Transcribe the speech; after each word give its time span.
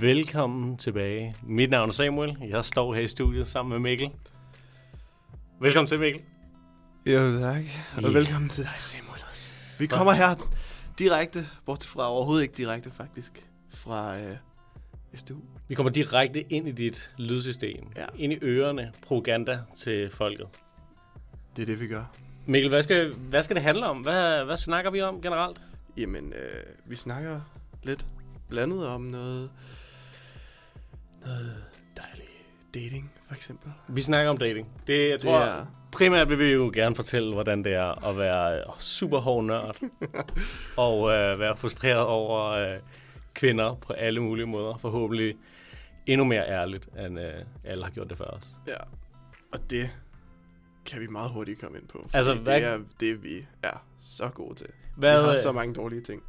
Velkommen 0.00 0.76
tilbage. 0.76 1.36
Mit 1.42 1.70
navn 1.70 1.88
er 1.88 1.92
Samuel. 1.92 2.36
Jeg 2.48 2.64
står 2.64 2.94
her 2.94 3.02
i 3.02 3.08
studiet 3.08 3.46
sammen 3.46 3.70
med 3.70 3.78
Mikkel. 3.78 4.10
Velkommen 5.60 5.86
til, 5.86 5.98
Mikkel. 5.98 6.22
Jo, 7.06 7.38
tak. 7.38 7.64
Og 7.96 8.14
velkommen 8.14 8.48
til 8.48 8.64
dig, 8.64 8.74
Samuel 8.78 9.20
også. 9.30 9.52
Vi 9.78 9.86
kommer 9.86 10.12
her 10.12 10.34
direkte, 10.98 11.46
bort 11.66 11.84
fra 11.84 12.10
overhovedet 12.10 12.42
ikke 12.42 12.54
direkte 12.56 12.90
faktisk, 12.90 13.46
fra 13.74 14.18
øh, 14.18 14.36
SDU. 15.14 15.36
Vi 15.68 15.74
kommer 15.74 15.92
direkte 15.92 16.52
ind 16.52 16.68
i 16.68 16.72
dit 16.72 17.14
lydsystem. 17.18 17.86
Ja. 17.96 18.06
Ind 18.18 18.32
i 18.32 18.38
ørerne. 18.42 18.92
Propaganda 19.02 19.58
til 19.76 20.10
folket. 20.10 20.46
Det 21.56 21.62
er 21.62 21.66
det, 21.66 21.80
vi 21.80 21.86
gør. 21.86 22.04
Mikkel, 22.46 22.68
hvad 22.68 22.82
skal, 22.82 23.14
hvad 23.14 23.42
skal 23.42 23.56
det 23.56 23.62
handle 23.62 23.86
om? 23.86 23.98
Hvad, 23.98 24.44
hvad 24.44 24.56
snakker 24.56 24.90
vi 24.90 25.00
om 25.00 25.22
generelt? 25.22 25.60
Jamen, 25.96 26.32
øh, 26.32 26.62
vi 26.86 26.96
snakker 26.96 27.40
lidt 27.82 28.06
blandet 28.48 28.86
om 28.86 29.00
noget, 29.00 29.50
noget 31.26 31.56
dejlig 31.96 32.28
dating, 32.74 33.12
for 33.28 33.34
eksempel. 33.34 33.72
Vi 33.88 34.00
snakker 34.00 34.30
om 34.30 34.36
dating. 34.38 34.68
Det, 34.86 35.02
jeg 35.04 35.12
Det 35.12 35.20
tror, 35.20 35.38
er- 35.38 35.66
primært 35.92 36.28
vil 36.28 36.38
vi 36.38 36.44
jo 36.44 36.70
gerne 36.74 36.94
fortælle, 36.94 37.32
hvordan 37.32 37.64
det 37.64 37.74
er 37.74 38.06
at 38.08 38.18
være 38.18 38.56
øh, 38.58 38.62
super 38.78 39.18
hård 39.20 39.44
nørd. 39.44 39.76
og 40.76 41.10
øh, 41.10 41.38
være 41.40 41.56
frustreret 41.56 42.06
over 42.06 42.46
øh, 42.46 42.78
kvinder 43.34 43.74
på 43.74 43.92
alle 43.92 44.20
mulige 44.22 44.46
måder. 44.46 44.76
Forhåbentlig 44.76 45.36
endnu 46.06 46.24
mere 46.24 46.48
ærligt, 46.48 46.88
end 47.06 47.20
øh, 47.20 47.32
alle 47.64 47.84
har 47.84 47.90
gjort 47.90 48.10
det 48.10 48.18
før 48.18 48.24
os. 48.24 48.48
Ja, 48.66 48.76
og 49.52 49.70
det 49.70 49.90
kan 50.86 51.00
vi 51.00 51.06
meget 51.06 51.30
hurtigt 51.30 51.60
komme 51.60 51.78
ind 51.78 51.88
på. 51.88 51.98
fordi 52.02 52.16
Altså, 52.16 52.34
hvad- 52.34 52.56
det 52.60 52.64
er 52.68 52.78
det, 53.00 53.22
vi 53.22 53.44
er 53.62 53.84
så 54.02 54.28
gode 54.28 54.54
til. 54.54 54.66
Hvad, 54.96 55.18
vi 55.22 55.28
har 55.28 55.36
så 55.36 55.52
mange 55.52 55.74
dårlige 55.74 56.00
ting. 56.02 56.22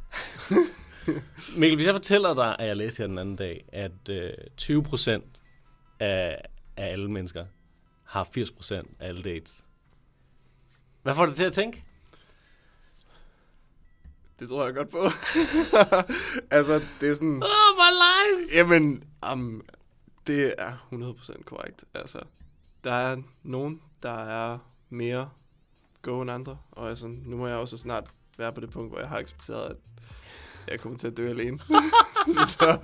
Mikkel, 1.58 1.76
hvis 1.76 1.86
jeg 1.86 1.94
fortæller 1.94 2.34
dig, 2.34 2.56
at 2.58 2.66
jeg 2.66 2.76
læste 2.76 3.00
her 3.00 3.06
den 3.06 3.18
anden 3.18 3.36
dag, 3.36 3.64
at 3.72 4.08
øh, 4.10 4.30
20% 4.60 5.10
af, 6.00 6.42
af 6.76 6.86
alle 6.92 7.10
mennesker 7.10 7.46
har 8.04 8.24
80% 8.24 8.74
af 8.74 8.84
alle 9.00 9.22
dates. 9.22 9.64
Hvad 11.02 11.14
får 11.14 11.26
det 11.26 11.34
til 11.34 11.44
at 11.44 11.52
tænke? 11.52 11.84
Det 14.40 14.48
tror 14.48 14.64
jeg 14.64 14.74
godt 14.74 14.88
på. 14.88 14.98
altså, 16.56 16.82
det 17.00 17.08
er 17.08 17.14
sådan... 17.14 17.42
Oh, 17.42 17.76
my 17.76 17.90
life! 18.02 18.56
Jamen, 18.56 19.04
um, 19.32 19.64
det 20.26 20.54
er 20.58 20.88
100% 21.38 21.42
korrekt. 21.42 21.84
Altså, 21.94 22.18
der 22.84 22.92
er 22.92 23.16
nogen, 23.42 23.80
der 24.02 24.24
er 24.24 24.58
mere 24.88 25.30
go 26.02 26.20
end 26.20 26.30
andre. 26.30 26.58
Og 26.70 26.88
altså, 26.88 27.06
nu 27.08 27.36
må 27.36 27.46
jeg 27.46 27.56
også 27.56 27.76
snart 27.76 28.10
være 28.38 28.52
på 28.52 28.60
det 28.60 28.70
punkt, 28.70 28.90
hvor 28.90 28.98
jeg 28.98 29.08
har 29.08 29.18
accepteret, 29.18 29.70
at 29.70 29.76
jeg 30.70 30.80
kommer 30.80 30.98
til 30.98 31.06
at 31.06 31.16
dø 31.16 31.28
alene. 31.30 31.58
så, 32.52 32.78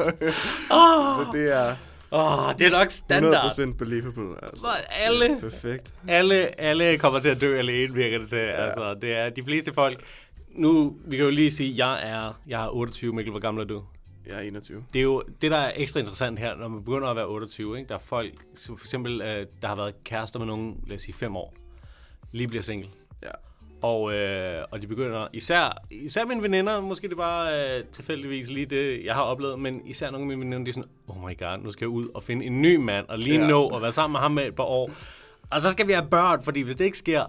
Oh, 0.70 1.24
så 1.24 1.28
det 1.32 1.52
er 1.56 1.74
oh, 2.10 2.54
det 2.58 2.66
er 2.66 2.70
nok 2.70 2.90
standard. 2.90 3.44
100% 3.50 3.72
believable. 3.76 4.44
Altså. 4.44 4.60
Så 4.62 4.68
alle- 4.90 5.24
Det 5.28 5.36
er 5.36 5.40
Perfekt. 5.40 5.94
Alle, 6.08 6.60
alle 6.60 6.98
kommer 6.98 7.20
til 7.20 7.28
at 7.28 7.40
dø 7.40 7.58
alene, 7.58 7.94
virker 7.94 8.18
det 8.18 8.28
til. 8.28 8.38
Ja. 8.38 8.44
Altså, 8.64 8.94
det 9.02 9.12
er 9.16 9.28
de 9.30 9.44
fleste 9.44 9.74
folk. 9.74 10.00
Nu, 10.50 10.96
vi 11.04 11.16
kan 11.16 11.24
jo 11.24 11.30
lige 11.30 11.50
sige, 11.50 11.70
at 11.72 11.78
jeg 11.78 12.10
er, 12.10 12.32
jeg 12.48 12.64
er 12.64 12.68
28, 12.76 13.12
Mikkel, 13.12 13.30
hvor 13.30 13.40
gammel 13.40 13.62
er 13.62 13.66
du? 13.66 13.82
Jeg 14.26 14.36
er 14.36 14.40
21. 14.40 14.84
Det 14.92 14.98
er 14.98 15.02
jo 15.02 15.22
det, 15.40 15.50
der 15.50 15.56
er 15.56 15.72
ekstra 15.76 16.00
interessant 16.00 16.38
her, 16.38 16.54
når 16.56 16.68
man 16.68 16.84
begynder 16.84 17.08
at 17.08 17.16
være 17.16 17.26
28. 17.26 17.78
Ikke? 17.78 17.88
Der 17.88 17.94
er 17.94 17.98
folk, 17.98 18.32
som 18.54 18.78
for 18.78 18.86
eksempel, 18.86 19.20
øh, 19.20 19.46
der 19.62 19.68
har 19.68 19.76
været 19.76 20.04
kærester 20.04 20.38
med 20.38 20.46
nogen, 20.46 20.76
lad 20.86 20.96
os 20.96 21.02
sige, 21.02 21.14
fem 21.14 21.36
år, 21.36 21.54
lige 22.32 22.48
bliver 22.48 22.62
single. 22.62 22.88
Ja. 23.22 23.28
Og, 23.82 24.12
øh, 24.14 24.64
og 24.70 24.82
de 24.82 24.86
begynder, 24.86 25.26
især, 25.32 25.78
især 25.90 26.24
mine 26.24 26.42
veninder, 26.42 26.80
måske 26.80 27.08
det 27.08 27.16
bare 27.16 27.76
øh, 27.78 27.84
tilfældigvis 27.92 28.50
lige 28.50 28.66
det, 28.66 29.04
jeg 29.04 29.14
har 29.14 29.22
oplevet, 29.22 29.58
men 29.58 29.86
især 29.86 30.10
nogle 30.10 30.24
af 30.32 30.38
mine 30.38 30.40
veninder, 30.40 30.64
de 30.64 30.68
er 30.70 30.74
sådan, 30.74 30.90
oh 31.08 31.28
my 31.30 31.38
god, 31.38 31.58
nu 31.64 31.70
skal 31.70 31.84
jeg 31.84 31.88
ud 31.88 32.08
og 32.14 32.22
finde 32.22 32.46
en 32.46 32.62
ny 32.62 32.76
mand, 32.76 33.06
og 33.08 33.18
lige 33.18 33.40
Ja. 33.40 33.46
nå 33.48 33.68
at 33.68 33.82
være 33.82 33.92
sammen 33.92 34.12
med 34.12 34.20
ham 34.20 34.30
med 34.30 34.46
et 34.46 34.54
par 34.54 34.64
år. 34.64 34.90
Og 35.50 35.60
så 35.60 35.70
skal 35.72 35.86
vi 35.86 35.92
have 35.92 36.06
børn, 36.10 36.42
fordi 36.42 36.60
hvis 36.62 36.76
det 36.76 36.84
ikke 36.84 36.98
sker, 36.98 37.24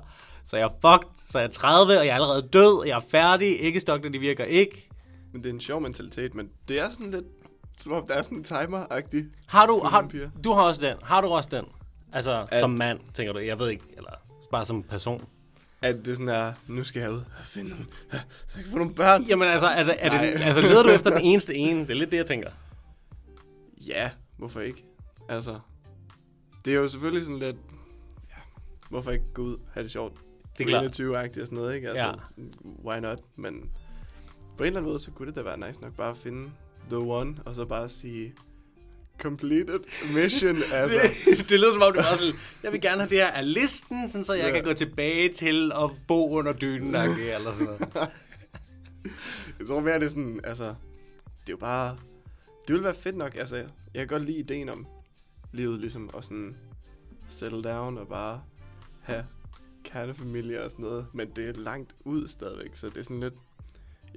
så 0.46 0.56
er 0.56 0.60
jeg 0.60 0.70
fucked, 0.82 1.10
så 1.32 1.38
er 1.38 1.42
jeg 1.42 1.52
30, 1.52 2.00
og 2.00 2.06
jeg 2.06 2.12
er 2.12 2.16
allerede 2.16 2.42
død, 2.54 2.80
og 2.82 2.88
jeg 2.88 2.96
er 2.96 3.06
færdig, 3.12 3.62
ikke 3.62 3.80
stokkene, 3.80 4.14
de 4.14 4.20
virker 4.20 4.44
ikke. 4.44 4.90
Men 5.34 5.44
det 5.44 5.50
er 5.50 5.54
en 5.54 5.62
sjov 5.62 5.82
mentalitet, 5.82 6.36
men 6.36 6.50
det 6.68 6.80
er 6.80 6.90
sådan 6.90 7.12
lidt, 7.12 7.26
som 7.78 7.94
om 7.94 8.08
der 8.08 8.14
er 8.14 8.22
sådan 8.22 8.38
en 8.38 8.44
timer-agtig. 8.44 9.26
Har 9.48 9.66
du, 9.66 9.80
har, 9.84 10.10
du 10.44 10.52
har 10.54 10.62
også 10.64 10.82
den. 10.82 10.96
Har 11.04 11.22
du 11.22 11.28
også 11.28 11.50
den? 11.52 11.66
Altså, 12.14 12.46
At- 12.52 12.60
som 12.60 12.70
mand, 12.72 13.00
tænker 13.14 13.34
du. 13.34 13.40
Jeg 13.40 13.60
ved 13.60 13.70
ikke, 13.70 13.84
eller 13.98 14.12
bare 14.52 14.66
som 14.66 14.84
person. 14.84 15.26
At 15.82 16.06
det 16.06 16.18
sådan 16.18 16.30
er, 16.30 16.54
nu 16.68 16.84
skal 16.84 17.00
jeg 17.00 17.12
ud 17.12 17.18
og 17.18 17.46
finde 17.46 17.70
nogle, 17.70 17.86
så 18.48 18.56
jeg 18.56 18.64
kan 18.64 18.72
få 18.72 18.78
nogle 18.78 18.94
børn. 18.94 19.24
Jamen 19.24 19.48
altså, 19.48 19.68
er 19.68 19.84
det, 19.84 19.96
er 20.00 20.10
det, 20.10 20.40
Nej. 20.40 20.48
altså 20.48 20.62
leder 20.62 20.84
du 20.84 20.90
efter 20.90 21.10
den 21.10 21.22
eneste 21.22 21.56
ene? 21.56 21.80
Det 21.82 21.90
er 21.90 21.96
lidt 21.96 22.12
det, 22.12 22.18
jeg 22.18 22.26
tænker. 22.26 22.50
Ja, 23.88 24.12
hvorfor 24.38 24.60
ikke? 24.60 24.84
Altså, 25.30 25.60
det 26.66 26.74
er 26.74 26.78
jo 26.78 26.88
selvfølgelig 26.88 27.26
sådan 27.26 27.40
lidt, 27.40 27.56
ja, 28.30 28.36
hvorfor 28.90 29.12
ikke 29.12 29.26
gå 29.34 29.42
ud 29.42 29.54
og 29.54 29.62
have 29.74 29.84
det 29.84 29.92
sjovt? 29.92 30.18
Det 30.58 30.64
er 30.64 30.68
klart. 30.68 31.00
21-agtigt 31.00 31.42
og 31.42 31.48
sådan 31.48 31.58
noget, 31.58 31.76
ikke? 31.76 31.90
Altså, 31.90 32.20
why 32.86 33.00
not? 33.00 33.20
Men 33.36 33.70
på 34.58 34.64
en 34.64 34.68
eller 34.68 34.80
anden 34.80 34.92
måde, 34.92 35.00
så 35.00 35.12
kunne 35.12 35.28
det 35.28 35.36
da 35.36 35.42
være 35.42 35.68
nice 35.68 35.82
nok 35.82 35.94
bare 35.94 36.12
at 36.12 36.18
finde 36.18 36.52
the 36.90 36.98
one, 36.98 37.38
og 37.46 37.56
så 37.56 37.66
bare 37.66 37.90
sige, 37.90 38.34
completed 39.20 39.80
mission, 40.14 40.56
altså. 40.74 40.98
Det, 41.26 41.50
det 41.50 41.60
lyder 41.60 41.72
som 41.74 41.82
om, 41.82 41.94
det 41.94 42.04
var 42.04 42.16
sådan, 42.16 42.34
jeg 42.64 42.72
vil 42.72 42.82
gerne 42.82 42.98
have 43.02 43.10
det 43.10 43.18
her 43.18 43.28
af 43.28 43.54
listen, 43.54 44.08
sådan 44.10 44.26
så 44.26 44.34
jeg 44.34 44.46
Ja. 44.46 44.52
kan 44.52 44.64
gå 44.64 44.74
tilbage 44.74 45.34
til 45.34 45.72
at 45.84 45.90
bo 46.08 46.30
under 46.38 46.54
dynen, 46.54 46.96
eller 46.96 47.54
sådan 47.54 47.66
noget. 47.66 47.82
Jeg 49.60 49.68
tror 49.68 49.80
mere, 49.80 50.00
det 50.00 50.06
er 50.06 50.10
sådan, 50.10 50.40
altså, 50.44 50.64
det 50.66 51.48
er 51.48 51.54
jo 51.54 51.58
bare, 51.58 51.98
det 52.68 52.74
ville 52.74 52.84
være 52.84 52.96
fedt 52.96 53.18
nok, 53.18 53.36
altså, 53.36 53.56
jeg 53.56 53.68
kan 53.96 54.08
godt 54.08 54.26
lide 54.26 54.38
ideen 54.38 54.70
om 54.70 54.88
livet, 55.54 55.80
ligesom, 55.80 56.10
og 56.14 56.24
sådan, 56.24 56.56
settle 57.28 57.62
down 57.64 57.98
og 57.98 58.08
bare 58.08 58.42
have 59.04 59.26
kernefamilie 59.84 60.64
og 60.64 60.72
sådan 60.72 60.86
noget, 60.86 61.08
men 61.14 61.30
det 61.36 61.50
er 61.50 61.54
langt 61.54 61.96
ud 62.06 62.28
stadigvæk, 62.28 62.70
så 62.74 62.90
det 62.90 62.98
er 62.98 63.04
sådan 63.04 63.20
lidt, 63.20 63.34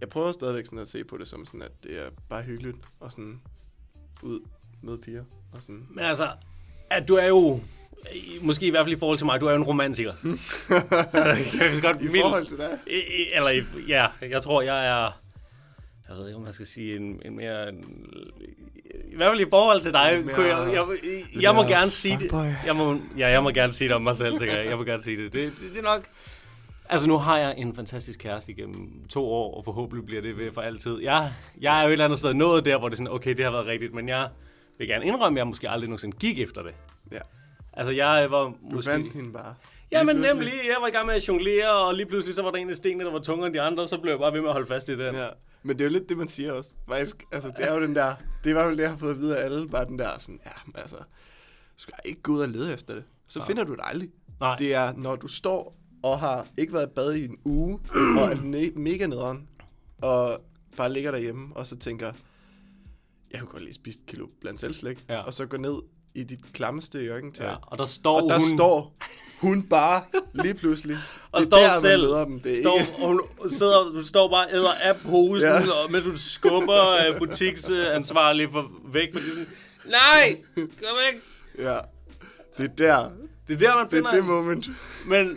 jeg 0.01 0.09
prøver 0.09 0.33
stadigvæk 0.33 0.67
sådan 0.67 0.79
at 0.79 0.89
se 0.89 1.05
på 1.05 1.17
det 1.19 1.29
som 1.29 1.47
sådan, 1.47 1.63
at 1.63 1.73
det 1.83 1.99
er 2.01 2.11
bare 2.29 2.43
hyggeligt, 2.43 2.77
og 3.01 3.13
sådan, 3.13 3.41
ud, 4.23 4.41
møde 4.83 4.99
piger, 4.99 5.23
og 5.53 5.63
sådan, 5.63 5.87
Men 5.91 6.05
altså, 6.05 6.29
at 6.91 7.09
du 7.09 7.15
er 7.15 7.27
jo, 7.29 7.61
måske 8.43 8.67
i 8.67 8.71
hvert 8.71 8.85
fald 8.87 8.97
i 8.97 8.99
forhold 8.99 9.19
til 9.19 9.27
mig, 9.27 9.41
du 9.41 9.47
er 9.47 9.51
jo 9.51 9.57
en 9.57 9.63
romantiker. 9.65 10.13
jeg 11.61 11.71
vil 11.73 11.83
godt 11.83 11.97
i 12.01 12.07
vildt- 12.07 12.23
forhold 12.23 12.47
til 12.47 12.57
dig, 12.57 12.79
eller, 13.35 13.65
ja, 13.89 14.07
jeg 14.31 14.43
tror, 14.43 14.63
jeg 14.63 14.87
er... 14.87 15.19
Jeg 16.09 16.17
ved 16.17 16.27
ikke, 16.27 16.37
om 16.37 16.43
man 16.43 16.53
skal 16.53 16.67
sige 16.67 16.97
en, 16.97 17.23
en 17.25 17.37
mere... 17.37 17.69
En, 17.69 17.85
I 19.13 19.17
hvert 19.17 19.31
fald 19.31 19.41
i 19.41 19.51
forhold 19.51 19.81
til 19.81 19.93
dig, 19.93 20.23
mere- 20.25 20.35
kunne 20.35 20.47
jeg, 20.47 20.73
jeg, 20.75 20.87
jeg, 21.35 21.43
jeg 21.43 21.55
må 21.55 21.63
gerne 21.63 21.91
sige 21.91 22.19
det. 22.19 22.33
Jeg 22.67 22.77
må, 22.77 22.99
ja, 23.19 23.29
jeg 23.29 23.43
må 23.43 23.51
gerne 23.51 23.73
sige 23.73 23.89
det 23.89 23.97
om 23.97 24.03
mig 24.03 24.17
selv, 24.17 24.39
tænker 24.39 24.57
jeg. 24.57 24.67
Jeg 24.67 24.77
må 24.79 24.85
gerne 24.85 25.03
sige 25.03 25.17
det. 25.25 25.33
Det, 25.33 25.53
det, 25.61 25.71
det 25.73 25.79
er 25.79 25.83
nok... 25.83 26.03
Altså, 26.89 27.09
nu 27.09 27.19
har 27.19 27.39
jeg 27.39 27.55
en 27.59 27.75
fantastisk 27.75 28.19
kæreste 28.19 28.53
igennem 28.53 29.05
to 29.09 29.25
år, 29.33 29.55
og 29.57 29.65
forhåbentlig 29.65 30.07
bliver 30.07 30.23
det 30.23 30.39
ved 30.39 30.53
for 30.53 30.61
altid. 30.61 30.99
Jeg, 31.01 31.33
jeg 31.61 31.79
er 31.79 31.83
jo 31.83 31.89
et 31.89 31.93
eller 31.93 32.05
andet 32.05 32.19
sted 32.19 32.35
nået 32.35 32.65
der, 32.65 32.79
hvor 32.79 32.89
det 32.89 32.95
er 32.95 32.97
sådan, 32.97 33.13
okay, 33.13 33.35
det 33.37 33.45
har 33.45 33.53
været 33.53 33.67
rigtigt, 33.67 33.95
men 33.95 34.09
jeg 34.09 34.29
vil 34.79 34.89
gerne 34.89 35.07
indrømme, 35.07 35.39
at 35.39 35.41
jeg 35.41 35.47
måske 35.47 35.71
aldrig 35.71 35.89
nogensinde 35.89 36.17
gik 36.17 36.39
efter 36.41 36.63
det. 36.63 36.75
ja, 37.13 37.19
Altså, 37.73 37.93
jeg 37.93 38.31
var 38.31 38.43
du 38.45 38.55
måske... 38.63 38.91
vandt 38.91 39.13
hende 39.15 39.33
bare. 39.33 39.55
Ja, 39.93 40.03
men 40.05 40.17
nemlig, 40.17 40.53
jeg 40.53 40.77
var 40.81 40.87
i 40.87 40.91
gang 40.91 41.07
med 41.07 41.15
at 41.15 41.29
jonglere, 41.29 41.71
og 41.87 41.95
lige 41.95 42.07
pludselig 42.07 42.35
så 42.35 42.43
var 42.43 42.51
der 42.51 42.59
en 42.59 42.71
af 42.71 42.77
stenene, 42.77 43.05
der 43.05 43.11
var 43.13 43.19
tungere 43.19 43.47
end 43.47 43.55
de 43.55 43.61
andre, 43.61 43.89
så 43.89 43.99
blev 43.99 44.13
jeg 44.13 44.19
bare 44.21 44.33
ved 44.33 44.41
med 44.41 44.49
at 44.49 44.53
holde 44.53 44.67
fast 44.67 44.89
i 44.89 44.93
den. 44.99 45.15
Ja, 45.15 45.29
men 45.63 45.79
det 45.79 45.85
er 45.85 45.89
jo 45.89 45.93
lidt 45.93 46.09
det, 46.09 46.19
man 46.19 46.29
siger 46.29 46.53
også. 46.53 46.71
Faktisk, 46.89 47.25
altså, 47.33 47.53
det 47.57 47.69
er 47.69 47.75
jo 47.75 47.83
den 47.83 47.95
der, 47.95 48.15
det 48.45 48.47
er 48.47 48.51
i 48.51 48.53
hvert 48.53 48.65
fald 48.65 48.77
det, 48.77 48.83
jeg 48.83 48.91
har 48.91 48.97
fået 48.99 49.11
at 49.11 49.19
vide 49.21 49.39
af 49.39 49.45
alle, 49.45 49.69
bare 49.69 49.85
den 49.85 49.99
der 49.99 50.19
sådan, 50.19 50.41
ja, 50.47 50.81
altså, 50.81 50.97
du 50.97 51.03
skal 51.77 51.95
ikke 52.05 52.23
gå 52.23 52.33
ud 52.33 52.41
og 52.41 52.49
lede 52.49 52.75
efter 52.75 52.95
det. 52.95 53.05
Så 53.29 53.39
Nej. 53.39 53.47
finder 53.47 53.65
du 53.65 53.73
det 53.73 53.81
aldrig. 53.83 54.11
Nej. 54.41 54.57
Det 54.57 54.75
er, 54.75 54.93
når 54.97 55.17
du 55.17 55.29
står 55.29 55.77
og 56.03 56.19
har 56.21 56.47
ikke 56.59 56.73
været 56.73 56.87
i 56.87 56.91
bad 56.95 57.15
i 57.15 57.25
en 57.25 57.39
uge, 57.45 57.79
og 58.19 58.31
er 58.33 58.71
mega 58.79 59.07
nederen, 59.07 59.49
og 60.03 60.39
bare 60.77 60.93
ligger 60.93 61.11
derhjemme, 61.11 61.57
og 61.57 61.67
så 61.67 61.79
tænker, 61.79 62.13
jeg 63.33 63.41
kunne 63.41 63.49
godt 63.51 63.63
lige 63.63 63.75
spise 63.75 63.99
et 63.99 64.07
kilo 64.07 64.27
blandt 64.41 64.61
selv 64.61 64.75
slik, 64.75 65.05
Ja. 65.09 65.21
og 65.21 65.33
så 65.35 65.47
gå 65.47 65.57
ned 65.57 65.75
i 66.15 66.25
dit 66.25 66.53
klammeste 66.53 67.05
jørgentøj. 67.05 67.47
Ja, 67.47 67.55
og 67.63 67.79
der 67.79 67.87
står 67.87 68.21
Og 68.23 68.29
der 68.31 68.39
hun, 68.39 68.59
står 68.59 68.95
hun 69.41 69.63
bare 69.63 70.03
lige 70.35 70.55
pludselig. 70.55 70.97
og 71.33 71.41
det 71.41 71.47
står 71.49 71.59
der, 71.59 71.73
man 71.73 71.81
selv, 71.83 72.03
møder 72.03 72.25
dem. 72.25 72.41
Det 72.41 72.59
er 72.59 72.63
står, 72.63 72.79
ikke... 72.81 72.93
og 72.99 73.07
hun 73.09 73.21
sidder, 73.51 73.85
du 73.85 74.07
står 74.07 74.29
bare 74.29 74.47
og 74.47 74.53
æder 74.53 74.73
af 74.73 74.97
posen, 74.97 75.49
Ja. 75.49 75.71
og 75.71 75.91
mens 75.93 76.05
du 76.07 76.17
skubber 76.19 77.11
uh, 77.13 77.19
butiksansvarlig 77.19 78.49
for, 78.53 78.71
væk, 78.93 79.09
fordi 79.13 79.27
sådan, 79.29 79.47
nej, 79.87 80.37
kom 80.57 80.67
væk. 81.13 81.21
Ja. 81.59 81.79
Det 82.59 82.71
er 82.71 82.75
der. 82.79 83.11
Det 83.49 83.55
er 83.55 83.59
der, 83.59 83.75
man 83.77 83.85
Det 83.85 83.91
finder 83.95 84.11
er 84.11 84.15
det 84.15 84.25
moment. 84.25 84.67
Men 85.07 85.37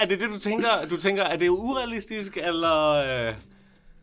er 0.00 0.06
det 0.06 0.20
det, 0.20 0.28
du 0.28 0.38
tænker? 0.38 0.68
Du 0.90 0.96
tænker, 0.96 1.22
er 1.22 1.36
det 1.36 1.48
urealistisk, 1.48 2.36
eller... 2.36 2.88
Øh... 3.28 3.34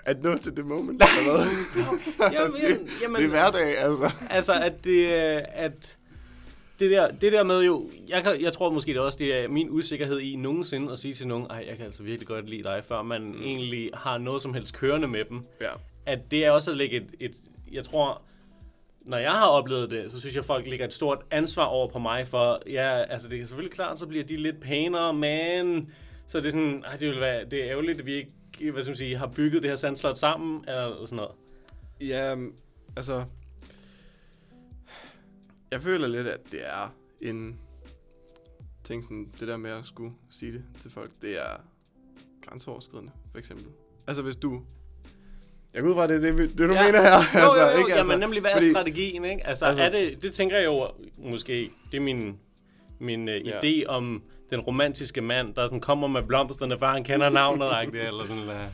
At 0.08 0.24
nå 0.24 0.38
til 0.38 0.58
det 0.58 0.66
moment, 0.66 1.04
eller 1.20 1.38
hvad? 1.38 1.46
Jamen, 2.34 2.54
det, 2.54 3.02
jamen, 3.04 3.16
det 3.16 3.26
er 3.26 3.30
hverdag, 3.30 3.78
altså. 3.78 4.12
Altså, 4.30 4.54
at 4.54 4.84
det, 4.84 5.06
øh, 5.06 5.42
at 5.54 5.98
det 6.80 6.92
der, 6.92 7.12
det 7.12 7.32
der 7.32 7.44
med 7.44 7.64
jo, 7.64 7.90
jeg, 8.08 8.24
kan, 8.24 8.42
jeg 8.42 8.54
tror 8.54 8.70
måske 8.70 8.94
det 8.94 8.98
er 8.98 9.02
også, 9.02 9.18
det 9.18 9.36
er 9.36 9.48
min 9.48 9.70
usikkerhed 9.70 10.20
i 10.20 10.36
nogensinde 10.36 10.92
at 10.92 11.00
sige 11.00 11.14
til 11.14 11.28
nogen, 11.28 11.48
ej, 11.50 11.66
jeg 11.68 11.78
kan 11.78 11.86
altså 11.86 12.04
virkelig 12.04 12.28
godt 12.28 12.50
lide 12.50 12.64
dig, 12.64 12.84
før 12.88 13.02
man 13.02 13.22
mm. 13.22 13.44
egentlig 13.44 13.90
har 13.94 14.18
noget 14.18 14.42
som 14.42 14.54
helst 14.54 14.74
kørende 14.74 15.08
med 15.08 15.26
dem. 15.30 15.42
Ja. 15.62 15.72
At 16.06 16.32
det 16.32 16.46
er 16.46 16.52
også 16.52 16.72
at 16.72 16.78
lægge 16.78 16.98
et, 16.98 17.16
et 17.20 17.36
jeg 17.72 17.84
tror, 17.84 18.22
når 19.02 19.18
jeg 19.18 19.32
har 19.32 19.48
oplevet 19.48 19.92
det, 19.92 20.12
så 20.12 20.20
synes 20.20 20.36
jeg, 20.36 20.42
at 20.42 20.46
folk 20.46 20.68
lægger 20.68 20.86
et 20.86 20.94
stort 20.94 21.20
ansvar 21.32 21.66
over 21.66 21.88
på 21.88 22.00
mig 22.00 22.28
for, 22.28 22.62
ja, 22.70 23.04
altså 23.04 23.28
det 23.28 23.42
er 23.42 23.46
selvfølgelig 23.46 23.74
klart, 23.74 24.00
så 24.00 24.06
bliver 24.06 24.24
de 24.24 24.36
lidt 24.36 24.60
pænere, 24.60 25.14
men 25.14 25.92
så 26.28 26.38
er 26.38 26.42
det 26.42 26.52
sådan, 26.52 26.84
ej, 26.88 26.96
det 26.96 27.10
vil 27.10 27.20
være, 27.20 27.46
det 27.46 27.64
er 27.64 27.70
ærgerligt, 27.70 28.00
at 28.00 28.06
vi 28.06 28.14
ikke, 28.14 28.32
hvad 28.60 28.82
skal 28.84 28.90
man 28.92 28.98
sige, 28.98 29.18
har 29.18 29.28
bygget 29.28 29.62
det 29.64 29.70
her 29.72 29.76
sandslot 29.76 30.18
sammen, 30.18 30.60
eller 30.68 31.06
sådan 31.06 31.16
noget. 31.16 31.32
Ja, 32.02 32.34
um, 32.34 32.54
altså... 32.98 33.26
Jeg 35.72 35.82
føler 35.82 36.08
lidt, 36.08 36.28
at 36.28 36.40
det 36.52 36.60
er 36.68 36.94
en 37.22 37.60
ting 38.84 39.04
sådan, 39.04 39.32
det 39.40 39.48
der 39.48 39.58
med 39.58 39.72
at 39.72 39.86
skulle 39.86 40.12
sige 40.30 40.52
det 40.52 40.64
til 40.82 40.92
folk, 40.92 41.12
det 41.22 41.40
er 41.40 41.62
grænseoverskridende, 42.42 43.12
for 43.32 43.38
eksempel. 43.38 43.66
Altså 44.08 44.24
hvis 44.24 44.36
du... 44.36 44.62
Jeg 45.74 45.82
går 45.84 45.90
ud 45.90 45.96
fra, 45.96 46.08
det 46.08 46.16
er 46.16 46.20
det, 46.36 46.50
det, 46.50 46.58
du 46.58 46.74
Ja. 46.74 46.86
mener 46.86 47.02
her. 47.02 47.10
Jo, 47.12 47.52
altså, 47.52 47.62
jo, 47.66 47.72
jo, 47.72 47.78
ikke? 47.86 47.96
jamen 47.98 48.20
nemlig, 48.20 48.42
hvad 48.42 48.52
er 48.52 48.56
fordi- 48.56 48.72
strategien, 48.72 49.26
ikke? 49.26 49.48
Altså, 49.48 49.66
Altså- 49.66 49.84
er 49.84 49.90
det, 49.90 50.22
det 50.24 50.34
tænker 50.34 50.58
jeg 50.58 50.66
jo, 50.66 50.92
måske, 51.18 51.72
det 51.92 51.98
er 51.98 52.02
min, 52.02 52.40
min 53.00 53.22
uh, 53.30 53.48
Ja. 53.48 53.60
idé 53.60 53.86
om 53.86 54.24
den 54.50 54.60
romantiske 54.60 55.22
mand, 55.22 55.56
der 55.56 55.66
sådan 55.68 55.82
kommer 55.82 56.08
med 56.08 56.24
blomsterne, 56.24 56.80
før 56.80 56.92
han 56.92 57.04
kender 57.04 57.30
navnet, 57.30 57.68
eller 57.94 58.26
sådan, 58.28 58.44
uh, 58.50 58.72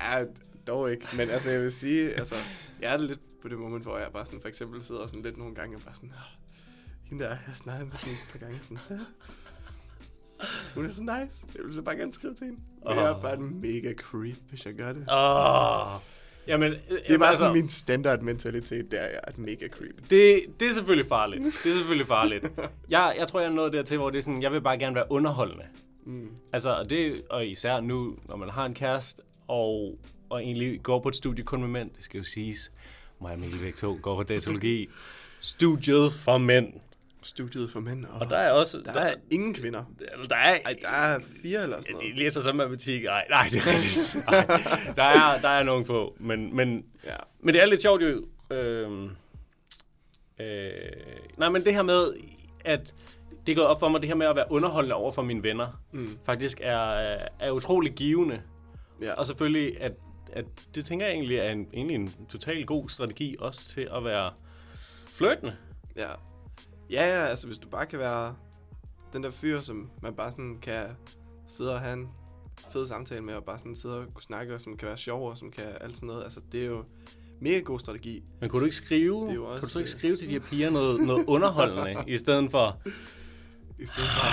Ja, 0.00 0.24
dog 0.66 0.90
ikke. 0.92 1.06
Men 1.16 1.30
altså, 1.30 1.50
jeg 1.50 1.60
vil 1.60 1.72
sige, 1.72 2.12
altså, 2.14 2.34
jeg 2.80 2.92
er 2.94 2.98
lidt 2.98 3.20
på 3.42 3.48
det 3.48 3.58
moment, 3.58 3.84
hvor 3.84 3.98
jeg 3.98 4.08
bare 4.12 4.26
sådan, 4.26 4.40
for 4.40 4.48
eksempel 4.48 4.82
sidder 4.84 5.06
sådan 5.06 5.22
lidt 5.22 5.36
nogle 5.38 5.54
gange 5.54 5.76
og 5.76 5.82
bare 5.82 5.94
sådan, 5.94 6.12
"Ah, 6.16 6.40
hende 7.08 7.24
der, 7.24 7.30
jeg 7.30 7.54
snakker 7.54 7.86
med 7.86 7.92
sådan 7.94 8.12
et 8.14 8.18
par 8.32 8.38
gange 8.38 8.58
sådan, 8.62 8.78
"Ah, 8.90 10.46
hun 10.74 10.86
er 10.86 10.90
så 10.90 11.02
nice. 11.02 11.46
Jeg 11.54 11.64
vil 11.64 11.72
så 11.72 11.82
bare 11.82 11.96
gerne 11.96 12.12
skrive 12.12 12.34
til 12.34 12.44
hende. 12.46 12.60
Men 12.88 12.96
jeg 12.98 13.10
er 13.10 13.20
bare 13.20 13.34
en 13.34 13.60
mega 13.60 13.94
creep, 13.94 14.36
hvis 14.48 14.66
jeg 14.66 14.74
gør 14.74 14.92
det. 14.92 15.06
Åh. 15.12 16.00
Jamen, 16.50 16.72
Det 17.06 17.14
er 17.14 17.18
bare 17.18 17.36
sådan 17.36 17.52
min 17.52 17.68
standard 17.68 18.20
mentalitet, 18.20 18.90
der 18.92 18.98
er 18.98 19.20
et 19.28 19.38
mega 19.38 19.68
creep. 19.68 20.10
Det, 20.10 20.42
det 20.60 20.68
er 20.68 20.72
selvfølgelig 20.74 21.08
farligt. 21.08 21.42
Det 21.64 21.70
er 21.70 21.74
selvfølgelig 21.74 22.06
farligt. 22.06 22.46
Jeg, 22.88 23.14
jeg 23.18 23.28
tror, 23.28 23.40
jeg 23.40 23.48
er 23.48 23.52
nået 23.52 23.72
dertil, 23.72 23.96
hvor 23.96 24.10
det 24.10 24.18
er 24.18 24.22
sådan, 24.22 24.42
jeg 24.42 24.52
vil 24.52 24.60
bare 24.60 24.78
gerne 24.78 24.94
være 24.94 25.04
underholdende. 25.10 25.64
Mm. 26.06 26.28
Altså, 26.52 26.70
og 26.76 26.90
det, 26.90 27.22
og 27.30 27.46
især 27.46 27.80
nu, 27.80 28.16
når 28.28 28.36
man 28.36 28.50
har 28.50 28.66
en 28.66 28.74
kæreste, 28.74 29.22
og, 29.48 29.98
og 30.30 30.42
egentlig 30.42 30.82
går 30.82 31.00
på 31.00 31.08
et 31.08 31.16
studie 31.16 31.44
kun 31.44 31.60
med 31.60 31.68
mænd, 31.68 31.90
det 31.96 32.04
skal 32.04 32.18
jo 32.18 32.24
siges, 32.24 32.72
mig 33.20 33.32
og 33.32 33.38
Mikkel 33.38 33.58
begge 33.58 33.76
to 33.76 33.98
går 34.02 34.16
på 34.16 34.22
datologi, 34.22 34.88
studiet 35.40 36.12
for 36.12 36.38
mænd. 36.38 36.72
Studiet 37.22 37.70
for 37.70 37.80
mænd, 37.80 38.04
og, 38.04 38.20
Og 38.20 38.30
der 38.30 38.36
er 38.36 38.50
også, 38.50 38.78
der 38.84 39.00
er 39.00 39.14
ingen 39.30 39.54
kvinder. 39.54 39.84
der, 39.98 40.22
der 40.28 40.36
er, 40.36 40.58
Ej, 40.64 40.74
der 40.82 40.88
er 40.88 41.18
fire 41.42 41.62
eller 41.62 41.76
sådan 41.80 41.94
de 41.96 42.00
noget. 42.02 42.16
læser 42.16 42.40
så 42.40 42.52
matematik, 42.52 43.04
nej, 43.04 43.26
nej, 43.30 43.46
det 43.50 43.56
er 43.56 43.72
rigtigt. 43.72 44.24
Ej, 44.28 44.92
der, 44.96 45.02
er, 45.02 45.40
der 45.40 45.48
er 45.48 45.62
nogle 45.62 45.84
få, 45.86 46.16
men, 46.20 46.56
men 46.56 46.84
Ja. 47.04 47.16
Men 47.40 47.54
det 47.54 47.62
er 47.62 47.66
lidt 47.66 47.82
sjovt 47.82 48.02
jo. 48.02 48.26
Øh, 48.56 49.10
øh, 50.40 50.70
nej, 51.36 51.48
men 51.48 51.64
det 51.64 51.74
her 51.74 51.82
med, 51.82 52.14
at 52.64 52.94
det 53.46 53.52
er 53.52 53.56
gået 53.56 53.66
op 53.68 53.80
for 53.80 53.88
mig, 53.88 54.00
det 54.00 54.08
her 54.08 54.16
med 54.16 54.26
at 54.26 54.36
være 54.36 54.46
underholdende 54.52 54.94
over 54.94 55.12
for 55.12 55.22
mine 55.22 55.42
venner, 55.42 55.82
Mm. 55.92 56.18
faktisk 56.26 56.60
er, 56.62 56.78
er 57.40 57.50
utrolig 57.50 57.92
givende. 57.92 58.42
Ja. 59.02 59.12
Og 59.14 59.26
selvfølgelig, 59.26 59.80
at, 59.80 59.92
at 60.32 60.44
det 60.74 60.84
tænker 60.84 61.06
jeg 61.06 61.14
egentlig 61.14 61.36
er 61.36 61.50
en, 61.50 61.66
egentlig 61.74 61.94
en 61.94 62.14
total 62.28 62.66
god 62.66 62.88
strategi 62.88 63.36
også 63.38 63.68
til 63.68 63.88
at 63.96 64.04
være 64.04 64.32
flirtende. 65.06 65.56
Ja. 65.96 66.08
Ja, 66.90 67.06
ja, 67.06 67.26
altså 67.26 67.46
hvis 67.46 67.58
du 67.58 67.68
bare 67.68 67.86
kan 67.86 67.98
være 67.98 68.34
den 69.12 69.22
der 69.22 69.30
fyr, 69.30 69.60
som 69.60 69.90
man 70.02 70.14
bare 70.14 70.30
sådan 70.30 70.58
kan 70.62 70.86
sidde 71.48 71.74
og 71.74 71.80
have 71.80 71.92
en 71.92 72.08
fed 72.72 72.86
samtale 72.86 73.20
med, 73.20 73.34
og 73.34 73.44
bare 73.44 73.58
sådan 73.58 73.76
sidde 73.76 73.98
og 73.98 74.14
kunne 74.14 74.22
snakke, 74.22 74.54
og 74.54 74.60
som 74.60 74.76
kan 74.76 74.88
være 74.88 74.96
sjov, 74.96 75.30
og 75.30 75.36
som 75.38 75.50
kan 75.50 75.64
alt 75.80 75.94
sådan 75.94 76.06
noget. 76.06 76.22
Altså 76.22 76.40
det 76.52 76.62
er 76.62 76.66
jo 76.66 76.84
mega 77.40 77.58
god 77.58 77.80
strategi. 77.80 78.24
Men 78.40 78.50
kunne 78.50 78.60
du 78.60 78.64
ikke 78.64 78.76
skrive, 78.76 79.22
Det 79.22 79.30
er 79.30 79.34
jo 79.34 79.40
kunne 79.40 79.50
også, 79.52 79.60
du 79.60 79.68
så 79.68 79.78
ikke 79.78 79.90
øh, 79.90 79.98
skrive 79.98 80.16
til 80.16 80.28
de 80.28 80.32
her 80.32 80.40
piger 80.40 80.70
noget, 80.70 81.00
noget 81.06 81.24
underholdende, 81.26 82.04
i 82.14 82.16
stedet 82.16 82.50
for 82.50 82.80
I 83.78 83.86
stedet 83.86 84.08
for, 84.10 84.26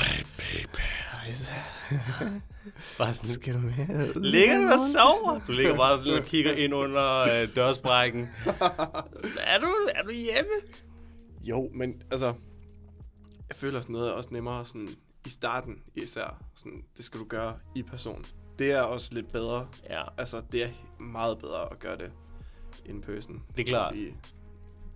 bare 2.98 3.13
sådan, 3.13 3.30
skal 3.30 3.54
du 3.54 3.59
med? 3.59 4.21
Ligger 4.21 4.57
du 4.57 4.68
og 4.68 4.80
sover? 4.94 5.39
Du 5.48 5.51
ligger 5.51 5.75
bare 5.75 5.98
sådan 5.98 6.19
og 6.19 6.25
kigger 6.31 6.51
ind 6.51 6.74
under 6.74 7.19
øh, 7.19 7.56
dørsprækken. 7.56 8.30
Er 9.39 9.59
du, 9.59 9.68
er 9.95 10.04
du 10.04 10.12
hjemme? 10.12 10.51
Jo, 11.44 11.69
men 11.74 12.01
altså, 12.12 12.33
jeg 13.50 13.56
føler 13.56 13.82
sådan 13.82 13.94
noget 13.94 14.10
er 14.10 14.14
også 14.14 14.30
nemmere 14.32 14.66
sådan 14.66 14.90
i 15.26 15.30
starten 15.30 15.82
især. 15.96 16.44
Sådan, 16.56 16.84
det 16.98 17.06
skal 17.06 17.20
du 17.20 17.26
gøre 17.26 17.58
i 17.76 17.84
person. 17.84 18.26
Det 18.60 18.72
er 18.72 18.82
også 18.82 19.10
lidt 19.14 19.32
bedre. 19.32 19.68
Ja, 19.90 20.04
Altså, 20.18 20.42
det 20.52 20.64
er 20.64 20.70
meget 21.00 21.40
bedre 21.40 21.72
at 21.72 21.80
gøre 21.80 21.98
det 21.98 22.12
in 22.86 23.02
person. 23.02 23.44
Det 23.56 23.64
er 23.66 23.68
klart. 23.70 23.96
I, 23.96 24.14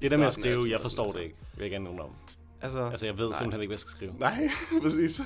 det 0.02 0.12
der 0.12 0.18
med 0.18 0.26
at 0.26 0.34
skrive, 0.34 0.64
jeg 0.70 0.82
forstår 0.82 1.08
sådan, 1.08 1.20
det 1.22 1.26
ikke. 1.28 1.38
Vil 1.56 1.62
jeg 1.64 1.72
gerne 1.72 1.84
nævne 1.84 2.02
om. 2.02 2.12
Altså, 2.62 2.80
Altså, 2.80 3.06
jeg 3.06 3.18
ved 3.18 3.30
nej. 3.30 3.38
simpelthen 3.38 3.62
ikke, 3.62 3.70
hvad 3.70 3.74
jeg 3.76 3.80
skal 3.80 3.92
skrive. 3.92 4.14
Nej, 4.20 4.50
præcis. 4.84 5.22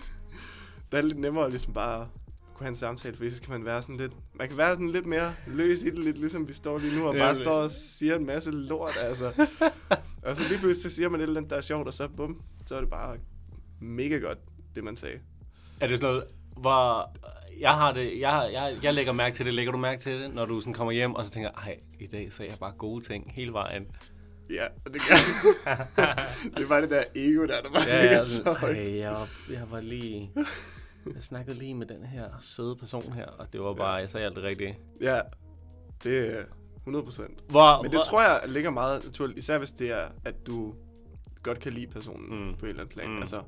Det 0.91 0.97
er 0.97 1.01
lidt 1.01 1.19
nemmere 1.19 1.49
ligesom 1.49 1.73
bare 1.73 2.09
kunne 2.53 2.63
have 2.65 2.69
en 2.69 2.75
samtale, 2.75 3.17
fordi 3.17 3.31
så 3.31 3.41
kan 3.41 3.51
man 3.51 3.65
være 3.65 3.81
sådan 3.81 3.97
lidt... 3.97 4.11
Man 4.33 4.47
kan 4.47 4.57
være 4.57 4.73
sådan 4.73 4.89
lidt 4.89 5.05
mere 5.05 5.33
løs 5.47 5.81
i 5.83 5.85
det, 5.85 5.99
lidt 5.99 6.17
ligesom 6.17 6.47
vi 6.47 6.53
står 6.53 6.77
lige 6.77 6.99
nu, 6.99 7.07
og 7.07 7.15
bare 7.15 7.35
står 7.35 7.51
og 7.51 7.71
siger 7.71 8.15
en 8.15 8.25
masse 8.25 8.51
lort, 8.51 8.97
altså. 9.01 9.47
og 10.25 10.35
så 10.35 10.43
lige 10.49 10.59
pludselig 10.59 10.91
så 10.91 10.95
siger 10.95 11.09
man 11.09 11.19
et 11.19 11.23
eller 11.23 11.37
andet, 11.37 11.49
der 11.51 11.57
er 11.57 11.61
sjovt, 11.61 11.87
og 11.87 11.93
så 11.93 12.07
bum, 12.07 12.41
så 12.65 12.75
er 12.75 12.79
det 12.79 12.89
bare 12.89 13.17
mega 13.81 14.17
godt, 14.17 14.37
det 14.75 14.83
man 14.83 14.97
sagde. 14.97 15.19
Er 15.79 15.87
det 15.87 15.97
sådan 15.99 16.13
noget, 16.13 16.27
hvor 16.57 17.11
jeg 17.59 17.73
har 17.73 17.91
det, 17.93 18.19
jeg, 18.19 18.49
jeg, 18.53 18.77
jeg 18.83 18.93
lægger 18.93 19.11
mærke 19.13 19.35
til 19.35 19.45
det. 19.45 19.53
Lægger 19.53 19.71
du 19.71 19.77
mærke 19.77 20.01
til 20.01 20.19
det, 20.21 20.33
når 20.33 20.45
du 20.45 20.59
sådan 20.61 20.73
kommer 20.73 20.91
hjem, 20.93 21.15
og 21.15 21.25
så 21.25 21.31
tænker, 21.31 21.49
ej, 21.51 21.79
i 21.99 22.07
dag 22.07 22.33
sagde 22.33 22.51
jeg 22.51 22.59
bare 22.59 22.71
gode 22.77 23.03
ting 23.05 23.31
hele 23.35 23.53
vejen. 23.53 23.87
Ja, 24.49 24.65
det 24.85 25.01
gør 25.09 25.15
Det 26.57 26.63
er 26.63 26.67
bare 26.67 26.81
det 26.81 26.89
der 26.89 27.03
ego 27.15 27.41
der, 27.41 27.61
der 27.63 27.69
bare 27.73 27.83
Ja, 27.87 28.01
ligger 28.01 28.17
jeg, 28.17 28.27
så 28.27 28.53
højt. 28.53 28.77
ej, 28.77 28.97
jeg, 28.97 29.11
var, 29.11 29.29
jeg 29.51 29.71
var 29.71 29.81
lige... 29.81 30.31
Jeg 31.13 31.23
snakkede 31.23 31.57
lige 31.57 31.73
med 31.75 31.87
den 31.87 32.03
her 32.03 32.25
søde 32.41 32.75
person 32.75 33.13
her, 33.13 33.25
og 33.25 33.53
det 33.53 33.61
var 33.61 33.73
bare, 33.73 33.93
jeg 33.93 34.09
sagde 34.09 34.25
alt 34.25 34.35
det 34.35 34.43
rigtige. 34.43 34.77
Ja, 35.01 35.19
det 36.03 36.37
er 36.39 36.43
100 36.77 37.05
procent. 37.05 37.39
Hvor, 37.49 37.81
Men 37.81 37.91
det 37.91 37.97
hvor, 37.99 38.03
tror 38.03 38.21
jeg 38.21 38.41
ligger 38.47 38.69
meget 38.69 39.03
naturligt, 39.05 39.39
især 39.39 39.57
hvis 39.57 39.71
det 39.71 39.91
er, 39.91 40.07
at 40.25 40.35
du 40.47 40.75
godt 41.45 41.59
kan 41.59 41.73
lide 41.73 41.87
personen 41.87 42.47
Mm. 42.47 42.55
på 42.55 42.65
et 42.65 42.69
eller 42.69 42.81
andet 42.81 42.93
plan. 42.95 43.09
Mm. 43.11 43.17
Altså, 43.17 43.41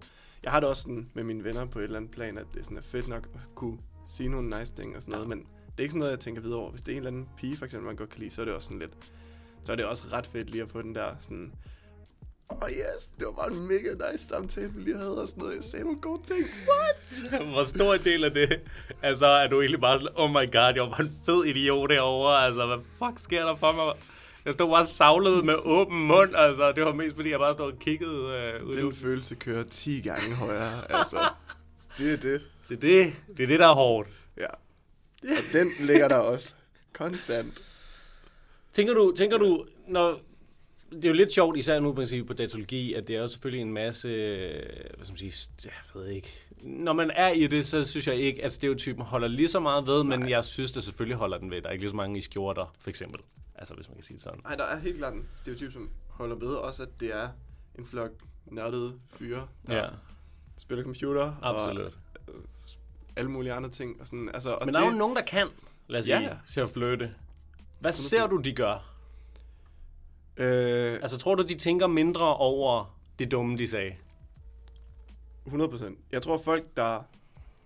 jeg 0.44 0.52
har 0.52 0.60
det 0.60 0.70
også 0.70 0.82
sådan 0.82 1.10
med 1.14 1.24
mine 1.24 1.44
venner 1.44 1.66
på 1.66 1.80
et 1.80 1.84
eller 1.84 1.98
andet 1.98 2.12
plan, 2.12 2.38
at 2.38 2.46
det 2.54 2.64
sådan 2.64 2.78
er 2.78 2.82
fedt 2.82 3.08
nok 3.08 3.28
at 3.34 3.40
kunne 3.56 3.78
sige 4.08 4.30
nogle 4.30 4.60
nice 4.60 4.74
ting 4.74 4.96
og 4.96 5.02
sådan 5.02 5.12
noget, 5.12 5.26
Ja. 5.26 5.30
men 5.30 5.40
det 5.40 5.78
er 5.78 5.82
ikke 5.82 5.92
sådan 5.92 6.00
noget, 6.00 6.12
jeg 6.12 6.20
tænker 6.20 6.42
videre 6.42 6.60
over. 6.60 6.70
Hvis 6.72 6.82
det 6.82 6.92
er 6.92 6.96
en 6.96 6.98
eller 6.98 7.12
anden 7.12 7.30
pige, 7.38 7.58
for 7.58 7.66
eksempel, 7.66 7.88
man 7.88 7.96
godt 7.96 8.10
kan 8.10 8.20
lide, 8.20 8.32
så 8.32 8.42
er 8.42 8.46
det 8.46 8.54
også 8.54 8.66
sådan 8.66 8.80
lidt, 8.80 8.92
så 9.64 9.72
er 9.72 9.76
det 9.76 9.86
også 9.86 10.04
ret 10.14 10.28
fedt 10.28 10.50
lige 10.50 10.62
at 10.64 10.70
få 10.70 10.82
den 10.82 10.96
der 10.96 11.16
sådan, 11.20 11.54
åh 12.52 12.58
oh 12.62 12.70
yes, 12.70 13.08
det 13.20 13.26
var 13.26 13.32
bare 13.32 13.52
en 13.54 13.68
mega 13.68 14.12
nice 14.12 14.28
samtale, 14.28 14.72
vi 14.74 14.82
lige 14.82 14.98
havde 14.98 15.22
og 15.22 15.28
sådan 15.28 15.42
noget. 15.44 15.56
Jeg 15.56 15.64
sagde 15.64 15.86
nogle 15.86 16.02
gode 16.02 16.24
ting. 16.24 16.40
What? 16.70 17.44
Hvor 17.54 17.64
stor 17.64 17.94
en 17.94 18.04
del 18.04 18.24
af 18.24 18.32
det, 18.32 18.60
altså 19.02 19.26
er 19.26 19.48
du 19.48 19.60
egentlig 19.62 19.82
bare 19.82 20.00
sådan, 20.00 20.14
oh 20.16 20.30
my 20.30 20.52
god, 20.52 20.74
jeg 20.76 20.84
var 20.84 20.90
bare 20.90 21.02
en 21.02 21.20
fed 21.26 21.46
idiot 21.46 21.90
derovre, 21.90 22.46
altså 22.46 22.66
hvad 22.66 22.78
fuck 23.00 23.20
sker 23.20 23.46
der 23.46 23.56
for 23.56 23.72
mig? 23.72 23.94
Jeg 24.48 24.54
stod 24.54 24.70
bare 24.70 24.86
savlet 24.86 25.46
med 25.46 25.56
åben 25.56 26.08
mund, 26.08 26.36
altså 26.36 26.72
det 26.72 26.84
var 26.86 26.94
mest 26.94 27.16
fordi, 27.16 27.30
jeg 27.30 27.40
bare 27.40 27.54
stod 27.54 27.72
og 27.72 27.80
kiggede 27.80 28.54
øh, 28.60 28.68
ud. 28.68 28.74
Den 28.74 28.96
følelse 28.96 29.36
kører 29.36 29.64
10 29.64 30.02
gange 30.02 30.36
højere, 30.36 30.92
altså. 30.92 31.18
Det 31.98 32.14
er 32.14 32.18
det. 32.18 32.42
Så 32.64 32.76
det, 32.76 33.14
det 33.38 33.44
er 33.44 33.48
det, 33.48 33.60
der 33.60 33.68
er 33.68 33.74
hårdt. 33.74 34.10
Ja. 34.38 34.48
Og 35.24 35.44
den 35.54 35.68
ligger 35.80 36.08
der 36.08 36.16
også 36.16 36.54
konstant. 36.94 37.64
Tænker 38.74 38.94
du, 38.94 39.14
tænker 39.18 39.38
du, 39.38 39.66
når, 39.88 40.20
det 40.92 41.06
er 41.06 41.10
jo 41.10 41.16
lidt 41.16 41.34
sjovt, 41.34 41.58
især 41.58 41.80
nu 41.80 41.94
man 41.94 42.08
siger, 42.08 42.24
på 42.24 42.34
datologi, 42.34 42.94
at 42.94 43.08
det 43.08 43.16
er 43.16 43.20
jo 43.20 43.28
selvfølgelig 43.28 43.62
en 43.62 43.74
masse, 43.74 44.08
øh, 44.08 44.64
hvad 44.96 45.06
skal 45.06 45.12
man 45.12 45.32
sige, 45.32 45.50
jeg 45.66 45.72
ved 46.02 46.10
ikke. 46.10 46.42
Når 46.62 46.94
man 46.94 47.12
er 47.16 47.30
i 47.30 47.48
det, 47.48 47.68
så 47.68 47.84
synes 47.84 48.08
jeg 48.08 48.16
ikke, 48.16 48.44
at 48.44 48.54
stereotypen 48.54 49.04
holder 49.04 49.28
lige 49.28 49.48
så 49.48 49.60
meget 49.60 49.88
ved, 49.88 50.04
men 50.04 50.20
Nej. 50.20 50.30
jeg 50.30 50.44
synes, 50.44 50.72
det 50.72 50.84
selvfølgelig 50.84 51.18
holder 51.18 51.38
den 51.38 51.52
ved. 51.52 51.62
Der 51.62 51.68
er 51.68 51.72
ikke 51.72 51.84
lige 51.84 51.92
så 51.92 51.96
mange 51.96 52.20
i 52.20 52.22
skjorter, 52.22 52.74
for 52.80 52.90
eksempel. 52.90 53.20
Altså, 53.58 53.74
hvis 53.74 53.88
man 53.88 53.96
kan 53.96 54.04
sige 54.04 54.16
det 54.16 54.24
sådan. 54.24 54.40
Nej, 54.44 54.56
der 54.56 54.64
er 54.64 54.80
helt 54.80 54.98
klart 54.98 55.14
en 55.14 55.30
stereotyp, 55.36 55.74
som 55.74 55.90
holder 56.08 56.36
ved 56.36 56.54
også, 56.56 56.84
at 56.84 56.90
det 57.00 57.16
er 57.16 57.30
en 57.80 57.86
flok 57.86 58.12
nørdede 58.46 59.00
fyre, 59.10 59.48
der 59.68 59.76
Ja, 59.78 59.88
spiller 60.58 60.84
computer 60.84 61.34
absolut. 61.42 61.98
og 62.28 62.34
alle 63.16 63.32
mulige 63.32 63.54
andre 63.54 63.70
ting. 63.70 64.02
Og 64.02 64.08
sådan, 64.08 64.30
altså, 64.34 64.54
og 64.54 64.66
Men 64.66 64.74
der 64.74 64.80
er 64.82 64.86
jo 64.92 64.98
nogen, 64.98 65.16
der 65.16 65.22
kan, 65.22 65.48
lad 65.88 66.00
os 66.00 66.10
Ja, 66.10 66.20
sige, 66.20 66.40
til 66.54 66.60
at 66.60 66.70
flytte. 66.70 67.16
Hvad 67.80 67.92
ser 67.94 68.28
du, 68.28 68.38
de 68.38 68.54
gør? 68.54 68.94
Øh, 70.38 71.00
Altså, 71.02 71.18
tror 71.18 71.36
du, 71.36 71.44
de 71.44 71.56
tænker 71.58 71.88
mindre 71.88 72.36
over 72.38 72.98
det 73.20 73.32
dumme, 73.32 73.58
de 73.58 73.68
sagde? 73.68 73.96
100 75.46 75.72
procent. 75.72 76.00
Jeg 76.12 76.22
tror, 76.22 76.38
folk, 76.38 76.64
der 76.78 77.04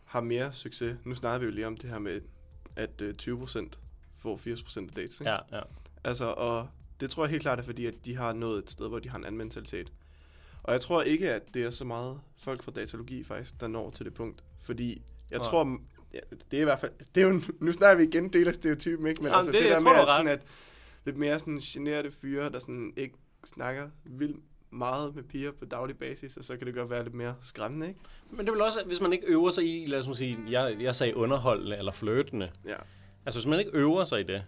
har 0.06 0.22
mere 0.22 0.54
succes... 0.54 0.98
Nu 1.04 1.16
snakker 1.16 1.40
vi 1.40 1.46
jo 1.46 1.52
lige 1.52 1.68
om 1.68 1.78
det 1.78 1.90
her 1.90 2.00
med, 2.00 2.22
at 2.76 3.02
øh, 3.02 3.16
20 3.16 3.40
procent 3.40 3.80
får 4.18 4.38
80 4.38 4.64
procent 4.64 4.90
af 4.90 4.96
dates. 4.96 5.20
Ikke? 5.20 5.32
Ja, 5.32 5.38
ja. 5.52 5.62
Altså, 6.04 6.26
og 6.26 6.68
det 7.00 7.10
tror 7.10 7.24
jeg 7.24 7.30
helt 7.32 7.42
klart 7.42 7.60
er 7.60 7.64
fordi, 7.64 7.86
at 7.86 7.94
de 8.06 8.16
har 8.16 8.34
nået 8.34 8.64
et 8.64 8.70
sted, 8.70 8.88
hvor 8.90 9.00
de 9.00 9.10
har 9.10 9.18
en 9.18 9.26
anden 9.26 9.38
mentalitet. 9.38 9.92
Og 10.64 10.74
jeg 10.74 10.82
tror 10.82 11.02
ikke, 11.02 11.32
at 11.34 11.54
det 11.54 11.64
er 11.64 11.70
så 11.70 11.86
meget 11.86 12.20
folk 12.38 12.64
fra 12.64 12.72
datalogi 12.72 13.24
faktisk, 13.24 13.60
der 13.62 13.68
når 13.68 13.90
til 13.90 14.06
det 14.06 14.14
punkt. 14.14 14.44
Fordi 14.60 15.02
jeg 15.32 15.38
Nej. 15.40 15.48
tror, 15.48 15.78
ja, 16.14 16.20
det 16.52 16.58
er 16.58 16.62
i 16.62 16.64
hvert 16.64 16.80
fald, 16.80 16.92
det 17.16 17.24
er 17.24 17.28
jo, 17.28 17.42
nu 17.66 17.72
snakker 17.72 17.98
vi 18.04 18.10
igen 18.10 18.34
del 18.34 18.48
af 18.48 18.54
stereotypen, 18.54 19.08
ikke? 19.08 19.22
Men 19.24 19.28
Jamen, 19.32 19.38
altså 19.38 19.52
det- 19.52 19.62
det, 19.64 19.72
der 19.72 19.80
med, 19.80 19.92
at, 19.92 20.08
sådan, 20.10 20.28
at 20.28 20.42
lidt 21.06 21.18
mere 21.18 21.40
sådan 21.40 21.58
generede 21.58 22.12
fyre, 22.12 22.50
der 22.50 22.60
sådan 22.60 22.94
ikke 22.98 23.16
snakker 23.46 23.90
vildt 24.06 24.38
meget 24.74 25.16
med 25.16 25.24
piger 25.24 25.52
på 25.52 25.66
daglig 25.66 25.98
basis, 25.98 26.38
og 26.38 26.44
så 26.44 26.58
kan 26.58 26.68
det 26.68 26.76
godt 26.76 26.90
være 26.90 27.04
lidt 27.04 27.16
mere 27.16 27.36
skræmmende, 27.42 27.88
ikke? 27.88 28.00
Men 28.32 28.46
det 28.46 28.54
vil 28.54 28.62
også, 28.62 28.80
hvis 28.86 29.02
man 29.02 29.14
ikke 29.14 29.28
øver 29.28 29.50
sig 29.52 29.64
i, 29.64 29.86
lad 29.86 30.00
os 30.10 30.18
sige, 30.18 30.38
jeg, 30.50 30.78
jeg 30.80 30.96
sagde 30.96 31.16
underholdende 31.16 31.78
eller 31.78 31.92
flirtende. 31.92 32.50
Ja. 32.66 32.76
Altså, 33.26 33.40
hvis 33.40 33.48
man 33.48 33.60
ikke 33.60 33.72
øver 33.74 34.04
sig 34.04 34.20
i 34.20 34.24
det, 34.24 34.44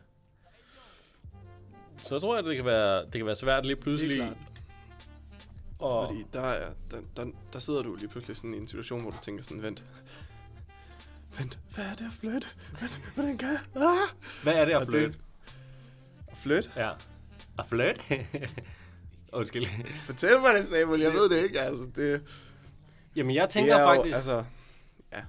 så 2.04 2.20
tror 2.20 2.36
jeg, 2.36 2.44
det 2.44 2.56
kan 2.56 2.66
være, 2.66 3.06
det 3.06 3.12
kan 3.14 3.26
være 3.26 3.36
svært 3.36 3.66
lige 3.66 3.76
pludselig. 3.76 4.18
klart. 4.18 4.38
Og, 5.80 6.08
Fordi 6.08 6.26
der, 6.34 6.42
er, 6.42 6.74
der, 6.92 6.98
der, 7.18 7.26
der 7.54 7.60
sidder 7.60 7.82
du 7.84 7.96
lige 7.96 8.08
pludselig 8.08 8.38
sådan 8.38 8.54
i 8.54 8.58
en 8.58 8.68
situation, 8.68 9.02
hvor 9.02 9.12
du 9.12 9.18
tænker 9.24 9.44
sådan, 9.44 9.62
vent, 9.64 9.84
vent, 11.40 11.60
hvad 11.76 11.86
er 11.86 11.96
det 11.96 12.06
at 12.06 12.14
flytte? 12.20 12.48
Vent, 12.82 13.00
hvordan 13.16 13.38
kan 13.38 13.50
jeg? 13.50 13.60
Ah! 13.76 14.10
hvad 14.44 14.54
er 14.54 14.66
det 14.66 14.74
at 14.74 14.82
det- 14.82 14.90
flytte? 14.90 15.18
At 16.28 16.38
flytte? 16.38 16.70
Ja. 16.76 16.90
At 17.60 17.66
flytte? 17.66 18.02
Undskyld. 19.34 19.66
Fortæl 20.06 20.40
mig 20.42 20.54
det, 20.54 20.68
Samuel, 20.68 21.02
jeg 21.02 21.14
ved 21.14 21.30
det 21.30 21.44
ikke, 21.44 21.60
altså 21.62 21.86
det, 21.96 22.22
Jamen, 23.16 23.36
jeg 23.36 23.44
det 23.44 23.50
tænker 23.50 23.76
er 23.76 23.84
faktisk... 23.86 24.12
jo, 24.12 24.16
altså, 24.16 24.44
ja, 25.14 25.22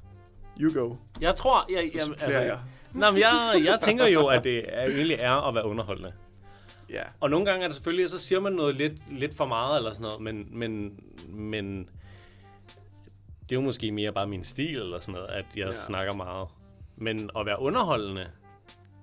you 0.61 0.73
go, 0.89 0.97
Jeg 1.21 1.35
tror... 1.35 1.67
Jeg, 1.73 1.91
jeg, 1.95 2.03
altså, 2.21 2.41
jeg. 2.41 2.61
nej, 2.95 3.11
men 3.11 3.21
jeg, 3.21 3.63
jeg 3.65 3.79
tænker 3.83 4.07
jo, 4.07 4.27
at 4.27 4.45
det 4.45 4.65
er, 4.69 4.85
egentlig 4.87 5.17
er 5.21 5.49
at 5.49 5.55
være 5.55 5.65
underholdende. 5.67 6.13
Ja, 6.91 7.03
Og 7.21 7.31
nogle 7.31 7.47
gange 7.47 7.65
er 7.65 7.69
det 7.69 7.75
selvfølgelig, 7.75 8.11
så 8.11 8.19
siger 8.19 8.41
man 8.41 8.53
noget 8.53 8.75
lidt, 8.75 9.13
lidt 9.19 9.35
for 9.37 9.47
meget 9.47 9.77
eller 9.77 9.93
sådan 9.93 10.03
noget, 10.03 10.21
men, 10.21 10.59
men, 10.59 11.01
men 11.29 11.79
det 13.43 13.53
er 13.53 13.57
jo 13.57 13.61
måske 13.61 13.93
mere 13.93 14.13
bare 14.13 14.27
min 14.27 14.45
stil 14.45 14.77
eller 14.79 15.01
sådan 15.01 15.13
noget, 15.15 15.29
at 15.29 15.45
jeg 15.57 15.65
Ja. 15.65 15.67
ja. 15.67 15.75
snakker 15.75 16.13
meget. 16.15 16.49
Men 16.97 17.31
at 17.39 17.47
være 17.47 17.61
underholdende, 17.61 18.31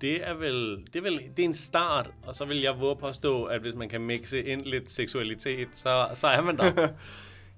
det 0.01 0.27
er 0.27 0.33
vel, 0.33 0.77
det 0.85 0.95
er 0.95 1.01
vel 1.01 1.19
det 1.37 1.39
er 1.39 1.47
en 1.47 1.53
start, 1.53 2.09
og 2.23 2.35
så 2.35 2.45
vil 2.45 2.61
jeg 2.61 2.79
våge 2.79 2.95
påstå, 2.95 3.43
at 3.43 3.61
hvis 3.61 3.75
man 3.75 3.89
kan 3.89 4.01
mixe 4.01 4.43
ind 4.43 4.61
lidt 4.61 4.91
seksualitet, 4.91 5.67
så, 5.73 6.07
så 6.13 6.27
er 6.27 6.41
man 6.41 6.57
der. 6.57 6.65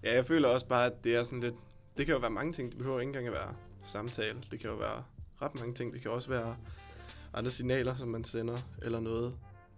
ja, 0.04 0.16
jeg 0.16 0.26
føler 0.26 0.48
også 0.48 0.66
bare, 0.68 0.86
at 0.86 1.04
det 1.04 1.16
er 1.16 1.24
sådan 1.24 1.40
lidt, 1.40 1.56
det 1.98 2.06
kan 2.06 2.14
jo 2.14 2.20
være 2.20 2.30
mange 2.32 2.54
ting, 2.54 2.70
det 2.70 2.78
behøver 2.78 3.00
ikke 3.00 3.10
engang 3.10 3.28
at 3.28 3.34
være 3.34 3.54
samtale, 3.86 4.38
det 4.52 4.60
kan 4.60 4.70
jo 4.70 4.76
være 4.76 5.04
ret 5.42 5.56
mange 5.56 5.74
ting, 5.74 5.94
det 5.94 6.02
kan 6.02 6.12
også 6.12 6.30
være 6.30 6.56
andre 7.34 7.52
signaler, 7.52 7.96
som 7.96 8.08
man 8.08 8.24
sender, 8.24 8.58
eller 8.82 9.00
noget, 9.00 9.34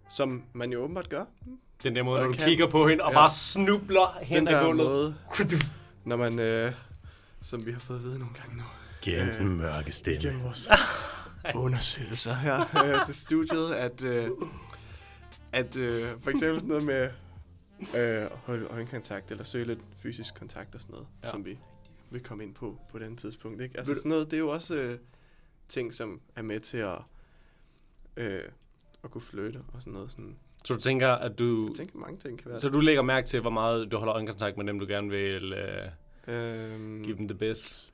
som 0.08 0.42
man 0.52 0.72
jo 0.72 0.80
åbenbart 0.82 1.08
gør, 1.08 1.24
Den 1.82 1.96
der 1.96 2.02
måde, 2.02 2.20
når 2.20 2.26
du 2.28 2.32
kan- 2.34 2.48
kigger 2.48 2.66
på 2.70 2.88
hende 2.88 3.04
og 3.04 3.10
Ja. 3.12 3.18
bare 3.18 3.30
snubler 3.30 4.18
hen 4.22 4.36
den 4.38 4.48
ad 4.48 4.52
der 4.52 4.64
gulvet. 4.66 4.86
måde, 4.86 5.16
når 6.04 6.16
man, 6.16 6.38
øh, 6.38 6.72
som 7.40 7.66
vi 7.66 7.72
har 7.72 7.80
fået 7.80 7.96
at 7.96 8.02
vide 8.04 8.18
nogle 8.18 8.34
gange 8.34 8.56
nu, 8.56 8.62
Gennem 9.02 9.28
Øh, 9.28 9.38
den 9.38 9.56
mørke 9.56 9.92
stemme. 9.92 10.20
igennem 10.20 10.42
vores 10.42 10.68
undersøgelser 11.64 12.34
her 12.34 12.84
øh, 13.00 13.06
til 13.06 13.14
studiet, 13.14 13.72
at, 13.74 14.04
øh, 14.04 14.30
at 15.52 15.76
øh, 15.76 16.04
for 16.22 16.30
eksempel 16.30 16.60
sådan 16.60 16.68
noget 16.68 16.84
med 16.84 17.10
øh, 17.96 18.30
holde 18.44 18.66
øjenkontakt, 18.66 19.30
eller 19.30 19.44
søge 19.44 19.64
lidt 19.64 19.78
fysisk 19.96 20.34
kontakt 20.34 20.74
og 20.74 20.80
sådan 20.80 20.92
noget, 20.92 21.06
ja. 21.24 21.30
Som 21.30 21.44
vi 21.44 21.58
vil 22.10 22.22
komme 22.22 22.44
ind 22.44 22.54
på 22.54 22.78
på 22.90 22.98
den 22.98 23.16
tidspunkt. 23.16 23.60
Ikke? 23.62 23.78
Altså 23.78 23.94
sådan 23.94 24.08
noget, 24.08 24.26
det 24.26 24.36
er 24.36 24.40
jo 24.40 24.48
også 24.48 24.74
øh, 24.74 24.98
ting, 25.68 25.94
som 25.94 26.20
er 26.36 26.42
med 26.42 26.60
til 26.60 26.76
at, 26.76 26.98
øh, 28.16 28.40
at 29.06 29.10
kunne 29.12 29.22
flytte 29.22 29.58
og 29.72 29.80
sådan 29.82 29.92
noget. 29.92 30.10
Sådan. 30.12 30.36
Så 30.64 30.74
du 30.74 30.80
tænker, 30.80 31.08
at 31.08 31.38
du... 31.38 31.66
Jeg 31.66 31.76
tænker, 31.76 31.98
mange 31.98 32.18
ting 32.18 32.38
kan 32.42 32.50
være. 32.50 32.60
Så 32.60 32.68
du 32.68 32.80
lægger 32.80 33.02
mærke 33.02 33.26
til, 33.26 33.40
hvor 33.40 33.50
meget 33.50 33.90
du 33.92 33.96
holder 33.98 34.14
øjenkontakt 34.14 34.56
med 34.56 34.64
dem, 34.66 34.78
du 34.78 34.86
gerne 34.86 35.10
vil 35.10 35.52
uh, 36.28 36.34
øhm, 36.34 37.02
give 37.04 37.16
dem 37.16 37.28
the 37.28 37.38
best? 37.38 37.88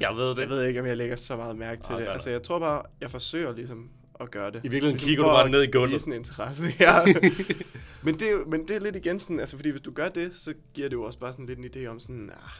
Jeg 0.00 0.16
ved 0.16 0.28
det. 0.30 0.38
jeg 0.38 0.48
ved 0.48 0.64
ikke, 0.66 0.80
om 0.80 0.86
jeg 0.86 0.96
lægger 0.96 1.16
så 1.16 1.36
meget 1.36 1.56
mærke 1.56 1.82
til 1.82 1.92
Ah, 1.92 2.00
det. 2.00 2.06
Altså, 2.08 2.28
du. 2.28 2.32
jeg 2.32 2.42
tror 2.42 2.58
bare, 2.58 2.82
jeg 3.00 3.10
forsøger 3.10 3.52
ligesom 3.54 3.90
at 4.20 4.30
gøre 4.30 4.46
det. 4.50 4.56
I 4.58 4.68
virkeligheden 4.68 4.92
Ligesom 4.92 5.08
kigger 5.08 5.22
du 5.24 5.28
bare 5.30 5.50
ned 5.50 5.62
i 5.62 5.70
gulvet. 5.70 6.00
sådan 6.00 6.12
en 6.12 6.18
interesse, 6.18 6.64
ja. 6.80 6.92
men, 8.02 8.14
det 8.14 8.22
er, 8.32 8.46
men 8.48 8.68
det 8.68 8.76
er 8.76 8.80
lidt 8.80 8.96
igen 8.96 9.18
sådan, 9.18 9.40
altså 9.40 9.56
fordi 9.56 9.70
hvis 9.70 9.80
du 9.82 9.90
gør 9.92 10.08
det, 10.08 10.36
så 10.36 10.54
giver 10.74 10.88
det 10.88 10.96
jo 10.96 11.02
også 11.02 11.18
bare 11.18 11.32
sådan 11.32 11.46
lidt 11.46 11.58
en 11.58 11.64
idé 11.64 11.86
om 11.86 12.00
sådan, 12.00 12.30
ah, 12.30 12.50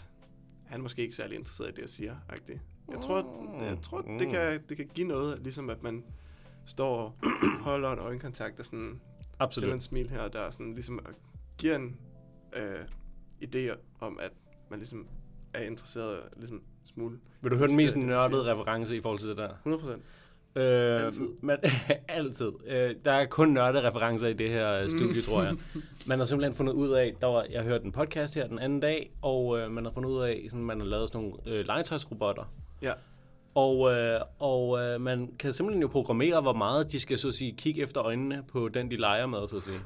han 0.67 0.81
er 0.81 0.83
måske 0.83 1.03
ikke 1.03 1.15
særlig 1.15 1.39
interesseret 1.39 1.69
i 1.69 1.73
det, 1.73 1.81
jeg 1.83 1.89
siger, 1.91 2.15
agtigt. 2.29 2.59
Jeg 2.93 3.01
tror, 3.03 3.17
jeg 3.65 3.79
tror 3.83 4.03
Mm. 4.07 4.19
det, 4.19 4.29
kan, 4.29 4.61
det 4.69 4.77
kan 4.77 4.87
give 4.95 5.07
noget, 5.07 5.39
ligesom 5.43 5.71
at 5.71 5.83
man 5.83 6.05
står 6.69 6.97
og 6.97 7.15
holder 7.71 7.93
en 7.93 7.99
øjenkontakt 7.99 8.61
og 8.61 8.67
sådan 8.67 8.81
sender 8.89 9.01
Absolut. 9.39 9.75
en 9.75 9.81
smil 9.81 10.11
her, 10.11 10.29
der 10.29 10.41
er 10.41 10.51
sådan 10.51 10.75
ligesom 10.75 10.99
at 11.09 11.15
giver 11.59 11.77
en 11.77 11.97
øh, 12.57 12.85
idé 13.45 13.77
om, 14.01 14.19
at 14.23 14.33
man 14.71 14.79
ligesom 14.79 15.07
er 15.55 15.63
interesseret 15.63 16.21
ligesom 16.37 16.63
smule. 16.85 17.19
Vil 17.41 17.51
du 17.51 17.57
høre 17.57 17.69
den 17.69 17.77
mest 17.77 17.97
nørdede 17.97 18.53
reference 18.53 18.97
i 18.97 19.01
forhold 19.01 19.19
til 19.19 19.29
det 19.29 19.37
der? 19.37 19.49
100 19.49 19.83
procent. 19.83 20.03
Øh, 20.57 21.05
Altid. 21.05 21.29
Men, 21.41 21.57
altid. 22.09 22.53
Øh, 22.67 22.95
der 23.05 23.13
er 23.13 23.27
kun 23.27 23.49
nørde 23.49 23.89
referencer 23.89 24.29
i 24.29 24.33
det 24.33 24.51
her 24.51 24.73
øh, 24.73 24.91
studie, 24.91 25.23
tror 25.23 25.43
jeg. 25.43 25.57
Man 26.07 26.19
har 26.19 26.27
simpelthen 26.27 26.55
fundet 26.55 26.73
ud 26.73 26.93
af, 26.93 27.15
der 27.21 27.27
var, 27.27 27.47
jeg 27.51 27.63
hørte 27.63 27.85
en 27.85 27.93
podcast 27.93 28.35
her 28.35 28.47
den 28.47 28.59
anden 28.59 28.81
dag, 28.81 29.11
og 29.23 29.59
øh, 29.59 29.71
man 29.71 29.85
har 29.85 29.93
fundet 29.93 30.11
ud 30.11 30.23
af, 30.23 30.47
sådan, 30.51 30.65
man 30.65 30.81
har 30.81 30.87
lavet 30.87 31.09
sådan 31.09 31.21
nogle 31.21 31.37
øh, 31.47 31.67
legetøjsrobotter. 31.67 32.53
Ja. 32.83 32.93
Og, 33.59 33.93
øh, 33.93 34.21
og 34.39 34.79
øh, 34.81 35.01
man 35.01 35.29
kan 35.39 35.53
simpelthen 35.53 35.83
jo 35.83 35.89
programmere, 35.89 36.41
hvor 36.41 36.53
meget 36.53 36.93
de 36.93 37.01
skal 37.01 37.19
så 37.19 37.29
at 37.29 37.35
sige, 37.35 37.55
kigge 37.59 37.83
efter 37.83 38.03
øjnene 38.03 38.43
på 38.53 38.69
den, 38.69 38.91
de 38.91 38.97
leger 38.97 39.27
med, 39.27 39.49
så 39.49 39.57
at 39.57 39.63
sige. 39.63 39.79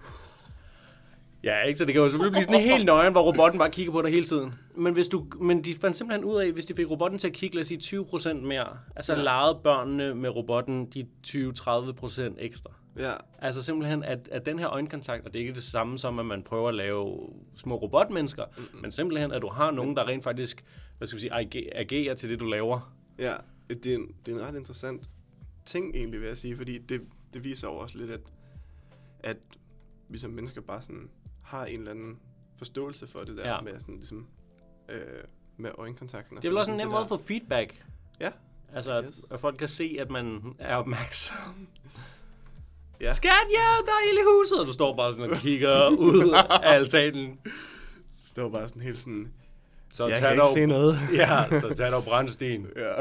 Ja, 1.44 1.62
ikke? 1.62 1.78
Så 1.78 1.84
det 1.84 1.94
kan 1.94 2.02
jo 2.02 2.08
selvfølgelig 2.10 2.32
blive 2.32 2.44
sådan 2.44 2.60
helt 2.60 2.84
nøgen, 2.84 3.12
hvor 3.12 3.22
robotten 3.22 3.58
bare 3.58 3.70
kigger 3.70 3.92
på 3.92 4.02
dig 4.02 4.10
hele 4.10 4.24
tiden. 4.24 4.54
Men, 4.76 4.92
hvis 4.94 5.08
du, 5.08 5.26
men 5.40 5.64
de 5.64 5.74
fandt 5.74 5.96
simpelthen 5.96 6.24
ud 6.24 6.36
af, 6.36 6.52
hvis 6.52 6.66
de 6.66 6.74
fik 6.74 6.90
robotten 6.90 7.18
til 7.18 7.26
at 7.28 7.32
kigge, 7.32 7.56
lad 7.56 7.60
os 7.62 7.68
sige 7.68 8.00
20% 8.00 8.32
mere, 8.34 8.66
altså 8.96 9.14
Ja. 9.14 9.22
legede 9.22 9.58
børnene 9.64 10.14
med 10.14 10.30
robotten 10.30 10.86
de 10.86 11.04
20-30% 11.26 12.20
ekstra. 12.38 12.70
Ja, 12.98 13.12
Altså 13.38 13.62
simpelthen, 13.62 14.02
at, 14.04 14.28
at 14.32 14.46
den 14.46 14.58
her 14.58 14.68
øjenkontakt, 14.68 15.26
og 15.26 15.32
det 15.32 15.38
er 15.38 15.42
ikke 15.42 15.54
det 15.54 15.62
samme 15.64 15.98
som, 15.98 16.18
at 16.18 16.26
man 16.26 16.42
prøver 16.42 16.68
at 16.68 16.74
lave 16.74 17.18
små 17.56 17.74
robotmennesker, 17.76 18.44
mm-hmm. 18.56 18.80
men 18.82 18.92
simpelthen, 18.92 19.32
at 19.32 19.42
du 19.42 19.48
har 19.48 19.70
nogen, 19.70 19.96
der 19.96 20.08
rent 20.08 20.24
faktisk, 20.24 20.64
hvad 20.98 21.08
skal 21.08 21.16
vi 21.16 21.20
sige, 21.20 21.34
age- 21.34 21.76
agerer 21.76 22.14
til 22.14 22.28
det, 22.30 22.40
du 22.40 22.44
laver. 22.44 22.92
Ja, 23.18 23.32
det 23.68 23.86
er, 23.86 23.94
en, 23.96 24.14
det 24.26 24.34
er 24.34 24.36
en 24.40 24.42
ret 24.46 24.56
interessant 24.56 25.08
ting 25.66 25.94
egentlig, 25.96 26.20
vil 26.20 26.28
jeg 26.28 26.38
sige, 26.38 26.56
fordi 26.56 26.78
det, 26.78 27.00
det 27.34 27.44
viser 27.44 27.68
jo 27.68 27.74
også 27.74 27.98
lidt, 27.98 28.10
at, 28.10 28.20
at 29.20 29.36
vi 30.08 30.18
som 30.18 30.30
mennesker 30.30 30.60
bare 30.60 30.82
sådan 30.82 31.10
har 31.42 31.64
en 31.66 31.78
eller 31.78 31.90
anden 31.90 32.18
forståelse 32.58 33.06
for 33.06 33.18
det 33.18 33.36
der 33.36 33.48
Ja. 33.54 33.60
med 33.60 33.80
sådan 33.80 33.94
ligesom 33.96 34.26
øh, 34.88 34.98
med 35.56 35.70
øjenkontakten. 35.78 36.36
og 36.36 36.42
Det 36.42 36.48
er 36.48 36.52
vel 36.52 36.58
også 36.58 36.70
en 36.72 36.76
nem 36.78 36.88
måde 36.88 37.00
at 37.00 37.08
få 37.08 37.20
feedback. 37.26 37.84
Ja. 38.20 38.30
Altså, 38.74 38.92
at, 38.92 39.04
Yes. 39.08 39.24
at 39.30 39.40
folk 39.40 39.56
kan 39.58 39.68
se, 39.68 39.96
at 40.00 40.10
man 40.10 40.54
er 40.58 40.76
opmærksom. 40.76 41.66
Ja. 43.00 43.14
Skat, 43.14 43.30
hjælp, 43.50 43.86
der 43.86 43.92
er 43.92 44.10
ild 44.12 44.18
i 44.18 44.22
huset! 44.38 44.60
Og 44.60 44.66
du 44.66 44.72
står 44.72 44.96
bare 44.96 45.12
sådan 45.12 45.30
og 45.30 45.36
kigger 45.36 45.88
ud 45.88 46.30
af 46.62 46.74
altanen. 46.74 47.38
står 48.24 48.48
bare 48.50 48.68
sådan 48.68 48.82
helt 48.82 48.98
sådan, 48.98 49.32
Så 49.92 50.06
jeg 50.06 50.18
kan 50.18 50.32
ikke 50.32 50.44
se 50.54 50.66
noget. 50.66 50.94
Ja, 51.20 51.60
så 51.60 51.74
tag 51.76 51.92
dog 51.92 52.04
brandsten, 52.04 52.66
ja. 52.76 52.92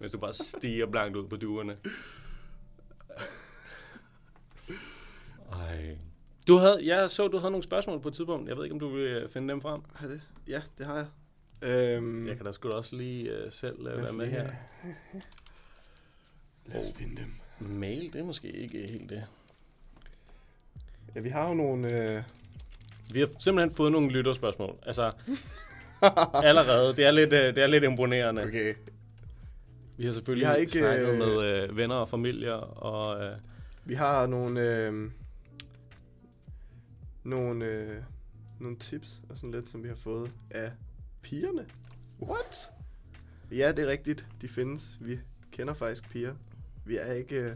Hvis 0.00 0.12
du 0.12 0.18
bare 0.18 0.32
stiger 0.32 0.86
blankt 0.86 1.16
ud 1.16 1.28
på 1.28 1.36
duerne. 1.36 1.76
Ej. 5.52 5.96
Du 6.48 6.56
havde, 6.56 6.80
jeg 6.96 7.10
så, 7.10 7.28
du 7.28 7.38
havde 7.38 7.50
nogle 7.50 7.64
spørgsmål 7.64 8.00
på 8.00 8.08
et 8.08 8.14
tidspunkt. 8.14 8.48
Jeg 8.48 8.56
ved 8.56 8.64
ikke, 8.64 8.74
om 8.74 8.80
du 8.80 8.88
vil 8.88 9.02
øh, 9.04 9.30
finde 9.30 9.48
dem 9.48 9.60
frem. 9.60 9.80
Har 9.94 10.06
det? 10.08 10.22
Ja, 10.48 10.62
det 10.78 10.86
har 10.86 10.96
jeg. 10.96 11.06
Øhm, 11.96 12.28
Jeg 12.28 12.36
kan 12.36 12.46
da 12.46 12.52
sgu 12.52 12.68
da 12.70 12.74
også 12.74 12.96
lige 12.96 13.30
uh, 13.46 13.52
selv 13.52 13.78
uh, 13.80 13.84
være 14.02 14.12
med 14.12 14.26
lige- 14.26 14.40
her. 14.40 14.50
Lad 16.66 16.80
os 16.80 16.92
finde 16.96 17.16
dem. 17.16 17.34
Mail, 17.78 18.12
det 18.12 18.20
er 18.20 18.24
måske 18.24 18.50
ikke 18.52 18.86
helt 18.86 19.10
det. 19.10 19.24
Ja, 21.14 21.20
vi 21.20 21.28
har 21.28 21.48
jo 21.48 21.54
nogle... 21.54 21.88
Øh, 22.16 22.22
Vi 23.12 23.18
har 23.20 23.28
simpelthen 23.38 23.76
fået 23.76 23.92
nogle 23.92 24.10
lytterspørgsmål. 24.10 24.78
Altså, 24.82 25.12
allerede. 26.48 26.96
Det 26.96 27.04
er 27.04 27.10
lidt, 27.10 27.32
øh, 27.32 27.54
det 27.54 27.58
er 27.62 27.66
lidt 27.66 27.84
imponerende. 27.84 28.42
okay. 28.42 28.74
Vi 30.00 30.06
har 30.06 30.12
selvfølgelig 30.12 30.46
Vi 30.46 30.46
har 30.46 30.54
ikke, 30.54 30.72
snakket 30.72 31.08
øh, 31.08 31.18
med 31.18 31.42
øh, 31.42 31.76
venner 31.76 31.94
og 31.94 32.08
familier, 32.08 32.52
og 32.52 33.24
øh, 33.24 33.30
Vi 33.84 33.94
har 33.94 34.26
nogle, 34.26 34.86
øh, 34.86 35.10
nogle, 37.24 37.64
øh, 37.64 37.96
nogle 38.60 38.76
tips 38.76 39.22
og 39.30 39.36
sådan 39.36 39.50
lidt, 39.50 39.68
som 39.68 39.82
vi 39.82 39.88
har 39.88 39.94
fået 39.94 40.30
af 40.50 40.72
pigerne. 41.22 41.66
What? 42.22 42.70
Ja, 43.52 43.72
det 43.72 43.84
er 43.84 43.90
rigtigt. 43.90 44.26
De 44.40 44.48
findes. 44.48 44.98
Vi 45.00 45.18
kender 45.52 45.74
faktisk 45.74 46.10
piger. 46.10 46.34
Vi 46.84 46.96
er 46.96 47.12
ikke... 47.12 47.36
Øh, 47.40 47.52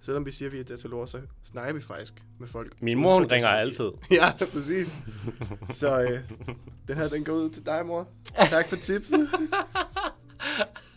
selvom 0.00 0.26
vi 0.26 0.30
siger, 0.30 0.48
at 0.48 0.52
vi 0.52 0.60
er 0.60 0.64
dataloger, 0.64 1.06
så 1.06 1.20
snakker 1.42 1.74
vi 1.74 1.80
faktisk 1.80 2.14
med 2.38 2.48
folk. 2.48 2.82
min 2.82 2.98
mor, 2.98 3.14
hun 3.14 3.26
ringer 3.32 3.48
altid. 3.48 3.90
Ja, 4.10 4.32
præcis. 4.52 4.98
Så 5.70 6.00
øh, 6.02 6.20
den 6.88 6.96
her, 6.96 7.08
den 7.08 7.24
går 7.24 7.32
ud 7.32 7.50
til 7.50 7.66
dig, 7.66 7.86
mor. 7.86 8.08
Tak 8.50 8.68
for 8.68 8.76
tipset. 8.76 9.28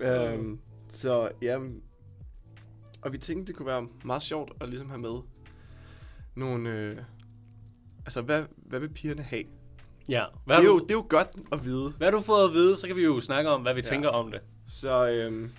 øhm, 0.00 0.58
så 0.88 1.28
ja, 1.42 1.58
og 3.02 3.12
vi 3.12 3.18
tænkte, 3.18 3.46
det 3.46 3.56
kunne 3.56 3.66
være 3.66 3.86
meget 4.04 4.22
sjovt 4.22 4.52
at 4.60 4.68
ligesom 4.68 4.88
have 4.88 5.00
med 5.00 5.18
nogle... 6.36 6.70
Øh, 6.78 6.96
altså, 8.06 8.22
hvad, 8.22 8.44
hvad 8.56 8.80
vil 8.80 8.88
pigerne 8.88 9.22
have? 9.22 9.44
Ja. 10.08 10.24
Hvad 10.44 10.56
Det 10.56 10.62
er, 10.62 10.66
jo, 10.66 10.78
du, 10.78 10.84
det 10.84 10.90
er 10.90 10.94
jo 10.94 11.06
godt 11.08 11.28
at 11.52 11.64
vide. 11.64 11.90
hvad 11.98 12.12
du 12.12 12.20
fået 12.20 12.48
at 12.48 12.54
vide, 12.54 12.76
så 12.76 12.86
kan 12.86 12.96
vi 12.96 13.04
jo 13.04 13.20
snakke 13.20 13.50
om, 13.50 13.62
hvad 13.62 13.74
vi 13.74 13.80
Ja. 13.84 13.90
tænker 13.90 14.08
om 14.08 14.30
det. 14.30 14.40
Så, 14.68 15.10
øhm, 15.10 15.50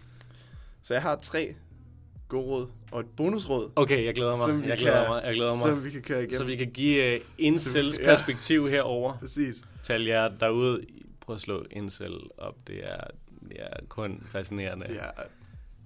så 0.82 0.94
jeg 0.94 1.02
har 1.02 1.16
tre 1.16 1.56
gode 2.28 2.46
råd 2.46 2.68
og 2.92 3.00
et 3.00 3.06
bonusråd, 3.18 3.72
Okay, 3.76 4.06
jeg 4.06 4.16
glæder 4.16 4.36
Som 4.36 4.54
mig. 4.56 4.64
vi 4.64 4.70
Jeg 4.70 4.78
glæder 4.78 5.04
kan- 5.04 5.12
mig. 5.14 5.22
Jeg 5.26 5.34
glæder 5.36 5.52
mig. 5.52 5.60
som 5.60 5.84
vi 5.84 5.90
kan 5.90 6.02
køre 6.02 6.20
igennem. 6.20 6.38
Så 6.38 6.44
vi 6.44 6.56
kan 6.56 6.72
give 6.72 7.16
uh, 7.16 7.22
incels 7.38 8.00
Ja. 8.00 8.04
perspektiv 8.06 8.70
herover 8.70 9.18
Præcis. 9.18 9.64
alle 9.90 10.10
jer 10.10 10.28
derude. 10.28 10.86
Prøv 11.22 11.36
at 11.36 11.42
slå 11.42 11.66
incel 11.72 12.20
op. 12.38 12.56
Det 12.68 12.92
er, 12.92 13.04
det 13.50 13.58
er 13.60 13.86
kun 13.90 14.24
fascinerende. 14.26 14.88
Det 14.88 15.00
er 15.04 15.12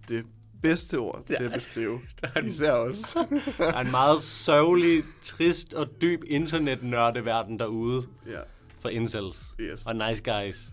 det 0.08 0.26
bedste 0.62 0.98
ord 1.00 1.24
til 1.28 1.44
at 1.44 1.52
beskrive. 1.52 2.00
Er 2.24 2.40
en- 2.40 2.48
Især 2.48 2.72
os. 2.72 2.98
Der 3.58 3.66
er 3.74 3.80
en 3.80 3.92
meget 3.92 4.22
sørgelig, 4.22 5.04
trist 5.24 5.74
og 5.74 5.88
dyb 6.02 6.24
internetnørdeverden 6.28 7.60
derude 7.60 8.08
ja, 8.28 8.40
for 8.80 8.90
incels. 8.90 9.56
yes. 9.60 9.86
Og 9.86 9.96
nice 9.96 10.24
guys. 10.24 10.72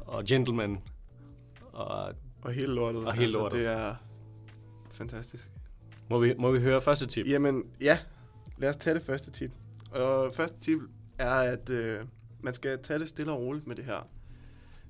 Og 0.00 0.24
gentlemen. 0.24 0.78
Og 1.72 2.12
Og 2.42 2.52
hele 2.52 2.74
lortet. 2.74 3.06
Og 3.06 3.12
hele 3.12 3.24
altså, 3.24 3.38
lortet. 3.38 3.58
Det 3.58 3.66
er 3.68 3.94
fantastisk. 4.90 5.50
må 6.10 6.18
vi, 6.18 6.34
må 6.38 6.50
vi 6.50 6.60
høre 6.60 6.80
første 6.82 7.06
tip? 7.06 7.26
Jamen, 7.26 7.64
ja. 7.80 7.98
Lad 8.58 8.70
os 8.70 8.76
tage 8.76 8.94
det 8.94 9.02
første 9.02 9.30
tip. 9.30 9.50
Og 9.90 10.34
første 10.34 10.60
tip 10.60 10.78
er, 11.18 11.30
at 11.34 11.70
øh, 11.70 12.00
man 12.40 12.54
skal 12.54 12.78
tage 12.82 12.98
det 12.98 13.08
stille 13.08 13.32
og 13.32 13.38
roligt 13.40 13.66
med 13.66 13.76
det 13.76 13.84
her 13.84 14.08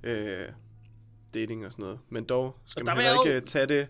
øh, 0.03 0.49
dating 1.35 1.67
og 1.67 1.73
sådan 1.73 1.83
noget. 1.83 1.99
Men 2.09 2.25
dog 2.25 2.57
skal 2.67 2.85
man 2.85 2.97
heller 2.97 3.27
ikke 3.27 3.47
tage 3.47 3.67
det... 3.67 3.89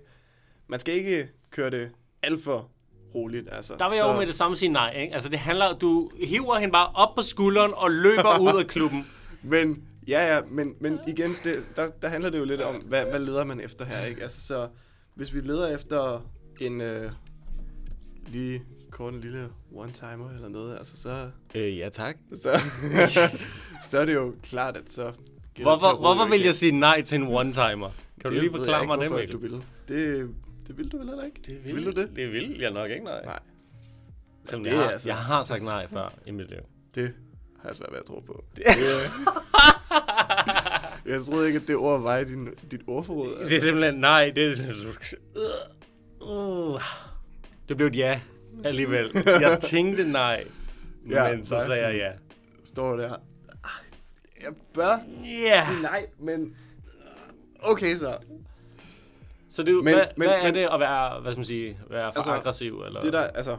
Man 0.66 0.80
skal 0.80 0.94
ikke 0.94 1.28
køre 1.50 1.70
det 1.70 1.90
alt 2.22 2.44
for 2.44 2.70
roligt, 3.14 3.48
altså. 3.52 3.74
Der 3.78 3.88
vil 3.88 3.96
jeg 3.96 4.06
jo 4.06 4.12
med 4.18 4.26
det 4.26 4.34
samme 4.34 4.56
sige 4.56 4.68
nej, 4.68 4.96
ikke? 4.96 5.14
Altså 5.14 5.28
det 5.28 5.38
handler, 5.38 5.78
du 5.78 6.10
hiver 6.24 6.58
hende 6.58 6.72
bare 6.72 6.88
op 6.94 7.14
på 7.14 7.22
skulderen 7.22 7.72
og 7.74 7.90
løber 7.90 8.38
ud 8.40 8.60
af 8.60 8.66
klubben. 8.66 9.06
Men, 9.42 9.84
ja, 10.08 10.34
ja, 10.34 10.40
men, 10.48 10.74
men 10.80 11.00
igen, 11.06 11.36
det, 11.44 11.68
der, 11.76 11.90
der 12.02 12.08
handler 12.08 12.30
det 12.30 12.38
jo 12.38 12.44
lidt 12.44 12.60
om, 12.60 12.74
hvad, 12.76 13.04
hvad 13.04 13.20
leder 13.20 13.44
man 13.44 13.60
efter 13.60 13.84
her, 13.84 14.04
ikke? 14.04 14.22
Altså, 14.22 14.40
så 14.46 14.68
hvis 15.14 15.34
vi 15.34 15.40
leder 15.40 15.74
efter 15.74 16.26
en 16.60 16.80
øh, 16.80 17.10
lige 18.26 18.62
kort 18.90 19.14
en 19.14 19.20
lille 19.20 19.48
one-timer 19.74 20.30
eller 20.34 20.48
noget, 20.48 20.78
altså, 20.78 20.96
så, 20.96 21.30
Øh, 21.54 21.78
ja 21.78 21.88
tak. 21.88 22.16
så, 22.34 22.60
så 23.90 23.98
er 23.98 24.04
det 24.04 24.14
jo 24.14 24.34
klart, 24.42 24.76
at 24.76 24.90
så... 24.90 25.12
det 25.58 25.66
Hvorfor, 25.66 25.96
hvorfor 25.96 26.28
vil 26.30 26.40
jeg 26.40 26.54
sige 26.54 26.72
nej 26.72 27.02
til 27.02 27.16
en 27.20 27.26
one-timer? 27.28 27.90
Kan 28.20 28.30
du 28.32 28.40
lige 28.40 28.50
forklare 28.50 28.86
mig 28.86 28.98
det, 28.98 29.10
Mikkel? 29.10 29.32
du 29.32 29.38
vil. 29.38 29.50
Det, 29.88 30.30
det 30.66 30.78
vil 30.78 30.92
du 30.92 30.98
vel 30.98 31.06
heller 31.08 31.24
ikke? 31.24 31.40
Det 31.46 31.74
vil, 31.76 31.84
du 31.86 31.90
det? 31.90 32.10
Det 32.16 32.32
vil 32.32 32.56
jeg 32.60 32.70
nok 32.70 32.90
ikke, 32.90 33.04
nej. 33.04 33.24
Nej, 33.24 33.38
Som 34.44 34.64
det 34.64 34.70
jeg, 34.70 34.78
har, 34.78 34.90
altså- 34.90 35.08
jeg 35.08 35.16
har 35.16 35.42
sagt 35.42 35.62
nej 35.62 35.88
før 35.88 36.12
i 36.26 36.30
mit 36.30 36.50
liv. 36.50 36.58
det 36.94 37.12
har 37.62 37.68
jeg 37.68 37.76
svært 37.76 37.88
ved 37.92 37.98
at 37.98 38.04
tro 38.04 38.20
på. 38.20 38.44
Det, 38.56 38.64
jeg 41.06 41.24
troede 41.24 41.46
ikke, 41.46 41.56
at 41.60 41.68
det 41.68 41.76
ord 41.76 42.02
var 42.02 42.16
i 42.18 42.24
din, 42.24 42.48
dit 42.70 42.80
ordforråd. 42.86 43.28
altså. 43.32 43.48
Det 43.48 43.56
er 43.56 43.60
simpelthen 43.60 43.94
nej. 43.94 44.32
Det 44.34 44.44
er 44.44 44.54
uh, 46.20 46.80
Det 47.68 47.76
blev 47.76 47.86
et 47.88 47.96
ja 47.96 48.20
alligevel. 48.64 49.10
Jeg 49.26 49.58
tænkte 49.62 50.04
nej, 50.04 50.44
Ja, 51.10 51.34
men 51.34 51.44
så 51.44 51.56
sagde 51.66 51.86
jeg 51.86 51.96
ja. 51.96 52.10
står 52.64 52.96
der. 52.96 53.14
"Ah, 54.38 54.44
Jeg 54.44 54.54
bør 54.74 54.98
Ja. 55.24 55.66
sige 55.68 55.82
nej, 55.82 56.06
men... 56.18 56.42
øh, 56.42 57.70
Okay 57.70 57.96
så. 57.96 58.18
Så 59.50 59.62
det, 59.62 59.74
men, 59.74 59.82
hvad, 59.94 60.06
men- 60.16 60.28
hvad 60.28 60.36
er 60.38 60.42
men- 60.42 60.54
det 60.54 60.68
at 60.72 60.80
være, 60.80 61.20
hvad 61.20 61.32
skal 61.32 61.38
man 61.38 61.46
sige, 61.46 61.78
være 61.90 62.12
for 62.12 62.18
Altså, 62.20 62.30
aggressiv? 62.32 62.82
Eller? 62.86 63.00
Det 63.00 63.12
der, 63.12 63.20
altså... 63.20 63.56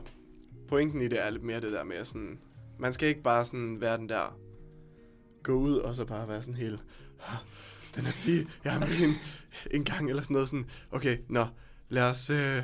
Pointen 0.67 1.01
i 1.01 1.07
det 1.07 1.25
er 1.25 1.29
lidt 1.29 1.43
mere 1.43 1.62
det 1.62 1.71
der 1.71 1.83
med 1.83 2.05
sådan... 2.05 2.39
Man 2.79 2.93
skal 2.93 3.07
ikke 3.09 3.21
bare 3.24 3.45
sådan 3.45 3.81
være 3.81 3.98
den 3.98 4.09
der... 4.09 4.38
Gå 5.43 5.51
ud 5.53 5.75
og 5.77 5.95
så 5.95 6.05
bare 6.05 6.27
være 6.27 6.41
sådan 6.41 6.55
helt... 6.55 6.79
"Ah, 7.27 7.36
Den 7.95 8.05
er 8.05 8.25
lige... 8.25 8.48
Jeg 8.63 8.71
har 8.74 8.86
en, 8.86 9.13
en 9.71 9.83
gang 9.86 10.09
eller 10.09 10.24
sådan 10.24 10.33
noget 10.33 10.50
sådan... 10.50 10.69
Okay, 10.91 11.17
nå, 11.29 11.45
lad 11.89 12.03
os... 12.03 12.29
Øh, 12.29 12.63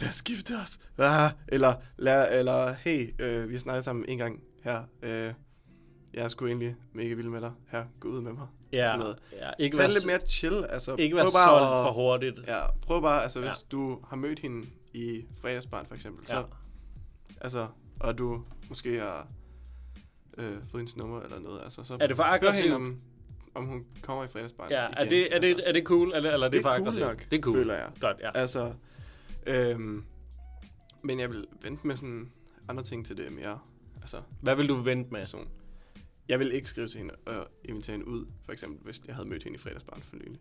lad 0.00 0.08
os 0.08 0.22
gifte 0.22 0.54
os. 0.64 0.78
Ah, 0.98 1.30
eller, 1.48 1.74
lad, 1.98 2.38
eller, 2.38 2.72
hey, 2.72 3.22
øh, 3.22 3.48
vi 3.48 3.54
har 3.54 3.60
snakket 3.60 3.84
sammen 3.84 4.04
en 4.08 4.18
gang 4.18 4.40
her. 4.62 4.82
Øh, 5.02 5.32
jeg 6.16 6.24
er 6.24 6.28
sgu 6.28 6.46
egentlig 6.46 6.76
mega 6.92 7.14
vild 7.14 7.28
med 7.28 7.40
dig. 7.40 7.52
Her, 7.68 7.84
gå 8.00 8.08
ud 8.08 8.20
med 8.20 8.32
mig. 8.32 8.46
ja, 8.72 8.86
sådan 8.86 8.98
noget. 8.98 9.18
ja, 9.32 9.50
ikke 9.58 9.76
Tag 9.76 9.82
være, 9.82 9.92
lidt 9.92 10.06
mere 10.06 10.18
chill. 10.28 10.64
Altså, 10.68 10.94
ikke 10.98 11.16
være 11.16 11.24
solgt 11.24 11.34
bare 11.34 11.86
for 11.86 11.92
hurtigt. 11.92 12.38
Ja, 12.46 12.60
prøv 12.82 13.02
bare, 13.02 13.22
altså 13.22 13.38
hvis 13.40 13.48
Ja. 13.48 13.54
du 13.70 14.00
har 14.08 14.16
mødt 14.16 14.38
hende 14.38 14.66
i 14.94 15.24
fredagsbarn 15.40 15.86
for 15.86 15.94
eksempel, 15.94 16.26
Ja. 16.28 16.34
så, 16.34 16.44
altså, 17.40 17.66
og 18.00 18.18
du 18.18 18.42
måske 18.68 18.98
har 19.00 19.28
øh, 20.38 20.52
fået 20.52 20.80
hendes 20.80 20.96
nummer 20.96 21.20
eller 21.20 21.40
noget, 21.40 21.60
altså, 21.64 21.84
så 21.84 21.96
Er 22.00 22.06
det 22.06 22.16
for 22.16 22.22
aggressivt? 22.22 22.74
om, 22.74 23.00
om 23.54 23.64
hun 23.66 23.84
kommer 24.02 24.24
i 24.24 24.28
fredagsbarn 24.28 24.70
Ja, 24.70 24.86
igen. 24.86 24.96
er 24.98 25.04
det, 25.04 25.34
er, 25.34 25.38
det, 25.38 25.46
altså. 25.48 25.64
er 25.66 25.72
det 25.72 25.84
cool, 25.84 26.12
eller, 26.14 26.30
eller 26.32 26.46
er 26.46 26.50
det, 26.50 26.56
det 26.56 26.62
for 26.62 26.68
er 26.70 26.72
cool 26.78 26.82
aggressivt? 26.82 27.06
nok, 27.06 27.26
det 27.30 27.38
er 27.38 27.42
cool. 27.42 27.56
føler 27.56 27.74
jeg. 27.74 27.90
Godt, 28.00 28.16
ja. 28.20 28.30
Altså, 28.34 28.72
øhm, 29.46 30.04
men 31.02 31.20
jeg 31.20 31.30
vil 31.30 31.46
vente 31.62 31.86
med 31.86 31.96
sådan 31.96 32.30
andre 32.68 32.82
ting 32.82 33.06
til 33.06 33.16
det 33.16 33.32
mere, 33.32 33.58
altså, 34.00 34.16
Hvad 34.40 34.54
vil 34.56 34.68
du 34.68 34.74
vente 34.74 35.10
med? 35.12 35.20
person. 35.20 35.48
Jeg 36.28 36.38
vil 36.38 36.52
ikke 36.52 36.68
skrive 36.68 36.88
til 36.88 36.98
hende 36.98 37.14
og 37.26 37.48
invitere 37.64 37.92
hende 37.96 38.08
ud, 38.08 38.26
for 38.44 38.52
eksempel, 38.52 38.84
hvis 38.84 39.02
jeg 39.06 39.14
havde 39.14 39.28
mødt 39.28 39.42
hende 39.44 39.56
i 39.56 39.58
fredagsbarn 39.58 40.00
for 40.02 40.16
nylig. 40.16 40.40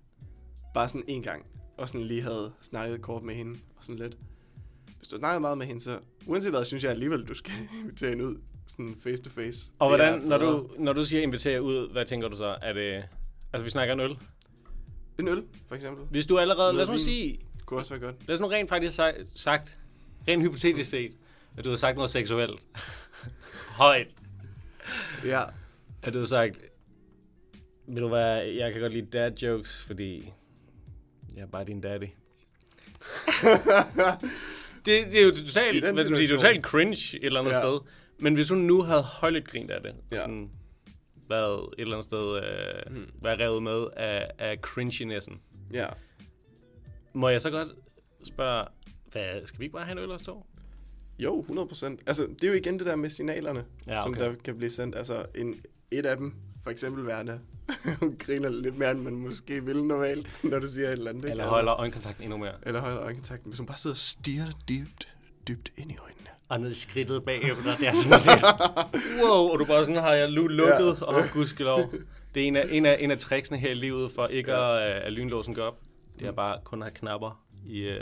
Bare 0.74 0.89
sådan 0.89 1.04
en 1.08 1.24
gang, 1.24 1.45
og 1.78 1.89
sådan 1.89 2.02
lige 2.08 2.21
havde 2.21 2.54
snakket 2.62 3.02
kort 3.02 3.24
med 3.24 3.36
hende, 3.36 3.60
og 3.78 3.84
sådan 3.84 3.95
lidt. 4.00 4.17
Hvis 4.98 5.08
du 5.08 5.15
har 5.15 5.19
snakket 5.19 5.41
meget 5.41 5.58
med 5.58 5.65
hende, 5.65 5.82
så 5.82 6.00
uanset 6.26 6.52
hvad, 6.52 6.65
synes 6.65 6.84
jeg 6.84 6.91
alligevel, 6.91 7.26
du 7.28 7.34
skal 7.34 7.54
invitere 7.84 8.10
hende 8.10 8.26
ud, 8.26 8.36
sådan 8.67 8.95
face 9.04 9.24
to 9.24 9.30
face. 9.30 9.71
Og 9.80 9.91
Det 9.91 10.00
hvordan, 10.00 10.21
når 10.21 10.38
du, 10.38 10.69
når 10.78 10.93
du 10.93 11.06
siger 11.06 11.21
invitere 11.21 11.62
ud, 11.62 11.91
hvad 11.91 12.06
tænker 12.06 12.28
du 12.28 12.38
så? 12.38 12.58
Er 12.62 12.74
det, 12.74 13.04
altså 13.54 13.63
vi 13.63 13.69
snakker 13.69 13.93
en 13.93 14.00
øl. 14.00 14.17
En 15.19 15.28
øl, 15.28 15.43
for 15.67 15.76
eksempel. 15.76 16.06
Hvis 16.06 16.26
du 16.26 16.38
allerede, 16.39 16.74
lad 16.74 16.82
os 16.82 16.88
nu 16.88 16.91
Noget 16.93 17.06
sige, 17.06 17.39
Kunne 17.65 17.80
også 17.80 17.89
være 17.89 18.00
godt. 18.00 18.28
lad 18.28 18.36
os 18.36 18.41
nu 18.41 18.48
rent 18.48 18.69
faktisk 18.69 19.00
sagt 19.36 19.78
rent 20.28 20.41
hypotetisk 20.43 20.89
set, 20.89 21.17
at 21.58 21.63
du 21.63 21.69
har 21.69 21.76
sagt 21.78 21.95
noget 21.95 22.10
seksuelt. 22.10 22.67
Højt. 23.84 24.15
Ja. 25.26 25.43
At 26.06 26.13
du 26.13 26.20
har 26.20 26.26
sagt, 26.26 26.62
vil 27.88 28.02
du 28.02 28.08
være, 28.08 28.56
jeg 28.56 28.72
kan 28.72 28.82
godt 28.82 28.94
lide 28.94 29.06
dad 29.06 29.32
jokes, 29.32 29.84
fordi 29.84 30.34
jeg 31.36 31.41
er 31.41 31.46
bare 31.48 31.65
din 31.65 31.82
daddy. 31.82 32.04
det, 34.86 35.06
det 35.12 35.15
er 35.20 35.24
jo 35.24 35.32
totalt, 35.36 35.80
hvad 35.84 36.04
skal 36.04 36.12
man 36.12 36.20
sige, 36.22 36.36
totalt 36.36 36.63
cringe 36.65 37.18
et 37.18 37.26
eller 37.26 37.39
andet 37.39 37.52
Ja. 37.52 37.60
sted. 37.60 37.80
Men 38.20 38.34
hvis 38.34 38.50
hun 38.50 38.58
nu 38.58 38.82
havde 38.82 39.02
højligt 39.02 39.48
grint 39.48 39.72
af 39.72 39.82
det, 39.82 39.91
og 39.91 39.98
Ja. 40.12 40.20
sådan 40.20 40.50
været 41.30 41.60
et 41.78 41.82
eller 41.82 41.96
andet 41.96 42.06
sted, 42.10 42.36
øh, 42.38 42.96
Hmm. 42.96 43.10
været 43.22 43.39
revet 43.39 43.63
med 43.63 43.86
af, 43.98 44.32
af 44.39 44.58
cringinessen, 44.62 45.41
Ja. 45.74 45.88
må 47.13 47.30
jeg 47.30 47.41
så 47.41 47.50
godt 47.50 47.68
spørge, 48.24 48.65
hvad, 49.12 49.48
skal 49.48 49.60
vi 49.60 49.65
ikke 49.65 49.74
bare 49.74 49.86
have 49.86 49.91
en 49.98 50.04
øl 50.04 50.12
og 50.12 50.22
to? 50.22 50.46
Jo, 51.20 51.39
100 51.41 51.68
procent. 51.68 52.02
Altså, 52.08 52.24
det 52.28 52.44
er 52.44 52.48
jo 52.48 52.54
igen 52.54 52.80
det 52.80 52.86
der 52.88 52.96
med 52.96 53.10
signalerne, 53.10 53.65
Ja, 53.88 54.02
som 54.04 54.12
okay. 54.12 54.22
der 54.22 54.36
kan 54.44 54.58
blive 54.58 54.70
sendt. 54.70 54.96
Altså, 54.96 55.26
en, 55.36 55.56
et 55.91 56.06
af 56.06 56.17
dem, 56.17 56.34
for 56.63 56.69
eksempel 56.71 57.06
værende, 57.08 57.39
hun 58.00 58.15
griner 58.19 58.50
lidt 58.50 58.78
mere, 58.78 58.91
end 58.91 59.00
man 59.02 59.15
måske 59.15 59.65
ville 59.65 59.88
normalt, 59.88 60.39
når 60.43 60.60
du 60.60 60.67
siger 60.67 60.88
et 60.88 60.91
eller 60.93 61.10
andet. 61.12 61.30
Eller 61.32 61.48
holder 61.48 61.74
øjenkontakten 61.80 62.24
endnu 62.24 62.38
mere? 62.38 62.54
Eller 62.63 62.80
holder 62.82 63.02
øjenkontakten. 63.02 63.50
Hvis 63.50 63.58
hun 63.60 63.67
bare 63.67 63.78
sidder 63.78 63.93
og 63.93 63.98
stiger 63.98 64.45
dybt, 64.69 65.08
dybt 65.48 65.71
ind 65.78 65.91
i 65.91 65.98
øjnene. 65.98 66.30
Og 66.50 66.60
ned 66.62 66.71
i 66.71 66.74
skridtet 66.74 67.24
bagefter, 67.24 67.76
det 67.80 67.88
er 67.88 67.93
sådan 67.93 68.19
lidt, 68.26 68.43
wow, 69.24 69.48
og 69.50 69.60
du 69.60 69.65
bare 69.65 69.86
sådan 69.86 70.02
har 70.02 70.13
jeg 70.13 70.28
lu- 70.30 70.48
lukket, 70.48 70.98
Ja. 71.02 71.06
og 71.06 71.24
gudskelov. 71.34 71.80
Det 72.36 72.43
er 72.43 72.48
en 72.48 72.56
af, 72.56 72.65
en, 72.69 72.86
af, 72.86 72.98
en 73.00 73.12
af 73.12 73.17
tricksene 73.17 73.60
her 73.60 73.71
i 73.71 73.74
livet, 73.74 74.12
for 74.12 74.28
ikke 74.28 74.52
Ja. 74.52 74.78
at, 74.78 75.02
at 75.02 75.13
lynlåsen 75.13 75.54
går 75.56 75.63
op. 75.63 75.80
Det 76.19 76.28
er 76.28 76.32
bare 76.32 76.58
kun 76.63 76.82
at 76.82 76.86
have 76.88 76.93
knapper 76.95 77.43
i... 77.65 77.88
Uh, 77.89 77.95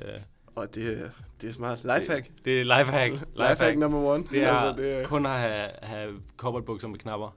Og 0.55 0.75
det, 0.75 1.11
det 1.41 1.49
er 1.49 1.53
smart. 1.53 1.79
Lifehack. 1.83 2.27
det 2.45 2.59
er 2.61 2.63
lifehack. 2.63 3.13
Lifehack 3.35 3.77
number 3.77 3.99
one. 3.99 4.23
Det 4.31 4.43
er, 4.43 4.51
altså, 4.51 4.83
det 4.83 4.93
er 5.01 5.05
kun 5.05 5.25
at 5.25 5.31
have, 5.39 5.69
have 5.81 6.13
cowboybukser 6.37 6.87
med 6.87 6.99
knapper. 6.99 7.35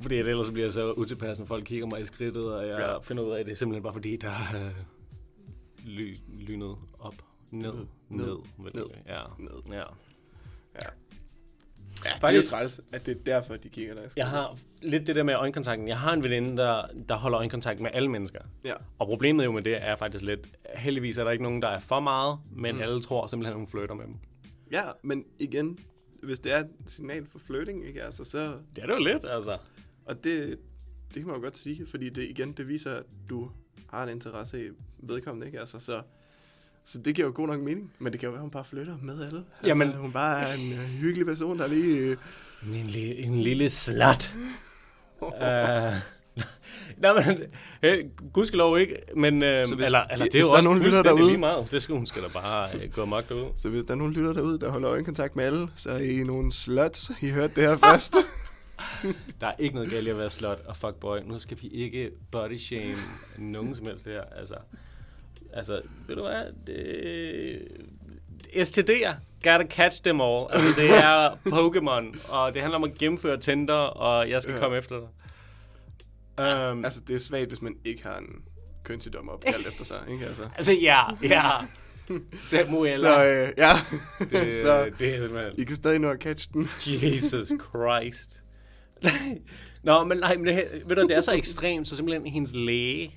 Fordi 0.00 0.14
ellers 0.16 0.46
så 0.46 0.52
bliver 0.52 0.66
jeg 0.66 0.72
så 0.72 0.92
utilpas, 0.92 1.38
når 1.38 1.46
folk 1.46 1.64
kigger 1.64 1.86
mig 1.86 2.00
i 2.00 2.04
skridtet, 2.04 2.54
og 2.54 2.68
jeg 2.68 2.78
Ja. 2.78 2.90
ja. 2.92 2.98
finder 2.98 3.22
ud 3.22 3.30
af, 3.30 3.40
at 3.40 3.46
det 3.46 3.52
er 3.52 3.56
simpelthen 3.56 3.82
bare 3.82 3.92
fordi, 3.92 4.16
der 4.16 4.28
er 4.28 4.66
øh, 4.66 4.72
ly, 5.84 6.16
lynet 6.38 6.76
op, 6.98 7.14
ned, 7.50 7.72
Ned, 7.72 7.72
ned, 8.08 8.18
ned, 8.18 8.36
ned, 8.58 8.72
ned, 8.74 8.84
ja, 9.06 9.22
ned. 9.38 9.50
ja. 9.72 9.82
Ja, 10.74 10.90
det 12.04 12.06
er 12.06 12.10
jo 12.14 12.18
Faktisk- 12.20 12.50
træls, 12.50 12.80
at 12.92 13.06
det 13.06 13.16
er 13.16 13.20
derfor, 13.26 13.56
de 13.56 13.68
kigger 13.68 13.94
der. 13.94 14.02
Jeg 14.16 14.28
har 14.28 14.56
lidt 14.82 15.06
det 15.06 15.16
der 15.16 15.22
med 15.22 15.34
øjenkontakten. 15.34 15.88
Jeg 15.88 15.98
har 15.98 16.12
en 16.12 16.22
veninde, 16.22 16.56
der, 16.56 16.82
der 17.08 17.14
holder 17.16 17.38
øjenkontakt 17.38 17.80
med 17.80 17.90
alle 17.94 18.08
mennesker. 18.08 18.40
Ja, 18.64 18.74
Og 18.98 19.06
problemet 19.06 19.44
jo 19.44 19.52
med 19.52 19.62
det 19.62 19.84
er 19.84 19.96
faktisk 19.96 20.24
lidt, 20.24 20.48
heldigvis 20.76 21.18
er 21.18 21.24
der 21.24 21.30
ikke 21.30 21.42
nogen, 21.44 21.62
der 21.62 21.68
er 21.68 21.80
for 21.80 22.00
meget, 22.00 22.38
men 22.52 22.74
Mm. 22.74 22.80
alle 22.82 23.00
tror 23.02 23.26
simpelthen, 23.26 23.56
hun 23.56 23.68
flytter 23.68 23.94
med 23.94 24.04
dem. 24.04 24.14
ja 24.72 24.82
men 25.02 25.24
igen, 25.38 25.78
hvis 26.22 26.38
det 26.38 26.52
er 26.52 26.58
et 26.58 26.68
signal 26.86 27.26
for 27.26 27.38
flirting, 27.38 27.86
ikke? 27.88 28.02
Altså, 28.02 28.24
så, 28.24 28.38
Det 28.76 28.82
er 28.82 28.86
det 28.86 28.94
jo 28.94 28.98
lidt, 29.04 29.26
altså. 29.26 29.58
Og 30.04 30.24
det, 30.24 30.58
det 31.08 31.14
kan 31.14 31.26
man 31.26 31.36
jo 31.36 31.42
godt 31.42 31.58
sige, 31.58 31.86
fordi 31.86 32.08
det 32.08 32.22
igen, 32.22 32.52
det 32.52 32.68
viser, 32.68 32.94
at 32.94 33.04
du 33.30 33.50
har 33.90 34.02
en 34.02 34.08
interesse 34.08 34.66
i 34.66 34.70
vedkommende, 34.98 35.46
ikke? 35.46 35.60
Altså, 35.60 35.78
så, 35.80 36.02
så 36.84 36.98
det 36.98 37.14
giver 37.14 37.26
jo 37.28 37.32
god 37.34 37.46
nok 37.46 37.60
mening, 37.60 37.92
men 37.98 38.12
det 38.12 38.20
kan 38.20 38.26
jo 38.26 38.30
være, 38.30 38.38
at 38.38 38.42
hun 38.42 38.50
bare 38.50 38.64
flytter 38.64 38.96
med 39.02 39.14
alle. 39.26 39.38
Altså, 39.38 39.66
Jamen- 39.66 39.92
hun 39.92 40.12
bare 40.12 40.40
er 40.42 40.54
en 40.54 40.72
uh, 40.72 40.78
hyggelig 40.78 41.26
person, 41.26 41.58
der 41.58 41.66
lige... 41.66 42.16
En, 42.62 42.86
li- 42.86 43.26
en 43.26 43.38
lille 43.40 43.70
slat. 43.70 44.34
uh, 45.20 45.32
Nej, 47.02 47.12
men, 47.26 47.42
øh, 47.82 48.04
gudskelov 48.32 48.78
ikke, 48.78 48.96
men, 49.16 49.42
øh, 49.42 49.66
Så 49.66 49.74
hvis- 49.74 49.84
eller, 49.84 50.04
eller 50.12 50.26
det 50.26 50.34
er 50.34 50.40
jo 50.40 50.44
der 50.46 50.52
er 50.52 50.56
også 50.56 50.64
nogen 50.64 50.82
lytter 50.82 51.02
derude- 51.02 51.26
lige 51.26 51.38
meget. 51.38 51.70
Det 51.70 51.82
skal 51.82 51.94
hun 51.94 52.06
skal 52.06 52.22
da 52.22 52.28
bare 52.28 52.68
øh, 52.74 52.90
gå 52.92 53.04
magt 53.04 53.30
ud. 53.30 53.44
Så 53.56 53.68
hvis 53.68 53.84
der 53.84 53.92
er 53.92 53.96
nogen 53.96 54.12
lytter 54.12 54.32
derude, 54.32 54.58
der 54.60 54.70
holder 54.70 54.90
øjenkontakt 54.90 55.36
med 55.36 55.44
alle, 55.44 55.68
så 55.76 55.90
er 55.90 55.98
I 55.98 56.16
nogle 56.24 56.52
sluts. 56.52 57.10
I 57.22 57.28
hørte 57.30 57.54
det 57.54 57.62
her 57.68 57.76
først. 57.92 58.14
Der 59.40 59.46
er 59.46 59.52
ikke 59.58 59.74
noget 59.74 59.90
galt 59.90 60.06
i 60.06 60.10
at 60.10 60.18
være 60.18 60.30
slot 60.30 60.60
og 60.66 60.76
fuckboy. 60.76 61.18
Nu 61.24 61.38
skal 61.38 61.56
vi 61.62 61.68
ikke 61.68 62.10
body 62.30 62.56
shame 62.58 62.94
nogen 63.38 63.74
som 63.74 63.86
helst 63.86 64.04
her. 64.06 64.22
Altså, 64.38 64.54
altså 65.52 65.80
ved 66.08 66.16
du 66.16 66.22
hvad? 66.22 66.42
Det, 66.66 67.58
STD'er, 68.68 69.12
gotta 69.44 69.66
catch 69.70 70.02
them 70.02 70.20
all. 70.20 70.46
Altså, 70.50 70.80
det 70.80 70.90
er 70.90 71.30
Pokémon, 71.30 72.32
og 72.32 72.52
det 72.54 72.60
handler 72.62 72.76
om 72.78 72.84
at 72.84 72.94
gennemføre 72.98 73.36
Tinder, 73.36 73.74
og 73.74 74.30
jeg 74.30 74.42
skal 74.42 74.54
Ja. 74.54 74.60
komme 74.60 74.76
efter 74.78 74.98
dig. 74.98 75.08
Um, 76.38 76.84
altså, 76.84 77.00
det 77.00 77.16
er 77.16 77.20
svagt, 77.20 77.48
hvis 77.48 77.62
man 77.62 77.76
ikke 77.84 78.02
har 78.02 78.18
en 78.18 78.42
kønssygdom 78.84 79.28
opkaldt 79.28 79.66
efter 79.66 79.84
sig, 79.84 80.00
ikke? 80.10 80.26
Altså. 80.26 80.48
altså, 80.56 80.72
ja, 80.72 81.00
ja. 81.22 81.50
Samuel. 82.42 82.98
Så 82.98 83.24
øh, 83.24 83.48
ja, 83.56 83.72
det, 84.18 84.30
så 84.64 84.90
det 84.98 85.14
er 85.14 85.20
simpelthen... 85.22 85.52
I 85.58 85.64
kan 85.64 85.76
stadig 85.76 85.98
nå 85.98 86.10
at 86.10 86.20
catch 86.20 86.52
den. 86.52 86.68
Jesus 86.86 87.48
Christ. 87.48 88.42
Nå, 89.82 90.04
men 90.04 90.18
nej, 90.18 90.36
men 90.36 90.46
det, 90.46 90.82
ved 90.86 90.96
du, 90.96 91.02
det 91.02 91.16
er 91.16 91.20
så 91.20 91.32
ekstremt, 91.32 91.88
så 91.88 91.96
simpelthen 91.96 92.26
hendes 92.32 92.54
læge 92.54 93.14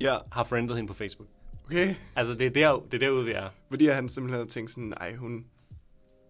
Ja, 0.00 0.16
har 0.32 0.42
friendet 0.42 0.76
hende 0.76 0.88
på 0.88 0.94
Facebook. 0.94 1.28
okay. 1.66 1.94
Altså, 2.16 2.34
det 2.34 2.46
er, 2.46 2.50
der, 2.50 2.84
det 2.90 2.94
er 2.94 3.06
derude, 3.06 3.24
vi 3.24 3.32
er. 3.32 3.48
Fordi 3.70 3.86
han 3.86 4.08
simpelthen 4.08 4.38
har 4.40 4.46
tænkt 4.46 4.70
sådan, 4.70 4.94
nej, 5.00 5.14
hun 5.16 5.44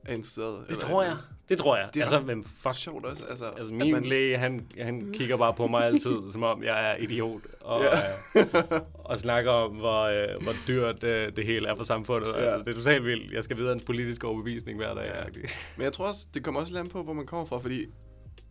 er 0.04 0.14
interesseret. 0.14 0.64
Det 0.68 0.78
tror 0.78 1.02
jeg. 1.02 1.12
eller 1.12 1.22
Det 1.48 1.59
tror 1.59 1.76
jeg. 1.76 1.88
Det 1.94 2.00
altså, 2.00 2.18
hvem 2.20 2.44
fuck... 2.44 2.74
Sjovt 2.76 3.04
også, 3.04 3.24
altså. 3.24 3.44
Altså, 3.44 3.72
min 3.72 3.92
man- 3.92 4.04
læge, 4.04 4.38
han, 4.38 4.66
han 4.80 5.12
kigger 5.14 5.37
bare 5.37 5.54
på 5.54 5.66
mig 5.66 5.85
altid, 5.85 6.16
som 6.30 6.42
om 6.42 6.62
jeg 6.62 6.90
er 6.90 6.96
idiot, 6.96 7.40
og, 7.61 7.83
Ja. 7.83 8.40
øh, 8.40 8.80
og 8.94 9.18
snakker 9.18 9.50
om, 9.50 9.70
hvor, 9.76 10.02
øh, 10.02 10.42
hvor 10.42 10.52
dyrt 10.68 11.04
øh, 11.04 11.37
det 11.37 11.46
hele 11.46 11.68
er 11.68 11.76
for 11.76 11.85
samfundet. 11.85 12.28
Ja. 12.28 12.35
Altså, 12.35 12.59
det 12.59 12.68
er 12.68 12.74
totalt 12.74 13.04
vildt. 13.04 13.33
Jeg 13.33 13.44
skal 13.44 13.57
vide 13.57 13.68
hans 13.68 13.83
politiske 13.85 14.26
overbevisning 14.26 14.78
hver 14.78 14.94
dag. 14.94 15.04
Ja. 15.35 15.40
Men 15.76 15.85
jeg 15.85 15.92
tror 15.92 16.07
også, 16.07 16.26
det 16.35 16.44
kommer 16.44 16.61
også 16.61 16.78
an 16.78 16.88
på, 16.88 17.02
hvor 17.02 17.12
man 17.12 17.26
kommer 17.26 17.46
fra, 17.46 17.59
fordi 17.59 17.85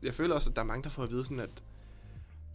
jeg 0.04 0.14
føler 0.14 0.36
også, 0.36 0.50
at 0.50 0.56
der 0.56 0.62
er 0.62 0.66
mange, 0.66 0.84
der 0.84 0.90
får 0.90 1.04
at 1.04 1.12
vide 1.12 1.24
sådan, 1.26 1.40
at, 1.40 1.64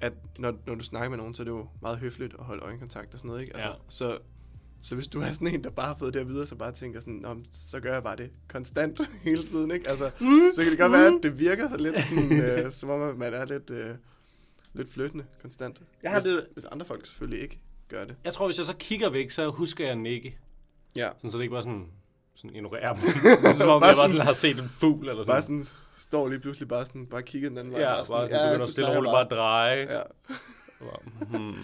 at 0.00 0.12
når, 0.38 0.54
når 0.66 0.74
du 0.74 0.84
snakker 0.84 1.08
med 1.08 1.18
nogen, 1.18 1.34
så 1.34 1.42
er 1.42 1.44
det 1.44 1.50
jo 1.50 1.66
meget 1.82 1.98
høfligt 1.98 2.34
at 2.38 2.44
holde 2.44 2.62
øjenkontakt 2.64 3.14
og 3.14 3.18
sådan 3.18 3.28
noget, 3.28 3.40
ikke? 3.40 3.54
Altså, 3.54 3.68
Ja. 3.68 3.74
så, 3.88 4.18
så 4.82 4.94
hvis 4.94 5.08
du 5.08 5.20
er 5.20 5.32
sådan 5.32 5.48
en, 5.54 5.64
der 5.64 5.70
bare 5.70 5.86
har 5.86 5.96
fået 5.98 6.14
det 6.14 6.20
at 6.20 6.28
vide, 6.28 6.46
så 6.46 6.54
bare 6.54 6.72
tænker 6.72 7.00
sådan, 7.00 7.14
Nå, 7.14 7.36
så 7.52 7.80
gør 7.80 7.92
jeg 7.92 8.02
bare 8.02 8.16
det 8.16 8.30
konstant 8.48 9.00
hele 9.22 9.42
tiden, 9.42 9.70
ikke? 9.70 9.88
Altså, 9.88 10.10
så 10.54 10.62
kan 10.62 10.70
det 10.70 10.78
godt 10.78 10.92
være, 10.92 11.06
at 11.06 11.20
det 11.22 11.38
virker 11.38 11.76
lidt 11.76 11.96
sådan, 12.08 12.42
øh, 12.64 12.72
som 12.72 12.88
om, 12.90 13.16
man 13.16 13.34
er 13.34 13.44
lidt, 13.44 13.70
øh, 13.70 13.90
lidt 14.72 14.92
flyttende 14.92 15.24
konstant. 15.42 15.82
Jeg 16.02 16.10
har 16.10 16.18
hvis, 16.20 16.24
det- 16.24 16.46
hvis 16.52 16.64
andre 16.64 16.86
folk 16.86 17.06
selvfølgelig 17.06 17.42
ikke 17.42 17.60
gør 17.88 18.04
det. 18.04 18.16
Jeg 18.24 18.32
tror, 18.32 18.46
hvis 18.46 18.58
jeg 18.58 18.66
så 18.66 18.76
kigger 18.78 19.10
væk, 19.10 19.30
så 19.30 19.48
husker 19.48 19.86
jeg 19.86 19.96
nikke. 19.96 20.38
Ja. 20.96 21.08
Sådan, 21.16 21.30
så 21.30 21.36
det 21.36 21.42
ikke 21.42 21.52
bare 21.52 21.62
sådan, 21.62 21.86
sådan 22.34 22.56
ignorerer 22.56 22.94
mig. 23.44 23.54
som 23.54 23.68
om 23.68 23.80
Bare 23.80 23.88
jeg 23.88 23.96
bare 23.96 24.08
sådan- 24.08 24.10
sådan 24.10 24.26
har 24.26 24.32
set 24.32 24.58
en 24.58 24.68
fugl 24.68 25.08
eller 25.08 25.22
sådan. 25.22 25.32
Bare 25.32 25.42
sådan, 25.42 25.64
står 25.98 26.28
lige 26.28 26.40
pludselig 26.40 26.68
bare 26.68 26.86
sådan, 26.86 27.06
bare 27.06 27.22
kigger 27.22 27.48
den 27.48 27.58
anden 27.58 27.72
vej. 27.72 27.80
ja, 27.82 27.94
bare 27.96 28.06
sådan, 28.06 28.28
ja, 28.30 28.48
begynder 28.50 28.66
stille 28.66 28.88
og 28.90 28.96
roligt 28.96 29.12
bare 29.12 29.24
at 29.24 29.30
dreje. 29.30 29.86
Ja, 29.90 30.02
Hmm. 31.38 31.54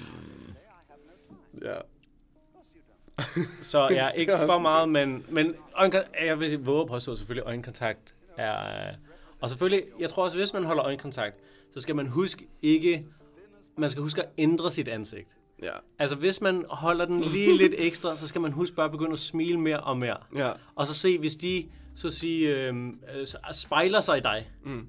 ja. 1.62 1.76
Så 3.60 3.88
jeg 3.88 4.06
er 4.06 4.10
Det 4.12 4.20
ikke 4.20 4.32
er 4.32 4.46
for 4.46 4.58
meget, 4.58 4.88
men, 4.88 5.24
men 5.28 5.54
øjenkontakt, 5.74 6.14
jeg 6.24 6.40
vil 6.40 6.64
våge 6.64 6.80
at 6.82 6.88
påstå, 6.88 7.16
selvfølgelig 7.16 7.46
øjenkontakt 7.46 8.14
er... 8.36 8.88
øh, 8.88 8.94
Og 9.40 9.48
selvfølgelig, 9.50 9.82
jeg 10.00 10.10
tror 10.10 10.24
også, 10.24 10.36
hvis 10.38 10.52
man 10.52 10.64
holder 10.64 10.84
øjenkontakt, 10.84 11.36
så 11.74 11.80
skal 11.80 11.96
man 11.96 12.06
huske 12.06 12.46
ikke... 12.62 13.04
Man 13.78 13.90
skal 13.90 14.02
huske 14.02 14.22
at 14.22 14.28
ændre 14.38 14.70
sit 14.70 14.88
ansigt. 14.88 15.36
Ja, 15.62 15.72
Altså, 15.98 16.16
hvis 16.16 16.40
man 16.40 16.64
holder 16.68 17.04
den 17.04 17.20
lige 17.20 17.56
lidt 17.62 17.74
ekstra, 17.78 18.16
så 18.16 18.28
skal 18.28 18.40
man 18.40 18.52
huske 18.52 18.76
bare 18.76 18.84
at 18.84 18.90
begynde 18.92 19.12
at 19.12 19.18
smile 19.18 19.60
mere 19.60 19.80
og 19.80 19.98
mere. 19.98 20.16
ja, 20.36 20.52
Og 20.74 20.86
så 20.86 20.94
se, 20.94 21.18
hvis 21.18 21.36
de 21.36 21.68
så 21.96 22.10
sige, 22.10 22.48
øh, 22.56 22.86
øh, 23.16 23.26
spejler 23.52 24.00
sig 24.00 24.18
i 24.18 24.20
dig, 24.20 24.50
mm. 24.64 24.86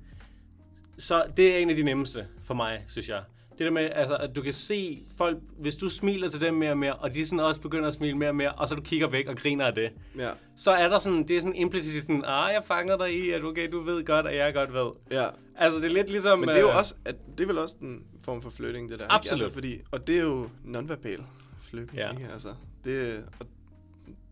så 0.98 1.24
det 1.38 1.54
er 1.54 1.58
en 1.58 1.70
af 1.70 1.76
de 1.76 1.84
nemmeste 1.84 2.28
for 2.44 2.54
mig, 2.54 2.84
synes 2.88 3.10
jeg. 3.10 3.22
Det 3.58 3.66
der 3.66 3.72
med, 3.72 3.90
altså, 3.94 4.16
at 4.18 4.36
du 4.36 4.42
kan 4.42 4.54
se 4.54 5.00
folk, 5.18 5.38
hvis 5.60 5.76
du 5.76 5.90
smiler 5.90 6.28
til 6.30 6.42
dem 6.42 6.54
mere 6.54 6.72
og 6.72 6.78
mere, 6.78 6.94
og 6.94 7.14
de 7.14 7.26
sådan 7.26 7.40
også 7.40 7.62
begynder 7.62 7.88
at 7.88 7.94
smile 7.94 8.18
mere 8.18 8.30
og 8.30 8.36
mere, 8.36 8.52
og 8.52 8.68
så 8.68 8.76
du 8.76 8.82
kigger 8.82 9.08
væk 9.08 9.28
og 9.28 9.36
griner 9.38 9.66
af 9.66 9.74
det, 9.76 9.90
ja, 10.18 10.30
så 10.56 10.72
er 10.72 10.90
der 10.90 11.00
sådan, 11.00 11.28
det 11.28 11.38
er 11.38 11.42
sådan 11.42 11.56
implicit 11.56 12.02
sådan, 12.02 12.24
ah, 12.26 12.54
jeg 12.54 12.62
fanger 12.66 12.98
dig 12.98 13.14
i, 13.26 13.30
at 13.32 13.44
okay, 13.44 13.72
du 13.72 13.80
ved 13.82 14.06
godt, 14.06 14.28
at 14.28 14.36
jeg 14.38 14.54
godt 14.54 14.74
ved. 14.74 14.92
ja. 15.12 15.26
Altså, 15.58 15.80
det 15.80 15.86
er 15.86 15.94
lidt 15.94 16.10
ligesom... 16.10 16.40
Men 16.40 16.50
det 16.50 16.56
er 16.58 16.62
jo 16.62 16.70
øh, 16.70 16.78
også, 16.78 16.96
at 17.06 17.16
det 17.38 17.44
er 17.44 17.48
vel 17.48 17.58
også 17.58 17.76
en 17.82 18.04
form 18.22 18.42
for 18.42 18.50
flytting, 18.50 18.90
det 18.92 19.00
der. 19.00 19.06
Absolut. 19.10 19.36
Ikke? 19.40 19.46
Altså, 19.46 19.54
fordi, 19.54 19.82
og 19.92 20.08
det 20.08 20.18
er 20.18 20.22
jo 20.24 20.50
nonverbal 20.64 21.24
flytting, 21.62 21.98
Ja. 21.98 22.12
ikke? 22.12 22.28
Altså, 22.34 22.50
det, 22.86 23.24
og 23.40 23.46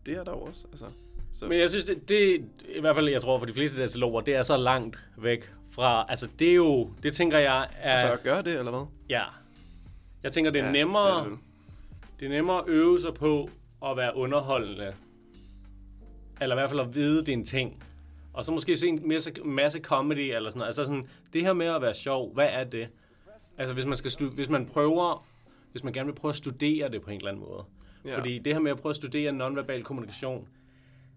det 0.06 0.14
er 0.16 0.24
der 0.24 0.30
jo 0.32 0.38
også, 0.40 0.66
altså. 0.72 0.84
Så, 1.32 1.46
Men 1.46 1.58
jeg 1.58 1.70
synes, 1.70 1.84
det, 1.84 2.08
det 2.08 2.44
i 2.76 2.80
hvert 2.80 2.94
fald, 2.94 3.08
jeg 3.08 3.22
tror, 3.22 3.38
for 3.38 3.46
de 3.46 3.52
fleste 3.52 3.80
dataloger, 3.82 4.20
det 4.20 4.34
er 4.34 4.42
så 4.42 4.56
langt 4.56 4.98
væk 5.18 5.52
fra, 5.74 6.06
altså 6.08 6.28
det 6.38 6.50
er 6.50 6.54
jo, 6.54 6.90
det 7.02 7.12
tænker 7.12 7.38
jeg 7.38 7.68
er, 7.78 7.90
altså 7.92 8.12
at 8.12 8.22
gøre 8.22 8.42
det, 8.42 8.58
eller 8.58 8.70
hvad? 8.70 8.86
ja. 9.08 9.22
Jeg 10.22 10.32
tænker, 10.32 10.50
det 10.50 10.60
er 10.60 10.64
Ja, 10.64 10.72
nemmere, 10.72 11.24
det 11.24 11.32
er 11.32 11.36
det 12.18 12.26
er 12.26 12.30
nemmere 12.30 12.58
at 12.58 12.64
øve 12.68 13.00
sig 13.00 13.14
på 13.14 13.50
at 13.86 13.96
være 13.96 14.16
underholdende. 14.16 14.94
Eller 16.40 16.56
i 16.56 16.58
hvert 16.58 16.70
fald 16.70 16.80
at 16.80 16.94
vide, 16.94 17.18
det 17.20 17.28
er 17.28 17.32
en 17.32 17.44
ting. 17.44 17.82
Og 18.32 18.44
så 18.44 18.52
måske 18.52 18.76
se 18.76 18.86
en 18.88 19.08
masse, 19.08 19.32
masse 19.44 19.80
comedy 19.80 20.18
eller 20.34 20.50
sådan 20.50 20.58
noget. 20.58 20.66
Altså 20.68 20.84
sådan, 20.84 21.08
det 21.32 21.42
her 21.42 21.52
med 21.52 21.66
at 21.66 21.82
være 21.82 21.94
sjov, 21.94 22.34
hvad 22.34 22.48
er 22.50 22.64
det? 22.64 22.88
Altså 23.58 23.74
hvis 23.74 23.84
man, 23.84 23.96
skal 23.96 24.10
stu- 24.10 24.34
hvis 24.34 24.48
man 24.48 24.66
prøver, 24.66 25.26
hvis 25.72 25.84
man 25.84 25.92
gerne 25.92 26.06
vil 26.06 26.14
prøve 26.14 26.30
at 26.30 26.36
studere 26.36 26.90
det 26.90 27.02
på 27.02 27.10
en 27.10 27.16
eller 27.16 27.28
anden 27.28 27.44
måde. 27.44 27.64
Ja. 28.04 28.18
Fordi 28.18 28.38
det 28.38 28.52
her 28.52 28.60
med 28.60 28.70
at 28.70 28.78
prøve 28.80 28.90
at 28.90 28.96
studere 28.96 29.32
nonverbal 29.32 29.82
kommunikation, 29.84 30.48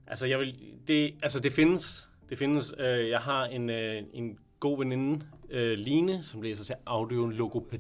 altså 0.07 0.27
jeg 0.27 0.39
vil, 0.39 0.55
det, 0.87 1.13
altså 1.23 1.39
det 1.39 1.53
findes. 1.53 2.07
Det 2.29 2.37
findes. 2.37 2.73
Øh, 2.79 3.09
jeg 3.09 3.19
har 3.19 3.45
en, 3.45 3.69
øh, 3.69 4.03
en 4.13 4.37
god 4.59 4.77
veninde, 4.77 5.25
øh, 5.49 5.77
Line, 5.77 6.23
som 6.23 6.41
læser 6.41 6.63
til 6.63 6.75
audiologopæd. 6.85 7.79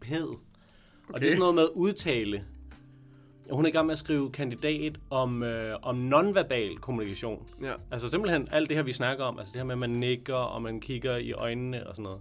Okay. 0.00 1.14
Og 1.14 1.20
det 1.20 1.26
er 1.26 1.30
sådan 1.30 1.38
noget 1.38 1.54
med 1.54 1.68
udtale. 1.74 2.44
Hun 3.50 3.64
er 3.64 3.68
i 3.68 3.72
gang 3.72 3.86
med 3.86 3.92
at 3.92 3.98
skrive 3.98 4.32
kandidat 4.32 4.98
om, 5.10 5.42
øh, 5.42 5.78
om 5.82 5.96
nonverbal 5.96 6.76
kommunikation. 6.76 7.46
Ja, 7.62 7.72
Altså 7.90 8.08
simpelthen 8.08 8.48
alt 8.52 8.68
det 8.68 8.76
her, 8.76 8.84
vi 8.84 8.92
snakker 8.92 9.24
om. 9.24 9.38
Altså 9.38 9.52
det 9.52 9.60
her 9.60 9.64
med, 9.66 9.72
at 9.72 9.78
man 9.78 9.90
nikker, 9.90 10.34
og 10.34 10.62
man 10.62 10.80
kigger 10.80 11.16
i 11.16 11.32
øjnene 11.32 11.86
og 11.86 11.94
sådan 11.96 12.02
noget. 12.02 12.20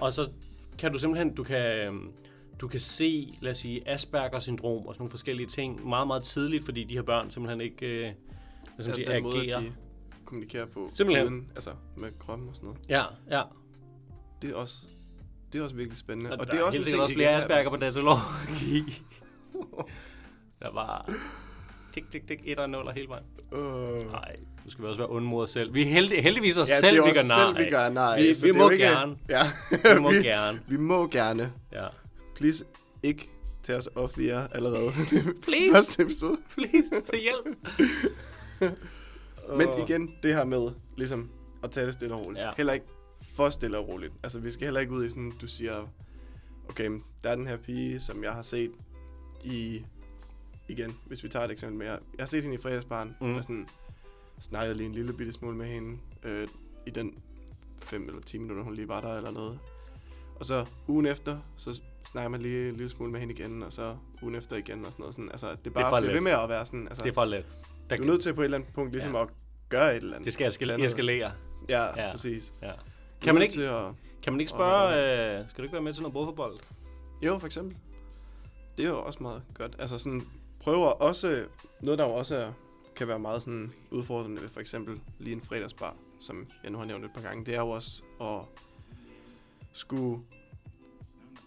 Og 0.00 0.12
så 0.12 0.30
kan 0.78 0.92
du 0.92 0.98
simpelthen, 0.98 1.34
du 1.34 1.42
kan, 1.42 1.86
øhm, 1.86 2.12
du 2.60 2.68
kan 2.68 2.80
se, 2.80 3.38
lad 3.40 3.50
os 3.50 3.58
sige, 3.58 3.88
Asperger-syndrom 3.88 4.86
og 4.86 4.94
sådan 4.94 5.02
nogle 5.02 5.10
forskellige 5.10 5.46
ting 5.46 5.88
meget, 5.88 6.06
meget 6.06 6.22
tidligt, 6.22 6.64
fordi 6.64 6.84
de 6.84 6.94
her 6.94 7.02
børn 7.02 7.30
simpelthen 7.30 7.60
ikke 7.60 7.86
øh, 7.86 8.12
hvad 8.74 8.84
skal 8.84 8.88
man 8.88 8.94
sige, 8.94 9.10
ja 9.10 9.16
den 9.16 9.22
måde, 9.22 9.40
agerer. 9.40 9.60
de 9.60 9.72
kommunikerer 10.32 10.66
på. 10.66 10.90
Simpelthen. 10.92 11.26
Uden, 11.26 11.48
altså, 11.54 11.70
med 11.96 12.08
kroppen 12.20 12.48
og 12.48 12.54
sådan 12.56 12.66
noget. 12.66 12.80
Ja, 12.88 13.02
ja. 13.36 13.42
Det 14.42 14.50
er 14.50 14.54
også, 14.54 14.76
det 15.52 15.58
er 15.58 15.62
også 15.64 15.76
virkelig 15.76 15.98
spændende. 15.98 16.32
Og, 16.32 16.38
og 16.40 16.46
det 16.50 16.54
er 16.60 16.62
også 16.62 16.78
en 16.78 16.84
ting, 16.84 17.00
også 17.00 17.14
flere 17.14 17.28
Asperger 17.30 17.70
på 17.70 17.76
datalogi. 17.76 19.02
der 20.62 20.72
var 20.74 21.12
tik, 21.94 22.10
tik, 22.10 22.26
tik, 22.28 22.40
1 22.44 22.58
og 22.58 22.70
0 22.70 22.92
hele 22.94 23.08
vejen. 23.08 23.24
Øh. 23.52 24.10
Nej, 24.12 24.36
nu 24.64 24.70
skal 24.70 24.84
vi 24.84 24.88
også 24.88 25.00
være 25.00 25.08
onde 25.10 25.26
mod 25.28 25.42
os 25.42 25.50
selv. 25.50 25.74
Vi 25.74 25.82
er 25.82 25.86
heldig, 25.86 26.22
heldigvis 26.22 26.58
os 26.58 26.68
Ja, 26.68 26.80
selv, 26.80 26.96
det 26.96 27.02
er 27.02 27.04
vi 27.08 27.12
gør 27.14 27.20
selv, 27.54 27.66
vi 27.66 27.70
gør 27.70 27.88
nej. 27.88 28.22
Vi- 28.22 28.34
så 28.34 28.46
vi 28.46 28.52
må 28.52 28.70
ikke, 28.70 28.84
gerne. 28.84 29.16
Ja, 29.28 29.42
Vi 29.94 30.00
må 30.00 30.10
gerne. 30.10 30.60
Vi 30.68 30.76
må 30.76 31.06
gerne. 31.06 31.52
Ja. 31.72 31.86
Please, 32.34 32.64
ikke 33.02 33.30
tage 33.62 33.78
os 33.78 33.86
off 33.96 34.12
the 34.12 34.32
air 34.34 34.46
allerede. 34.52 34.86
Er 34.86 34.92
Please. 35.42 35.72
Første 35.76 36.02
episode. 36.02 36.36
Please, 36.54 37.00
til 37.10 37.18
hjælp. 37.20 37.58
Men 39.56 39.68
igen, 39.88 40.14
det 40.22 40.34
her 40.34 40.44
med 40.44 40.70
ligesom 40.96 41.30
at 41.62 41.70
tage 41.70 41.86
det 41.86 41.94
stille 41.94 42.14
og 42.14 42.20
roligt. 42.26 42.42
Ja. 42.44 42.50
Heller 42.56 42.72
ikke 42.72 42.86
for 43.34 43.50
stille 43.50 43.78
og 43.78 43.88
roligt. 43.88 44.12
Altså, 44.22 44.38
vi 44.40 44.50
skal 44.50 44.64
heller 44.64 44.80
ikke 44.80 44.92
ud 44.92 45.04
i 45.04 45.08
sådan, 45.10 45.32
du 45.40 45.46
siger, 45.46 45.88
okay, 46.68 46.90
der 47.24 47.30
er 47.30 47.36
den 47.36 47.46
her 47.46 47.56
pige, 47.56 48.00
som 48.00 48.24
jeg 48.24 48.32
har 48.32 48.42
set 48.42 48.72
i, 49.44 49.84
igen, 50.68 50.96
hvis 51.06 51.24
vi 51.24 51.28
tager 51.28 51.44
et 51.44 51.50
eksempel 51.50 51.78
mere. 51.78 51.90
Jeg 51.92 51.98
har 52.18 52.26
set 52.26 52.42
hende 52.42 52.54
i 52.54 52.58
fredagsbarn, 52.58 53.16
Mm. 53.20 53.32
og 53.34 53.42
sådan 53.42 53.68
snakket 54.40 54.76
lige 54.76 54.86
en 54.86 54.94
lille 54.94 55.12
bitte 55.12 55.32
smule 55.32 55.56
med 55.56 55.66
hende 55.66 55.98
øh, 56.24 56.48
i 56.86 56.90
den 56.90 57.14
5 57.82 58.08
eller 58.08 58.20
10 58.22 58.38
minutter, 58.38 58.62
hun 58.64 58.74
lige 58.74 58.88
var 58.88 59.00
der 59.00 59.16
eller 59.16 59.30
noget. 59.30 59.58
Og 60.36 60.46
så 60.46 60.64
ugen 60.88 61.06
efter, 61.06 61.38
så 61.56 61.80
snakker 62.04 62.28
man 62.28 62.42
lige 62.42 62.68
en 62.68 62.76
lille 62.76 62.90
smule 62.90 63.12
med 63.12 63.20
hende 63.20 63.34
igen, 63.34 63.62
og 63.62 63.72
så 63.72 63.96
ugen 64.22 64.34
efter 64.34 64.56
igen 64.56 64.84
og 64.84 64.92
sådan 64.92 65.02
noget. 65.02 65.14
Sådan, 65.14 65.28
altså, 65.30 65.46
det 65.50 65.56
er 65.66 65.70
for 65.72 65.90
bare 65.90 66.02
det 66.02 66.12
ved 66.14 66.20
med 66.20 66.32
at 66.32 66.48
være 66.48 66.66
sådan, 66.66 66.88
altså, 66.88 67.02
Det 67.02 67.08
er 67.10 67.14
for 67.14 67.24
let. 67.24 67.46
Der, 67.92 68.02
du 68.04 68.08
er 68.08 68.12
nødt 68.12 68.22
til 68.22 68.34
på 68.34 68.40
et 68.40 68.44
eller 68.44 68.58
andet 68.58 68.74
punkt 68.74 68.92
ligesom 68.92 69.14
Ja. 69.14 69.22
at 69.22 69.28
gøre 69.68 69.90
et 69.90 69.96
eller 69.96 70.14
andet. 70.14 70.24
det 70.24 70.32
skal 70.32 70.44
Tage 70.52 70.64
eskal- 70.64 70.66
noget. 70.66 70.84
eskalere. 70.84 71.32
Ja, 71.68 71.82
Ja. 72.06 72.10
præcis. 72.10 72.52
Ja. 72.62 72.72
Kan 73.20 73.34
man 73.34 73.42
ikke, 73.42 73.68
at... 73.70 73.94
kan 74.22 74.32
man 74.32 74.40
ikke 74.40 74.50
spørge, 74.50 75.38
øh, 75.38 75.48
skal 75.48 75.58
du 75.58 75.62
ikke 75.62 75.72
være 75.72 75.82
med 75.82 75.92
til 75.92 76.02
noget 76.02 76.12
bordfodbold? 76.12 76.58
Jo, 77.22 77.38
for 77.38 77.46
eksempel. 77.46 77.76
Det 78.76 78.84
er 78.84 78.88
jo 78.88 79.02
også 79.04 79.18
meget 79.22 79.42
godt. 79.54 79.76
Altså 79.78 79.98
sådan, 79.98 80.22
prøver 80.60 80.86
også, 80.86 81.44
noget 81.80 81.98
der 81.98 82.04
jo 82.04 82.10
også 82.10 82.36
er, 82.36 82.52
kan 82.96 83.08
være 83.08 83.18
meget 83.18 83.42
sådan 83.42 83.72
udfordrende 83.90 84.42
ved 84.42 84.48
for 84.48 84.60
eksempel 84.60 85.00
lige 85.18 85.34
en 85.34 85.42
fredagsbar, 85.42 85.96
som 86.20 86.46
jeg 86.62 86.70
nu 86.70 86.78
har 86.78 86.84
nævnt 86.84 87.04
et 87.04 87.10
par 87.14 87.20
gange, 87.22 87.44
det 87.44 87.54
er 87.54 87.60
jo 87.60 87.68
også 87.68 88.02
at 88.20 88.38
skulle 89.72 90.22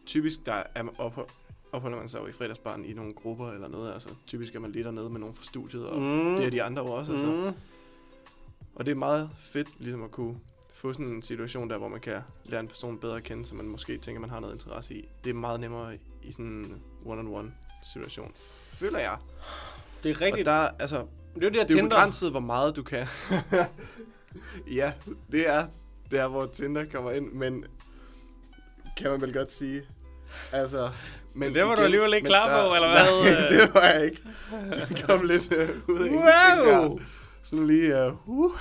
typisk 0.05 0.45
der 0.45 0.63
er 0.75 0.83
man 0.83 0.95
op, 0.97 1.31
opholder 1.75 1.97
man 1.97 2.09
sig 2.09 2.19
jo 2.21 2.27
i 2.27 2.31
fredagsbarn 2.31 2.85
i 2.85 2.93
nogle 2.93 3.13
grupper 3.13 3.51
eller 3.51 3.67
noget. 3.67 3.93
Altså, 3.93 4.09
typisk 4.27 4.55
er 4.55 4.59
man 4.59 4.71
lige 4.71 4.83
dernede 4.83 5.09
med 5.09 5.19
nogen 5.19 5.35
fra 5.35 5.43
studiet, 5.43 5.87
og 5.87 6.01
Mm. 6.01 6.35
det 6.35 6.45
er 6.45 6.49
de 6.49 6.63
andre 6.63 6.81
jo 6.83 6.91
også. 6.91 7.11
Altså. 7.11 7.27
Mm. 7.27 7.53
Og 8.75 8.85
det 8.85 8.91
er 8.91 8.95
meget 8.95 9.29
fedt 9.39 9.67
ligesom 9.79 10.03
at 10.03 10.11
kunne 10.11 10.37
få 10.73 10.93
sådan 10.93 11.05
en 11.05 11.21
situation 11.21 11.69
der, 11.69 11.77
hvor 11.77 11.87
man 11.87 11.99
kan 11.99 12.21
lære 12.43 12.59
en 12.59 12.67
person 12.67 12.97
bedre 12.97 13.17
at 13.17 13.23
kende, 13.23 13.45
som 13.45 13.57
man 13.57 13.65
måske 13.67 13.97
tænker, 13.97 14.21
man 14.21 14.29
har 14.29 14.39
noget 14.39 14.53
interesse 14.53 14.93
i. 14.95 15.09
Det 15.23 15.29
er 15.29 15.33
meget 15.33 15.59
nemmere 15.59 15.97
i 16.23 16.31
sådan 16.31 16.45
en 16.45 16.81
one-on-one 17.05 17.47
situation. 17.93 18.31
Føler 18.69 18.99
jeg. 18.99 19.17
Det 20.03 20.11
er 20.11 20.15
Og 20.15 20.21
rigtigt. 20.21 20.45
der, 20.45 20.51
altså, 20.79 21.05
det 21.35 21.43
er 21.43 21.49
det, 21.49 21.69
det 21.69 21.75
er 21.77 21.83
jo 21.83 21.89
begrænset, 21.89 22.31
hvor 22.31 22.39
meget 22.39 22.75
du 22.75 22.83
kan. 22.83 23.07
ja, 24.79 24.93
det 25.31 25.49
er 25.49 25.67
der, 26.11 26.27
hvor 26.27 26.45
Tinder 26.45 26.85
kommer 26.91 27.11
ind, 27.11 27.31
men 27.31 27.65
kan 28.97 29.11
man 29.11 29.21
vel 29.21 29.33
godt 29.33 29.51
sige. 29.51 29.81
Altså, 30.51 30.89
men 31.35 31.53
det 31.55 31.65
var 31.65 31.75
du 31.75 31.81
alligevel 31.81 32.13
ikke 32.13 32.23
men 32.23 32.29
klar 32.29 32.67
på, 32.67 32.75
eller 32.75 32.87
hvad? 32.93 33.31
Nej, 33.33 33.49
det 33.59 33.73
var 33.73 33.81
jeg 33.81 34.05
ikke. 34.05 34.21
Det 34.89 35.03
kom 35.07 35.25
lidt 35.25 35.53
uh, 35.53 35.95
ud 35.95 35.99
af 35.99 36.65
der. 36.65 36.97
Sådan 37.43 37.67
lige, 37.67 38.07
uh, 38.25 38.29
uh 38.39 38.51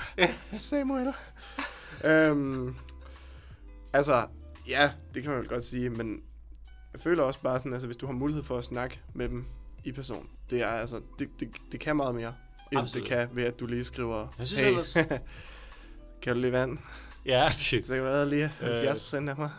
Samuel. 0.57 1.13
um, 2.31 2.75
altså, 3.93 4.27
ja, 4.67 4.91
det 5.13 5.23
kan 5.23 5.31
man 5.31 5.39
vel 5.41 5.47
godt 5.49 5.65
sige, 5.65 5.89
men 5.89 6.21
jeg 6.93 7.01
føler 7.01 7.23
også 7.23 7.39
bare 7.41 7.57
sådan, 7.59 7.73
altså 7.73 7.87
hvis 7.87 7.97
du 7.97 8.05
har 8.05 8.13
mulighed 8.13 8.43
for 8.43 8.57
at 8.57 8.63
snakke 8.63 8.99
med 9.13 9.29
dem 9.29 9.45
i 9.83 9.91
person, 9.91 10.27
det 10.49 10.61
er 10.61 10.67
altså, 10.67 11.01
det, 11.19 11.29
det, 11.39 11.49
det 11.71 11.79
kan 11.79 11.95
meget 11.95 12.15
mere, 12.15 12.33
end 12.71 12.81
Absolut. 12.81 13.07
det 13.07 13.17
kan 13.17 13.29
ved, 13.33 13.43
at 13.43 13.59
du 13.59 13.65
lige 13.65 13.83
skriver, 13.83 14.27
Jeg 14.39 14.47
synes 14.47 14.61
hey, 14.63 14.71
ellers- 14.71 14.93
kan 16.23 16.35
du 16.35 16.41
lige 16.41 16.51
vand? 16.51 16.77
Ja, 17.25 17.51
shit. 17.51 17.85
Så 17.85 17.93
kan 17.93 18.03
du 18.03 18.29
lige 18.29 18.51
Øh. 18.61 18.67
70 18.67 18.99
procent 18.99 19.29
af 19.29 19.35
mig. 19.37 19.49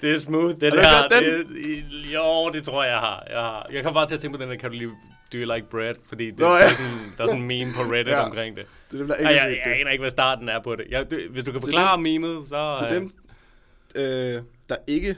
Det 0.00 0.14
er 0.14 0.18
smooth, 0.18 0.54
det 0.60 0.62
Har 0.62 0.70
du 0.70 0.76
der. 0.76 1.02
hørt 1.02 1.10
den? 1.10 1.24
Det, 1.56 2.14
jo, 2.14 2.50
det 2.50 2.64
tror 2.64 2.82
jeg, 2.84 2.90
jeg 2.92 2.98
har. 3.00 3.24
Jeg, 3.30 3.38
har. 3.38 3.66
jeg 3.72 3.84
kom 3.84 3.94
bare 3.94 4.08
til 4.08 4.14
at 4.14 4.20
tænke 4.20 4.36
på 4.38 4.42
den 4.42 4.50
der, 4.50 4.56
kan 4.56 4.70
du 4.70 4.76
lige 4.76 4.88
do 5.32 5.38
you 5.38 5.54
like 5.54 5.66
bread? 5.70 5.94
Fordi 6.08 6.30
det, 6.30 6.38
Nå, 6.38 6.46
der, 6.46 6.56
ja. 6.56 6.64
er 6.64 6.68
sådan, 6.68 7.16
der 7.18 7.24
er 7.24 7.28
sådan 7.28 7.40
en 7.42 7.46
meme 7.48 7.72
på 7.76 7.80
Reddit 7.82 8.12
Ja. 8.16 8.24
omkring 8.24 8.56
det. 8.56 8.64
Det 8.90 8.94
er 8.94 8.98
dem, 8.98 9.08
der 9.08 9.14
ikke 9.14 9.26
har 9.26 9.46
jeg, 9.46 9.56
jeg 9.56 9.62
det. 9.74 9.80
aner 9.80 9.90
ikke, 9.90 10.02
hvad 10.02 10.10
starten 10.10 10.48
er 10.48 10.60
på 10.62 10.76
det. 10.76 10.84
Jeg, 10.90 11.10
det 11.10 11.28
hvis 11.30 11.44
du 11.44 11.52
kan 11.52 11.60
Til 11.60 11.66
forklare 11.66 11.98
memet, 11.98 12.46
så... 12.48 12.76
Til 12.78 12.86
øh, 12.86 12.94
dem, 12.94 13.12
øh, 13.96 14.42
der 14.68 14.76
ikke 14.86 15.16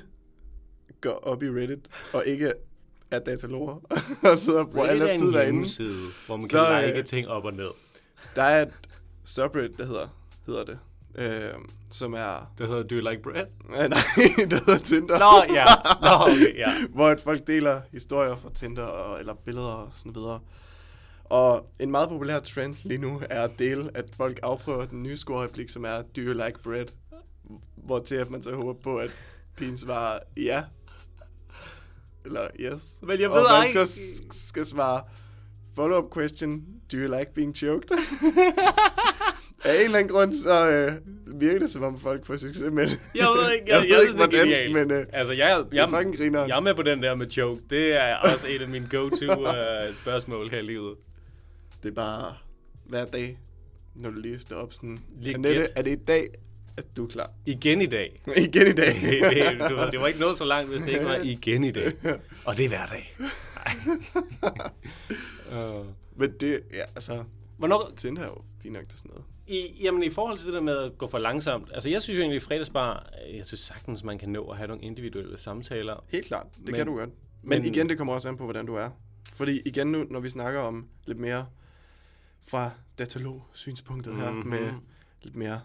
går 1.00 1.10
op 1.22 1.42
i 1.42 1.46
Reddit, 1.48 1.88
og 2.12 2.26
ikke 2.26 2.52
er 3.10 3.18
dataloger, 3.18 3.74
og 4.32 4.38
sidder 4.38 4.60
og 4.60 4.70
bruger 4.70 4.86
er 4.86 4.96
deres 4.96 5.10
en 5.12 5.18
tid 5.18 5.26
derinde. 5.32 5.44
hjemmeside, 5.44 5.96
hvor 6.26 6.36
man 6.36 6.48
Så, 6.48 6.66
kan 6.66 6.82
øh, 6.84 6.88
like 6.88 7.02
ting 7.02 7.28
op 7.28 7.44
og 7.44 7.52
ned. 7.52 7.70
Der 8.36 8.42
er 8.42 8.62
et 8.62 8.72
subreddit, 9.24 9.78
der 9.78 9.86
hedder, 9.86 10.08
hedder 10.46 10.64
det, 10.64 10.78
øh, 11.14 11.50
som 11.90 12.12
er... 12.14 12.52
Det 12.58 12.66
hedder 12.68 12.82
Do 12.82 12.94
you 12.96 13.10
like 13.10 13.22
bread? 13.22 13.46
Nej, 13.70 13.88
det 14.50 14.52
hedder 14.66 14.78
Tinder. 14.78 15.18
Nå, 15.18 15.54
ja. 15.54 15.64
Nå, 16.02 16.32
okay, 16.32 16.56
ja. 16.58 16.72
hvor 16.94 17.16
folk 17.24 17.46
deler 17.46 17.80
historier 17.92 18.36
fra 18.36 18.50
Tinder, 18.54 18.82
og, 18.84 19.18
eller 19.20 19.34
billeder 19.34 19.66
og 19.66 19.88
sådan 19.94 20.14
videre. 20.14 20.40
Og 21.24 21.66
en 21.78 21.90
meget 21.90 22.08
populær 22.08 22.38
trend 22.40 22.76
lige 22.84 22.98
nu 22.98 23.22
er 23.30 23.42
at 23.42 23.50
dele, 23.58 23.90
at 23.94 24.04
folk 24.16 24.40
afprøver 24.42 24.84
den 24.86 25.02
nye 25.02 25.16
scorereplik, 25.16 25.68
som 25.68 25.84
er, 25.84 25.96
do 26.02 26.20
you 26.20 26.32
like 26.32 26.58
bread? 26.62 26.86
Hvor 27.76 27.98
til 27.98 28.14
at 28.14 28.30
man 28.30 28.42
så 28.42 28.54
håber 28.54 28.72
på, 28.82 28.96
at 28.98 29.10
pigen 29.56 29.78
svarer 29.78 30.18
ja. 30.36 30.64
Eller 32.24 32.48
yes. 32.60 32.98
Men 33.02 33.20
jeg 33.20 33.30
og 33.30 33.36
ved 33.36 33.42
man 33.50 33.66
ikke- 33.66 33.86
så 33.86 33.92
s- 33.92 34.36
skal 34.48 34.66
svare, 34.66 35.02
follow-up 35.76 36.12
question, 36.16 36.60
do 36.92 36.96
you 36.96 37.18
like 37.18 37.34
being 37.34 37.56
choked? 37.56 37.88
Af 39.64 39.74
en 39.78 39.84
eller 39.84 39.98
anden 39.98 40.12
grund, 40.12 40.32
så 40.32 40.70
øh, 40.70 40.92
virker 41.40 41.58
det, 41.58 41.70
som 41.70 41.82
om 41.82 41.98
folk 41.98 42.26
får 42.26 42.36
succes 42.36 42.72
med 42.72 42.86
det. 42.86 42.98
Jeg 43.14 43.26
ved 43.26 43.52
ikke, 43.52 43.64
jeg, 43.68 43.74
Jeg 43.74 43.74
jeg, 43.74 43.80
ved 43.82 43.88
jeg 43.88 44.00
ikke, 44.00 44.12
synes, 44.12 44.30
det 44.30 44.40
er 44.40 44.68
hvordan, 44.72 44.88
men, 44.88 44.98
øh, 45.00 45.06
altså, 45.12 45.32
jeg, 45.32 45.48
Det 45.70 45.78
er 45.78 45.82
jeg, 45.82 45.88
fucking 45.88 46.16
grineren. 46.16 46.48
jeg 46.48 46.56
er 46.56 46.60
med 46.60 46.74
på 46.74 46.82
den 46.82 47.02
der 47.02 47.14
med 47.14 47.30
choke. 47.30 47.62
Det 47.70 47.92
er 47.92 48.16
også 48.16 48.46
et 48.48 48.62
af 48.62 48.68
mine 48.68 48.88
go-to 48.90 49.32
uh, 49.48 49.94
spørgsmål 50.02 50.50
her 50.50 50.58
i 50.58 50.62
livet. 50.62 50.94
Det 51.82 51.88
er 51.90 51.94
bare 51.94 52.34
hver 52.84 53.04
dag, 53.04 53.38
når 53.94 54.10
du 54.10 54.16
lige 54.20 54.38
står 54.38 54.56
op 54.56 54.72
sådan. 54.72 54.98
Annette, 55.26 55.66
er 55.76 55.82
det 55.82 55.90
i 55.90 56.04
dag, 56.04 56.28
at 56.76 56.84
du 56.96 57.04
er 57.04 57.08
klar? 57.08 57.30
Igen 57.46 57.80
i 57.82 57.86
dag. 57.86 58.20
Igen 58.36 58.66
i 58.68 58.72
dag. 58.72 58.94
det, 59.00 59.60
det, 59.60 59.70
du 59.70 59.76
det 59.92 60.00
var 60.00 60.06
ikke 60.06 60.20
noget 60.20 60.36
så 60.36 60.44
langt, 60.44 60.70
hvis 60.70 60.82
det 60.82 60.92
ikke 60.92 61.04
var 61.04 61.16
igen 61.34 61.64
i 61.64 61.70
dag. 61.70 61.92
Og 62.44 62.56
det 62.56 62.64
er 62.64 62.68
hver 62.68 62.86
dag. 62.86 63.14
uh, 65.52 65.86
Men 66.16 66.32
det, 66.40 66.60
ja, 66.72 66.82
altså, 66.94 67.24
hvornår, 67.58 67.90
Tinder 67.96 68.22
er 68.22 68.26
jo 68.26 68.42
fint 68.62 68.74
nok 68.74 68.88
til 68.88 68.98
sådan 68.98 69.10
noget. 69.10 69.24
I, 69.50 69.78
jamen 69.82 70.02
i 70.02 70.10
forhold 70.10 70.38
til 70.38 70.46
det 70.46 70.54
der 70.54 70.60
med 70.60 70.76
at 70.78 70.98
gå 70.98 71.06
for 71.06 71.18
langsomt, 71.18 71.70
altså 71.74 71.88
jeg 71.88 72.02
synes 72.02 72.16
jo 72.16 72.20
egentlig 72.20 72.36
i 72.36 72.40
fredagsbar, 72.40 73.10
øh, 73.28 73.36
jeg 73.36 73.46
synes 73.46 73.60
sagtens, 73.60 74.04
man 74.04 74.18
kan 74.18 74.28
nå 74.28 74.44
at 74.50 74.56
have 74.56 74.68
nogle 74.68 74.82
individuelle 74.82 75.38
samtaler. 75.38 76.04
Helt 76.08 76.26
klart, 76.26 76.46
det 76.56 76.64
Men- 76.64 76.74
kan 76.74 76.86
du 76.86 76.94
godt. 76.96 77.10
Men, 77.42 77.48
men- 77.62 77.64
igen, 77.64 77.88
det 77.88 77.98
kommer 77.98 78.14
også 78.14 78.28
an 78.28 78.36
på, 78.36 78.44
hvordan 78.44 78.66
du 78.66 78.74
er. 78.74 78.90
Fordi 79.34 79.60
igen 79.66 79.86
nu, 79.86 80.04
når 80.10 80.20
vi 80.20 80.28
snakker 80.28 80.60
om 80.60 80.88
lidt 81.06 81.18
mere 81.18 81.46
fra 82.42 82.70
datalog-synspunktet 82.98 84.14
her, 84.16 84.30
Mhm. 84.30 84.48
med 84.48 84.72
lidt 85.22 85.36
mere 85.36 85.60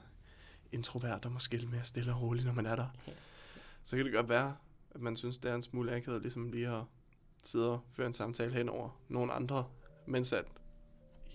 introvert 0.71 1.25
og 1.25 1.31
måske 1.31 1.57
lidt 1.57 1.71
mere 1.71 1.83
stille 1.83 2.13
og 2.13 2.21
roligt, 2.21 2.45
når 2.45 2.53
man 2.53 2.65
er 2.65 2.75
der, 2.75 2.87
så 3.83 3.95
kan 3.95 4.05
det 4.05 4.13
godt 4.13 4.29
være, 4.29 4.55
at 4.95 5.01
man 5.01 5.15
synes, 5.15 5.37
det 5.37 5.51
er 5.51 5.55
en 5.55 5.61
smule 5.61 5.95
akavet, 5.95 6.21
ligesom 6.21 6.51
lige 6.51 6.67
at 6.67 6.81
sidde 7.43 7.71
og 7.71 7.79
føre 7.93 8.07
en 8.07 8.13
samtale 8.13 8.53
hen 8.53 8.69
over 8.69 8.89
nogle 9.09 9.33
andre, 9.33 9.65
mens 10.05 10.33
at 10.33 10.45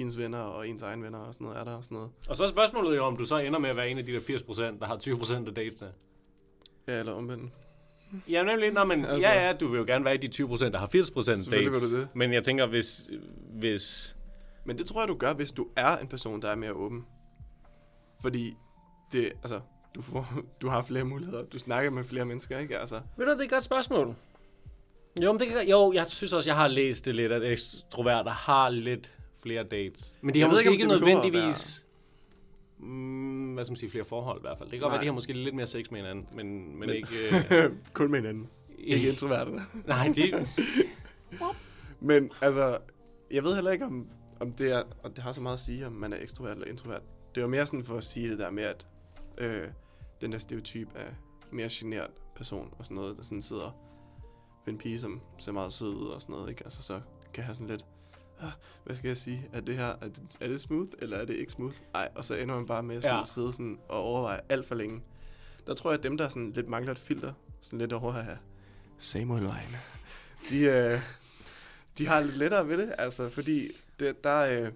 hendes 0.00 0.18
venner 0.18 0.38
og 0.38 0.68
ens 0.68 0.82
egen 0.82 1.02
venner 1.02 1.18
og 1.18 1.34
sådan 1.34 1.44
noget 1.44 1.60
er 1.60 1.64
der 1.64 1.72
og 1.76 1.84
sådan 1.84 1.94
noget. 1.94 2.10
Og 2.28 2.36
så 2.36 2.42
er 2.42 2.48
spørgsmålet 2.48 2.96
jo, 2.96 3.04
om 3.04 3.16
du 3.16 3.24
så 3.24 3.38
ender 3.38 3.58
med 3.58 3.70
at 3.70 3.76
være 3.76 3.88
en 3.90 3.98
af 3.98 4.06
de 4.06 4.12
der 4.12 4.20
80%, 4.20 4.62
der 4.80 4.86
har 4.86 4.96
20% 4.96 5.48
af 5.48 5.54
datene. 5.54 5.92
Ja, 6.88 6.98
eller 6.98 7.12
omvendt. 7.12 7.52
Ja, 8.28 8.42
nemlig. 8.42 8.72
Nå, 8.72 8.84
men, 8.84 9.04
altså, 9.04 9.28
ja, 9.28 9.46
ja, 9.46 9.52
du 9.52 9.68
vil 9.68 9.78
jo 9.78 9.84
gerne 9.84 10.04
være 10.04 10.14
i 10.14 10.18
de 10.26 10.44
20%, 10.44 10.68
der 10.70 10.78
har 10.78 10.86
80% 10.86 10.90
Selvfølgelig 10.92 11.72
dates. 11.72 11.82
vil 11.82 11.90
du 11.90 12.00
det. 12.00 12.08
Men 12.14 12.32
jeg 12.32 12.44
tænker, 12.44 12.66
hvis, 12.66 13.10
hvis... 13.52 14.16
Men 14.64 14.78
det 14.78 14.86
tror 14.86 15.00
jeg, 15.00 15.08
du 15.08 15.14
gør, 15.14 15.32
hvis 15.34 15.52
du 15.52 15.66
er 15.76 15.96
en 15.96 16.06
person, 16.08 16.42
der 16.42 16.48
er 16.48 16.54
mere 16.56 16.72
åben. 16.72 17.04
Fordi 18.22 18.52
det, 19.12 19.32
altså, 19.42 19.60
du, 19.94 20.02
får, 20.02 20.28
du 20.60 20.68
har 20.68 20.82
flere 20.82 21.04
muligheder. 21.04 21.44
Du 21.44 21.58
snakker 21.58 21.90
med 21.90 22.04
flere 22.04 22.24
mennesker, 22.24 22.58
ikke? 22.58 22.78
Altså, 22.78 23.00
Ved 23.16 23.26
du, 23.26 23.32
det 23.32 23.40
er 23.40 23.44
et 23.44 23.50
godt 23.50 23.64
spørgsmål. 23.64 24.14
Jo, 25.22 25.32
men 25.32 25.40
det 25.40 25.48
kan, 25.48 25.68
jo, 25.68 25.92
jeg 25.92 26.06
synes 26.06 26.32
også, 26.32 26.50
jeg 26.50 26.56
har 26.56 26.68
læst 26.68 27.04
det 27.04 27.14
lidt, 27.14 27.32
at 27.32 27.52
ekstroverter 27.52 28.30
har 28.30 28.68
lidt 28.68 29.12
flere 29.42 29.64
dates. 29.64 30.14
Men 30.20 30.34
de 30.34 30.40
har 30.40 30.48
måske 30.48 30.60
ikke, 30.60 30.72
ikke, 30.72 30.86
nødvendigvis... 30.86 31.86
Mm, 32.78 33.54
hvad 33.54 33.64
skal 33.64 33.72
man 33.72 33.76
sige, 33.76 33.90
flere 33.90 34.04
forhold 34.04 34.38
i 34.38 34.40
hvert 34.40 34.58
fald. 34.58 34.70
Det 34.70 34.78
kan 34.78 34.82
godt 34.82 34.92
være, 34.92 35.00
de 35.00 35.06
har 35.06 35.12
måske 35.12 35.32
lidt 35.32 35.54
mere 35.54 35.66
sex 35.66 35.90
med 35.90 36.00
hinanden, 36.00 36.26
men, 36.32 36.68
men, 36.70 36.78
Men- 36.78 36.90
ikke... 36.90 37.08
Øh, 37.64 37.72
kun 37.92 38.10
med 38.10 38.18
hinanden. 38.18 38.48
Ikke 38.78 39.08
introverterne. 39.12 39.62
nej, 39.86 40.12
det... 40.14 40.48
Men 42.00 42.30
altså, 42.40 42.78
jeg 43.30 43.44
ved 43.44 43.54
heller 43.54 43.70
ikke, 43.70 43.84
om, 43.84 44.06
om 44.40 44.52
det 44.52 44.72
er, 44.72 44.82
og 45.02 45.16
det 45.16 45.18
har 45.18 45.32
så 45.32 45.40
meget 45.40 45.54
at 45.54 45.60
sige, 45.60 45.86
om 45.86 45.92
man 45.92 46.12
er 46.12 46.16
ekstrovert 46.22 46.56
eller 46.56 46.68
introvert. 46.68 47.02
Det 47.34 47.42
var 47.42 47.48
mere 47.48 47.66
sådan 47.66 47.84
for 47.84 47.96
at 47.96 48.04
sige 48.04 48.30
det 48.30 48.38
der 48.38 48.50
med, 48.50 48.62
at 48.62 48.86
øh, 49.38 49.68
den 50.20 50.32
der 50.32 50.38
stereotyp 50.38 50.88
af 50.96 51.14
mere 51.52 51.68
genert 51.70 52.10
person 52.36 52.74
og 52.78 52.84
sådan 52.84 52.94
noget, 52.94 53.16
der 53.16 53.22
sådan 53.22 53.42
sidder 53.42 53.76
ved 54.64 54.72
en 54.72 54.78
pige, 54.78 55.00
som 55.00 55.20
ser 55.38 55.52
meget 55.52 55.72
sød 55.72 55.94
ud 55.94 56.06
og 56.06 56.22
sådan 56.22 56.34
noget, 56.34 56.50
ikke? 56.50 56.64
Altså 56.64 56.82
så 56.82 57.00
kan 57.34 57.44
have 57.44 57.54
sådan 57.54 57.66
lidt, 57.66 57.86
hvad 58.84 58.96
skal 58.96 59.08
jeg 59.08 59.16
sige, 59.16 59.48
er 59.52 59.60
det 59.60 59.76
her, 59.76 59.84
er 59.86 60.08
det, 60.08 60.22
er 60.40 60.48
det 60.48 60.60
smooth, 60.60 60.88
eller 60.98 61.16
er 61.16 61.24
det 61.24 61.34
ikke 61.34 61.52
smooth? 61.52 61.74
Ej, 61.94 62.08
og 62.14 62.24
så 62.24 62.34
ender 62.34 62.54
man 62.54 62.66
bare 62.66 62.82
med 62.82 63.02
sådan 63.02 63.14
Ja. 63.16 63.20
at 63.22 63.28
sidde 63.28 63.52
sådan 63.52 63.78
og 63.88 63.98
overveje 64.02 64.40
alt 64.48 64.66
for 64.66 64.74
længe. 64.74 65.02
Der 65.66 65.74
tror 65.74 65.90
jeg, 65.90 65.98
at 65.98 66.02
dem, 66.04 66.16
der 66.16 66.28
sådan 66.28 66.52
lidt 66.52 66.68
mangler 66.68 66.92
et 66.92 66.98
filter, 66.98 67.32
sådan 67.60 67.78
lidt 67.78 67.92
over 67.92 68.12
her, 68.12 68.36
Samuel 68.98 69.44
Vejen, 69.44 69.76
de, 70.50 70.60
øh, 70.64 71.00
de 71.98 72.06
har 72.06 72.20
lidt 72.20 72.36
lettere 72.36 72.68
ved 72.68 72.78
det, 72.78 72.94
altså, 72.98 73.28
fordi 73.30 73.68
det, 74.00 74.24
der, 74.24 74.40
øh, 74.40 74.72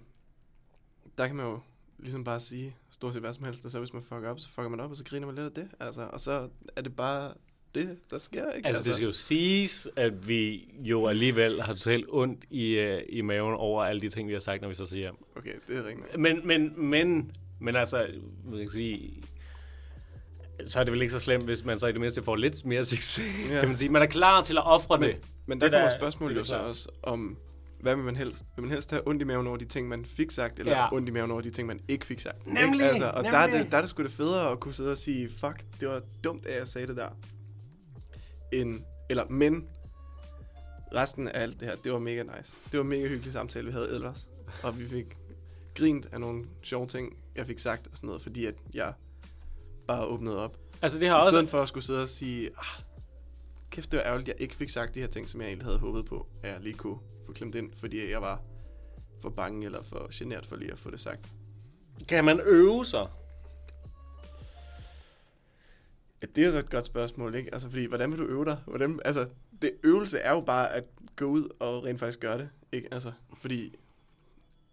der 1.19 1.27
kan 1.27 1.37
man 1.37 1.47
jo 1.47 1.61
ligesom 1.99 2.25
bare 2.25 2.41
sige 2.41 2.77
stort 2.91 3.13
set 3.13 3.23
hvad 3.23 3.33
som 3.33 3.45
helst, 3.45 3.65
og 3.65 3.71
så 3.71 3.79
hvis 3.79 3.93
man 3.93 4.03
fucker 4.03 4.31
op, 4.31 4.41
så 4.41 4.49
fucker 4.49 4.69
man 4.69 4.81
op, 4.81 4.91
og 4.91 4.97
så 4.97 5.05
griner 5.05 5.27
man 5.27 5.35
lidt 5.35 5.47
af 5.47 5.53
det, 5.53 5.69
altså, 5.81 6.03
og 6.13 6.21
så 6.21 6.49
er 6.77 6.83
det 6.83 6.97
bare 6.97 7.35
det, 7.75 7.97
der 8.11 8.19
sker, 8.19 8.53
ikke? 8.53 8.67
Altså, 8.69 8.85
det 8.85 8.95
skal 8.95 9.05
jo 9.07 9.13
siges, 9.13 9.89
at 9.97 10.29
vi 10.29 10.69
jo 10.83 11.07
alligevel 11.07 11.63
har 11.63 11.73
totalt 11.73 12.07
ondt 12.09 12.45
i, 12.51 12.71
øh, 12.73 13.03
i 13.09 13.21
maven 13.21 13.55
over 13.55 13.85
alle 13.85 14.01
de 14.01 14.09
ting, 14.09 14.29
vi 14.29 14.33
har 14.33 14.41
sagt, 14.41 14.63
når 14.63 14.69
vi 14.69 14.75
så 14.75 14.87
siger 14.87 15.01
hjem. 15.01 15.15
Okay, 15.37 15.53
det 15.69 15.77
er 15.79 15.85
rigtigt. 15.89 16.19
Men, 16.19 16.47
men, 16.47 16.73
men, 16.91 17.31
men 17.61 17.77
altså, 17.77 18.07
man 18.51 18.59
kan 18.59 18.69
sige, 18.71 19.23
så 20.67 20.81
er 20.81 20.85
det 20.85 20.93
vel 20.93 21.03
ikke 21.03 21.13
så 21.15 21.21
slemt, 21.21 21.45
hvis 21.45 21.65
man 21.65 21.79
så 21.79 21.87
i 21.87 21.93
det 21.93 22.01
mindste 22.01 22.23
får 22.23 22.37
lidt 22.37 22.65
mere 22.65 22.85
succes, 22.85 23.25
ja. 23.51 23.59
Kan 23.61 23.69
man 23.69 23.77
sige. 23.77 23.89
Man 23.89 24.03
er 24.03 24.07
klar 24.07 24.43
til 24.43 24.57
at 24.57 24.67
ofre 24.67 24.99
Men, 25.01 25.09
det. 25.09 25.19
men 25.47 25.61
der 25.61 25.67
Det 25.67 25.73
kommer 25.73 25.89
er- 25.89 25.99
spørgsmålet 25.99 26.37
jo 26.37 26.45
så 26.45 26.57
også 26.57 26.89
om, 27.03 27.37
hvad 27.81 27.97
vil 27.97 28.05
man 28.05 28.17
helst? 28.17 28.45
Vil 28.57 28.63
man 28.63 28.71
helst 28.73 28.91
have 28.91 29.09
ondt 29.09 29.23
i 29.23 29.25
maven 29.25 29.47
over 29.47 29.57
de 29.57 29.65
ting, 29.65 29.89
man 29.89 30.05
fik 30.05 30.31
sagt, 30.31 30.59
eller 30.59 30.73
Ja. 30.73 30.93
ondt 30.95 31.09
i 31.09 31.13
maven 31.13 31.31
over 31.31 31.41
de 31.41 31.51
ting, 31.51 31.69
man 31.69 31.81
ikke 31.89 32.07
fik 32.07 32.21
sagt? 32.21 32.47
Ikke? 32.47 32.61
Nemlig, 32.61 32.87
Altså, 32.87 33.05
og 33.11 33.25
der 33.25 33.31
er, 33.31 33.47
nemlig. 33.47 33.65
det, 33.65 33.71
der 33.73 33.77
er 33.79 33.81
det 33.83 33.91
sgu 33.91 34.03
det 34.03 34.11
federe 34.13 34.51
at 34.53 34.61
kunne 34.61 34.75
sidde 34.75 34.91
og 34.91 34.99
sige, 34.99 35.29
fuck, 35.41 35.65
det 35.81 35.89
var 35.89 36.03
dumt, 36.25 36.47
at 36.47 36.59
jeg 36.59 36.69
sagde 36.69 36.87
det 36.87 36.97
der. 36.97 37.09
End, 38.55 38.81
eller, 39.11 39.25
men, 39.29 39.69
resten 40.95 41.29
af 41.29 41.43
alt 41.43 41.61
det 41.61 41.69
her, 41.69 41.77
det 41.77 41.93
var 41.93 41.99
mega 41.99 42.23
nice. 42.23 42.57
Det 42.71 42.79
var 42.79 42.81
en 42.81 42.89
mega 42.89 43.09
hyggelig 43.09 43.33
samtale, 43.33 43.67
vi 43.67 43.73
havde 43.73 43.95
ellers. 43.95 44.29
Og 44.63 44.79
vi 44.79 44.87
fik 44.87 45.17
grint 45.75 46.09
af 46.13 46.21
nogle 46.21 46.45
sjove 46.63 46.87
ting, 46.87 47.19
jeg 47.37 47.47
fik 47.47 47.59
sagt 47.59 47.87
og 47.87 47.97
sådan 47.97 48.07
noget, 48.07 48.23
fordi 48.23 48.47
at 48.47 48.55
jeg 48.75 48.93
bare 49.87 50.07
åbnede 50.07 50.39
op. 50.39 50.59
Altså, 50.83 51.01
det 51.01 51.09
har 51.09 51.15
I 51.15 51.19
også... 51.19 51.31
stedet 51.31 51.49
for 51.49 51.63
at 51.63 51.69
skulle 51.69 51.85
sidde 51.85 52.03
og 52.03 52.09
sige, 52.09 52.51
ah, 52.59 52.83
kæft, 53.71 53.93
det 53.93 53.99
var 53.99 54.05
ærgerligt, 54.05 54.29
jeg 54.29 54.41
ikke 54.41 54.57
fik 54.57 54.71
sagt 54.71 54.95
de 54.95 55.01
her 55.01 55.07
ting, 55.07 55.29
som 55.29 55.41
jeg 55.41 55.49
egentlig 55.49 55.67
havde 55.67 55.79
håbet 55.79 56.07
på, 56.07 56.27
at 56.43 56.51
jeg 56.51 56.61
lige 56.61 56.75
kunne 56.75 56.99
få 57.27 57.33
klemt 57.33 57.55
ind, 57.55 57.73
fordi 57.77 58.11
jeg 58.11 58.23
var 58.23 58.43
for 59.23 59.31
bange 59.31 59.67
eller 59.67 59.83
for 59.83 60.09
genert 60.13 60.47
for 60.47 60.57
lige 60.57 60.73
at 60.73 60.79
få 60.79 60.91
det 60.91 61.01
sagt. 61.01 61.33
Kan 62.09 62.25
man 62.25 62.41
øve 62.45 62.87
sig? 62.87 63.07
Ja, 66.25 66.29
det 66.37 66.45
er 66.47 66.51
så 66.51 66.59
et 66.59 66.71
godt 66.71 66.85
spørgsmål, 66.85 67.35
ikke? 67.35 67.55
Altså, 67.55 67.71
fordi, 67.71 67.85
hvordan 67.87 68.11
vil 68.11 68.19
du 68.19 68.25
øve 68.25 68.45
dig? 68.45 68.59
Hvordan, 68.67 69.01
altså, 69.05 69.29
det 69.63 69.71
øvelse 69.83 70.19
er 70.19 70.35
jo 70.35 70.41
bare 70.41 70.73
at 70.73 70.85
gå 71.17 71.25
ud 71.25 71.49
og 71.61 71.85
rent 71.85 71.99
faktisk 72.01 72.21
gøre 72.21 72.39
det, 72.39 72.49
ikke? 72.73 72.89
Altså, 72.95 73.13
fordi 73.41 73.75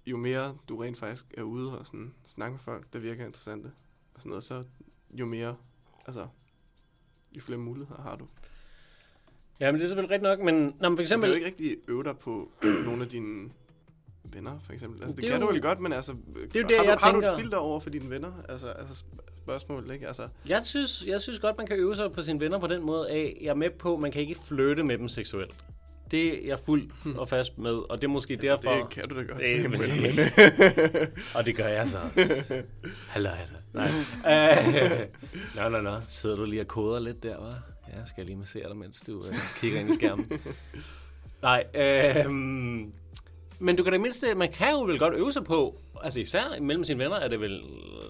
jo 0.06 0.18
mere 0.18 0.58
du 0.70 0.78
rent 0.78 0.98
faktisk 0.98 1.26
er 1.38 1.42
ude 1.42 1.80
og 1.80 1.86
sådan 1.88 2.14
snakke 2.26 2.52
med 2.52 2.60
folk, 2.60 2.94
der 2.94 3.00
virker 3.00 3.26
interessante, 3.26 3.72
og 4.14 4.22
sådan 4.22 4.30
noget, 4.30 4.44
så 4.44 4.64
jo 5.14 5.26
mere, 5.26 5.56
altså, 6.08 6.28
jo 7.32 7.42
flere 7.42 7.60
muligheder 7.60 8.02
har 8.02 8.16
du. 8.16 8.28
Ja, 9.60 9.72
men 9.72 9.80
det 9.80 9.84
er 9.84 9.88
selvfølgelig 9.88 10.12
rigtigt 10.12 10.24
nok, 10.24 10.40
men, 10.40 10.56
nå, 10.56 10.62
men 10.70 10.76
for 10.82 10.88
Du 10.90 10.96
kan 10.96 11.02
eksempel... 11.02 11.30
jo 11.30 11.36
ikke 11.36 11.48
rigtig 11.48 11.78
øve 11.88 12.04
dig 12.04 12.18
på 12.18 12.52
nogle 12.86 13.04
af 13.04 13.10
dine 13.10 13.50
venner, 14.24 14.60
for 14.60 14.74
eksempel. 14.74 15.02
Altså, 15.02 15.16
det, 15.16 15.22
Det 15.22 15.32
kan 15.32 15.42
jo- 15.42 15.48
du 15.48 15.52
vel 15.54 15.62
godt, 15.62 15.80
men 15.80 15.94
altså, 15.94 16.12
det 16.36 16.56
er 16.56 16.62
jo 16.62 16.68
det, 16.68 16.76
har, 16.78 16.84
du, 16.84 16.90
jeg 16.90 16.98
har 17.02 17.12
du 17.12 17.16
tænker. 17.16 17.32
et 17.32 17.40
filter 17.42 17.58
over 17.58 17.80
for 17.80 17.90
dine 17.90 18.10
venner? 18.10 18.32
Altså, 18.50 18.68
altså 18.70 19.04
spørgsmålet, 19.44 19.94
ikke? 19.94 20.08
Altså, 20.08 20.28
Jeg 20.48 20.62
synes, 20.66 21.04
jeg 21.08 21.22
synes 21.22 21.40
godt, 21.40 21.58
man 21.58 21.68
kan 21.68 21.78
øve 21.78 21.96
sig 21.96 22.12
på 22.12 22.22
sine 22.22 22.40
venner 22.40 22.60
på 22.60 22.68
den 22.68 22.82
måde 22.86 23.10
af, 23.10 23.38
jeg 23.42 23.48
er 23.50 23.54
med 23.54 23.70
på, 23.70 23.98
man 23.98 24.12
kan 24.12 24.22
ikke 24.22 24.36
flytte 24.48 24.84
med 24.84 24.98
dem 24.98 25.10
seksuelt. 25.10 25.56
Det 26.12 26.28
er 26.44 26.48
jeg 26.48 26.60
fuldt 26.60 26.94
og 27.18 27.30
fast 27.30 27.58
med, 27.58 27.72
og 27.72 27.98
det 28.02 28.04
er 28.04 28.08
måske 28.08 28.34
altså 28.34 28.56
derfor... 28.64 28.82
det 28.82 28.90
kan 28.90 29.10
du 29.10 29.18
da 29.18 29.22
godt. 29.24 29.38
Det 29.38 29.70
men, 29.70 29.80
men- 29.80 31.08
Og 31.36 31.46
det 31.46 31.56
gør 31.56 31.68
jeg 31.68 31.88
så 31.88 31.98
også. 32.16 32.64
Hallo, 33.10 33.30
hallo. 33.30 33.56
Nej. 33.74 33.92
Nå, 35.56 35.70
nå, 35.70 35.82
nå. 35.82 35.96
Sidder 36.08 36.36
du 36.36 36.46
lige 36.46 36.62
og 36.62 36.68
koder 36.68 37.00
lidt 37.00 37.24
der, 37.24 37.36
hva'? 37.38 37.72
Ja, 37.98 38.06
skal 38.06 38.14
jeg 38.18 38.26
lige 38.26 38.38
massere 38.38 38.68
dig, 38.70 38.78
mens 38.78 39.02
du 39.02 39.16
øh, 39.16 39.38
kigger 39.62 39.80
ind 39.80 39.90
i 39.90 39.94
skærmen. 39.94 40.32
Nej, 41.42 41.64
øh, 41.76 42.32
men 43.60 43.76
du 43.76 43.84
kan 43.84 43.94
da 43.94 43.98
mindste, 44.00 44.36
man 44.36 44.52
kan 44.52 44.72
jo 44.72 44.82
vel 44.84 45.00
godt 45.00 45.14
øve 45.14 45.34
sig 45.34 45.44
på, 45.44 45.82
altså 46.04 46.20
især 46.20 46.44
mellem 46.62 46.84
sine 46.84 47.00
venner 47.04 47.16
er 47.16 47.28
det 47.28 47.40
vel 47.42 47.62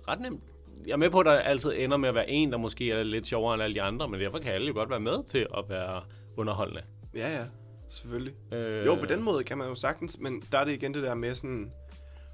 ret 0.07 0.19
nemt. 0.19 0.43
Jeg 0.85 0.91
er 0.93 0.97
med 0.97 1.09
på, 1.09 1.19
at 1.19 1.25
der 1.25 1.31
altid 1.31 1.71
ender 1.77 1.97
med 1.97 2.09
at 2.09 2.15
være 2.15 2.29
en, 2.29 2.51
der 2.51 2.57
måske 2.57 2.91
er 2.91 3.03
lidt 3.03 3.27
sjovere 3.27 3.53
end 3.53 3.63
alle 3.63 3.73
de 3.73 3.81
andre, 3.81 4.07
men 4.09 4.19
derfor 4.19 4.39
kan 4.39 4.51
alle 4.53 4.67
jo 4.67 4.73
godt 4.73 4.89
være 4.89 4.99
med 4.99 5.23
til 5.23 5.47
at 5.57 5.63
være 5.69 6.03
underholdende. 6.37 6.81
ja, 7.13 7.37
ja, 7.39 7.45
selvfølgelig. 7.87 8.33
Øh, 8.53 8.85
Jo, 8.85 8.95
på 8.95 9.05
den 9.05 9.23
måde 9.23 9.43
kan 9.43 9.57
man 9.57 9.67
jo 9.67 9.75
sagtens, 9.75 10.19
men 10.19 10.43
der 10.51 10.57
er 10.57 10.65
det 10.65 10.73
igen 10.73 10.93
det 10.93 11.03
der 11.03 11.15
med 11.15 11.35
sådan, 11.35 11.71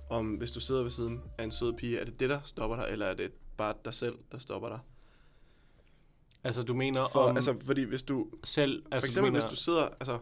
om 0.09 0.27
hvis 0.35 0.51
du 0.51 0.59
sidder 0.59 0.81
ved 0.81 0.89
siden 0.91 1.21
af 1.37 1.43
en 1.43 1.51
sød 1.51 1.73
pige, 1.73 1.99
er 1.99 2.05
det 2.05 2.19
det, 2.19 2.29
der 2.29 2.39
stopper 2.45 2.75
dig, 2.77 2.85
eller 2.91 3.05
er 3.05 3.13
det 3.13 3.31
bare 3.57 3.73
dig 3.85 3.93
selv, 3.93 4.15
der 4.31 4.37
stopper 4.37 4.67
dig? 4.69 4.79
Altså, 6.43 6.63
du 6.63 6.73
mener 6.73 7.07
For, 7.11 7.19
om 7.19 7.35
altså, 7.35 7.55
fordi 7.65 7.83
hvis 7.83 8.03
du, 8.03 8.27
selv... 8.43 8.83
for 8.83 8.93
Altså, 8.95 9.07
eksempel 9.07 9.29
du 9.29 9.33
mener, 9.33 9.47
hvis 9.47 9.57
du 9.59 9.63
sidder, 9.63 9.83
altså, 9.99 10.17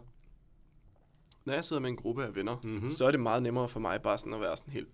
når 1.46 1.54
jeg 1.54 1.64
sidder 1.64 1.82
med 1.82 1.90
en 1.90 1.96
gruppe 1.96 2.24
af 2.26 2.36
venner, 2.36 2.56
Mhm. 2.64 2.72
mm-hmm. 2.72 2.92
så 2.92 3.06
er 3.06 3.12
det 3.12 3.20
meget 3.20 3.44
nemmere 3.44 3.70
for 3.70 3.80
mig 3.80 4.02
bare 4.02 4.18
sådan 4.18 4.34
at 4.34 4.42
være 4.42 4.58
sådan 4.58 4.74
helt, 4.74 4.88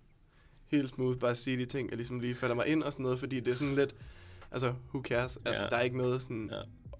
helt 0.72 0.88
smooth, 0.88 1.18
bare 1.18 1.30
at 1.30 1.38
sige 1.38 1.56
de 1.56 1.64
ting, 1.64 1.88
jeg 1.90 1.96
ligesom 1.96 2.20
lige 2.20 2.34
falder 2.34 2.54
mig 2.54 2.66
ind 2.66 2.82
og 2.82 2.92
sådan 2.92 3.02
noget, 3.02 3.18
fordi 3.18 3.40
det 3.40 3.50
er 3.50 3.54
sådan 3.54 3.74
lidt, 3.74 3.94
altså, 4.50 4.74
who 4.94 5.02
cares? 5.02 5.38
Altså, 5.44 5.62
Ja. 5.62 5.68
der 5.68 5.76
er 5.76 5.80
ikke 5.80 5.96
noget 5.96 6.22
sådan 6.22 6.50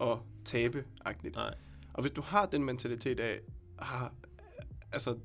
Ja. 0.01 0.13
at 0.13 0.19
tabe-agtigt. 0.45 1.35
Nej. 1.35 1.55
Og 1.93 2.03
hvis 2.03 2.13
du 2.13 2.21
har 2.21 2.47
den 2.47 2.65
mentalitet 2.65 3.21
af, 3.21 3.39
har, 3.79 4.13
altså, 4.93 5.17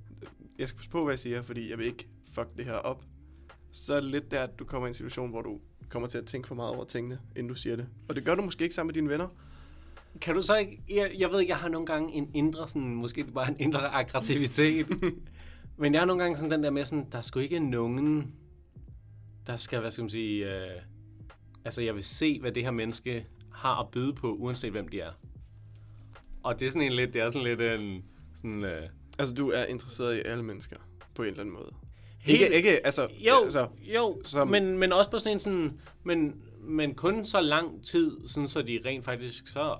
jeg 0.59 0.67
skal 0.67 0.77
passe 0.77 0.89
på, 0.91 1.03
hvad 1.03 1.11
jeg 1.13 1.19
siger, 1.19 1.41
fordi 1.41 1.69
jeg 1.69 1.77
vil 1.77 1.85
ikke 1.85 2.07
fuck 2.33 2.47
det 2.57 2.65
her 2.65 2.73
op, 2.73 3.03
så 3.71 3.93
er 3.93 3.99
det 4.01 4.09
lidt 4.09 4.31
der, 4.31 4.43
at 4.43 4.59
du 4.59 4.65
kommer 4.65 4.87
i 4.87 4.89
en 4.89 4.93
situation, 4.93 5.29
hvor 5.29 5.41
du 5.41 5.59
kommer 5.89 6.07
til 6.09 6.17
at 6.17 6.25
tænke 6.25 6.47
for 6.47 6.55
meget 6.55 6.75
over 6.75 6.85
tingene, 6.85 7.19
inden 7.35 7.47
du 7.47 7.55
siger 7.55 7.75
det. 7.75 7.87
Og 8.09 8.15
det 8.15 8.25
gør 8.25 8.35
du 8.35 8.41
måske 8.41 8.63
ikke 8.63 8.75
sammen 8.75 8.87
med 8.87 8.93
dine 8.93 9.09
venner. 9.09 9.27
Kan 10.21 10.35
du 10.35 10.41
så 10.41 10.55
ikke... 10.55 10.81
Jeg, 10.89 11.11
jeg 11.17 11.29
ved, 11.31 11.39
jeg 11.47 11.57
har 11.57 11.69
nogle 11.69 11.85
gange 11.85 12.13
en 12.13 12.31
indre, 12.33 12.67
sådan, 12.67 12.95
måske 12.95 13.21
det 13.23 13.29
er 13.29 13.33
bare 13.33 13.49
en 13.49 13.55
indre 13.59 13.89
aggressivitet. 13.93 14.87
men 15.77 15.93
jeg 15.93 16.01
har 16.01 16.05
nogle 16.05 16.23
gange 16.23 16.37
sådan 16.37 16.51
den 16.51 16.63
der 16.63 16.69
med 16.69 16.85
sådan, 16.85 17.07
der 17.11 17.17
er 17.17 17.21
sgu 17.21 17.39
ikke 17.39 17.59
nogen, 17.59 18.33
der 19.47 19.55
skal, 19.57 19.79
hvad 19.79 19.91
skal 19.91 20.01
man 20.01 20.09
sige... 20.09 20.55
Øh, 20.55 20.81
altså, 21.65 21.81
jeg 21.81 21.95
vil 21.95 22.03
se, 22.03 22.39
hvad 22.39 22.51
det 22.51 22.63
her 22.63 22.71
menneske 22.71 23.25
har 23.53 23.79
at 23.81 23.87
byde 23.91 24.13
på, 24.13 24.33
uanset 24.35 24.71
hvem 24.71 24.87
de 24.87 24.99
er. 24.99 25.11
Og 26.43 26.59
det 26.59 26.65
er 26.65 26.69
sådan 26.69 26.81
en 26.87 26.93
lidt, 26.93 27.13
det 27.13 27.21
er 27.21 27.31
sådan 27.31 27.43
lidt 27.47 27.61
en... 27.61 28.03
Sådan, 28.35 28.63
øh, 28.63 28.89
Altså, 29.19 29.33
du 29.33 29.49
er 29.49 29.65
interesseret 29.65 30.17
i 30.17 30.21
alle 30.25 30.43
mennesker, 30.43 30.75
på 31.15 31.21
en 31.23 31.27
eller 31.27 31.39
anden 31.41 31.55
måde. 31.55 31.71
Helt- 32.19 32.41
Ikke, 32.41 32.55
ikke, 32.55 32.85
altså, 32.85 33.01
Jo, 33.27 33.43
altså, 33.43 33.67
jo 33.95 34.21
som- 34.23 34.47
men, 34.47 34.77
men 34.77 34.93
også 34.93 35.11
på 35.11 35.19
sådan 35.19 35.33
en 35.33 35.39
sådan, 35.39 35.79
men, 36.03 36.35
men 36.61 36.95
kun 36.95 37.25
så 37.25 37.41
lang 37.41 37.85
tid, 37.85 38.27
sådan 38.27 38.47
så 38.47 38.61
de 38.61 38.79
rent 38.85 39.05
faktisk 39.05 39.47
så 39.47 39.75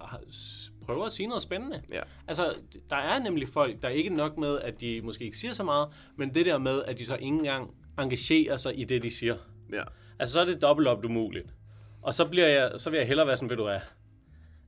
prøver 0.87 1.05
at 1.05 1.11
sige 1.11 1.27
noget 1.27 1.41
spændende. 1.41 1.81
ja. 1.91 2.01
Altså, 2.27 2.55
der 2.89 2.95
er 2.95 3.19
nemlig 3.19 3.47
folk, 3.47 3.81
der 3.81 3.87
er 3.87 3.91
ikke 3.91 4.09
nok 4.09 4.37
med, 4.37 4.59
at 4.59 4.81
de 4.81 5.01
måske 5.01 5.25
ikke 5.25 5.37
siger 5.37 5.53
så 5.53 5.63
meget, 5.63 5.87
men 6.15 6.33
det 6.33 6.45
der 6.45 6.57
med, 6.57 6.83
at 6.83 6.99
de 6.99 7.05
så 7.05 7.15
ikke 7.15 7.27
engang 7.27 7.75
engagerer 7.99 8.57
sig 8.57 8.79
i 8.79 8.83
det, 8.83 9.03
de 9.03 9.11
siger. 9.11 9.35
Ja. 9.73 9.83
Altså, 10.19 10.33
så 10.33 10.39
er 10.41 10.45
det 10.45 10.61
dobbelt 10.61 10.87
op 10.87 11.05
umuligt. 11.05 11.53
Og 12.01 12.13
så, 12.13 12.25
bliver 12.25 12.47
jeg, 12.47 12.71
så 12.77 12.89
vil 12.89 12.97
jeg 12.97 13.07
hellere 13.07 13.27
være 13.27 13.37
sådan, 13.37 13.49
ved 13.49 13.57
du 13.57 13.63
hvad, 13.63 13.79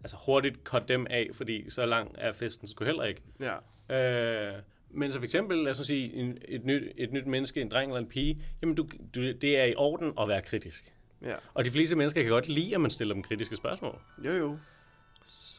altså 0.03 0.17
hurtigt 0.25 0.57
cut 0.63 0.87
dem 0.87 1.07
af, 1.09 1.29
fordi 1.33 1.69
så 1.69 1.85
lang 1.85 2.15
er 2.17 2.31
festen 2.31 2.67
sgu 2.67 2.85
heller 2.85 3.03
ikke. 3.03 3.21
Ja. 3.39 3.55
Øh, 3.89 4.61
men 4.91 5.11
så 5.11 5.17
for 5.17 5.25
eksempel, 5.25 5.57
lad 5.57 5.71
os 5.79 5.87
sige, 5.87 6.13
en, 6.13 6.37
et, 6.47 6.65
nyt, 6.65 6.83
et 6.97 7.11
nyt 7.11 7.25
menneske, 7.25 7.61
en 7.61 7.71
dreng 7.71 7.91
eller 7.91 7.99
en 7.99 8.07
pige, 8.07 8.37
jamen 8.61 8.75
du, 8.75 8.87
du, 9.15 9.21
det 9.21 9.59
er 9.59 9.63
i 9.63 9.73
orden 9.77 10.13
at 10.21 10.27
være 10.27 10.41
kritisk. 10.41 10.93
Ja. 11.21 11.35
Og 11.53 11.65
de 11.65 11.71
fleste 11.71 11.95
mennesker 11.95 12.21
kan 12.21 12.31
godt 12.31 12.47
lide, 12.47 12.75
at 12.75 12.81
man 12.81 12.91
stiller 12.91 13.13
dem 13.13 13.23
kritiske 13.23 13.55
spørgsmål. 13.55 13.99
Jo, 14.25 14.31
jo. 14.31 14.57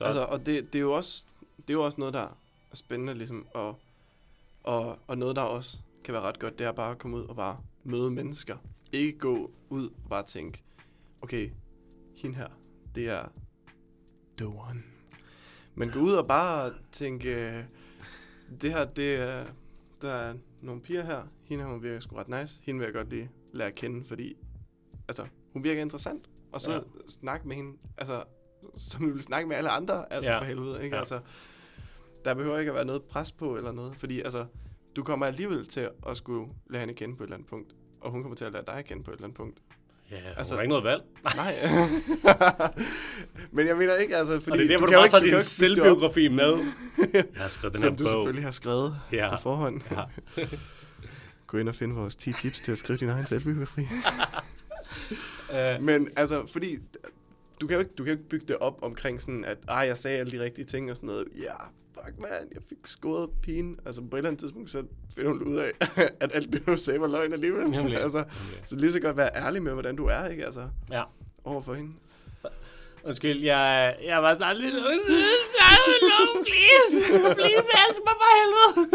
Så, 0.00 0.04
Altså, 0.06 0.24
og 0.24 0.46
det, 0.46 0.72
det, 0.72 0.78
er 0.78 0.82
jo 0.82 0.92
også, 0.92 1.26
det 1.58 1.70
er 1.70 1.74
jo 1.74 1.84
også 1.84 1.98
noget, 1.98 2.14
der 2.14 2.20
er 2.70 2.76
spændende, 2.76 3.14
ligesom, 3.14 3.46
og, 3.54 3.78
og, 4.64 4.98
og 5.06 5.18
noget, 5.18 5.36
der 5.36 5.42
også 5.42 5.78
kan 6.04 6.14
være 6.14 6.22
ret 6.22 6.38
godt, 6.38 6.58
det 6.58 6.66
er 6.66 6.72
bare 6.72 6.90
at 6.90 6.98
komme 6.98 7.16
ud 7.16 7.22
og 7.22 7.36
bare 7.36 7.60
møde 7.84 8.10
mennesker. 8.10 8.56
Ikke 8.92 9.18
gå 9.18 9.50
ud 9.68 9.86
og 9.88 10.08
bare 10.10 10.22
tænke, 10.22 10.62
okay, 11.20 11.50
hende 12.16 12.36
her, 12.36 12.48
det 12.94 13.08
er 13.08 13.28
the 14.38 14.46
one. 14.46 14.82
Men 15.74 15.90
gå 15.90 15.98
ud 15.98 16.12
og 16.12 16.26
bare 16.26 16.72
tænke, 16.92 17.66
det 18.60 18.72
her, 18.72 18.84
det 18.84 19.14
er, 19.14 19.46
der 20.02 20.10
er 20.12 20.34
nogle 20.60 20.80
piger 20.80 21.02
her, 21.02 21.22
hende 21.44 21.64
her, 21.64 21.70
hun 21.72 21.82
virker 21.82 22.00
sgu 22.00 22.16
ret 22.16 22.28
nice, 22.28 22.60
hende 22.62 22.78
vil 22.78 22.84
jeg 22.84 22.94
godt 22.94 23.10
lige 23.10 23.30
lære 23.52 23.68
at 23.68 23.74
kende, 23.74 24.04
fordi, 24.04 24.36
altså, 25.08 25.26
hun 25.52 25.64
virker 25.64 25.82
interessant, 25.82 26.30
og 26.52 26.60
så 26.60 26.72
Ja. 26.72 26.80
snakke 27.08 27.48
med 27.48 27.56
hende, 27.56 27.78
altså, 27.96 28.24
som 28.76 29.06
du 29.06 29.12
vil 29.12 29.22
snakke 29.22 29.48
med 29.48 29.56
alle 29.56 29.70
andre, 29.70 30.12
altså 30.12 30.30
Ja. 30.30 30.38
for 30.38 30.44
helvede, 30.44 30.84
ikke? 30.84 30.96
Ja. 30.96 31.00
Altså, 31.00 31.20
der 32.24 32.34
behøver 32.34 32.58
ikke 32.58 32.70
at 32.70 32.74
være 32.74 32.84
noget 32.84 33.02
pres 33.02 33.32
på 33.32 33.56
eller 33.56 33.72
noget, 33.72 33.92
fordi 33.96 34.20
altså, 34.20 34.46
du 34.96 35.02
kommer 35.02 35.26
alligevel 35.26 35.66
til 35.66 35.88
at 36.08 36.16
skulle 36.16 36.46
lære 36.70 36.80
hende 36.80 36.94
kende 36.94 37.16
på 37.16 37.22
et 37.22 37.26
eller 37.26 37.36
andet 37.36 37.48
punkt, 37.50 37.72
og 38.00 38.10
hun 38.10 38.22
kommer 38.22 38.36
til 38.36 38.44
at 38.44 38.52
lære 38.52 38.64
dig 38.66 38.84
kende 38.84 39.02
på 39.02 39.10
et 39.10 39.14
eller 39.14 39.24
andet 39.24 39.36
punkt. 39.36 39.58
ja, 40.10 40.16
altså, 40.36 40.54
hun 40.54 40.56
har 40.58 40.62
ikke 40.62 40.68
noget 40.70 40.84
valg. 40.84 41.02
Nej. 41.36 41.54
Men 43.50 43.66
jeg 43.66 43.76
mener 43.76 43.94
ikke, 43.94 44.16
altså, 44.16 44.40
fordi 44.40 44.50
og 44.52 44.58
det 44.58 44.64
er 44.64 44.68
der, 44.68 44.78
hvor 44.78 44.86
du, 44.86 44.92
jo 44.92 44.98
bare 44.98 45.08
tager 45.08 45.24
du 45.24 45.30
din 45.30 45.40
selvbiografi 45.40 46.28
med. 46.28 46.52
Jeg 47.14 47.24
har 47.36 47.48
skrevet 47.48 47.72
den 47.74 47.80
Som 47.80 47.90
her 47.90 47.96
du 47.96 48.04
bog. 48.04 48.10
selvfølgelig 48.10 48.44
har 48.44 48.52
skrevet 48.52 48.96
Ja. 49.12 49.36
på 49.36 49.42
forhånd. 49.42 49.80
Ja. 49.90 50.02
Gå 51.46 51.58
ind 51.58 51.68
og 51.68 51.74
find 51.74 51.92
vores 51.92 52.16
10 52.16 52.32
tips 52.32 52.60
til 52.60 52.72
at 52.72 52.78
skrive 52.78 52.96
din 52.98 53.08
egen 53.08 53.26
selvbiografi. 53.26 53.88
Men 55.80 56.08
altså, 56.16 56.46
fordi 56.52 56.78
du 57.60 57.66
kan 57.66 57.74
jo 57.74 57.80
ikke, 57.80 57.92
du 57.98 58.04
kan 58.04 58.12
jo 58.12 58.18
ikke 58.18 58.28
bygge 58.28 58.46
det 58.46 58.56
op 58.56 58.78
omkring 58.82 59.20
sådan, 59.20 59.44
at 59.44 59.58
ej, 59.68 59.76
jeg 59.76 59.98
sagde 59.98 60.18
alle 60.18 60.38
de 60.38 60.44
rigtige 60.44 60.64
ting 60.64 60.90
og 60.90 60.96
sådan 60.96 61.06
noget. 61.06 61.28
Ja, 61.42 61.54
fuck 61.94 62.18
man, 62.18 62.30
jeg 62.54 62.62
fik 62.68 62.78
scoret 62.84 63.30
pigen. 63.42 63.78
Altså 63.86 64.02
på 64.02 64.16
et 64.16 64.18
eller 64.18 64.28
andet 64.30 64.40
tidspunkt, 64.40 64.70
så 64.70 64.84
finder 65.14 65.30
hun 65.30 65.42
ud 65.42 65.56
af, 65.56 65.70
at 66.20 66.34
alt 66.34 66.52
det, 66.52 66.66
du 66.66 66.76
sagde, 66.76 67.00
var 67.00 67.06
løgn 67.06 67.32
alligevel. 67.32 67.70
Nemlig. 67.70 67.98
altså, 68.04 68.18
Nemlig. 68.18 68.62
så 68.64 68.76
lige 68.76 68.92
så 68.92 69.00
godt 69.00 69.16
være 69.16 69.30
ærlig 69.34 69.62
med, 69.62 69.72
hvordan 69.72 69.96
du 69.96 70.06
er, 70.06 70.26
ikke? 70.26 70.44
Altså, 70.44 70.68
ja. 70.90 71.02
over 71.44 71.62
for 71.62 71.74
hende. 71.74 71.92
Undskyld, 73.04 73.42
jeg, 73.42 73.96
jeg 74.04 74.22
var 74.22 74.38
sådan 74.38 74.56
lidt 74.56 74.74
no, 74.74 74.80
please. 76.42 77.34
Please, 77.34 77.68
altså 77.88 78.02
mig 78.04 78.14
for 78.20 78.28
helvede. 78.40 78.90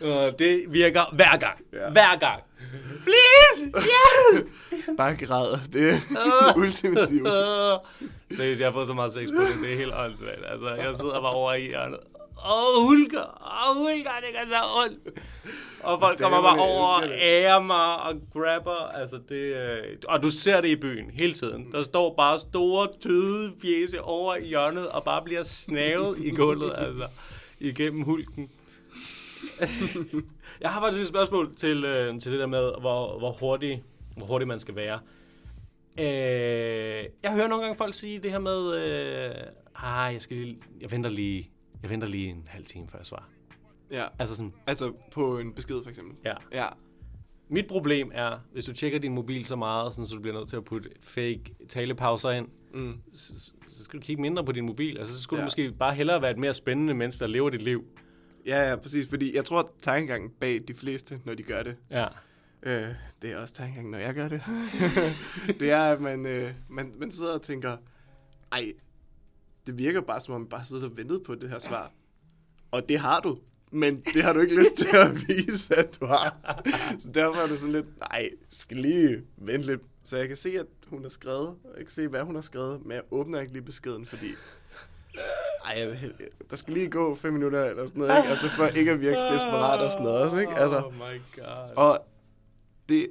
Og 0.16 0.38
det 0.38 0.64
virker 0.68 1.14
hver 1.14 1.38
gang. 1.38 1.64
Ja. 1.72 1.90
Hver 1.90 2.18
gang. 2.18 2.42
Please! 3.04 3.72
Ja! 3.74 4.40
Bare 4.96 5.16
græd. 5.16 5.58
Det 5.72 5.90
er 5.90 5.98
ultimativt. 6.62 7.28
Seriøst, 8.36 8.60
jeg 8.60 8.66
har 8.66 8.72
fået 8.72 8.86
så 8.86 8.94
meget 8.94 9.12
sex 9.12 9.28
på 9.28 9.42
det. 9.42 9.62
Det 9.62 9.72
er 9.72 9.76
helt 9.76 9.94
åndssvagt. 9.94 10.44
Altså, 10.46 10.68
jeg 10.68 10.94
sidder 10.94 11.20
bare 11.20 11.32
over 11.32 11.52
i 11.54 11.66
hjørnet. 11.66 11.98
Åh, 12.46 12.78
oh, 12.78 12.86
Hulker! 12.86 13.20
Åh, 13.20 13.70
oh, 13.70 13.76
Hulker, 13.76 14.10
det 14.20 14.32
gør 14.32 14.48
så 14.48 14.82
ondt. 14.84 15.18
Og 15.82 16.00
folk 16.00 16.18
kommer 16.18 16.42
bare 16.42 16.58
over 16.58 16.86
og 16.86 17.02
ærer 17.10 17.60
mig 17.62 17.96
og 18.02 18.14
grabber. 18.32 18.92
Altså, 18.94 19.18
det, 19.28 19.56
øh, 19.56 19.82
og 20.08 20.22
du 20.22 20.30
ser 20.30 20.60
det 20.60 20.68
i 20.68 20.76
byen 20.76 21.10
hele 21.10 21.32
tiden. 21.32 21.72
Der 21.72 21.82
står 21.82 22.14
bare 22.16 22.38
store, 22.38 22.88
tyde 23.00 23.52
fjæse 23.62 24.02
over 24.02 24.36
i 24.36 24.46
hjørnet 24.46 24.88
og 24.88 25.04
bare 25.04 25.22
bliver 25.24 25.44
snavet 25.44 26.18
i 26.18 26.30
gulvet, 26.30 26.72
altså, 26.76 27.06
igennem 27.60 28.02
hulken. 28.02 28.50
jeg 30.60 30.70
har 30.70 30.80
faktisk 30.80 31.02
et 31.02 31.08
spørgsmål 31.08 31.56
til, 31.56 31.84
øh, 31.84 32.20
til 32.20 32.32
det 32.32 32.40
der 32.40 32.46
med, 32.46 32.60
hvor, 32.80 33.18
hvor, 33.18 33.32
hurtig, 33.32 33.82
hvor 34.16 34.26
hurtig 34.26 34.48
man 34.48 34.60
skal 34.60 34.76
være. 34.76 34.98
Øh, 35.98 37.04
jeg 37.22 37.32
hører 37.34 37.48
nogle 37.48 37.64
gange 37.64 37.76
folk 37.76 37.94
sige 37.94 38.18
det 38.18 38.30
her 38.30 38.38
med, 38.38 38.74
øh, 38.74 39.34
ah, 39.74 40.12
jeg, 40.12 40.20
skal 40.22 40.36
lige, 40.36 40.58
jeg, 40.80 40.90
venter 40.90 41.10
lige, 41.10 41.50
jeg 41.82 41.90
venter 41.90 42.08
lige 42.08 42.28
en 42.28 42.44
halv 42.48 42.66
time, 42.66 42.88
før 42.88 42.98
jeg 42.98 43.06
svarer. 43.06 43.28
Ja. 43.90 44.04
Altså 44.18 44.36
sådan, 44.36 44.52
Altså 44.66 44.92
på 45.12 45.38
en 45.38 45.52
besked 45.52 45.82
for 45.82 45.90
eksempel. 45.90 46.16
ja. 46.24 46.34
Ja. 46.52 46.66
Mit 47.50 47.66
problem 47.66 48.10
er, 48.14 48.38
hvis 48.52 48.64
du 48.64 48.72
tjekker 48.72 48.98
din 48.98 49.14
mobil 49.14 49.44
så 49.44 49.56
meget, 49.56 49.94
sådan, 49.94 50.06
så 50.08 50.14
du 50.14 50.20
bliver 50.20 50.36
nødt 50.38 50.48
til 50.48 50.56
at 50.56 50.64
putte 50.64 50.88
fake 51.00 51.44
talepauser 51.68 52.30
ind, 52.30 52.48
Mm. 52.74 53.00
så, 53.12 53.52
så 53.68 53.84
skal 53.84 54.00
du 54.00 54.04
kigge 54.04 54.22
mindre 54.22 54.44
på 54.44 54.52
din 54.52 54.66
mobil. 54.66 54.98
Altså, 54.98 55.14
så 55.16 55.22
skulle 55.22 55.38
ja. 55.40 55.44
Du 55.44 55.46
måske 55.46 55.72
bare 55.72 55.94
hellere 55.94 56.22
være 56.22 56.30
et 56.30 56.38
mere 56.38 56.54
spændende 56.54 56.94
menneske, 56.94 57.20
der 57.20 57.26
lever 57.26 57.50
dit 57.50 57.62
liv. 57.62 57.84
Ja, 58.48 58.68
ja, 58.70 58.76
præcis. 58.76 59.08
Fordi 59.08 59.36
jeg 59.36 59.44
tror, 59.44 59.58
at 59.60 59.66
tankegangen 59.82 60.30
bag 60.40 60.62
de 60.68 60.74
fleste, 60.74 61.20
når 61.24 61.34
de 61.34 61.42
gør 61.42 61.62
det, 61.62 61.76
Ja. 61.90 62.06
øh, 62.62 62.94
det 63.22 63.32
er 63.32 63.36
også 63.38 63.54
tankegangen, 63.54 63.90
når 63.90 63.98
jeg 63.98 64.14
gør 64.14 64.28
det, 64.28 64.42
det 65.60 65.70
er, 65.70 65.80
at 65.82 66.00
man, 66.00 66.26
øh, 66.26 66.50
man, 66.68 66.94
man 66.98 67.12
sidder 67.12 67.34
og 67.34 67.42
tænker, 67.42 67.76
ej, 68.52 68.72
det 69.66 69.78
virker 69.78 70.00
bare, 70.00 70.20
som 70.20 70.34
om 70.34 70.40
man 70.40 70.48
bare 70.50 70.64
sidder 70.64 70.86
og 70.90 70.96
ventet 70.96 71.22
på 71.22 71.34
det 71.34 71.50
her 71.50 71.58
svar. 71.58 71.92
Og 72.70 72.88
det 72.88 72.98
har 72.98 73.20
du. 73.20 73.38
Men 73.72 73.96
det 74.14 74.22
har 74.22 74.32
du 74.32 74.40
ikke 74.40 74.54
lyst 74.58 74.76
til 74.76 74.88
at 74.96 75.28
vise, 75.28 75.74
at 75.76 75.98
du 76.00 76.06
har. 76.06 76.36
Så 77.00 77.08
derfor 77.14 77.40
er 77.40 77.46
det 77.46 77.58
sådan 77.58 77.72
lidt, 77.72 77.98
nej, 78.00 78.28
skal 78.50 78.76
lige 78.76 79.22
vente 79.36 79.66
lidt. 79.66 79.80
Så 80.04 80.16
jeg 80.16 80.28
kan 80.28 80.36
se, 80.36 80.58
at 80.58 80.66
hun 80.86 81.02
har 81.02 81.08
skrevet, 81.08 81.48
og 81.48 81.70
jeg 81.76 81.84
kan 81.86 81.90
se, 81.90 82.08
hvad 82.08 82.22
hun 82.22 82.34
har 82.34 82.42
skrevet, 82.42 82.82
men 82.82 82.92
jeg 82.92 83.02
åbner 83.10 83.40
ikke 83.40 83.52
lige 83.52 83.62
beskeden, 83.62 84.06
fordi 84.06 84.26
ej, 85.68 86.10
der 86.50 86.56
skal 86.56 86.74
lige 86.74 86.90
gå 86.90 87.14
fem 87.14 87.32
minutter 87.32 87.64
eller 87.64 87.86
sådan 87.86 88.00
noget, 88.00 88.18
ikke? 88.18 88.28
Altså 88.28 88.48
for 88.48 88.66
ikke 88.66 88.90
at 88.90 89.00
virke 89.00 89.16
desperat 89.32 89.80
og 89.80 89.92
sådan 89.92 90.04
noget 90.04 90.22
også, 90.22 90.38
ikke? 90.38 90.52
Altså, 90.58 90.78
Oh 90.78 90.94
my 90.94 91.20
god. 91.36 91.76
og 91.76 91.98
det, 92.88 93.08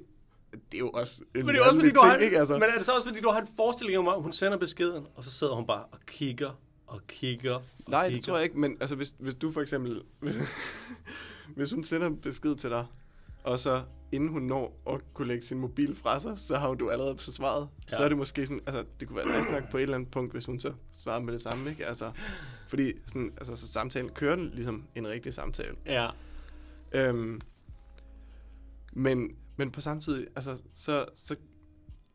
det 0.52 0.60
er 0.74 0.78
jo 0.78 0.90
også 0.90 1.22
en 1.36 1.46
men 1.46 1.56
det 1.56 1.62
er 1.62 1.66
også 1.66 1.80
fordi, 1.80 1.92
du 1.92 2.00
har, 2.02 2.12
ting, 2.12 2.24
ikke? 2.24 2.40
Altså, 2.40 2.54
men 2.54 2.64
er 2.64 2.78
det 2.78 2.86
så 2.86 2.92
også 2.96 3.08
fordi, 3.08 3.22
du 3.22 3.30
har 3.30 3.42
en 3.42 3.48
forestilling 3.56 3.98
om, 3.98 4.08
at 4.08 4.22
hun 4.22 4.32
sender 4.34 4.58
beskeden, 4.58 5.08
og 5.16 5.24
så 5.24 5.32
sidder 5.32 5.56
hun 5.56 5.68
bare 5.68 5.84
og 5.92 6.00
kigger 6.08 6.60
og 6.88 7.02
kigger 7.08 7.54
og 7.56 7.62
nej, 7.88 8.04
kigger. 8.04 8.18
det 8.18 8.26
tror 8.26 8.36
jeg 8.36 8.44
ikke, 8.44 8.60
men 8.60 8.78
altså, 8.80 8.96
hvis, 8.96 9.14
hvis 9.20 9.36
du 9.36 9.52
for 9.52 9.62
eksempel, 9.62 10.02
hvis, 10.20 10.36
hvis 11.56 11.72
hun 11.72 11.84
sender 11.84 12.08
en 12.08 12.18
besked 12.18 12.56
til 12.56 12.70
dig, 12.70 12.86
og 13.44 13.60
så 13.60 13.82
inden 14.12 14.30
hun 14.30 14.42
når 14.42 14.82
at 14.90 15.14
kunne 15.14 15.28
lægge 15.28 15.46
sin 15.46 15.58
mobil 15.58 15.96
fra 15.96 16.20
sig, 16.20 16.40
så 16.40 16.58
har 16.58 16.74
du 16.74 16.90
allerede 16.90 17.18
forsvaret. 17.18 17.70
Ja. 17.92 17.98
Så 17.98 18.04
er 18.04 18.08
det 18.08 18.18
måske 18.18 18.46
sådan, 18.46 18.62
altså 18.68 18.86
det 19.00 19.08
kunne 19.08 19.18
være 19.18 19.38
nice 19.38 19.52
nok 19.52 19.72
på 19.72 19.78
et 19.78 19.82
eller 19.82 19.96
andet 19.96 20.12
punkt, 20.12 20.32
hvis 20.32 20.46
hun 20.46 20.60
så 20.60 20.74
svarer 20.92 21.20
med 21.20 21.34
det 21.34 21.42
samme, 21.42 21.70
ikke? 21.70 21.86
Altså, 21.86 22.12
fordi 22.68 22.94
sådan, 23.06 23.34
altså, 23.38 23.56
så 23.56 23.68
samtalen 23.68 24.10
kører 24.10 24.36
den 24.36 24.52
ligesom 24.54 24.84
en 24.96 25.08
rigtig 25.08 25.34
samtale. 25.34 25.76
Ja. 25.86 26.10
Øhm, 26.92 27.42
men, 28.94 29.36
men 29.56 29.72
på 29.72 29.82
samme 29.82 30.02
tid, 30.02 30.28
altså, 30.36 30.62
så, 30.74 31.06
så, 31.16 31.36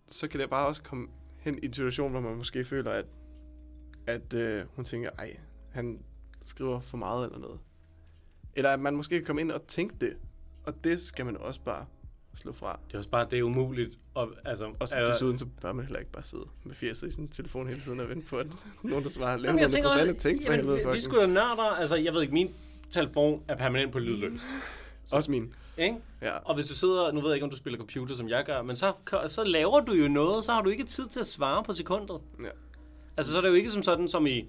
så 0.09 0.29
kan 0.29 0.41
det 0.41 0.51
bare 0.51 0.67
også 0.67 0.83
komme 0.83 1.09
hen 1.39 1.59
i 1.63 1.67
en 1.67 1.73
situation, 1.73 2.11
hvor 2.11 2.21
man 2.21 2.37
måske 2.37 2.65
føler, 2.65 2.91
at, 2.91 3.07
at 4.07 4.35
øh, 4.35 4.61
hun 4.77 4.85
tænker, 4.85 5.11
ej, 5.19 5.37
han 5.71 6.03
skriver 6.47 6.81
for 6.81 6.97
meget 6.97 7.27
eller 7.27 7.39
noget. 7.39 7.61
Eller 8.57 8.71
at 8.71 8.81
man 8.81 8.97
måske 8.97 9.15
kan 9.15 9.25
komme 9.25 9.41
ind 9.41 9.51
og 9.51 9.67
tænke 9.67 9.95
det. 10.01 10.17
Og 10.65 10.75
det 10.85 11.01
skal 11.01 11.27
man 11.27 11.37
også 11.37 11.61
bare 11.61 11.87
slå 12.37 12.53
fra. 12.53 12.79
Det 12.87 12.95
er 12.95 12.99
også 12.99 13.11
bare, 13.11 13.27
det 13.31 13.39
er 13.39 13.43
umuligt. 13.43 13.99
Og, 14.15 14.29
altså, 14.45 14.71
Og 14.81 14.89
så 14.89 15.01
øh, 15.01 15.07
desuden, 15.07 15.39
så 15.39 15.47
bør 15.61 15.73
man 15.73 15.85
heller 15.85 15.99
ikke 15.99 16.13
bare 16.13 16.25
sidde 16.25 16.45
med 16.65 16.75
80 16.75 17.03
i 17.03 17.11
sin 17.11 17.29
telefon 17.29 17.69
hele 17.69 17.81
tiden 17.81 18.01
og 18.01 18.09
vente 18.09 18.29
på, 18.29 18.37
at 18.37 18.47
nogen, 18.83 19.05
der 19.05 19.11
svarer, 19.11 19.37
laver 19.37 19.53
nogle 19.53 19.67
interessante 19.67 20.15
ting 20.15 20.43
for 20.47 20.53
jamen, 20.53 20.67
helvede. 20.69 20.87
vi, 20.89 20.93
vi 20.93 21.01
skulle 21.01 21.21
da 21.21 21.27
nørder. 21.27 21.63
Altså, 21.63 21.97
jeg 21.97 22.15
ved 22.15 22.23
ikke, 22.23 22.35
min 22.35 22.55
telefon 22.91 23.43
er 23.49 23.57
permanent 23.57 23.93
på 23.93 23.99
lydløs. 23.99 24.41
Også 25.13 25.31
min. 25.31 25.55
Ikke? 25.79 25.97
Ja. 26.23 26.37
Og 26.37 26.55
hvis 26.55 26.67
du 26.67 26.75
sidder, 26.75 27.13
nu 27.13 27.21
ved 27.21 27.29
jeg 27.29 27.37
ikke, 27.37 27.45
om 27.45 27.51
du 27.51 27.57
spiller 27.57 27.79
computer, 27.79 28.15
som 28.15 28.29
jeg 28.29 28.45
gør, 28.45 28.63
men 28.63 28.77
så, 28.77 28.93
så 29.27 29.45
laver 29.45 29.81
du 29.81 29.93
jo 29.93 30.09
noget, 30.09 30.45
så 30.45 30.53
har 30.53 30.63
du 30.63 30.71
ikke 30.71 30.85
tid 30.85 31.09
til 31.09 31.21
at 31.21 31.27
svare 31.27 31.63
på 31.65 31.73
sekundet. 31.73 32.21
Ja. 32.43 32.49
Altså, 33.17 33.33
så 33.33 33.39
er 33.39 33.43
det 33.43 33.49
jo 33.49 33.55
ikke 33.55 33.71
som 33.71 33.83
sådan, 33.83 34.09
som 34.09 34.27
i, 34.27 34.49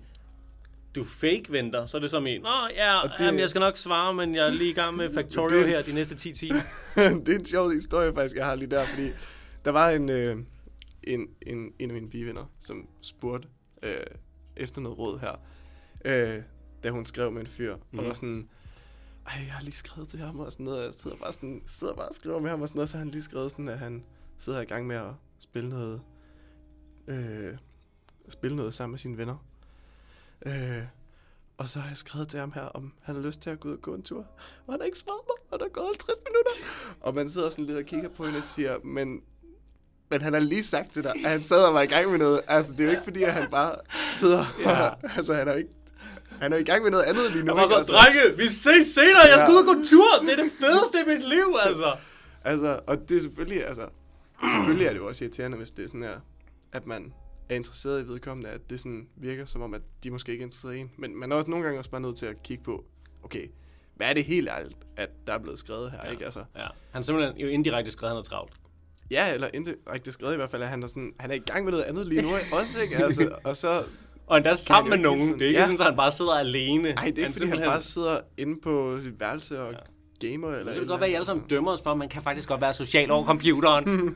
du 0.95 1.03
fake 1.03 1.43
venter, 1.49 1.85
så 1.85 1.97
er 1.97 2.01
det 2.01 2.11
som 2.11 2.27
i, 2.27 2.37
nå 2.37 2.49
ja, 2.75 2.99
Og 3.01 3.09
det... 3.19 3.25
jamen, 3.25 3.39
jeg 3.39 3.49
skal 3.49 3.59
nok 3.59 3.77
svare, 3.77 4.13
men 4.13 4.35
jeg 4.35 4.47
er 4.47 4.51
lige 4.51 4.69
i 4.69 4.73
gang 4.73 4.95
med 4.97 5.13
Factorio 5.17 5.59
Det- 5.59 5.67
her 5.67 5.81
de 5.81 5.93
næste 5.93 6.15
10 6.15 6.33
timer. 6.33 6.61
det 7.25 7.29
er 7.35 7.39
en 7.39 7.45
sjov 7.45 7.71
historie 7.71 8.13
faktisk, 8.15 8.35
jeg 8.35 8.45
har 8.45 8.55
lige 8.55 8.69
der, 8.71 8.85
fordi 8.85 9.07
der 9.65 9.71
var 9.71 9.89
en, 9.89 10.09
øh, 10.09 10.37
en, 11.03 11.27
en, 11.47 11.71
en 11.79 11.89
af 11.89 11.93
mine 11.93 12.09
bivenner, 12.09 12.45
som 12.59 12.87
spurgte 13.01 13.47
øh, 13.83 13.93
efter 14.57 14.81
noget 14.81 14.97
råd 14.97 15.19
her, 15.19 15.41
øh, 16.05 16.41
da 16.83 16.89
hun 16.89 17.05
skrev 17.05 17.31
med 17.31 17.41
en 17.41 17.47
fyr, 17.47 17.75
mm. 17.75 17.81
og 17.81 17.87
Mhm. 17.91 18.05
var 18.07 18.13
sådan, 18.13 18.49
ej, 19.27 19.33
jeg 19.45 19.53
har 19.53 19.63
lige 19.63 19.75
skrevet 19.75 20.09
til 20.09 20.19
ham 20.19 20.39
og 20.39 20.51
sådan 20.51 20.63
noget, 20.63 20.79
og 20.79 20.85
jeg 20.85 20.93
sidder 20.93 21.17
bare, 21.17 21.33
sådan, 21.33 21.61
sidder 21.65 21.93
bare 21.95 22.07
og 22.07 22.15
skriver 22.15 22.39
med 22.39 22.49
ham 22.49 22.61
og 22.61 22.67
sådan 22.67 22.77
noget, 22.77 22.89
så 22.89 22.97
har 22.97 23.03
han 23.03 23.11
lige 23.11 23.23
skrevet 23.23 23.51
sådan, 23.51 23.69
at 23.69 23.79
han 23.79 24.03
sidder 24.37 24.61
i 24.61 24.65
gang 24.65 24.87
med 24.87 24.95
at 24.95 25.11
spille 25.39 25.69
noget, 25.69 26.01
øh, 27.07 27.53
spille 28.29 28.55
noget 28.57 28.73
sammen 28.73 28.91
med 28.91 28.99
sine 28.99 29.17
venner. 29.17 29.45
Øh, 30.45 30.83
og 31.57 31.67
så 31.67 31.79
har 31.79 31.87
jeg 31.89 31.97
skrevet 31.97 32.27
til 32.27 32.39
ham 32.39 32.51
her, 32.55 32.61
om 32.63 32.93
han 33.03 33.15
har 33.15 33.21
lyst 33.21 33.39
til 33.41 33.49
at 33.49 33.59
gå 33.59 33.67
ud 33.69 33.73
og 33.73 33.81
gå 33.81 33.93
en 33.95 34.03
tur. 34.03 34.25
Og 34.67 34.73
han 34.73 34.79
har 34.79 34.85
ikke 34.85 34.97
svaret 34.97 35.21
mig, 35.27 35.51
og 35.51 35.59
der 35.59 35.65
er 35.65 35.69
gået 35.69 35.85
50 35.85 36.17
minutter. 36.27 36.51
Og 37.01 37.15
man 37.15 37.29
sidder 37.29 37.49
sådan 37.49 37.65
lidt 37.65 37.77
og 37.77 37.85
kigger 37.85 38.09
på 38.09 38.25
hende 38.25 38.37
og 38.37 38.43
siger, 38.43 38.77
men, 38.83 39.21
men 40.09 40.21
han 40.21 40.33
har 40.33 40.39
lige 40.39 40.63
sagt 40.63 40.91
til 40.93 41.03
dig, 41.03 41.11
at 41.25 41.29
han 41.31 41.43
sad 41.43 41.63
og 41.67 41.73
var 41.73 41.81
i 41.81 41.85
gang 41.85 42.09
med 42.11 42.19
noget. 42.19 42.41
Altså, 42.47 42.71
det 42.71 42.79
er 42.79 42.83
jo 42.83 42.89
ikke 42.91 43.03
fordi, 43.03 43.23
at 43.23 43.33
han 43.33 43.49
bare 43.51 43.75
sidder 44.13 44.45
Ja. 44.59 44.87
og, 44.89 44.97
altså, 45.17 45.33
han 45.33 45.47
er 45.47 45.53
ikke, 45.53 45.69
han 46.41 46.53
er 46.53 46.57
i 46.57 46.63
gang 46.63 46.83
med 46.83 46.91
noget 46.91 47.03
andet 47.03 47.31
lige 47.31 47.43
nu. 47.43 47.53
Jeg 47.53 47.61
var 47.61 47.67
så, 47.69 47.75
altså, 47.75 47.93
drenge, 47.93 48.37
vi 48.37 48.47
ses 48.47 48.87
senere, 48.87 49.21
jeg 49.31 49.39
skal 49.39 49.51
Ja. 49.51 49.53
ud 49.53 49.57
og 49.57 49.65
gå 49.65 49.71
en 49.71 49.85
tur. 49.87 50.07
Det 50.21 50.31
er 50.31 50.43
det 50.43 50.51
fedeste 50.59 50.97
i 51.05 51.15
mit 51.15 51.29
liv, 51.29 51.55
altså. 51.63 51.95
altså, 52.43 52.79
og 52.87 53.09
det 53.09 53.17
er 53.17 53.21
selvfølgelig, 53.21 53.67
altså, 53.67 53.89
selvfølgelig 54.55 54.85
er 54.87 54.91
det 54.91 54.99
jo 54.99 55.07
også 55.07 55.23
irriterende, 55.23 55.57
hvis 55.57 55.71
det 55.71 55.83
er 55.83 55.87
sådan 55.87 56.03
her, 56.03 56.19
at 56.71 56.85
man 56.87 57.13
er 57.53 57.57
interesseret 57.57 58.03
i 58.03 58.07
vedkommende, 58.07 58.49
at 58.49 58.69
det 58.69 58.79
sådan 58.79 59.07
virker 59.15 59.45
som 59.45 59.61
om, 59.61 59.73
at 59.73 59.81
de 60.03 60.11
måske 60.11 60.31
ikke 60.31 60.41
er 60.41 60.45
interesseret 60.45 60.75
i 60.75 60.79
en. 60.79 60.91
Men 60.97 61.19
man 61.19 61.31
er 61.31 61.35
også 61.35 61.49
nogle 61.49 61.65
gange 61.65 61.79
også 61.79 61.91
bare 61.91 62.01
nødt 62.01 62.15
til 62.17 62.25
at 62.25 62.43
kigge 62.43 62.63
på, 62.63 62.85
okay, 63.23 63.47
hvad 63.95 64.07
er 64.09 64.13
det 64.13 64.25
helt 64.25 64.49
ærligt, 64.49 64.75
at 64.97 65.09
der 65.27 65.33
er 65.33 65.37
blevet 65.39 65.59
skrevet 65.59 65.91
her, 65.91 65.99
Ja. 66.05 66.11
ikke? 66.11 66.25
Altså, 66.25 66.39
Ja, 66.55 66.61
han 66.61 66.69
har 66.91 67.01
simpelthen 67.01 67.37
jo 67.37 67.47
indirekte 67.47 67.91
skrevet, 67.91 68.11
han 68.11 68.17
er 68.19 68.23
travlt. 68.23 68.53
Ja, 69.11 69.33
eller 69.33 69.49
indirekte 69.53 70.11
skrevet 70.11 70.33
i 70.33 70.35
hvert 70.35 70.51
fald, 70.51 70.61
at 70.63 70.67
han 70.69 70.83
er, 70.83 70.87
sådan, 70.87 71.13
han 71.19 71.31
er 71.31 71.35
i 71.35 71.39
gang 71.39 71.63
med 71.63 71.71
noget 71.71 71.83
andet 71.85 72.07
lige 72.07 72.21
nu, 72.21 72.29
også, 72.59 72.81
ikke? 72.81 72.95
Altså, 72.97 73.35
og 73.43 73.55
så... 73.57 73.83
Og 74.27 74.37
endda 74.37 74.55
sammen 74.55 74.89
med 74.89 74.97
nogen. 74.97 75.19
tiden- 75.21 75.33
Det 75.33 75.41
er 75.41 75.47
ikke 75.47 75.59
Ja. 75.59 75.65
sådan, 75.65 75.79
at 75.79 75.85
han 75.85 75.95
bare 75.95 76.11
sidder 76.11 76.33
alene. 76.39 76.89
Ej, 76.89 77.05
det 77.05 77.19
er 77.19 77.25
ikke, 77.27 77.37
fordi 77.37 77.49
han 77.49 77.59
bare 77.59 77.81
sidder 77.81 78.19
inde 78.37 78.59
på 78.63 78.99
sit 79.01 79.19
værelse 79.19 79.61
og 79.61 79.73
Ja. 79.73 80.27
gamer, 80.27 80.47
eller... 80.49 80.71
Det 80.71 80.79
kan 80.79 80.87
godt 80.87 80.99
være, 81.01 81.07
at 81.07 81.11
I 81.11 81.15
alle 81.15 81.25
sammen 81.25 81.45
dømmer 81.49 81.71
os 81.71 81.81
for, 81.81 81.91
at 81.91 81.97
man 81.97 82.09
kan 82.09 82.23
faktisk 82.23 82.47
godt 82.47 82.61
være 82.61 82.73
social 82.73 83.11
over 83.11 83.25
computeren. 83.25 83.85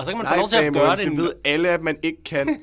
og 0.00 0.06
så 0.06 0.10
kan 0.10 0.18
man 0.18 0.26
få 0.26 0.30
Nej, 0.30 0.36
lov 0.36 0.46
til 0.48 0.56
at 0.56 0.64
Samuel, 0.64 0.84
gøre 0.86 0.96
det, 0.96 1.06
det 1.06 1.16
ved 1.18 1.32
alle, 1.44 1.68
at 1.68 1.82
man 1.82 1.96
ikke 2.02 2.24
kan. 2.24 2.48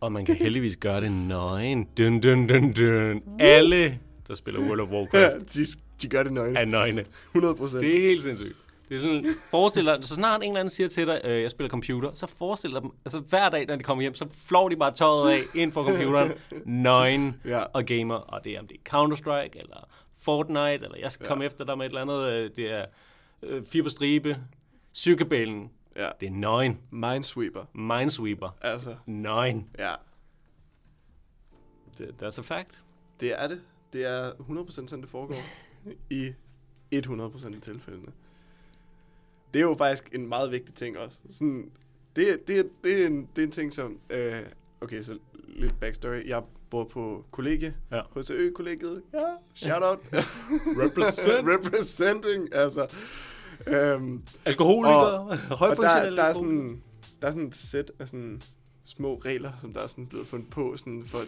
Og 0.00 0.12
man 0.12 0.24
kan 0.26 0.36
heldigvis 0.36 0.76
gøre 0.76 1.00
det 1.00 1.12
nøgen. 1.12 1.84
Dun, 1.98 2.20
dun, 2.20 2.46
dun, 2.46 2.72
dun. 2.72 3.22
Alle, 3.40 3.98
der 4.28 4.34
spiller 4.34 4.60
World 4.60 4.80
of 4.80 4.88
Warcraft, 4.88 5.34
de, 5.54 5.66
de 6.02 6.08
gør 6.08 6.22
det 6.22 6.32
nøgne. 6.32 6.58
er 6.58 6.64
nøgne. 6.64 7.04
100 7.34 7.54
procent. 7.54 7.82
Det 7.82 7.96
er 7.96 8.00
helt 8.08 8.22
sindssygt. 8.22 8.56
Det 8.88 8.94
er 8.96 8.98
sådan, 9.00 9.26
forestil 9.50 9.84
dig, 9.84 9.98
så 10.02 10.14
snart 10.14 10.42
en 10.42 10.48
eller 10.48 10.60
anden 10.60 10.70
siger 10.70 10.88
til 10.88 11.06
dig, 11.06 11.20
øh, 11.24 11.42
jeg 11.42 11.50
spiller 11.50 11.68
computer, 11.68 12.10
så 12.14 12.26
forestil 12.38 12.70
dig 12.72 12.82
dem, 12.82 12.90
altså 13.04 13.18
hver 13.20 13.48
dag, 13.48 13.66
når 13.66 13.76
de 13.76 13.82
kommer 13.82 14.02
hjem, 14.02 14.14
så 14.14 14.26
flår 14.48 14.68
de 14.68 14.76
bare 14.76 14.92
tøjet 14.92 15.30
af 15.32 15.40
ind 15.54 15.72
for 15.72 15.84
computeren, 15.84 16.32
nøgen 16.64 17.34
Ja. 17.44 17.62
og 17.62 17.84
gamer, 17.84 18.14
og 18.14 18.44
det 18.44 18.52
er 18.52 18.60
om 18.60 18.66
det 18.66 18.76
er 18.76 18.96
Counter-Strike, 18.96 19.58
eller 19.58 19.88
Fortnite, 20.20 20.84
eller 20.84 20.96
jeg 21.02 21.12
skal 21.12 21.24
Ja. 21.24 21.28
komme 21.28 21.44
efter 21.44 21.64
dig 21.64 21.78
med 21.78 21.86
et 21.86 21.90
eller 21.90 22.00
andet, 22.00 22.32
øh, 22.32 22.50
det 22.56 22.72
er 22.72 22.84
øh, 23.42 23.62
fire 23.72 23.82
på 23.82 23.88
stribe, 23.88 24.36
psykebællen, 25.00 25.70
Ja. 25.96 26.08
det 26.20 26.26
er 26.26 26.30
nøgen, 26.30 26.80
Minesweeper. 26.90 27.64
Minesweeper, 27.74 28.56
Altså, 28.62 28.96
nøgen, 29.06 29.68
ja. 29.78 29.90
Det- 31.98 32.14
that's 32.22 32.38
a 32.38 32.42
fact. 32.42 32.84
Det 33.20 33.42
er 33.42 33.48
det. 33.48 33.60
Det 33.92 34.06
er 34.06 34.32
100% 34.32 34.70
sådan, 34.88 35.02
det 35.02 35.10
foregår. 35.10 35.36
I 36.10 36.32
100% 36.94 37.54
af 37.54 37.60
tilfældene. 37.60 38.12
Det 39.54 39.60
er 39.60 39.64
jo 39.66 39.74
faktisk 39.78 40.14
en 40.14 40.28
meget 40.28 40.50
vigtig 40.52 40.74
ting 40.74 40.98
også. 40.98 41.18
Sådan, 41.30 41.70
det, 42.16 42.26
det, 42.48 42.70
det, 42.84 43.02
er 43.02 43.06
en, 43.06 43.28
det 43.36 43.42
er 43.42 43.46
en 43.46 43.52
ting, 43.52 43.72
som... 43.72 44.00
Øh, 44.10 44.42
okay, 44.80 45.02
så 45.02 45.18
lidt 45.46 45.80
backstory. 45.80 46.26
Jeg 46.28 46.42
bor 46.70 46.84
på 46.84 47.24
kollegie. 47.30 47.76
Ja. 47.90 48.00
HCØ-kollegiet. 48.16 49.02
Ja, 49.14 49.20
shout 49.54 49.82
out. 49.82 49.98
Represent. 50.84 51.48
Representing, 51.54 52.54
altså. 52.54 52.96
Øhm, 53.66 54.22
Alkoholikere, 54.44 55.20
og 55.20 55.36
der, 55.48 55.56
højfunktionelle 55.56 56.16
der, 56.16 56.22
er 56.22 56.34
sådan, 56.34 56.82
der 57.20 57.26
er 57.26 57.30
sådan 57.30 57.46
et 57.46 57.56
sæt 57.56 57.92
af 57.98 58.08
sådan 58.08 58.42
små 58.84 59.20
regler, 59.24 59.52
som 59.60 59.72
der 59.72 59.80
er 59.80 59.86
sådan 59.86 60.06
blevet 60.06 60.26
fundet 60.26 60.50
på, 60.50 60.76
sådan 60.76 61.04
for 61.06 61.18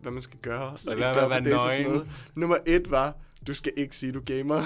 hvad 0.00 0.12
man 0.12 0.22
skal 0.22 0.38
gøre. 0.42 0.72
Ikke 0.90 1.00
være 1.00 1.14
med 1.14 1.20
gøre 1.20 1.30
være 1.30 1.40
dates 1.44 1.64
og 1.64 1.70
sådan 1.70 1.86
noget. 1.86 2.08
Nummer 2.34 2.56
et 2.66 2.90
var, 2.90 3.16
du 3.46 3.54
skal 3.54 3.72
ikke 3.76 3.96
sige, 3.96 4.12
du 4.12 4.20
gamer. 4.26 4.64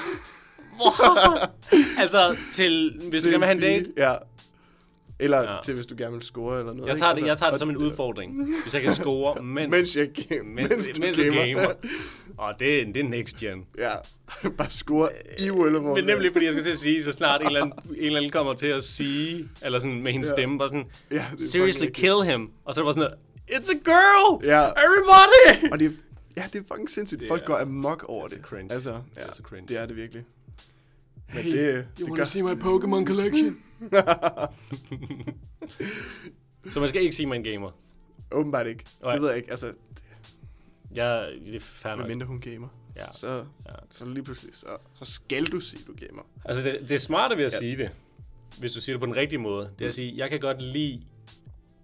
altså, 2.03 2.37
til, 2.53 3.01
hvis 3.11 3.23
du 3.23 3.29
Til 3.29 3.31
gerne 3.31 3.39
vil 3.39 3.47
have 3.47 3.55
en 3.55 3.61
date, 3.61 3.93
Ja. 3.97 4.15
Eller 5.25 5.39
Ja. 5.53 5.57
til, 5.65 5.75
hvis 5.75 5.87
du 5.87 5.95
gerne 5.99 6.13
vil 6.13 6.23
score 6.23 6.59
eller 6.59 6.73
noget. 6.73 6.87
jeg 6.87 6.95
ikke? 6.95 7.01
tager 7.01 7.15
det, 7.15 7.27
jeg 7.27 7.39
tager 7.39 7.51
det 7.51 7.53
og- 7.53 7.59
som 7.59 7.71
en 7.71 7.77
udfordring. 7.77 8.49
Hvis 8.63 8.75
jeg 8.75 8.83
kan 8.83 8.93
score, 8.93 9.43
mens, 9.45 9.71
Mens 9.71 9.97
jeg 9.97 10.09
game, 10.29 10.43
mens, 10.55 10.69
mens, 10.71 10.89
du 10.95 11.01
mens 11.01 11.17
gamer. 11.17 11.47
gamer. 11.47 11.73
Og 12.45 12.55
det, 12.61 12.81
er- 12.81 12.85
det 12.93 12.97
er 12.97 13.09
next 13.09 13.37
gen. 13.37 13.65
Ja, 13.79 13.91
bare 14.59 14.71
score 14.71 15.09
i 15.47 15.51
World 15.51 15.77
of 15.77 15.83
Men 15.97 16.05
nemlig, 16.05 16.33
fordi 16.33 16.45
jeg 16.47 16.53
skulle 16.55 16.65
til 16.65 16.73
at 16.73 16.79
sige, 16.79 17.03
så 17.03 17.13
snart 17.13 17.41
en 17.41 17.47
eller 17.47 17.61
anden, 17.63 17.79
en 17.97 18.05
eller 18.05 18.19
anden 18.19 18.33
kommer 18.33 18.55
til 18.55 18.67
at 18.67 18.85
sige, 18.85 19.49
eller 19.63 19.79
sådan 19.79 20.03
med 20.03 20.13
hendes 20.13 20.29
Ja. 20.29 20.35
stemme, 20.35 20.59
bare 20.59 20.69
sådan, 20.69 20.85
Ja, 21.11 21.25
det 21.33 21.43
er 21.45 21.49
seriously 21.49 21.87
kill 21.95 22.23
him. 22.25 22.51
Og 22.65 22.75
så 22.75 22.81
er 22.81 22.85
det 22.85 22.95
bare 22.97 23.05
sådan, 23.05 23.17
noget, 23.49 23.63
it's 23.63 23.71
a 23.71 23.79
girl! 23.85 24.45
Ja. 24.47 24.63
Everybody! 24.63 25.73
Og 25.73 25.79
det 25.79 25.87
er, 25.87 25.91
ja, 26.37 26.43
det 26.53 26.59
er 26.59 26.65
fucking 26.73 26.91
sindssygt. 26.91 27.21
Det 27.21 27.29
Folk 27.29 27.43
er- 27.43 27.47
går 27.47 27.57
amok 27.59 28.05
over 28.09 28.27
det 28.27 28.33
er 28.35 28.39
det. 28.39 28.47
cringe. 28.47 28.73
Altså, 28.75 28.91
ja, 28.91 28.97
Det 29.21 29.39
er 29.39 29.43
cringe. 29.43 29.69
det 29.69 29.79
er 29.81 29.87
det 29.87 29.97
virkelig. 29.97 30.25
Men 31.35 31.43
Hey, 31.43 31.53
det, 31.53 31.87
det 31.99 32.15
gør... 32.15 32.25
see 32.25 32.43
my 32.43 32.59
Pokemon 32.61 33.07
collection? 33.07 33.57
Så 36.73 36.81
man 36.81 36.89
skal 36.89 37.03
ikke 37.03 37.17
sige, 37.17 37.27
man 37.27 37.43
gamer. 37.43 37.71
Åbenbart 38.33 38.67
ikke. 38.67 38.85
Nej. 39.03 39.13
Det 39.13 39.21
ved 39.23 39.29
jeg 39.29 39.37
ikke. 39.39 39.51
Altså, 39.51 39.75
Jeg, 40.95 41.29
det 41.47 41.55
er 41.55 41.61
fair 41.61 41.91
nok. 41.95 41.99
medmindre 42.07 42.27
hun 42.27 42.41
gamer. 42.41 42.69
Ja. 42.97 43.13
Så, 43.13 43.45
Ja. 43.69 43.73
så 43.91 44.05
lige 44.07 44.23
pludselig, 44.25 44.55
så, 44.55 44.67
så 44.95 45.05
skal 45.05 45.47
du 45.47 45.61
sige, 45.61 45.83
du 45.87 45.95
gamer. 46.07 46.23
Altså, 46.45 46.65
det, 46.65 46.89
det 46.89 47.03
smarte 47.03 47.37
ved 47.37 47.45
at 47.45 47.53
Ja. 47.53 47.59
sige 47.59 47.77
det, 47.77 47.91
hvis 48.59 48.73
du 48.73 48.81
siger 48.81 48.95
det 48.95 49.01
på 49.01 49.07
den 49.07 49.17
rigtige 49.17 49.39
måde, 49.39 49.71
det 49.79 49.85
er 49.85 49.89
at 49.89 49.95
sige, 49.95 50.17
jeg 50.17 50.31
kan 50.31 50.41
godt 50.41 50.63
lide 50.63 51.03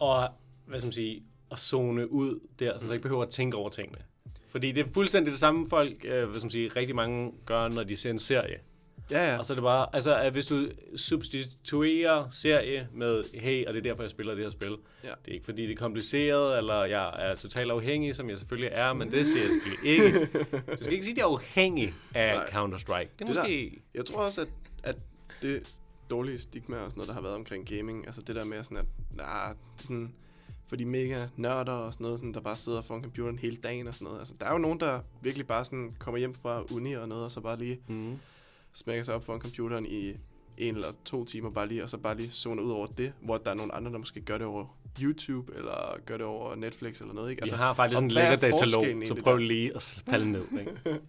at, 0.03 0.31
hvad 0.67 0.81
skal 0.81 0.87
man 0.87 0.93
sige, 0.93 1.23
at 1.53 1.59
zone 1.59 2.13
ud 2.13 2.41
der, 2.59 2.79
så 2.79 2.87
jeg 2.87 2.95
ikke 2.95 3.03
behøver 3.03 3.23
at 3.23 3.31
tænke 3.31 3.57
over 3.57 3.69
tingene. 3.69 3.99
Fordi 4.49 4.73
det 4.73 4.87
er 4.87 4.91
fuldstændig 4.93 5.31
det 5.31 5.41
samme 5.41 5.69
folk, 5.69 6.05
øh, 6.05 6.25
hvad 6.25 6.35
skal 6.35 6.45
man 6.45 6.51
sige, 6.51 6.69
rigtig 6.69 6.97
mange 6.97 7.33
gør, 7.47 7.69
når 7.69 7.85
de 7.85 7.97
ser 7.97 8.11
en 8.11 8.19
serie. 8.19 8.57
Ja, 9.11 9.33
ja. 9.33 9.39
Og 9.39 9.47
så 9.47 9.53
er 9.53 9.55
det 9.55 9.63
bare, 9.63 9.87
altså 9.93 10.17
at 10.17 10.33
hvis 10.33 10.47
du 10.47 10.69
substituerer 10.97 12.31
serie 12.31 12.89
med, 12.95 13.25
hey, 13.41 13.67
og 13.67 13.75
det 13.75 13.79
er 13.79 13.83
derfor, 13.83 14.03
jeg 14.03 14.11
spiller 14.11 14.35
det 14.35 14.45
her 14.45 14.51
spil. 14.51 14.77
Ja. 15.05 15.09
Det 15.09 15.29
er 15.31 15.33
ikke 15.33 15.45
fordi, 15.45 15.63
det 15.63 15.73
er 15.73 15.77
kompliceret, 15.77 16.59
eller 16.59 16.85
jeg 16.85 17.31
er 17.31 17.35
totalt 17.35 17.71
afhængig, 17.71 18.15
som 18.17 18.31
jeg 18.31 18.39
selvfølgelig 18.39 18.71
er, 18.75 18.93
men 18.93 19.11
det 19.11 19.27
siger 19.27 19.43
jeg 19.43 19.51
selvfølgelig 19.51 19.91
ikke. 19.91 20.27
Du 20.79 20.85
skal 20.85 20.93
ikke 20.93 21.05
sige, 21.05 21.13
at 21.13 21.19
jeg 21.19 21.23
er 21.25 21.29
afhængig 21.29 21.95
af 22.15 22.35
Nej. 22.35 22.45
Counter-Strike. 22.45 23.09
Det 23.19 23.21
er 23.21 23.27
Det 23.27 23.35
der- 23.35 23.43
måske... 23.43 23.83
Jeg 23.95 24.07
tror 24.07 24.19
også, 24.19 24.41
at, 24.41 24.49
at 24.83 24.97
det 25.43 25.75
dårlige 26.11 26.39
stigma 26.39 26.77
og 26.77 26.91
sådan 26.91 26.99
noget, 26.99 27.09
der 27.09 27.15
har 27.15 27.23
været 27.23 27.35
omkring 27.35 27.69
gaming, 27.69 28.07
altså 28.07 28.23
det 28.23 28.37
der 28.37 28.45
med 28.45 28.63
sådan, 28.65 28.79
at 28.79 28.85
nah, 29.11 29.49
det 29.77 29.83
er 29.83 29.83
sådan, 29.83 30.15
for 30.69 30.77
de 30.77 30.85
mega 30.85 31.27
nørder 31.37 31.73
og 31.73 31.93
sådan 31.93 32.05
noget, 32.05 32.19
sådan, 32.19 32.35
der 32.35 32.41
bare 32.41 32.57
sidder 32.57 32.83
foran 32.83 33.03
computeren 33.03 33.39
hele 33.39 33.57
dagen 33.57 33.87
og 33.87 33.95
sådan 33.95 34.05
noget. 34.05 34.19
Altså, 34.19 34.35
der 34.41 34.47
er 34.47 34.53
jo 34.53 34.59
nogen, 34.59 34.81
der 34.81 35.01
virkelig 35.23 35.47
bare 35.47 35.65
sådan 35.65 35.95
kommer 35.99 36.19
hjem 36.19 36.35
fra 36.35 36.63
uni 36.75 36.93
og 36.93 37.09
noget, 37.09 37.25
og 37.25 37.31
så 37.31 37.41
bare 37.41 37.59
lige 37.59 37.81
Mm. 37.89 38.19
Smækker 38.73 39.05
sig 39.05 39.15
op 39.15 39.25
foran 39.25 39.41
computeren 39.41 39.87
i 39.87 40.15
en 40.59 40.75
eller 40.75 40.89
to 41.05 41.25
timer 41.25 41.51
bare 41.51 41.69
lige, 41.69 41.83
og 41.83 41.91
så 41.91 41.99
bare 41.99 42.17
lige 42.17 42.31
zoner 42.31 42.63
ud 42.63 42.71
over 42.71 42.87
det, 42.87 43.13
hvor 43.21 43.39
der 43.39 43.51
er 43.51 43.55
nogle 43.55 43.75
andre, 43.75 43.93
der 43.93 43.99
måske 43.99 44.21
gør 44.21 44.39
det 44.39 44.47
over 44.47 44.79
YouTube, 45.03 45.53
eller 45.57 45.99
gør 46.07 46.17
det 46.17 46.27
over 46.27 46.55
Netflix 46.55 47.01
eller 47.01 47.15
noget, 47.15 47.31
ikke? 47.31 47.43
Vi 47.45 47.51
har 47.51 47.75
faktisk 47.75 48.01
en 48.01 48.11
er 48.11 48.15
lækker 48.15 48.37
datalog, 48.37 48.87
så 49.07 49.15
prøv 49.23 49.37
lige 49.37 49.75
at 49.75 50.03
falde 50.11 50.33
ned. 50.33 50.45
Ikke? 50.61 50.73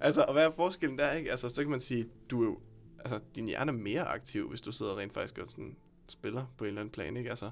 Altså, 0.00 0.22
og 0.22 0.32
hvad 0.32 0.46
er 0.46 0.50
forskellen 0.50 0.98
der, 0.98 1.12
ikke? 1.12 1.30
Altså, 1.30 1.48
så 1.48 1.62
kan 1.62 1.70
man 1.70 1.80
sige, 1.80 2.06
du 2.30 2.40
er 2.42 2.44
jo, 2.44 2.58
altså, 2.98 3.20
din 3.36 3.46
hjerne 3.46 3.72
er 3.72 3.76
mere 3.76 4.04
aktiv, 4.04 4.48
hvis 4.48 4.60
du 4.60 4.72
sidder 4.72 4.98
rent 4.98 5.14
faktisk 5.14 5.38
og 5.38 5.50
sådan 5.50 5.76
spiller 6.08 6.46
på 6.58 6.64
en 6.64 6.68
eller 6.68 6.80
anden 6.80 6.92
plan, 6.92 7.16
ikke? 7.16 7.30
Altså, 7.30 7.50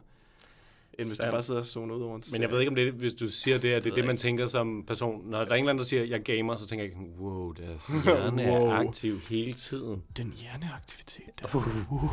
end 0.98 1.06
hvis 1.08 1.16
Sandt. 1.16 1.26
du 1.26 1.34
bare 1.34 1.42
sidder 1.42 1.60
og 1.60 1.66
zoner 1.66 1.94
ud 1.94 2.02
over 2.02 2.16
en 2.16 2.22
Men 2.32 2.42
jeg 2.42 2.50
ved 2.50 2.60
ikke, 2.60 2.68
om 2.70 2.74
det 2.74 2.88
er, 2.88 2.92
hvis 2.92 3.14
du 3.14 3.28
siger 3.28 3.58
det, 3.58 3.72
at 3.72 3.84
det 3.84 3.90
er 3.90 3.94
det, 3.94 4.04
man 4.06 4.16
tænker 4.16 4.46
som 4.46 4.84
person. 4.86 5.26
Når 5.30 5.38
der 5.44 5.50
er 5.50 5.54
en 5.54 5.58
eller 5.58 5.70
anden, 5.70 5.78
der 5.78 5.84
siger, 5.84 6.04
jeg 6.04 6.22
gamer, 6.22 6.56
så 6.56 6.66
tænker 6.66 6.84
jeg 6.84 6.92
ikke, 6.92 7.10
wow, 7.20 7.52
deres 7.52 7.86
hjerne 8.04 8.42
er 8.42 8.60
Wow. 8.60 8.70
aktiv 8.70 9.20
hele 9.20 9.52
tiden. 9.52 10.02
Den 10.16 10.32
hjerneaktivitet 10.36 11.24
der. 11.42 11.56
Uh. 11.92 12.10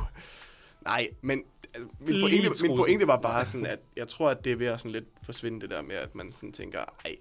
Nej, 0.85 1.07
men 1.21 1.43
altså, 1.73 1.89
min, 1.99 2.09
Lige 2.09 2.21
pointe, 2.23 2.37
min 2.37 2.45
trussen. 2.45 2.75
pointe 2.77 3.07
var 3.07 3.17
bare 3.21 3.45
sådan, 3.45 3.65
at 3.65 3.79
jeg 3.97 4.07
tror, 4.07 4.29
at 4.29 4.45
det 4.45 4.51
er 4.51 4.55
ved 4.55 4.67
at 4.67 4.79
sådan 4.79 4.91
lidt 4.91 5.05
forsvinde 5.23 5.61
det 5.61 5.69
der 5.69 5.81
med, 5.81 5.95
at 5.95 6.15
man 6.15 6.31
sådan 6.35 6.51
tænker, 6.51 6.79
ej, 7.05 7.15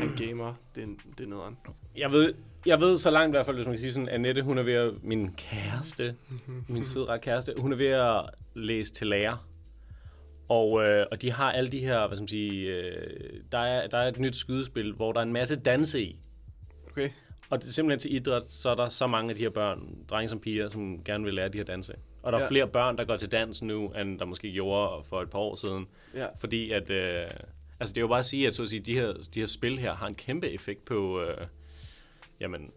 han 0.00 0.16
gamer, 0.26 0.54
det, 0.74 0.82
er- 0.82 1.10
det 1.18 1.24
er 1.24 1.28
nederen. 1.28 1.56
Jeg 1.96 2.12
ved, 2.12 2.34
jeg 2.66 2.80
ved 2.80 2.98
så 2.98 3.10
langt 3.10 3.28
i 3.28 3.34
hvert 3.36 3.46
fald, 3.46 3.56
hvis 3.56 3.66
man 3.66 3.74
kan 3.74 3.80
sige 3.80 3.92
sådan, 3.92 4.08
Annette, 4.08 4.42
hun 4.42 4.58
er 4.58 4.62
ved 4.62 4.72
at, 4.74 4.92
min 5.02 5.30
kæreste, 5.36 6.14
min 6.68 6.84
søde 6.84 7.18
kæreste, 7.22 7.54
hun 7.58 7.72
er 7.72 7.76
ved 7.76 7.86
at 7.86 8.24
læse 8.54 8.92
til 8.92 9.06
lærer. 9.06 9.36
Og, 10.48 10.84
øh, 10.86 11.06
og 11.10 11.22
de 11.22 11.30
har 11.32 11.52
alle 11.52 11.70
de 11.70 11.78
her, 11.78 12.06
hvad 12.06 12.16
skal 12.16 12.22
man 12.22 12.28
sige, 12.28 12.52
øh, 12.76 13.40
der, 13.52 13.58
er, 13.58 13.86
der 13.86 13.98
er 13.98 14.08
et 14.08 14.18
nyt 14.18 14.36
skydespil, 14.36 14.92
hvor 14.92 15.12
der 15.12 15.20
er 15.20 15.24
en 15.24 15.32
masse 15.32 15.56
danse 15.60 16.02
i. 16.02 16.20
Okay? 16.90 17.10
Og 17.50 17.62
det 17.62 17.68
er 17.68 17.72
simpelthen 17.72 17.98
til 17.98 18.14
idræt, 18.16 18.50
så 18.52 18.68
er 18.68 18.74
der 18.74 18.88
så 18.88 19.06
mange 19.06 19.30
af 19.30 19.36
de 19.36 19.42
her 19.42 19.50
børn, 19.50 20.04
drenge 20.10 20.28
som 20.28 20.40
piger, 20.40 20.68
som 20.68 21.04
gerne 21.04 21.24
vil 21.24 21.34
lære 21.34 21.48
de 21.48 21.58
her 21.58 21.64
danse. 21.64 21.94
Og 22.22 22.32
der 22.32 22.38
er 22.38 22.42
Ja. 22.42 22.48
flere 22.48 22.68
børn, 22.68 22.98
der 22.98 23.04
går 23.04 23.16
til 23.16 23.32
dans 23.32 23.62
nu, 23.62 23.88
end 23.88 24.18
der 24.18 24.24
måske 24.24 24.52
gjorde 24.52 25.04
for 25.04 25.22
et 25.22 25.30
par 25.30 25.38
år 25.38 25.54
siden. 25.54 25.86
Ja. 26.14 26.26
Fordi 26.38 26.70
at, 26.72 26.90
øh, 26.90 27.30
altså 27.80 27.94
det 27.94 27.96
er 27.96 28.00
jo 28.00 28.08
bare 28.08 28.18
at 28.18 28.24
sige, 28.24 28.46
at, 28.46 28.54
så 28.54 28.62
at 28.62 28.68
sige, 28.68 28.80
de, 28.80 28.94
her, 28.94 29.12
de 29.34 29.40
her 29.40 29.46
spil 29.46 29.78
her 29.78 29.94
har 29.94 30.06
en 30.06 30.14
kæmpe 30.14 30.50
effekt 30.50 30.84
på, 30.84 31.22
øh, 31.22 31.46
jamen, 32.40 32.72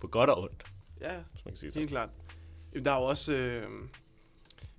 på 0.00 0.06
godt 0.06 0.30
og 0.30 0.42
ondt, 0.42 0.64
Ja, 1.00 1.12
hvis 1.32 1.44
man 1.44 1.52
kan 1.54 1.56
sige. 1.56 1.72
Helt 1.80 1.90
klart. 1.90 2.08
Der 2.84 2.90
er 2.92 2.96
jo 2.96 3.02
også... 3.04 3.32
Øh, 3.34 3.62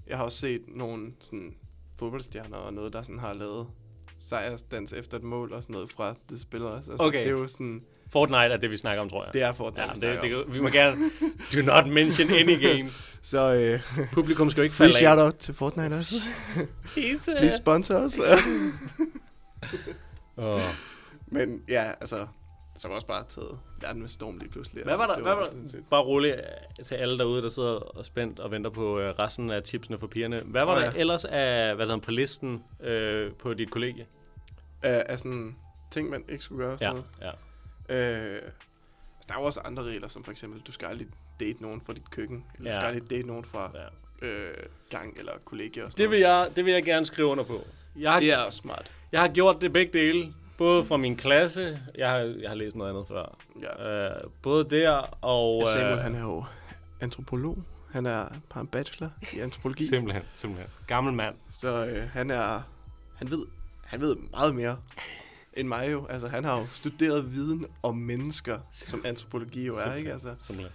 jeg 0.08 0.18
har 0.18 0.26
også 0.26 0.38
set 0.40 0.62
nogle 0.68 1.14
sådan, 1.20 1.56
fodboldstjerner 2.00 2.58
og 2.58 2.74
noget, 2.74 2.94
der 2.94 3.02
sådan 3.02 3.20
har 3.20 3.34
lavet 3.34 3.68
sejrsdans 4.20 4.94
efter 4.94 5.18
et 5.18 5.24
mål 5.24 5.54
og 5.54 5.64
sådan 5.64 5.74
noget 5.74 5.92
fra 5.92 6.16
det 6.30 6.42
spil 6.42 6.66
også. 6.66 6.92
Altså, 6.92 7.06
Okay. 7.08 7.20
Det 7.20 7.28
er 7.28 7.32
jo 7.32 7.48
sådan... 7.48 7.82
Fortnite 8.12 8.40
er 8.40 8.58
det, 8.58 8.72
vi 8.72 8.78
snakker 8.78 9.02
om, 9.02 9.10
tror 9.10 9.24
jeg. 9.26 9.34
Det 9.34 9.42
er 9.42 9.54
Fortnite, 9.54 9.82
ja, 9.88 9.94
vi 9.94 10.00
det, 10.08 10.22
det, 10.22 10.46
det, 10.48 10.54
vi 10.56 10.62
må 10.62 10.70
gerne, 10.70 10.98
do 11.54 11.62
not 11.62 11.88
mention 11.88 12.30
any 12.30 12.62
games. 12.68 13.20
Så 13.22 13.54
øh, 13.54 14.08
Publikum 14.14 14.52
skal 14.52 14.62
jo 14.62 14.64
ikke 14.64 14.76
falde 14.76 14.94
af. 14.94 15.00
shout-out 15.00 15.36
til 15.36 15.54
Fortnite 15.54 15.96
også. 15.96 16.16
Please, 16.94 17.32
uh, 17.32 17.38
Please 17.38 17.58
sponsor 17.58 17.96
os. 17.96 18.20
oh. 20.38 20.62
Men 21.28 21.62
ja, 21.70 21.84
altså... 21.84 22.28
Så 22.78 22.88
var 22.88 22.96
også 22.96 23.08
bare 23.08 23.24
taget 23.30 23.60
verden 23.82 24.02
med 24.02 24.10
storm 24.10 24.38
lige 24.38 24.50
pludselig. 24.50 24.84
Hvad 24.84 24.98
var 24.98 25.06
der? 25.06 25.14
altså, 25.14 25.24
Hvad 25.24 25.34
var 25.36 25.44
der? 25.44 25.52
sindssygt. 25.52 25.90
Bare 25.90 26.02
roligt 26.04 26.36
øh, 26.36 26.86
til 26.86 26.96
alle 26.96 27.18
derude, 27.18 27.42
der 27.42 27.50
sidder 27.50 27.70
og 27.74 28.06
spændt 28.06 28.40
og 28.40 28.52
venter 28.52 28.70
på 28.70 29.00
øh, 29.00 29.10
resten 29.20 29.50
af 29.52 29.64
tipsene 29.64 29.98
for 29.98 30.08
pigerne. 30.08 30.42
Hvad 30.46 30.66
var 30.66 30.76
der 30.80 30.86
ja. 30.86 30.92
ellers 30.96 31.26
af, 31.26 31.76
hvad 31.76 31.88
der 31.88 31.98
på 31.98 32.12
listen 32.12 32.64
øh, 32.84 33.32
på 33.34 33.54
dit 33.54 33.72
kollegie? 33.72 34.06
Øh, 34.86 35.02
af 35.06 35.20
sådan 35.20 35.56
ting, 35.92 36.10
man 36.10 36.24
ikke 36.30 36.44
skulle 36.44 36.66
gøre 36.66 36.78
sådan 36.78 36.96
Ja, 36.96 37.02
noget. 37.22 37.36
ja. 37.90 38.36
Øh, 38.36 38.42
der 39.28 39.34
er 39.34 39.40
jo 39.40 39.46
også 39.46 39.60
andre 39.60 39.84
regler, 39.84 40.08
som 40.08 40.24
for 40.24 40.32
eksempel, 40.32 40.62
du 40.62 40.72
skal 40.72 40.88
aldrig 40.88 41.08
date 41.40 41.62
nogen 41.62 41.82
fra 41.82 41.94
dit 41.94 42.10
køkken. 42.12 42.46
Eller 42.58 42.72
Ja. 42.72 42.76
du 42.76 42.82
skal 42.82 42.88
aldrig 42.96 43.10
date 43.10 43.28
nogen 43.28 43.46
fra 43.46 43.72
ja. 44.22 44.28
øh, 44.28 44.54
gang 44.90 45.18
eller 45.20 45.32
kollegier 45.46 45.86
og 45.86 45.92
sådan 45.92 46.04
Det 46.04 46.12
vil, 46.12 46.20
jeg, 46.20 46.50
det 46.56 46.66
vil 46.66 46.74
jeg 46.74 46.84
gerne 46.84 47.06
skrive 47.06 47.28
under 47.28 47.44
på. 47.44 47.62
Jeg 48.00 48.12
har, 48.12 48.20
Det 48.20 48.32
er 48.34 48.38
også 48.38 48.58
smart. 48.58 48.92
jeg 49.12 49.22
har 49.22 49.28
gjort 49.28 49.62
det 49.62 49.74
begge 49.74 49.94
dele. 50.00 50.34
Både 50.58 50.86
fra 50.86 50.98
min 50.98 51.16
klasse, 51.16 51.80
jeg 51.98 52.10
har, 52.10 52.18
jeg 52.18 52.50
har 52.50 52.56
læst 52.56 52.76
noget 52.76 52.90
andet 52.92 53.08
før. 53.08 53.38
Ja. 53.62 54.16
Øh, 54.16 54.24
både 54.42 54.70
der 54.70 54.90
og... 55.22 55.62
Ja, 55.66 55.72
Samuel, 55.72 55.94
øh, 55.94 56.00
han 56.00 56.16
er 56.16 56.22
jo 56.22 56.44
antropolog. 57.02 57.58
Han 57.92 58.06
er 58.06 58.26
har 58.52 58.62
en 58.62 58.68
bachelor 58.68 59.10
i 59.34 59.40
antropologi. 59.40 59.86
Simpelthen, 59.86 60.24
simpelthen. 60.36 60.70
Gammel 60.88 61.14
mand. 61.14 61.36
så 61.52 61.86
øh, 61.86 62.10
han 62.10 62.32
er... 62.32 62.62
Han 63.16 63.32
ved, 63.32 63.46
han 63.86 64.02
ved 64.02 64.16
meget 64.32 64.56
mere 64.56 64.78
end 65.54 65.68
mig 65.68 65.92
jo. 65.92 66.06
Altså, 66.10 66.28
han 66.28 66.44
har 66.44 66.60
jo 66.60 66.66
studeret 66.68 67.34
viden 67.34 67.66
om 67.84 67.96
mennesker, 67.98 68.60
som 68.72 69.02
antropologi 69.06 69.66
jo 69.66 69.74
er, 69.74 69.94
ikke? 69.94 70.12
Altså, 70.12 70.36
Simpelthen. 70.40 70.74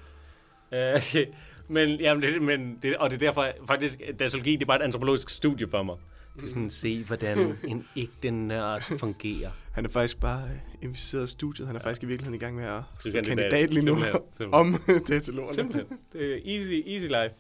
Øh, 0.72 1.26
men, 1.74 2.00
jamen, 2.00 2.22
det, 2.22 2.42
men 2.42 2.78
det, 2.82 2.96
og 2.96 3.10
det 3.10 3.16
er 3.16 3.26
derfor, 3.26 3.48
faktisk, 3.66 4.00
datalogi, 4.18 4.52
det 4.52 4.62
er 4.62 4.66
bare 4.66 4.78
et 4.80 4.84
antropologisk 4.84 5.30
studie 5.30 5.68
for 5.68 5.82
mig. 5.82 5.96
Det 6.36 6.44
er 6.44 6.48
sådan, 6.48 6.70
se, 6.70 7.04
hvordan 7.04 7.38
en 7.64 7.86
ægte 7.96 8.30
nørd 8.30 8.98
fungerer. 8.98 9.50
han 9.72 9.84
er 9.84 9.88
faktisk 9.88 10.20
bare 10.20 10.42
øh, 10.44 10.58
inviteret 10.82 11.24
i 11.24 11.30
studiet. 11.30 11.66
Han 11.66 11.76
er 11.76 11.80
faktisk 11.80 12.02
i 12.02 12.06
virkeligheden 12.06 12.34
i 12.34 12.38
gang 12.44 12.56
med 12.56 12.64
at 12.64 12.82
skrive 13.00 13.14
kandidat. 13.14 13.38
kandidat 13.38 13.70
lige 13.74 13.84
nu 13.86 13.94
Simpelthen, 13.94 14.22
simpelthen. 14.38 14.54
om 14.54 15.00
datalogerne. 15.08 15.54
Simpelthen. 15.54 15.98
Det 16.12 16.32
er 16.34 16.38
easy, 16.44 16.88
easy 16.88 17.04
life. 17.06 17.34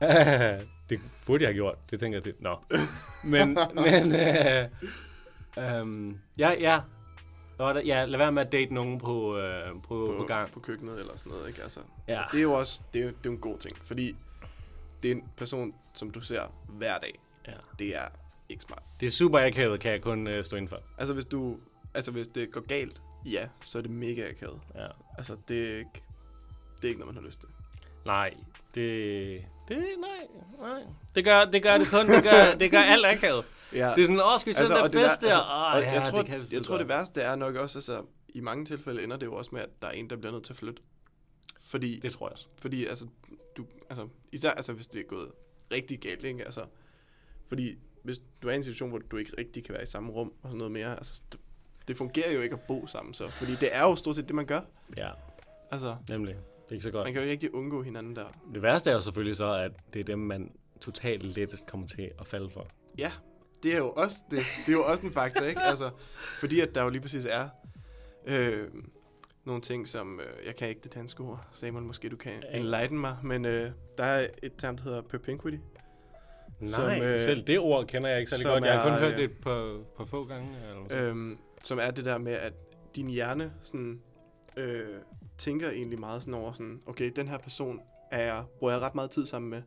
det 0.90 1.00
burde 1.26 1.42
jeg 1.44 1.48
have 1.48 1.54
gjort, 1.54 1.90
det 1.90 2.00
tænker 2.00 2.16
jeg 2.16 2.22
til. 2.22 2.34
Nå. 2.40 2.56
Men, 3.24 3.58
men, 3.74 4.14
øh, 4.14 5.82
um, 5.82 6.18
ja, 6.38 6.50
ja. 6.60 6.80
Det? 7.58 7.86
Ja, 7.86 8.04
lad 8.04 8.18
være 8.18 8.32
med 8.32 8.42
at 8.46 8.52
date 8.52 8.74
nogen 8.74 8.98
på, 8.98 9.38
øh, 9.38 9.72
på, 9.72 9.78
på, 9.88 10.14
på 10.18 10.24
gang. 10.24 10.50
på 10.50 10.60
køkkenet 10.60 11.00
eller 11.00 11.12
sådan 11.16 11.32
noget, 11.32 11.48
ikke? 11.48 11.62
Altså, 11.62 11.80
Ja. 12.08 12.22
Det 12.32 12.38
er 12.38 12.42
jo 12.42 12.52
også 12.52 12.82
det 12.94 13.02
er, 13.02 13.06
det 13.06 13.26
er 13.26 13.30
en 13.30 13.38
god 13.38 13.58
ting, 13.58 13.76
fordi 13.82 14.16
det 15.02 15.10
er 15.10 15.14
en 15.14 15.22
person, 15.36 15.74
som 15.94 16.10
du 16.10 16.20
ser 16.20 16.42
hver 16.68 16.98
dag. 16.98 17.18
Ja. 17.50 17.56
Det 17.78 17.96
er 17.96 18.08
ikke 18.48 18.62
smart. 18.62 18.82
Det 19.00 19.06
er 19.06 19.10
super 19.10 19.38
akavet, 19.46 19.80
kan 19.80 19.90
jeg 19.92 20.02
kun 20.02 20.26
øh, 20.26 20.44
stå 20.44 20.56
indenfor. 20.56 20.78
Altså 20.98 21.14
hvis 21.14 21.26
du, 21.26 21.58
altså 21.94 22.10
hvis 22.12 22.28
det 22.28 22.50
går 22.52 22.60
galt, 22.60 23.02
ja, 23.26 23.48
så 23.64 23.78
er 23.78 23.82
det 23.82 23.90
mega 23.90 24.28
akavet. 24.30 24.60
Ja. 24.74 24.86
Altså 25.18 25.36
det 25.48 25.72
er 25.72 25.78
ikke, 25.78 26.02
det 26.76 26.84
er 26.84 26.88
ikke 26.88 27.00
noget, 27.00 27.14
man 27.14 27.22
har 27.22 27.28
lyst 27.28 27.40
til. 27.40 27.48
Nej, 28.06 28.34
det... 28.74 29.44
Det, 29.68 29.78
nej, 29.98 30.26
nej. 30.60 30.82
Det 31.14 31.24
gør 31.24 31.44
det, 31.44 31.62
gør 31.62 31.78
det 31.78 31.88
kun, 31.90 32.08
det 32.08 32.22
gør, 32.22 32.54
det 32.60 32.70
gør 32.70 32.80
alt 32.80 33.06
akavet. 33.06 33.44
Ja. 33.72 33.92
Det 33.96 34.02
er 34.02 34.06
sådan, 34.06 34.20
åh, 34.20 34.40
skal 34.40 34.52
vi 34.52 34.58
altså, 34.58 34.74
den 34.74 34.82
der 34.82 34.88
det 34.88 35.10
fest 35.10 35.20
der- 35.20 35.26
altså, 35.26 35.40
Åh, 35.40 35.72
og 35.74 35.80
ja, 35.80 35.92
jeg 36.00 36.08
tror, 36.10 36.18
det 36.18 36.26
kan 36.26 36.46
jeg 36.52 36.62
tror 36.62 36.78
det 36.78 36.88
værste 36.88 37.20
er 37.20 37.36
nok 37.36 37.54
også, 37.54 37.78
altså 37.78 38.02
i 38.28 38.40
mange 38.40 38.64
tilfælde 38.64 39.04
ender 39.04 39.16
det 39.16 39.26
jo 39.26 39.34
også 39.34 39.50
med, 39.52 39.60
at 39.60 39.68
der 39.82 39.88
er 39.88 39.92
en, 39.92 40.10
der 40.10 40.16
bliver 40.16 40.32
nødt 40.32 40.44
til 40.44 40.52
at 40.52 40.56
flytte. 40.56 40.82
Fordi, 41.60 41.98
Det 41.98 42.12
tror 42.12 42.26
jeg 42.26 42.32
også. 42.32 42.46
fordi 42.58 42.86
altså, 42.86 43.06
du, 43.56 43.66
altså, 43.90 44.08
især 44.32 44.50
altså, 44.50 44.72
hvis 44.72 44.86
det 44.88 45.00
er 45.00 45.04
gået 45.04 45.32
rigtig 45.72 46.00
galt, 46.00 46.24
ikke? 46.24 46.44
Altså, 46.44 46.60
fordi 47.50 47.78
hvis 48.02 48.18
du 48.42 48.48
er 48.48 48.52
i 48.52 48.56
en 48.56 48.62
situation, 48.62 48.88
hvor 48.88 48.98
du 48.98 49.16
ikke 49.16 49.32
rigtig 49.38 49.64
kan 49.64 49.72
være 49.72 49.82
i 49.82 49.86
samme 49.86 50.12
rum 50.12 50.32
og 50.42 50.48
sådan 50.48 50.58
noget 50.58 50.72
mere, 50.72 50.96
altså, 50.96 51.22
det, 51.88 51.96
fungerer 51.96 52.32
jo 52.32 52.40
ikke 52.40 52.54
at 52.54 52.60
bo 52.60 52.86
sammen 52.86 53.14
så, 53.14 53.28
fordi 53.28 53.52
det 53.52 53.68
er 53.72 53.82
jo 53.82 53.96
stort 53.96 54.16
set 54.16 54.28
det, 54.28 54.34
man 54.34 54.46
gør. 54.46 54.60
Ja, 54.96 55.10
Altså, 55.70 55.96
nemlig. 56.08 56.34
Det 56.34 56.68
er 56.68 56.72
ikke 56.72 56.82
så 56.82 56.90
godt. 56.90 57.06
man 57.06 57.12
kan 57.12 57.22
jo 57.22 57.28
ikke 57.28 57.32
rigtig 57.32 57.54
undgå 57.54 57.82
hinanden 57.82 58.16
der. 58.16 58.24
Det 58.54 58.62
værste 58.62 58.90
er 58.90 58.94
jo 58.94 59.00
selvfølgelig 59.00 59.36
så, 59.36 59.52
at 59.52 59.72
det 59.94 60.00
er 60.00 60.04
dem, 60.04 60.18
man 60.18 60.52
totalt 60.80 61.22
lettest 61.22 61.66
kommer 61.66 61.86
til 61.86 62.10
at 62.20 62.26
falde 62.26 62.50
for. 62.50 62.66
Ja, 62.98 63.12
det 63.62 63.74
er 63.74 63.78
jo 63.78 63.90
også, 63.90 64.16
det, 64.30 64.38
det 64.66 64.72
er 64.72 64.76
jo 64.76 64.84
også 64.84 65.06
en 65.06 65.12
faktor, 65.12 65.44
ikke? 65.44 65.60
Altså, 65.60 65.90
fordi 66.38 66.60
at 66.60 66.74
der 66.74 66.82
jo 66.82 66.88
lige 66.88 67.00
præcis 67.00 67.24
er 67.24 67.48
øh, 68.26 68.68
nogle 69.44 69.62
ting, 69.62 69.88
som, 69.88 70.20
øh, 70.20 70.46
jeg 70.46 70.56
kan 70.56 70.68
ikke 70.68 70.80
det 70.80 70.94
danske 70.94 71.22
ord, 71.22 71.46
Samuel, 71.52 71.84
måske 71.84 72.08
du 72.08 72.16
kan 72.16 72.42
enlighten 72.52 72.98
mig, 72.98 73.16
men 73.22 73.44
øh, 73.44 73.70
der 73.98 74.04
er 74.04 74.26
et 74.42 74.52
term, 74.58 74.76
der 74.76 74.84
hedder 74.84 75.02
propinquity. 75.02 75.58
Nej, 76.60 76.70
Som, 76.70 77.02
øh, 77.02 77.20
selv 77.20 77.42
det 77.42 77.58
ord 77.58 77.86
kender 77.86 78.10
jeg 78.10 78.18
ikke 78.18 78.30
særlig 78.30 78.46
godt. 78.46 78.64
Jeg 78.64 78.80
har 78.80 78.88
kun 78.88 78.92
er, 78.92 78.98
hørt 79.00 79.12
øh, 79.12 79.18
det 79.18 79.30
på, 79.42 79.84
på 79.96 80.06
få 80.06 80.24
gange. 80.24 80.48
Eller. 80.68 81.08
Øhm, 81.10 81.38
som 81.64 81.78
er 81.82 81.90
det 81.90 82.04
der 82.04 82.18
med, 82.18 82.32
at 82.32 82.52
din 82.96 83.10
hjerne 83.10 83.52
sådan, 83.62 84.00
øh, 84.56 84.86
tænker 85.38 85.70
egentlig 85.70 85.98
meget 86.00 86.22
sådan 86.22 86.34
over 86.34 86.52
sådan, 86.52 86.80
okay, 86.86 87.10
den 87.16 87.28
her 87.28 87.38
person 87.38 87.80
er 88.10 88.22
jeg, 88.22 88.44
bruger 88.58 88.72
jeg 88.72 88.82
ret 88.82 88.94
meget 88.94 89.10
tid 89.10 89.26
sammen 89.26 89.50
med. 89.50 89.62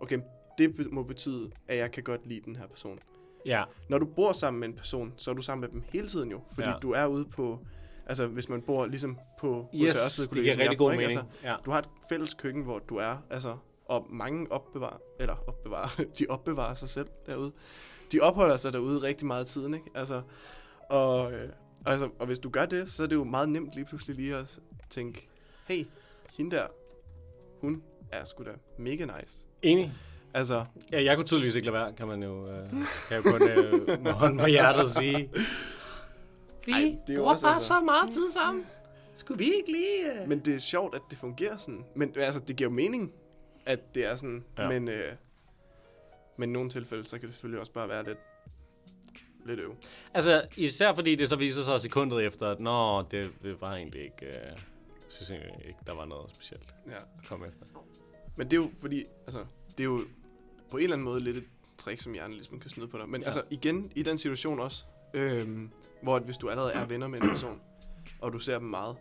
Okay, 0.00 0.18
det 0.58 0.92
må 0.92 1.02
betyde, 1.02 1.50
at 1.68 1.76
jeg 1.78 1.90
kan 1.90 2.02
godt 2.02 2.26
lide 2.26 2.40
den 2.44 2.56
her 2.56 2.66
person. 2.66 2.98
ja, 3.46 3.62
Når 3.88 3.98
du 3.98 4.06
bor 4.06 4.32
sammen 4.32 4.60
med 4.60 4.68
en 4.68 4.74
person, 4.74 5.14
så 5.16 5.30
er 5.30 5.34
du 5.34 5.42
sammen 5.42 5.60
med 5.60 5.68
dem 5.68 5.82
hele 5.92 6.08
tiden 6.08 6.30
jo. 6.30 6.40
Fordi 6.54 6.68
Ja. 6.68 6.74
du 6.82 6.90
er 6.92 7.06
ude 7.06 7.24
på, 7.24 7.58
altså 8.06 8.26
hvis 8.26 8.48
man 8.48 8.62
bor 8.62 8.86
ligesom 8.86 9.18
på 9.40 9.68
yes, 9.74 9.96
Ørsted 10.04 10.26
det 10.26 10.42
giver 10.42 10.58
rigtig 10.58 10.78
god 10.78 10.90
mening. 10.90 11.04
Altså, 11.04 11.24
ja. 11.42 11.54
du 11.64 11.70
har 11.70 11.78
et 11.78 11.88
fælles 12.08 12.34
køkken, 12.34 12.62
hvor 12.62 12.78
du 12.78 12.96
er, 12.96 13.16
altså, 13.30 13.56
og 13.88 14.06
mange 14.10 14.52
opbevarer, 14.52 14.98
eller 15.20 15.34
opbevarer, 15.46 16.04
de 16.18 16.26
opbevarer 16.28 16.74
sig 16.74 16.88
selv 16.88 17.08
derude. 17.26 17.52
De 18.12 18.20
opholder 18.20 18.56
sig 18.56 18.72
derude 18.72 19.02
rigtig 19.02 19.26
meget 19.26 19.46
tiden, 19.46 19.74
ikke? 19.74 19.86
Altså, 19.94 20.22
og, 20.90 21.32
øh, 21.32 21.48
altså, 21.86 22.08
og 22.18 22.26
hvis 22.26 22.38
du 22.38 22.50
gør 22.50 22.66
det, 22.66 22.92
så 22.92 23.02
er 23.02 23.06
det 23.06 23.14
jo 23.16 23.24
meget 23.24 23.48
nemt 23.48 23.74
lige 23.74 23.84
pludselig 23.84 24.16
lige 24.16 24.36
at 24.36 24.58
tænke, 24.90 25.28
hey, 25.68 25.86
hende 26.32 26.56
der, 26.56 26.66
hun 27.60 27.82
er 28.12 28.24
sgu 28.24 28.44
da 28.44 28.50
mega 28.78 29.04
nice. 29.04 29.38
Enig. 29.62 29.92
Altså, 30.34 30.64
Ja, 30.92 31.04
jeg 31.04 31.16
kunne 31.16 31.24
tydeligvis 31.24 31.54
ikke 31.54 31.66
lade 31.66 31.74
være, 31.74 31.92
kan 31.92 32.06
man 32.08 32.22
jo, 32.22 32.48
øh, 32.48 32.70
kan 33.08 33.16
jo 33.16 33.22
kun 33.22 33.50
øh, 33.50 34.02
med 34.02 34.12
hånden 34.12 34.38
på 34.38 34.46
hjertet 34.46 34.90
sige. 34.90 35.30
Vi 36.66 36.72
Ej, 36.72 36.96
det 37.06 37.12
er 37.12 37.16
jo 37.16 37.24
også, 37.24 37.46
altså- 37.46 37.80
meget 37.80 38.12
tid 38.12 38.30
sammen. 38.30 38.64
Skulle 39.14 39.38
vi 39.38 39.44
ikke 39.44 39.72
lige... 39.72 40.22
Øh... 40.22 40.28
men 40.28 40.38
det 40.38 40.54
er 40.54 40.58
sjovt, 40.58 40.94
at 40.94 41.00
det 41.10 41.18
fungerer 41.18 41.56
sådan. 41.56 41.84
Men 41.94 42.12
altså, 42.16 42.40
det 42.40 42.56
giver 42.56 42.70
jo 42.70 42.74
mening, 42.74 43.12
at 43.66 43.94
det 43.94 44.04
er 44.04 44.16
sådan. 44.16 44.44
Ja. 44.58 44.68
Men, 44.68 44.88
øh, 44.88 45.12
men 46.36 46.50
i 46.50 46.52
nogle 46.52 46.70
tilfælde, 46.70 47.04
så 47.04 47.18
kan 47.18 47.26
det 47.26 47.34
selvfølgelig 47.34 47.60
også 47.60 47.72
bare 47.72 47.88
være 47.88 48.04
lidt, 48.06 48.18
lidt 49.46 49.60
øv. 49.60 49.74
Altså, 50.14 50.46
især 50.56 50.94
fordi 50.94 51.14
det 51.14 51.28
så 51.28 51.36
viser 51.36 51.62
sig 51.62 51.80
sekundet 51.80 52.24
efter, 52.24 52.50
at 52.50 52.60
nå, 52.60 53.02
det, 53.02 53.30
det 53.42 53.60
var 53.60 53.74
egentlig 53.74 54.02
ikke... 54.02 54.26
Øh, 54.26 54.58
synes 55.08 55.30
egentlig 55.30 55.66
ikke, 55.66 55.78
der 55.86 55.92
var 55.92 56.04
noget 56.04 56.30
specielt 56.34 56.74
Ja. 56.88 56.96
at 56.96 57.26
komme 57.28 57.46
efter. 57.48 57.66
Men 58.36 58.50
det 58.50 58.56
er 58.56 58.60
jo 58.60 58.70
fordi, 58.80 59.04
altså, 59.26 59.44
det 59.70 59.80
er 59.80 59.84
jo 59.84 60.04
på 60.70 60.76
en 60.76 60.82
eller 60.82 60.96
anden 60.96 61.04
måde 61.04 61.20
lidt 61.20 61.36
et 61.36 61.44
trick, 61.78 62.00
som 62.00 62.12
hjernen 62.12 62.34
ligesom 62.34 62.60
kan 62.60 62.70
snyde 62.70 62.88
på 62.88 62.98
dig. 62.98 63.08
Men 63.08 63.20
Ja. 63.20 63.26
altså, 63.26 63.42
igen, 63.50 63.92
i 63.94 64.02
den 64.02 64.18
situation 64.18 64.60
også, 64.60 64.84
øhm, 65.14 65.70
hvor 66.02 66.16
at 66.16 66.22
hvis 66.22 66.36
du 66.36 66.48
allerede 66.48 66.72
er 66.72 66.86
venner 66.86 67.06
med 67.08 67.20
en 67.22 67.28
person, 67.28 67.60
og 68.20 68.32
du 68.32 68.38
ser 68.38 68.58
dem 68.58 68.68
meget, 68.68 68.96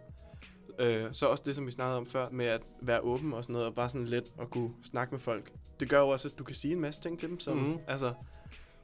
øh, 0.79 1.05
så 1.11 1.25
også 1.25 1.43
det, 1.45 1.55
som 1.55 1.65
vi 1.65 1.71
snakkede 1.71 1.97
om 1.97 2.07
før, 2.07 2.29
med 2.29 2.45
at 2.45 2.61
være 2.81 3.01
åben 3.01 3.33
og 3.33 3.43
sådan 3.43 3.53
noget, 3.53 3.67
og 3.67 3.75
bare 3.75 3.89
sådan 3.89 4.07
let 4.07 4.33
at 4.41 4.49
kunne 4.49 4.71
snakke 4.83 5.11
med 5.11 5.19
folk. 5.19 5.51
Det 5.79 5.89
gør 5.89 5.99
jo 5.99 6.09
også, 6.09 6.27
at 6.27 6.39
du 6.39 6.43
kan 6.43 6.55
sige 6.55 6.73
en 6.73 6.79
masse 6.79 7.01
ting 7.01 7.19
til 7.19 7.29
dem, 7.29 7.39
som, 7.39 7.57
mm. 7.57 7.77
altså, 7.87 8.13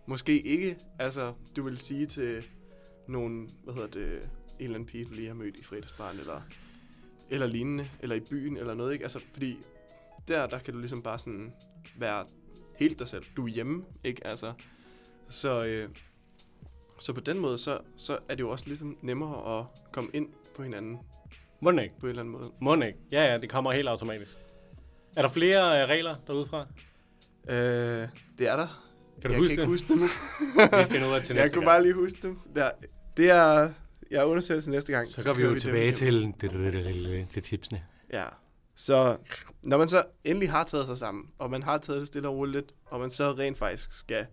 måske 0.05 0.41
ikke, 0.41 0.77
altså, 0.99 1.33
du 1.55 1.63
vil 1.63 1.77
sige 1.77 2.05
til 2.05 2.43
nogen, 3.07 3.51
hvad 3.63 3.73
hedder 3.73 3.87
det, 3.87 4.13
en 4.13 4.65
eller 4.65 4.75
anden 4.75 4.87
pige, 4.87 5.05
du 5.05 5.13
lige 5.13 5.27
har 5.27 5.33
mødt 5.33 5.57
i 5.57 5.63
fredagsbarn, 5.63 6.19
eller, 6.19 6.41
eller 7.29 7.47
lignende, 7.47 7.89
eller 7.99 8.15
i 8.15 8.19
byen, 8.19 8.57
eller 8.57 8.73
noget, 8.73 8.93
ikke? 8.93 9.03
Altså, 9.05 9.19
fordi 9.33 9.57
der, 10.27 10.47
der 10.47 10.59
kan 10.59 10.73
du 10.73 10.79
ligesom 10.79 11.01
bare 11.01 11.19
sådan 11.19 11.53
være 11.97 12.25
helt 12.75 12.99
dig 12.99 13.07
selv. 13.07 13.23
Du 13.37 13.43
er 13.43 13.47
hjemme, 13.47 13.85
ikke? 14.03 14.27
Altså, 14.27 14.53
så, 15.27 15.65
øh, 15.65 15.89
så 16.99 17.13
på 17.13 17.19
den 17.19 17.39
måde, 17.39 17.57
så, 17.57 17.79
så 17.95 18.19
er 18.29 18.35
det 18.35 18.39
jo 18.39 18.49
også 18.49 18.67
ligesom 18.67 18.97
nemmere 19.01 19.59
at 19.59 19.65
komme 19.91 20.09
ind 20.13 20.29
på 20.55 20.63
hinanden 20.63 20.97
Må 21.61 21.71
ikke? 21.71 21.99
på 21.99 22.05
en 22.05 22.09
eller 22.09 22.21
anden 22.21 22.31
måde. 22.31 22.51
Må 22.61 22.75
ikke? 22.75 22.99
Ja, 23.11 23.31
ja, 23.31 23.37
det 23.37 23.49
kommer 23.49 23.71
helt 23.71 23.87
automatisk. 23.87 24.37
Er 25.15 25.21
der 25.21 25.29
flere 25.29 25.81
øh, 25.81 25.89
regler 25.89 26.15
derudfra? 26.27 26.67
Øh, 27.49 28.07
det 28.37 28.47
er 28.47 28.55
der. 28.55 28.87
Kan 29.21 29.29
du 29.29 29.33
jeg 29.33 29.39
huske 29.39 29.55
kan 29.55 29.65
dem? 29.65 29.73
ikke 29.73 29.83
huske 29.83 29.93
dem. 29.93 29.99
Vi 30.87 30.93
finder 30.93 31.07
ud 31.07 31.13
af 31.13 31.23
til 31.23 31.33
jeg 31.35 31.43
næste 31.43 31.53
kunne 31.53 31.65
gang. 31.65 31.65
bare 31.65 31.83
lige 31.83 31.93
huske 31.93 32.19
dem. 32.21 32.39
Der, 32.55 32.71
det 33.17 33.29
er... 33.29 33.73
Jeg 34.11 34.25
undersøger 34.25 34.57
det 34.57 34.63
til 34.63 34.71
næste 34.71 34.91
gang. 34.91 35.07
Så 35.07 35.23
går 35.23 35.33
vi 35.33 35.43
jo 35.43 35.59
tilbage 35.59 35.91
til, 35.91 36.35
til 37.29 37.41
tipsene. 37.41 37.83
Ja. 38.13 38.25
Så 38.75 39.17
når 39.61 39.77
man 39.77 39.87
så 39.87 40.03
endelig 40.23 40.51
har 40.51 40.63
taget 40.63 40.85
sig 40.85 40.97
sammen, 40.97 41.25
og 41.39 41.51
man 41.51 41.63
har 41.63 41.77
taget 41.77 41.99
det 41.99 42.07
stille 42.07 42.27
og 42.27 42.35
roligt 42.35 42.55
lidt, 42.55 42.73
og 42.85 42.99
man 42.99 43.09
så 43.09 43.31
rent 43.31 43.57
faktisk 43.57 43.93
skal 43.93 44.25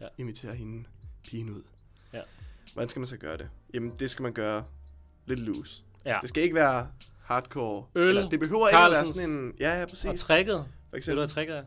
ja. 0.00 0.06
imitere 0.18 0.54
hende 0.54 0.84
pigen 1.24 1.50
ud. 1.50 1.62
Ja. 2.12 2.20
Hvordan 2.72 2.88
skal 2.88 3.00
man 3.00 3.06
så 3.06 3.16
gøre 3.16 3.36
det? 3.36 3.48
Jamen, 3.74 3.92
det 3.98 4.10
skal 4.10 4.22
man 4.22 4.32
gøre 4.32 4.64
lidt 5.26 5.40
loose. 5.40 5.83
Ja. 6.06 6.18
Det 6.22 6.28
skal 6.28 6.42
ikke 6.42 6.54
være 6.54 6.88
hardcore. 7.22 7.84
Øl, 7.94 8.08
Eller, 8.08 8.28
det 8.28 8.40
behøver 8.40 8.68
ikke 8.68 8.78
at 8.78 8.90
være 8.90 8.94
Carlsens. 8.94 9.16
sådan 9.16 9.30
en... 9.30 9.54
Ja, 9.60 9.74
ja, 9.76 9.82
Og 9.82 9.88
præcis. 9.88 10.20
tricket, 10.20 10.54
For 10.54 10.58
ved 10.58 10.66
du 10.92 10.96
eksempel. 10.96 11.20
hvad 11.20 11.28
tricket 11.28 11.56
er? 11.56 11.62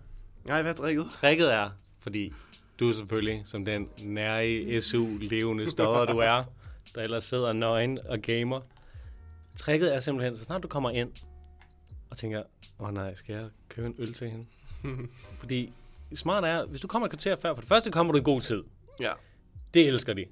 Nej, 0.45 0.61
hvad 0.61 0.71
er 0.71 0.75
tricket? 0.75 1.05
Tricket 1.11 1.53
er, 1.53 1.69
fordi 1.99 2.33
du 2.79 2.89
er 2.89 2.93
selvfølgelig, 2.93 3.41
som 3.45 3.65
den 3.65 3.89
nære 4.03 4.81
SU-levende 4.81 5.69
stodder 5.71 6.05
du 6.05 6.17
er, 6.17 6.43
der 6.95 7.01
ellers 7.01 7.23
sidder 7.23 7.53
nøgen 7.53 7.99
og 8.09 8.19
gamer. 8.19 8.61
Tricket 9.55 9.95
er 9.95 9.99
simpelthen, 9.99 10.35
så 10.35 10.43
snart 10.43 10.63
du 10.63 10.67
kommer 10.67 10.89
ind 10.89 11.09
og 12.09 12.17
tænker, 12.17 12.43
åh 12.79 12.87
oh, 12.87 12.93
nej, 12.93 13.15
skal 13.15 13.35
jeg 13.35 13.45
købe 13.69 13.87
en 13.87 13.95
øl 13.99 14.13
til 14.13 14.29
hende? 14.29 14.45
fordi 15.39 15.73
smart 16.15 16.43
er, 16.43 16.65
hvis 16.65 16.81
du 16.81 16.87
kommer 16.87 17.05
et 17.05 17.11
kvarter 17.11 17.35
før, 17.35 17.53
for 17.53 17.61
det 17.61 17.67
første 17.67 17.91
kommer 17.91 18.13
du 18.13 18.19
i 18.19 18.21
god 18.23 18.41
tid. 18.41 18.63
Ja. 18.99 19.11
Det 19.73 19.87
elsker 19.87 20.13
de. 20.13 20.25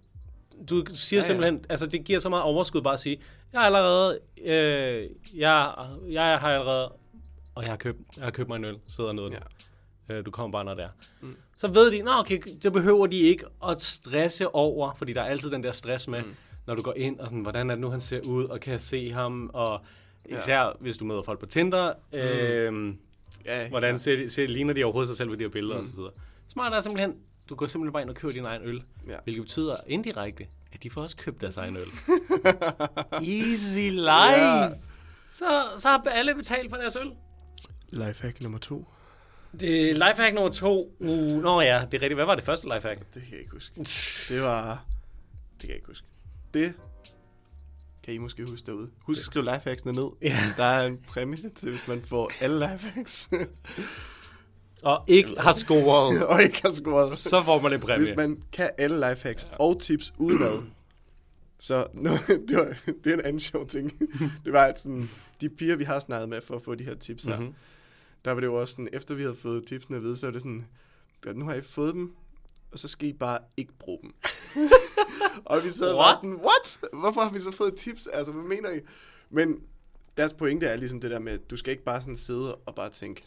Du 0.70 0.84
siger 0.90 1.20
ja, 1.20 1.24
Ja, 1.24 1.28
simpelthen, 1.28 1.66
altså 1.70 1.86
det 1.88 2.04
giver 2.04 2.20
så 2.20 2.30
meget 2.30 2.44
overskud 2.44 2.82
bare 2.82 2.94
at 2.94 3.00
sige, 3.00 3.18
jeg 3.54 3.62
har 3.62 3.66
allerede, 3.66 4.20
øh, 4.42 5.10
jeg, 5.40 5.74
jeg 6.10 6.40
har 6.40 6.50
allerede, 6.50 6.92
og 7.56 7.64
jeg 7.64 7.70
har 7.70 7.78
købt, 7.78 8.00
jeg 8.18 8.24
har 8.24 8.32
købt 8.32 8.50
mig 8.50 8.56
en 8.56 8.66
øl, 8.66 8.78
sidder 8.88 9.08
og 9.10 9.16
noget 9.16 9.38
Ja. 10.10 10.16
øh, 10.16 10.26
Du 10.26 10.32
kommer 10.32 10.52
bare, 10.52 10.66
når 10.66 10.74
det 10.74 10.84
er. 10.84 10.90
Mm. 11.22 11.36
Så 11.58 11.68
ved 11.68 11.92
de, 11.92 12.02
nå 12.02 12.12
okay, 12.20 12.40
det 12.64 12.74
behøver 12.74 13.08
de 13.08 13.20
ikke 13.20 13.46
at 13.70 13.82
stresse 13.82 14.56
over, 14.56 14.94
fordi 14.98 15.14
der 15.14 15.22
er 15.22 15.26
altid 15.26 15.52
den 15.52 15.64
der 15.64 15.72
stress 15.72 16.08
med, 16.08 16.22
mm. 16.22 16.36
når 16.68 16.76
du 16.76 16.82
går 16.82 16.94
ind, 16.98 17.20
og 17.20 17.28
sådan, 17.30 17.42
hvordan 17.42 17.70
er 17.70 17.76
det 17.76 17.82
nu, 17.82 17.90
han 17.90 18.02
ser 18.02 18.22
ud, 18.22 18.44
og 18.46 18.60
kan 18.60 18.72
jeg 18.72 18.82
se 18.82 19.12
ham, 19.12 19.50
og 19.54 19.82
især 20.30 20.62
ja. 20.62 20.70
hvis 20.80 20.98
du 20.98 21.06
møder 21.06 21.22
folk 21.22 21.40
på 21.40 21.46
Tinder, 21.46 21.94
mm. 22.12 22.18
øh, 22.18 22.94
Ja, 23.46 23.70
hvordan 23.70 23.92
ja. 23.94 23.98
ser, 23.98 24.16
de- 24.16 24.30
ser, 24.30 24.48
ligner 24.48 24.74
de 24.74 24.84
overhovedet 24.84 25.08
sig 25.10 25.18
selv 25.18 25.30
ved 25.32 25.38
de 25.38 25.44
her 25.44 25.50
billeder. 25.50 25.76
Mm. 25.76 25.80
og 25.82 25.86
så 25.86 25.96
videre. 25.96 26.12
Smart 26.48 26.74
er 26.74 26.80
simpelthen, 26.80 27.16
du 27.50 27.56
går 27.56 27.68
simpelthen 27.68 27.94
bare 27.94 28.02
ind 28.02 28.10
og 28.10 28.16
køber 28.16 28.32
din 28.34 28.46
egen 28.46 28.62
øl, 28.64 28.84
Ja. 29.08 29.18
hvilket 29.24 29.44
betyder 29.44 29.76
indirekte, 29.88 30.48
at 30.74 30.84
de 30.84 30.90
får 30.90 31.02
også 31.02 31.16
købt 31.18 31.42
deres 31.42 31.58
egen 31.58 31.78
øl. 31.78 31.88
Easy 33.36 33.90
life! 33.90 34.46
Ja. 34.46 34.70
Så, 35.34 35.46
så 35.78 35.88
har 35.90 36.04
alle 36.12 36.36
betalt 36.36 36.70
for 36.70 36.78
deres 36.78 36.96
øl. 36.96 37.12
Lifehack 37.90 38.42
nummer 38.42 38.60
to. 38.60 38.86
Det 39.60 39.90
er 39.90 39.94
lifehack 39.94 40.34
nummer 40.36 40.52
to. 40.52 40.96
Uh, 41.00 41.42
nå 41.42 41.62
ja, 41.62 41.86
det 41.92 41.98
er 41.98 42.02
rigtigt. 42.02 42.14
Hvad 42.16 42.26
var 42.26 42.36
det 42.36 42.44
første 42.44 42.68
lifehack? 42.76 43.00
Det 43.14 43.22
kan 43.24 43.32
jeg 43.32 43.40
ikke 43.40 43.54
huske. 43.54 43.80
Det 44.30 44.42
var... 44.42 44.86
Det 45.52 45.60
kan 45.60 45.70
jeg 45.70 45.76
ikke 45.76 45.88
huske. 45.88 46.08
Det 46.54 46.74
kan 48.04 48.14
I 48.14 48.18
måske 48.18 48.46
huske 48.50 48.66
derude. 48.66 48.90
Husk 49.04 49.20
at 49.20 49.26
skrive 49.26 49.46
lifehacksene 49.46 49.94
ned. 49.94 50.10
Ja. 50.22 50.40
Der 50.58 50.64
er 50.64 50.88
en 50.88 50.98
præmie 51.08 51.50
til, 51.56 51.70
hvis 51.70 51.88
man 51.88 52.02
får 52.02 52.32
alle 52.42 52.60
lifehacks. 52.72 53.30
Og 54.84 55.04
ikke 55.08 55.36
har 55.40 55.54
scoret, 55.54 56.24
og 56.28 56.44
ikke 56.44 56.62
har 56.62 56.72
scoret. 56.72 57.18
så 57.18 57.44
får 57.44 57.62
man 57.62 57.74
en 57.74 57.80
præmie. 57.80 58.06
Hvis 58.06 58.18
man 58.18 58.44
kan 58.52 58.70
alle 58.78 59.10
lifehacks 59.10 59.48
og 59.60 59.82
tips 59.82 60.14
udenad, 60.18 60.64
så 61.60 61.88
no, 61.94 62.10
det, 62.28 62.58
var, 62.58 62.76
det 63.04 63.10
er 63.10 63.14
en 63.14 63.22
anden 63.26 63.40
sjov 63.40 63.68
ting. 63.68 63.92
Det 64.46 64.54
var, 64.54 64.66
at 64.66 64.80
sådan, 64.82 65.10
de 65.42 65.50
piger, 65.50 65.76
vi 65.76 65.84
har 65.84 66.00
snakket 66.00 66.30
med 66.30 66.42
for 66.42 66.56
at 66.56 66.62
få 66.62 66.76
de 66.76 66.84
her 66.84 66.96
tips 66.96 67.24
her, 67.24 67.36
Mhm. 67.36 67.42
mm-hmm. 67.44 67.56
der 68.26 68.32
var 68.32 68.40
det 68.40 68.48
jo 68.48 68.56
også 68.56 68.72
sådan, 68.72 68.88
efter 68.94 69.16
vi 69.16 69.22
havde 69.22 69.36
fået 69.36 69.66
tipsene 69.68 69.98
at 69.98 70.04
vide, 70.04 70.18
så 70.18 70.26
var 70.28 70.32
det 70.34 70.42
sådan, 70.42 70.66
ja, 71.26 71.32
nu 71.34 71.46
har 71.46 71.54
I 71.54 71.62
fået 71.62 71.94
dem, 71.94 72.14
og 72.72 72.80
så 72.80 72.88
skal 72.88 73.08
I 73.10 73.14
bare 73.14 73.40
ikke 73.58 73.74
bruge 73.80 74.00
dem. 74.04 74.14
og 75.46 75.64
vi 75.64 75.70
sad 75.70 75.94
bare 75.94 75.98
What? 76.06 76.16
sådan, 76.16 76.36
what? 76.36 77.02
Hvorfor 77.02 77.22
har 77.22 77.30
vi 77.30 77.40
så 77.40 77.52
fået 77.52 77.76
tips? 77.76 78.08
Altså, 78.08 78.32
hvad 78.32 78.44
mener 78.44 78.70
I? 78.72 78.80
Men 79.30 79.56
deres 80.18 80.34
pointe 80.34 80.66
er 80.66 80.76
ligesom 80.76 81.02
det 81.02 81.12
der 81.12 81.20
med, 81.20 81.32
at 81.34 81.50
du 81.50 81.58
skal 81.58 81.72
ikke 81.72 81.84
bare 81.84 82.02
sådan 82.02 82.16
sidde 82.16 82.56
og 82.56 82.76
bare 82.76 82.90
tænke, 82.90 83.24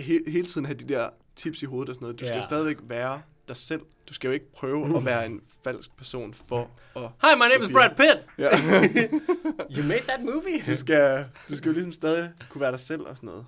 he- 0.00 0.30
hele 0.30 0.46
tiden 0.46 0.64
have 0.66 0.78
de 0.78 0.84
der 0.94 1.08
tips 1.36 1.62
i 1.62 1.64
hovedet 1.66 1.88
og 1.88 1.94
sådan 1.94 2.04
noget. 2.04 2.20
Du 2.20 2.24
skal 2.24 2.32
Ja. 2.34 2.36
ja. 2.36 2.42
stadigvæk 2.42 2.76
være 2.82 3.22
dig 3.48 3.56
selv. 3.56 3.80
Du 4.08 4.14
skal 4.14 4.28
jo 4.28 4.32
ikke 4.34 4.52
prøve 4.52 4.96
at 4.96 5.04
være 5.04 5.26
en 5.26 5.40
falsk 5.64 5.96
person 5.96 6.34
for 6.34 6.70
at... 6.96 7.02
Hi, 7.02 7.36
my 7.36 7.40
name 7.52 7.64
is 7.64 7.70
Brad 7.72 7.90
Pitt. 7.96 8.26
Ja. 8.38 8.48
You 9.76 9.82
made 9.88 10.02
that 10.08 10.20
movie. 10.24 10.62
du, 10.66 10.76
skal, 10.76 11.26
du 11.48 11.56
skal 11.56 11.68
jo 11.68 11.72
ligesom 11.72 11.92
stadig 11.92 12.32
kunne 12.50 12.60
være 12.60 12.72
dig 12.72 12.80
selv 12.80 13.00
og 13.00 13.16
sådan 13.16 13.26
noget. 13.26 13.46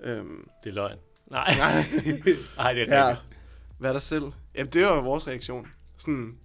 Øhm, 0.00 0.48
Det 0.64 0.70
er 0.70 0.74
løgn. 0.74 0.98
Nej. 1.30 1.54
Nej, 2.56 2.72
det 2.72 2.82
er 2.92 2.98
ja, 2.98 3.08
rigtigt. 3.08 3.26
være 3.78 3.92
dig 3.92 4.02
selv. 4.02 4.24
Jamen, 4.54 4.72
det 4.72 4.82
var 4.82 5.00
vores 5.00 5.26
reaktion. 5.26 5.66
Sådan, 5.98 6.36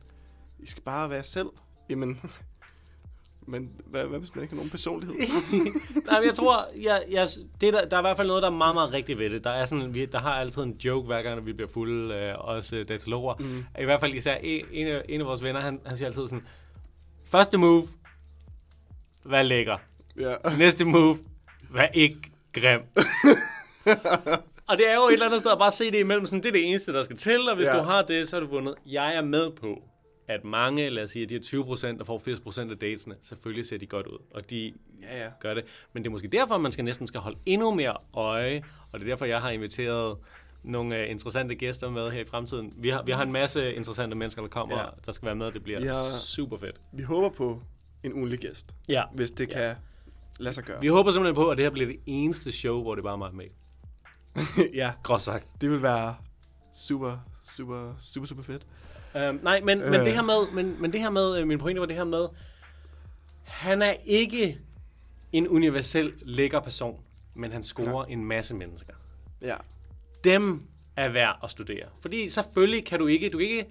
I 0.59 0.65
skal 0.67 0.83
bare 0.83 1.09
være 1.09 1.23
selv. 1.23 1.47
Jamen, 1.89 2.21
men 3.47 3.71
hvad, 3.85 4.05
hvad 4.05 4.19
hvis 4.19 4.35
man 4.35 4.43
ikke 4.43 4.51
har 4.51 4.55
nogen 4.55 4.69
personlighed? 4.69 5.15
Nej, 6.07 6.19
men 6.19 6.27
jeg 6.27 6.35
tror, 6.35 6.67
jeg, 6.81 7.03
jeg, 7.11 7.27
det 7.61 7.73
der, 7.73 7.85
der 7.85 7.95
er 7.97 8.01
i 8.01 8.03
hvert 8.03 8.17
fald 8.17 8.27
noget, 8.27 8.43
der 8.43 8.49
er 8.49 8.53
meget, 8.55 8.75
meget 8.75 8.93
rigtigt 8.93 9.19
ved 9.19 9.29
det. 9.29 9.43
Der, 9.43 9.49
er 9.49 9.65
sådan, 9.65 9.93
vi, 9.93 10.05
der 10.05 10.19
har 10.19 10.31
altid 10.33 10.61
en 10.63 10.71
joke, 10.85 11.05
hver 11.05 11.21
gang 11.21 11.45
vi 11.45 11.53
bliver 11.53 11.69
fulde, 11.69 12.15
øh, 12.15 12.33
os 12.37 12.73
øh, 12.73 12.87
dataloger. 12.87 13.33
Mm. 13.39 13.65
I 13.81 13.83
hvert 13.83 13.99
fald 13.99 14.13
især 14.13 14.35
en, 14.35 14.65
en, 14.71 14.87
af, 14.87 15.01
en 15.09 15.21
af 15.21 15.27
vores 15.27 15.43
venner, 15.43 15.61
han, 15.61 15.79
han 15.85 15.97
siger 15.97 16.07
altid 16.07 16.27
sådan, 16.27 16.47
første 17.25 17.57
move, 17.57 17.87
vær 19.25 19.41
lækker. 19.43 19.77
ja. 20.19 20.33
Næste 20.59 20.85
move, 20.85 21.17
vær 21.71 21.87
ikke 21.93 22.19
grim. 22.53 22.79
og 24.69 24.77
det 24.77 24.89
er 24.89 24.95
jo 24.95 25.07
et 25.07 25.13
eller 25.13 25.25
andet 25.25 25.39
sted 25.39 25.51
at 25.51 25.57
bare 25.59 25.71
se 25.71 25.91
det 25.91 25.99
imellem, 25.99 26.25
sådan, 26.25 26.43
det 26.43 26.49
er 26.49 26.53
det 26.53 26.69
eneste, 26.69 26.93
der 26.93 27.03
skal 27.03 27.17
til, 27.17 27.49
og 27.49 27.55
hvis 27.55 27.67
Ja. 27.67 27.77
du 27.77 27.83
har 27.83 28.01
det, 28.01 28.27
så 28.27 28.35
er 28.35 28.39
du 28.39 28.47
vundet. 28.47 28.75
Jeg 28.85 29.15
er 29.15 29.21
med 29.21 29.51
på, 29.51 29.81
at 30.27 30.43
mange, 30.43 30.89
lad 30.89 31.03
os 31.03 31.09
sige, 31.11 31.23
at 31.23 31.29
de 31.29 31.33
her 31.33 31.41
20% 31.41 31.97
der 31.97 32.03
får 32.03 32.19
80% 32.67 32.71
af 32.71 32.77
datesene, 32.77 33.15
selvfølgelig 33.21 33.65
ser 33.65 33.77
de 33.77 33.85
godt 33.85 34.07
ud, 34.07 34.17
og 34.33 34.49
de 34.49 34.73
Ja, 35.01 35.23
ja. 35.23 35.31
gør 35.39 35.53
det. 35.53 35.63
Men 35.93 36.03
det 36.03 36.09
er 36.09 36.11
måske 36.11 36.27
derfor, 36.27 36.57
man 36.57 36.71
skal 36.71 36.85
næsten 36.85 37.07
skal 37.07 37.19
holde 37.19 37.37
endnu 37.45 37.73
mere 37.75 37.95
øje, 38.13 38.63
og 38.91 38.99
det 38.99 39.05
er 39.05 39.09
derfor, 39.11 39.25
jeg 39.25 39.41
har 39.41 39.49
inviteret 39.49 40.17
nogle 40.63 41.03
uh, 41.03 41.11
interessante 41.11 41.55
gæster 41.55 41.89
med 41.89 42.11
her 42.11 42.21
i 42.21 42.25
fremtiden. 42.25 42.73
Vi 42.77 42.89
har, 42.89 43.03
vi 43.03 43.11
har 43.11 43.23
en 43.23 43.31
masse 43.31 43.73
interessante 43.73 44.15
mennesker, 44.15 44.41
der 44.41 44.49
kommer, 44.49 44.75
Ja. 44.75 44.81
ja. 44.83 44.87
der 45.05 45.11
skal 45.11 45.25
være 45.25 45.35
med. 45.35 45.51
Det 45.51 45.63
bliver 45.63 45.79
ja. 45.85 45.93
har- 45.93 46.19
super 46.21 46.57
fedt. 46.57 46.75
Vi 46.93 47.03
håber 47.03 47.29
på 47.29 47.61
en 48.03 48.13
ugenlig 48.13 48.39
gæst, 48.39 48.75
Ja. 48.89 49.03
hvis 49.13 49.31
det 49.31 49.49
kan 49.49 49.75
lade 50.39 50.53
sig 50.53 50.63
gøre. 50.63 50.81
Vi 50.81 50.87
håber 50.87 51.11
simpelthen 51.11 51.35
på, 51.35 51.49
at 51.49 51.57
det 51.57 51.65
her 51.65 51.69
bliver 51.71 51.87
det 51.87 51.99
eneste 52.05 52.51
show, 52.51 52.81
hvor 52.81 52.95
det 52.95 53.03
bare 53.03 53.13
er 53.13 53.17
mig 53.17 53.35
med. 53.35 53.45
ja, 54.73 54.91
Groft 55.03 55.23
sagt. 55.23 55.47
det 55.61 55.69
vil 55.71 55.81
være 55.81 56.15
super, 56.75 57.17
super, 57.49 57.95
super, 57.99 58.27
super 58.27 58.43
fedt. 58.43 58.67
Um, 59.29 59.39
nej, 59.43 59.61
men, 59.61 59.79
men, 59.79 59.93
Øh. 59.95 60.05
det 60.05 60.13
her 60.13 60.21
med, 60.23 60.51
men, 60.53 60.81
men 60.81 60.93
det 60.93 61.01
her 61.01 61.09
med, 61.09 61.39
øh, 61.39 61.47
min 61.47 61.59
pointe 61.59 61.79
var 61.81 61.87
det 61.87 61.95
her 61.95 62.03
med, 62.03 62.27
han 63.43 63.81
er 63.81 63.93
ikke 64.05 64.57
en 65.31 65.47
universel 65.47 66.13
lækker 66.21 66.59
person, 66.59 66.99
men 67.35 67.51
han 67.51 67.63
scorer 67.63 68.05
en 68.05 68.25
masse 68.25 68.53
mennesker. 68.55 68.93
Ja, 69.41 69.55
dem 70.23 70.63
er 70.95 71.09
værd 71.09 71.39
at 71.43 71.51
studere. 71.51 71.85
Fordi 72.01 72.29
selvfølgelig 72.29 72.85
kan 72.85 72.99
du 72.99 73.07
ikke, 73.07 73.29
du 73.29 73.37
kan 73.37 73.47
ikke, 73.47 73.65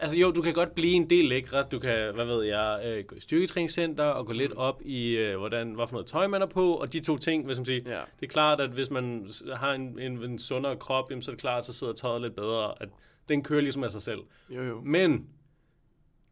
altså 0.00 0.16
jo, 0.16 0.30
du 0.30 0.42
kan 0.42 0.52
godt 0.54 0.74
blive 0.74 0.92
en 0.94 1.10
del 1.10 1.24
lækre, 1.24 1.62
du 1.72 1.78
kan, 1.78 2.14
hvad 2.14 2.24
ved 2.24 2.44
jeg, 2.44 2.80
øh, 2.86 3.04
gå 3.04 3.16
i 3.16 3.20
styrketræningscenter 3.20 4.04
og 4.04 4.26
gå 4.26 4.32
lidt 4.32 4.52
op 4.52 4.80
i, 4.84 5.10
øh, 5.16 5.38
hvordan, 5.38 5.72
hvad 5.72 5.86
for 5.86 5.92
noget 5.94 6.06
tøj 6.06 6.26
man 6.26 6.42
er 6.42 6.46
på, 6.46 6.74
og 6.74 6.92
de 6.92 7.00
to 7.00 7.18
ting, 7.18 7.46
hvis 7.46 7.56
man 7.58 7.66
siger, 7.66 7.80
Ja. 7.86 8.00
det 8.20 8.26
er 8.26 8.30
klart, 8.30 8.60
at 8.60 8.70
hvis 8.70 8.90
man 8.90 9.30
har 9.56 9.72
en, 9.72 9.98
en, 10.00 10.24
en 10.24 10.38
sundere 10.38 10.76
krop, 10.76 11.10
jamen, 11.10 11.22
så 11.22 11.30
er 11.30 11.34
det 11.34 11.40
klart, 11.40 11.64
så 11.66 11.72
sidder 11.72 11.92
tøjet 11.92 12.22
lidt 12.22 12.34
bedre, 12.34 12.82
at 12.82 12.88
den 13.28 13.42
kører 13.42 13.60
ligesom 13.60 13.84
af 13.84 13.90
sig 13.90 14.02
selv. 14.02 14.20
jo 14.50 14.62
jo. 14.62 14.80
Men 14.84 15.26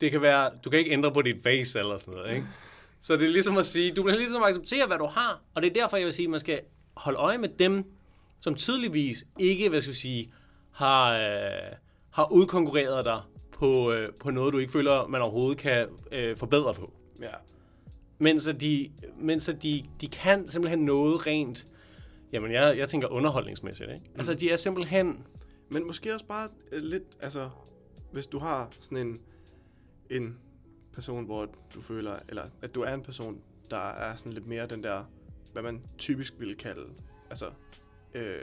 det 0.01 0.11
kan 0.11 0.22
være, 0.22 0.51
du 0.64 0.70
kan 0.70 0.78
ikke 0.78 0.90
ændre 0.90 1.12
på 1.12 1.22
dit 1.22 1.42
face 1.42 1.78
eller 1.78 1.99
sådan 1.99 2.14
noget, 2.14 2.34
ikke? 2.34 2.47
Så 3.01 3.16
det 3.16 3.22
er 3.22 3.30
ligesom 3.30 3.57
at 3.57 3.66
sige, 3.66 3.92
du 3.92 4.03
kan 4.03 4.14
ligesom 4.14 4.42
acceptere, 4.42 4.86
hvad 4.86 4.99
du 4.99 5.07
har, 5.07 5.40
og 5.55 5.62
det 5.62 5.70
er 5.70 5.74
derfor, 5.74 5.97
jeg 5.97 6.07
vil 6.07 6.14
sige, 6.14 6.26
at 6.26 6.30
man 6.30 6.40
skal 6.40 6.61
holde 6.97 7.18
øje 7.18 7.38
med 7.38 7.49
dem, 7.49 7.84
som 8.40 8.55
tydeligvis 8.55 9.24
ikke, 9.38 9.68
hvad 9.68 9.80
skal 9.80 9.90
jeg 9.90 9.97
sige, 9.97 10.32
har, 10.72 11.12
øh, 11.12 11.76
har 12.11 12.32
udkonkurreret 12.32 13.05
dig 13.05 13.20
på, 13.53 13.92
øh, 13.92 14.12
på 14.20 14.30
noget, 14.30 14.53
du 14.53 14.59
ikke 14.59 14.72
føler, 14.72 15.07
man 15.07 15.22
overhovedet 15.22 15.59
kan 15.59 15.86
øh, 16.12 16.36
forbedre 16.36 16.74
på. 16.74 16.92
Ja. 17.20 17.26
Mens 18.18 18.49
at 18.49 18.61
de, 18.61 18.90
mens 19.18 19.49
at 19.49 19.62
de, 19.62 19.84
de 20.01 20.07
kan 20.07 20.49
simpelthen 20.49 20.78
noget 20.84 21.26
rent, 21.26 21.66
jamen 22.32 22.53
jeg, 22.53 22.78
jeg 22.78 22.88
tænker 22.88 23.09
underholdningsmæssigt, 23.09 23.90
ikke? 23.90 24.05
Altså 24.18 24.34
de 24.34 24.51
er 24.51 24.57
simpelthen, 24.57 25.24
Men 25.69 25.87
måske 25.87 26.14
også 26.14 26.27
bare 26.27 26.49
øh, 26.73 26.83
lidt, 26.83 27.03
altså, 27.21 27.51
hvis 28.12 28.27
du 28.27 28.39
har 28.39 28.71
sådan 28.81 29.07
en, 29.07 29.21
en 30.11 30.39
person, 30.93 31.25
hvor 31.25 31.49
du 31.75 31.81
føler, 31.81 32.19
eller 32.29 32.43
at 32.62 32.75
du 32.75 32.81
er 32.83 32.95
en 32.95 33.03
person, 33.03 33.41
der 33.71 33.91
er 33.91 34.17
sådan 34.17 34.33
lidt 34.33 34.47
mere 34.47 34.67
den 34.67 34.83
der, 34.83 35.05
hvad 35.53 35.62
man 35.62 35.85
typisk 35.99 36.35
ville 36.39 36.55
kalde, 36.55 36.87
altså, 37.31 37.51
øh, 38.14 38.39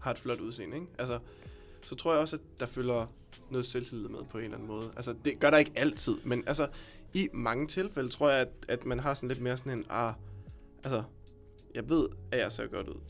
har 0.00 0.10
et 0.10 0.18
flot 0.18 0.40
udseende, 0.40 0.76
ikke? 0.76 0.88
Altså, 0.98 1.18
så 1.82 1.94
tror 1.94 2.12
jeg 2.12 2.20
også, 2.20 2.36
at 2.36 2.42
der 2.60 2.66
følger 2.66 3.06
noget 3.50 3.66
selvtillid 3.66 4.08
med 4.08 4.18
på 4.30 4.38
en 4.38 4.44
eller 4.44 4.56
anden 4.56 4.68
måde. 4.68 4.90
Altså, 4.96 5.14
det 5.24 5.40
gør 5.40 5.50
der 5.50 5.58
ikke 5.58 5.72
altid, 5.76 6.14
men 6.24 6.44
altså, 6.46 6.68
i 7.14 7.28
mange 7.32 7.66
tilfælde 7.66 8.08
tror 8.08 8.30
jeg, 8.30 8.40
at, 8.40 8.48
at 8.68 8.84
man 8.86 8.98
har 8.98 9.14
sådan 9.14 9.28
lidt 9.28 9.40
mere 9.40 9.56
sådan 9.56 9.78
en, 9.78 9.84
ah, 9.90 10.14
altså, 10.84 11.02
jeg 11.74 11.88
ved, 11.88 12.08
at 12.32 12.38
jeg 12.38 12.52
ser 12.52 12.66
godt 12.66 12.88
ud. 12.88 13.00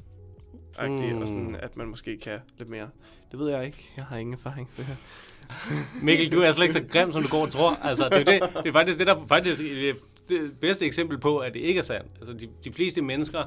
Agtigt, 0.79 1.14
Mm. 1.17 1.23
og 1.23 1.29
sådan, 1.29 1.55
at 1.55 1.77
man 1.77 1.89
måske 1.89 2.19
kan 2.19 2.41
lidt 2.59 2.69
mere. 2.69 2.91
Det 3.31 3.39
ved 3.39 3.51
jeg 3.51 3.66
ikke. 3.66 3.93
Jeg 3.97 4.05
har 4.05 4.16
ingen 4.16 4.35
erfaring 4.35 4.70
for 4.70 4.83
det. 4.83 4.99
Mikkel, 6.03 6.33
du 6.33 6.41
er 6.41 6.53
slet 6.53 6.64
ikke 6.64 6.72
så 6.72 6.85
grim, 6.93 7.12
som 7.12 7.22
du 7.22 7.29
går 7.29 7.43
og 7.43 7.51
tror. 7.51 7.70
Altså, 7.83 8.09
det, 8.09 8.20
er 8.20 8.24
det, 8.24 8.51
det 8.62 8.68
er 8.68 8.72
faktisk 8.72 8.99
det, 8.99 9.07
der 9.07 9.27
faktisk 9.27 9.61
er 9.61 9.93
det 10.29 10.61
bedste 10.61 10.87
eksempel 10.87 11.18
på, 11.18 11.39
at 11.39 11.55
det 11.55 11.61
ikke 11.61 11.79
er 11.79 11.85
sandt. 11.85 12.11
Altså, 12.16 12.33
de, 12.33 12.49
de 12.64 12.72
fleste 12.72 13.03
mennesker 13.03 13.43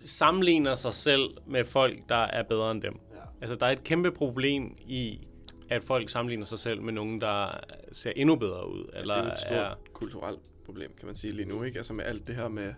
sammenligner 0.00 0.74
sig 0.74 0.94
selv 0.94 1.30
med 1.46 1.64
folk, 1.64 1.98
der 2.08 2.16
er 2.16 2.42
bedre 2.42 2.70
end 2.70 2.82
dem. 2.82 3.00
Ja. 3.14 3.20
Altså, 3.40 3.54
der 3.54 3.66
er 3.66 3.70
et 3.70 3.84
kæmpe 3.84 4.10
problem 4.10 4.76
i, 4.86 5.26
at 5.70 5.84
folk 5.84 6.08
sammenligner 6.08 6.46
sig 6.46 6.58
selv 6.58 6.82
med 6.82 6.92
nogen, 6.92 7.20
der 7.20 7.60
ser 7.92 8.12
endnu 8.16 8.36
bedre 8.36 8.70
ud. 8.70 8.90
Eller 8.92 9.14
det 9.14 9.28
er 9.28 9.32
et 9.32 9.38
stort 9.38 9.52
er, 9.52 9.74
kulturelt 9.92 10.40
problem, 10.64 10.92
kan 10.98 11.06
man 11.06 11.14
sige 11.14 11.32
lige 11.32 11.48
nu, 11.48 11.62
ikke? 11.62 11.78
Altså 11.78 11.94
med 11.94 12.04
alt 12.04 12.26
det 12.26 12.34
her 12.34 12.48
med, 12.48 12.74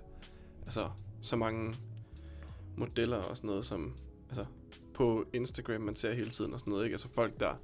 altså, 0.64 0.88
så 1.22 1.36
mange 1.36 1.74
modeller 2.76 3.16
og 3.16 3.36
sådan 3.36 3.48
noget, 3.48 3.66
som, 3.66 3.96
altså, 4.28 4.44
på 4.96 5.24
Instagram, 5.32 5.80
man 5.80 5.96
ser 5.96 6.12
hele 6.14 6.30
tiden 6.30 6.52
og 6.52 6.60
sådan 6.60 6.70
noget, 6.70 6.84
ikke? 6.84 6.94
Altså 6.94 7.08
folk, 7.14 7.40
der 7.40 7.54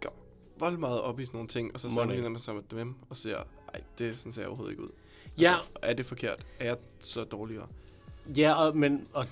går 0.00 0.14
vold 0.58 0.76
meget 0.78 1.00
op 1.00 1.20
i 1.20 1.24
sådan 1.26 1.36
nogle 1.36 1.48
ting, 1.48 1.74
og 1.74 1.80
så 1.80 1.86
Money. 1.88 1.96
sammenligner 1.96 2.28
man 2.28 2.40
sig 2.40 2.54
med 2.54 2.62
dem, 2.70 2.94
og 3.10 3.16
ser, 3.16 3.36
ej, 3.74 3.80
det 3.98 4.18
sådan 4.18 4.32
ser 4.32 4.42
jeg 4.42 4.48
overhovedet 4.48 4.72
ikke 4.72 4.82
ud. 4.82 4.88
Ja. 5.38 5.54
Altså, 5.56 5.70
er 5.82 5.92
det 5.94 6.06
forkert? 6.06 6.46
Er 6.60 6.66
jeg 6.66 6.76
så 7.00 7.24
dårligere? 7.24 7.66
ja, 8.36 8.52
og, 8.54 8.76
men, 8.76 9.06
og 9.12 9.26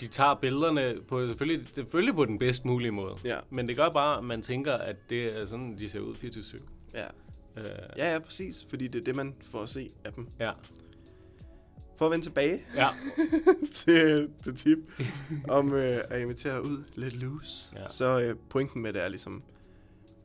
de 0.00 0.06
tager 0.06 0.34
billederne 0.34 0.94
på, 1.08 1.26
selvfølgelig, 1.26 1.68
selvfølgelig 1.74 2.14
på 2.14 2.24
den 2.24 2.38
bedst 2.38 2.64
mulige 2.64 2.90
måde. 2.90 3.14
Ja, 3.24 3.38
Men 3.50 3.68
det 3.68 3.76
gør 3.76 3.88
bare, 3.88 4.18
at 4.18 4.24
man 4.24 4.42
tænker, 4.42 4.72
at 4.74 4.96
det 5.10 5.40
er 5.40 5.44
sådan, 5.46 5.78
de 5.78 5.88
ser 5.88 6.00
ud 6.00 6.14
24-7. 6.14 6.58
ja. 6.94 7.06
Øh, 7.56 7.64
Ja, 7.96 8.12
ja, 8.12 8.18
præcis, 8.18 8.66
fordi 8.68 8.88
det 8.88 9.00
er 9.00 9.04
det, 9.04 9.16
man 9.16 9.34
får 9.50 9.62
at 9.62 9.68
se 9.68 9.90
af 10.04 10.12
dem. 10.12 10.28
ja. 10.40 10.52
For 11.98 12.04
at 12.06 12.10
vende 12.12 12.24
tilbage 12.26 12.60
Ja. 12.74 12.88
til 13.72 14.30
det 14.44 14.56
tip 14.58 14.78
om 15.48 15.72
øh, 15.72 16.00
at 16.10 16.20
invitere 16.20 16.64
ud 16.64 16.84
lidt 16.94 17.16
loose. 17.16 17.76
Ja. 17.76 17.88
Så 17.88 18.20
øh, 18.20 18.36
pointen 18.50 18.82
med 18.82 18.92
det 18.92 19.02
er 19.04 19.08
ligesom, 19.08 19.42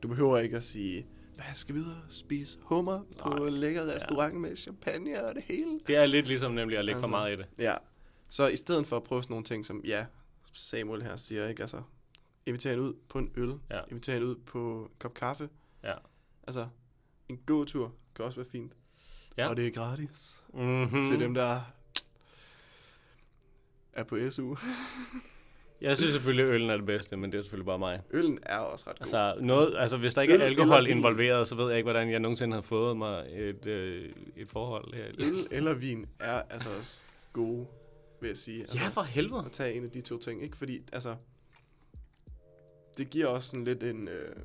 du 0.02 0.08
behøver 0.08 0.38
ikke 0.38 0.56
at 0.56 0.64
sige, 0.64 1.06
hvad 1.34 1.44
skal 1.54 1.74
vi 1.74 1.80
ud 1.80 1.86
og 1.86 1.96
spise 2.10 2.58
hummer 2.62 3.02
på 3.18 3.28
Nej. 3.28 3.46
en 3.46 3.52
lækker 3.52 3.94
restaurant 3.94 4.34
med 4.34 4.56
champagne 4.56 5.24
og 5.24 5.34
det 5.34 5.42
hele? 5.42 5.80
Det 5.86 5.96
er 5.96 6.06
lidt 6.06 6.26
ligesom 6.28 6.52
nemlig 6.52 6.78
at 6.78 6.84
lægge 6.84 6.98
for 6.98 7.06
Altså. 7.06 7.10
meget 7.10 7.32
i 7.32 7.36
det. 7.36 7.46
Ja, 7.58 7.74
så 8.28 8.46
i 8.48 8.56
stedet 8.56 8.86
for 8.86 8.96
at 8.96 9.02
prøve 9.04 9.22
sådan 9.22 9.32
nogle 9.32 9.44
ting, 9.44 9.66
som 9.66 9.80
ja, 9.84 10.06
Samuel 10.52 11.02
her 11.02 11.16
siger, 11.16 11.48
ikke? 11.48 11.62
Altså, 11.62 11.82
invitere 12.46 12.74
en 12.74 12.80
ud 12.80 12.94
på 13.08 13.18
en 13.18 13.30
øl, 13.36 13.54
Ja. 13.70 13.80
invitere 13.90 14.16
en 14.16 14.22
ud 14.22 14.36
på 14.36 14.82
en 14.82 14.88
kop 14.98 15.14
kaffe. 15.14 15.48
Ja. 15.84 15.94
Altså, 16.46 16.66
en 17.28 17.38
gåtur 17.46 17.92
kan 18.16 18.24
også 18.24 18.36
være 18.36 18.50
fint. 18.50 18.72
Ja. 19.36 19.48
Og 19.48 19.56
det 19.56 19.66
er 19.66 19.70
gratis 19.70 20.40
Mm-hmm. 20.54 20.98
mm. 20.98 21.04
til 21.04 21.20
dem, 21.20 21.34
der 21.34 21.60
er 23.92 24.02
på 24.04 24.30
SU. 24.30 24.56
Jeg 25.80 25.96
synes 25.96 26.12
selvfølgelig, 26.12 26.44
at 26.46 26.50
øllen 26.54 26.70
er 26.70 26.76
det 26.76 26.86
bedste, 26.86 27.16
men 27.16 27.32
det 27.32 27.38
er 27.38 27.42
selvfølgelig 27.42 27.66
bare 27.66 27.78
mig. 27.78 28.00
Øllen 28.10 28.38
er 28.42 28.58
også 28.58 28.90
ret 28.90 28.98
god. 28.98 29.02
Altså, 29.02 29.34
noget, 29.40 29.74
altså 29.78 29.96
hvis 29.96 30.14
der 30.14 30.22
ikke 30.22 30.34
er 30.34 30.40
Øl 30.40 30.42
eller 30.46 30.62
alkohol 30.62 30.86
involveret, 30.86 31.48
så 31.48 31.54
ved 31.54 31.68
jeg 31.68 31.76
ikke, 31.76 31.84
hvordan 31.86 32.10
jeg 32.10 32.20
nogensinde 32.20 32.54
har 32.54 32.60
fået 32.62 32.96
mig 32.96 33.26
et, 33.32 33.66
øh, 33.66 34.12
et 34.36 34.50
forhold 34.50 34.94
her. 34.94 35.04
Øl 35.08 35.46
eller 35.50 35.74
vin 35.74 36.06
er 36.20 36.42
altså 36.50 36.68
også 36.78 37.02
gode, 37.32 37.66
vil 38.20 38.28
jeg 38.28 38.36
sige. 38.36 38.60
Altså, 38.60 38.78
Ja, 38.82 38.88
for 38.88 39.02
helvede. 39.02 39.42
At 39.46 39.52
tage 39.52 39.74
en 39.74 39.84
af 39.84 39.90
de 39.90 40.00
to 40.00 40.18
ting, 40.18 40.42
ikke? 40.42 40.56
Fordi, 40.56 40.80
altså, 40.92 41.16
det 42.98 43.10
giver 43.10 43.26
også 43.26 43.50
sådan 43.50 43.64
lidt 43.64 43.82
en... 43.82 44.08
Øh, 44.08 44.36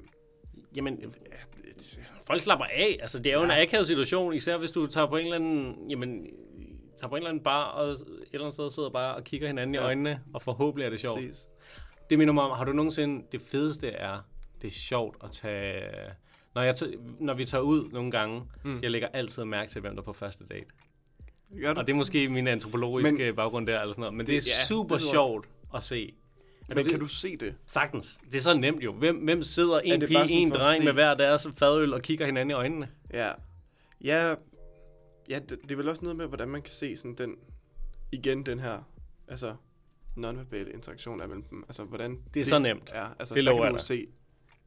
Jamen, 0.76 1.00
ja, 1.00 1.08
det, 1.58 1.59
folk 2.28 2.42
slapper 2.42 2.66
af. 2.66 2.98
Altså, 3.02 3.20
det 3.20 3.32
er 3.34 3.38
jo 3.38 3.44
en 3.44 3.50
Ja. 3.50 3.62
akavet 3.62 3.88
situation, 3.88 4.34
især 4.34 4.58
hvis 4.58 4.72
du 4.72 4.88
tager 4.88 5.08
på 5.08 5.18
en 5.18 5.24
eller 5.26 5.36
anden, 5.36 5.90
jamen, 5.90 6.28
tager 6.98 7.10
på 7.10 7.16
en 7.16 7.18
eller 7.18 7.30
anden 7.30 7.44
bar, 7.44 7.64
og 7.64 7.92
et 7.92 7.98
eller 8.32 8.40
andet 8.40 8.54
sted 8.54 8.70
sidder 8.70 8.90
bare 8.90 9.16
og 9.16 9.24
kigger 9.24 9.48
hinanden 9.48 9.76
Ja. 9.76 9.82
i 9.82 9.84
øjnene, 9.84 10.22
og 10.34 10.42
forhåbentlig 10.42 10.86
er 10.86 10.90
det 10.90 11.00
sjovt. 11.00 11.16
præcis. 11.20 11.48
Det 12.10 12.18
minder 12.18 12.34
mig 12.34 12.44
om, 12.44 12.58
har 12.58 12.64
du 12.66 12.72
nogensinde, 12.74 13.26
det 13.32 13.42
fedeste 13.42 13.88
er, 13.90 14.18
det 14.62 14.68
er 14.68 14.72
sjovt 14.72 15.18
at 15.24 15.32
tage, 15.32 15.82
når, 16.56 16.62
jeg 16.62 16.76
når 17.20 17.34
vi 17.34 17.46
tager 17.46 17.62
ud 17.62 17.90
nogle 17.92 18.12
gange, 18.12 18.42
Mm. 18.64 18.80
jeg 18.84 18.92
lægger 18.92 19.08
altid 19.14 19.46
mærke 19.46 19.72
til, 19.72 19.82
hvem 19.82 19.94
der 19.96 20.02
er 20.02 20.06
på 20.06 20.14
første 20.14 20.46
date. 20.46 20.66
Gør 21.62 21.74
du? 21.74 21.80
Og 21.80 21.88
det 21.88 21.94
er 21.94 21.98
måske 21.98 22.30
min 22.30 22.48
antropologiske 22.48 23.18
Men- 23.26 23.36
baggrund 23.36 23.68
der, 23.68 23.80
eller 23.82 23.94
sådan 23.94 24.02
noget, 24.02 24.14
men 24.14 24.26
det, 24.26 24.44
Det- 24.44 24.52
er 24.52 24.58
ja, 24.62 24.66
super 24.66 24.96
det 24.96 25.04
sjovt 25.04 25.48
at 25.76 25.84
se. 25.84 26.14
Er 26.70 26.76
Men 26.76 26.86
du- 26.86 26.90
kan 26.92 27.00
du 27.00 27.08
se 27.08 27.38
det? 27.38 27.56
Sagtens. 27.68 28.20
Det 28.32 28.36
er 28.36 28.42
så 28.42 28.54
nemt 28.54 28.84
jo. 28.84 28.94
Hvem, 28.94 29.16
hvem 29.16 29.44
sidder 29.44 29.80
en 29.80 30.02
det 30.02 30.08
pige, 30.10 30.30
en 30.32 30.52
dreng 30.52 30.84
med 30.84 30.94
hver 30.94 31.14
deres 31.14 31.48
fadøl 31.58 31.94
og 31.94 32.02
kigger 32.02 32.26
hinanden 32.26 32.50
i 32.50 32.54
øjnene? 32.54 32.90
Ja. 33.14 33.32
Ja, 34.02 34.36
ja 35.30 35.40
det, 35.40 35.60
det 35.64 35.72
er 35.72 35.76
vel 35.76 35.90
også 35.90 36.02
noget 36.02 36.18
med, 36.18 36.28
hvordan 36.28 36.50
man 36.50 36.62
kan 36.62 36.74
se 36.74 36.98
sådan 36.98 37.16
den... 37.16 37.36
Igen 38.12 38.46
den 38.46 38.60
her, 38.60 38.90
altså, 39.28 39.56
nonverbale 40.16 40.72
interaktion 40.74 41.22
af 41.22 41.28
mellem 41.28 41.44
dem. 41.44 41.64
Altså, 41.68 41.84
hvordan... 41.84 42.20
Det 42.34 42.40
er 42.42 42.46
så 42.46 42.60
nemt. 42.60 42.90
Ja, 42.94 43.08
altså, 43.20 43.36
Det 43.36 43.46
der 43.46 43.64
kan 43.64 43.74
du 43.74 43.80
se 43.84 44.08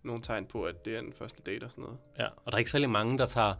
nogle 0.02 0.22
tegn 0.22 0.46
på, 0.46 0.62
at 0.64 0.84
det 0.84 0.94
er 0.94 0.98
en 0.98 1.12
første 1.12 1.42
date 1.42 1.64
og 1.64 1.70
sådan 1.70 1.82
noget. 1.82 1.98
Ja, 2.18 2.26
og 2.26 2.52
der 2.52 2.52
er 2.52 2.58
ikke 2.58 2.70
særlig 2.70 2.90
mange, 2.90 3.18
der 3.18 3.26
tager 3.26 3.54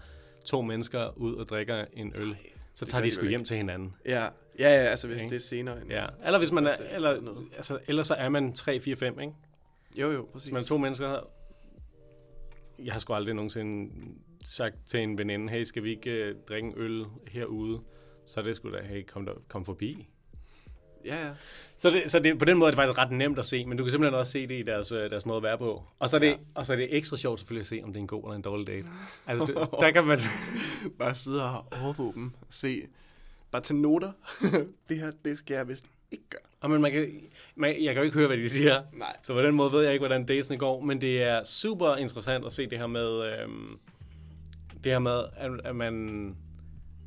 to 0.44 0.62
mennesker 0.62 1.18
ud 1.18 1.34
og 1.34 1.48
drikker 1.48 1.84
en 1.92 2.12
øl, 2.16 2.36
så 2.74 2.84
tager 2.84 3.02
de 3.02 3.10
sgu 3.10 3.26
hjem 3.26 3.44
til 3.44 3.56
hinanden. 3.56 3.94
Ja, 4.06 4.22
ja, 4.22 4.28
ja 4.58 4.66
altså 4.68 5.06
hvis 5.06 5.18
Okay. 5.18 5.30
det 5.30 5.36
er 5.36 5.40
senere. 5.40 5.80
End, 5.82 5.90
Ja. 5.90 6.06
Eller 6.26 6.38
hvis 6.38 6.52
man 6.52 6.66
er, 6.66 6.74
eller, 6.90 7.20
noget. 7.20 7.48
altså, 7.56 7.78
ellers 7.86 8.06
så 8.06 8.14
er 8.14 8.28
man 8.28 8.52
3, 8.52 8.80
4, 8.80 8.96
5, 8.96 9.20
ikke? 9.20 9.32
Jo, 9.96 10.10
jo, 10.12 10.28
præcis. 10.32 10.44
Hvis 10.46 10.52
man 10.52 10.60
er 10.62 10.66
to 10.66 10.76
mennesker, 10.76 11.30
jeg 12.78 12.92
har 12.92 13.00
sgu 13.00 13.12
aldrig 13.14 13.34
nogensinde 13.34 13.90
sagt 14.48 14.76
til 14.86 15.00
en 15.00 15.18
veninde, 15.18 15.48
hey, 15.48 15.64
skal 15.64 15.82
vi 15.82 15.90
ikke 15.90 16.30
uh, 16.30 16.36
drikke 16.48 16.68
en 16.68 16.74
øl 16.76 17.04
herude? 17.28 17.80
Så 18.26 18.40
er 18.40 18.44
det 18.44 18.56
sgu 18.56 18.72
da, 18.72 18.82
hey, 18.82 19.04
kom, 19.06 19.26
der, 19.26 19.32
kom 19.48 19.64
forbi. 19.64 20.06
Ja, 21.04 21.26
ja. 21.26 21.30
Så, 21.78 21.90
det, 21.90 22.10
så 22.10 22.18
det, 22.18 22.38
på 22.38 22.44
den 22.44 22.58
måde 22.58 22.68
er 22.68 22.70
det 22.70 22.76
faktisk 22.76 22.98
ret 22.98 23.10
nemt 23.10 23.38
at 23.38 23.44
se, 23.44 23.66
men 23.66 23.78
du 23.78 23.84
kan 23.84 23.90
simpelthen 23.90 24.18
også 24.18 24.32
se 24.32 24.46
det 24.46 24.58
i 24.58 24.62
deres, 24.62 24.92
øh, 24.92 25.10
deres 25.10 25.26
måde 25.26 25.36
at 25.36 25.42
være 25.42 25.58
på. 25.58 25.82
Og 26.00 26.10
så, 26.10 26.16
er 26.16 26.20
det, 26.20 26.26
Ja. 26.26 26.30
ja. 26.32 26.36
og 26.54 26.66
så 26.66 26.72
er 26.72 26.76
det 26.76 26.96
ekstra 26.96 27.16
sjovt 27.16 27.40
selvfølgelig 27.40 27.60
at 27.60 27.66
se, 27.66 27.80
om 27.84 27.92
det 27.92 27.96
er 27.96 28.00
en 28.00 28.06
god 28.06 28.22
eller 28.24 28.36
en 28.36 28.42
dårlig 28.42 28.66
date. 28.66 28.88
Altså, 29.26 29.46
det, 29.46 29.80
der 29.80 29.90
kan 29.90 30.04
man... 30.04 30.18
Bare 30.98 31.14
sidde 31.14 31.44
og 31.44 31.64
overvåge 31.82 32.14
dem. 32.14 32.32
Se. 32.50 32.82
Bare 33.50 33.62
tage 33.62 33.80
noter. 33.80 34.12
det 34.88 34.98
her, 34.98 35.12
det 35.24 35.38
skal 35.38 35.54
jeg 35.54 35.68
vist 35.68 35.86
ikke 36.10 36.24
gøre. 36.30 36.40
Og 36.60 36.70
men 36.70 36.82
man 36.82 36.92
kan, 36.92 37.08
man, 37.54 37.70
jeg 37.82 37.94
kan 37.94 37.96
jo 37.96 38.02
ikke 38.02 38.18
høre, 38.18 38.26
hvad 38.26 38.36
de 38.36 38.48
siger. 38.48 38.82
Nej. 38.92 39.16
Så 39.22 39.32
på 39.32 39.42
den 39.42 39.54
måde 39.54 39.72
ved 39.72 39.82
jeg 39.82 39.92
ikke, 39.92 40.00
hvordan 40.00 40.26
datesene 40.26 40.58
går, 40.58 40.80
men 40.80 41.00
det 41.00 41.22
er 41.22 41.44
super 41.44 41.96
interessant 41.96 42.46
at 42.46 42.52
se 42.52 42.66
det 42.70 42.78
her 42.78 42.86
med, 42.86 43.32
øhm, 43.32 43.78
det 44.84 44.92
her 44.92 44.98
med, 44.98 45.24
at, 45.36 45.50
at 45.64 45.76
man, 45.76 46.36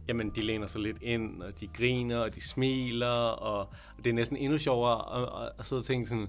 jamen, 0.07 0.29
de 0.29 0.41
læner 0.41 0.67
sig 0.67 0.81
lidt 0.81 0.97
ind, 1.01 1.41
og 1.43 1.59
de 1.59 1.67
griner, 1.67 2.17
og 2.17 2.35
de 2.35 2.47
smiler, 2.47 3.07
og 3.27 3.73
det 3.97 4.07
er 4.09 4.13
næsten 4.13 4.37
endnu 4.37 4.57
sjovere 4.57 5.21
at, 5.21 5.43
at, 5.45 5.51
at 5.59 5.65
sidde 5.65 5.79
og 5.79 5.85
tænke 5.85 6.09
sådan, 6.09 6.27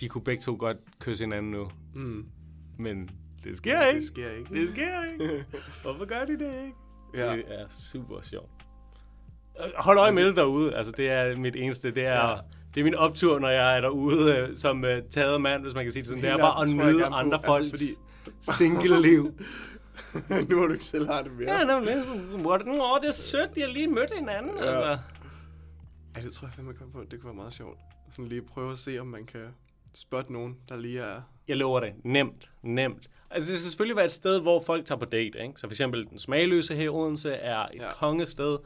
de 0.00 0.08
kunne 0.08 0.24
begge 0.24 0.42
to 0.42 0.56
godt 0.58 0.76
kysse 0.98 1.24
hinanden 1.24 1.50
nu, 1.52 1.68
Mm. 1.94 2.26
men 2.78 3.10
det 3.44 3.56
sker 3.56 3.86
ikke. 3.86 3.96
Det 3.98 4.06
sker 4.06 4.30
ikke. 4.30 4.54
Det 4.54 4.68
sker 4.70 5.12
ikke. 5.12 5.44
Hvorfor 5.82 6.04
gør 6.04 6.24
de 6.24 6.32
det 6.32 6.52
ikke? 6.64 6.76
Ja. 7.26 7.32
Det 7.36 7.44
er 7.48 7.66
super 7.68 8.20
sjovt. 8.22 8.50
Øh, 9.60 9.70
Hold 9.76 9.98
øje 9.98 10.12
med 10.12 10.24
det 10.24 10.36
derude. 10.36 10.74
Altså, 10.74 10.92
det 10.96 11.10
er 11.10 11.36
mit 11.36 11.56
eneste. 11.56 11.90
Det 11.90 12.04
er, 12.06 12.28
Ja. 12.30 12.36
det 12.74 12.80
er 12.80 12.84
min 12.84 12.94
optur, 12.94 13.38
når 13.38 13.48
jeg 13.48 13.76
er 13.76 13.80
derude 13.80 14.36
øh, 14.36 14.56
som 14.56 14.84
uh, 14.84 14.90
taget 15.10 15.40
mand, 15.40 15.62
hvis 15.62 15.74
man 15.74 15.84
kan 15.84 15.92
sige 15.92 16.00
det 16.02 16.08
sådan. 16.08 16.22
Det 16.22 16.30
er 16.30 16.38
bare 16.38 16.62
at 16.62 16.70
nyde 16.70 17.04
andre 17.06 17.36
altså, 17.36 17.46
folks 17.46 17.70
fordi- 17.70 18.52
single-liv. 18.52 19.24
nu 20.50 20.60
har 20.60 20.66
du 20.66 20.72
ikke 20.72 20.84
selv 20.84 21.06
har 21.06 21.22
det 21.22 21.32
mere. 21.32 21.58
ja, 21.58 21.64
nemlig. 21.64 21.94
What? 22.46 22.66
Nå, 22.66 22.98
det 23.02 23.08
er 23.08 23.12
sødt, 23.12 23.54
de 23.54 23.60
har 23.60 23.68
lige 23.68 23.88
mødt 23.88 24.14
hinanden. 24.18 24.56
Ja. 24.58 24.64
Ja. 24.64 24.90
Altså. 24.90 25.02
Ej, 26.14 26.20
det 26.22 26.32
tror 26.32 26.46
jeg 26.46 26.54
fandme 26.54 26.74
kom 26.74 26.90
på. 26.92 27.00
Det 27.10 27.20
kunne 27.20 27.24
være 27.24 27.34
meget 27.34 27.52
sjovt. 27.54 27.78
Sådan 28.10 28.28
lige 28.28 28.42
prøve 28.42 28.72
at 28.72 28.78
se, 28.78 28.98
om 28.98 29.06
man 29.06 29.24
kan 29.26 29.46
spotte 29.94 30.32
nogen, 30.32 30.56
der 30.68 30.76
lige 30.76 31.00
er... 31.00 31.20
Jeg 31.48 31.56
lover 31.56 31.80
det. 31.80 31.92
Nemt. 32.04 32.50
Nemt. 32.62 33.10
Altså, 33.30 33.50
det 33.50 33.58
skal 33.58 33.70
selvfølgelig 33.70 33.96
være 33.96 34.04
et 34.04 34.12
sted, 34.12 34.40
hvor 34.40 34.62
folk 34.66 34.86
tager 34.86 34.98
på 34.98 35.04
date. 35.04 35.38
Ikke? 35.42 35.52
Så 35.56 35.66
for 35.66 35.70
eksempel 35.72 36.06
den 36.10 36.18
smagløse 36.18 36.74
her 36.76 36.84
i 36.84 36.88
Odense 36.88 37.30
er 37.32 37.58
et 37.58 37.68
Ja. 37.74 37.84
ja. 37.84 37.92
kongested. 37.92 38.58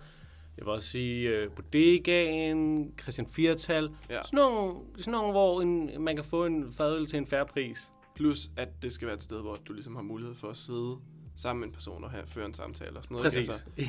Jeg 0.57 0.67
vil 0.67 0.73
også 0.73 0.89
sige 0.89 1.47
uh, 1.47 1.53
Bodegaen, 1.73 2.93
Christian 3.03 3.27
Firtal. 3.27 3.91
Ja. 4.11 4.23
Sådan, 4.25 4.37
nogle, 4.37 4.75
sådan 4.99 5.13
nogle, 5.13 5.31
hvor 5.33 5.63
en, 5.63 5.91
man 6.03 6.17
kan 6.17 6.25
få 6.25 6.47
en 6.47 6.73
fadøl 6.73 7.07
til 7.07 7.17
en 7.19 7.27
færre 7.27 7.47
pris. 7.47 7.93
Plus, 8.15 8.51
at 8.57 8.69
det 8.83 8.93
skal 8.93 9.07
være 9.07 9.17
et 9.17 9.23
sted, 9.23 9.41
hvor 9.41 9.57
du 9.69 9.73
ligesom 9.73 9.97
har 9.97 10.03
mulighed 10.03 10.35
for 10.35 10.49
at 10.49 10.57
sidde 10.57 10.97
sammen 11.37 11.61
med 11.61 11.69
en 11.69 11.75
person 11.75 12.05
og 12.05 12.11
have, 12.11 12.25
føre 12.27 12.47
en 12.47 12.55
samtale 12.55 12.97
og 12.97 13.05
sådan 13.05 13.15
noget. 13.15 13.25
Præcis. 13.25 13.49
Altså, 13.49 13.65
øh, 13.77 13.89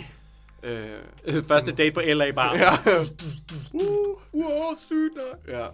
Øh, 1.25 1.43
Første 1.43 1.71
date 1.71 1.91
på 1.93 2.01
LA 2.01 2.31
Bar. 2.31 2.55
ja. 2.55 2.69
Uh, 3.73 4.17
wow, 4.33 4.75
sygt 4.87 5.15
nok. 5.15 5.55
ja. 5.59 5.67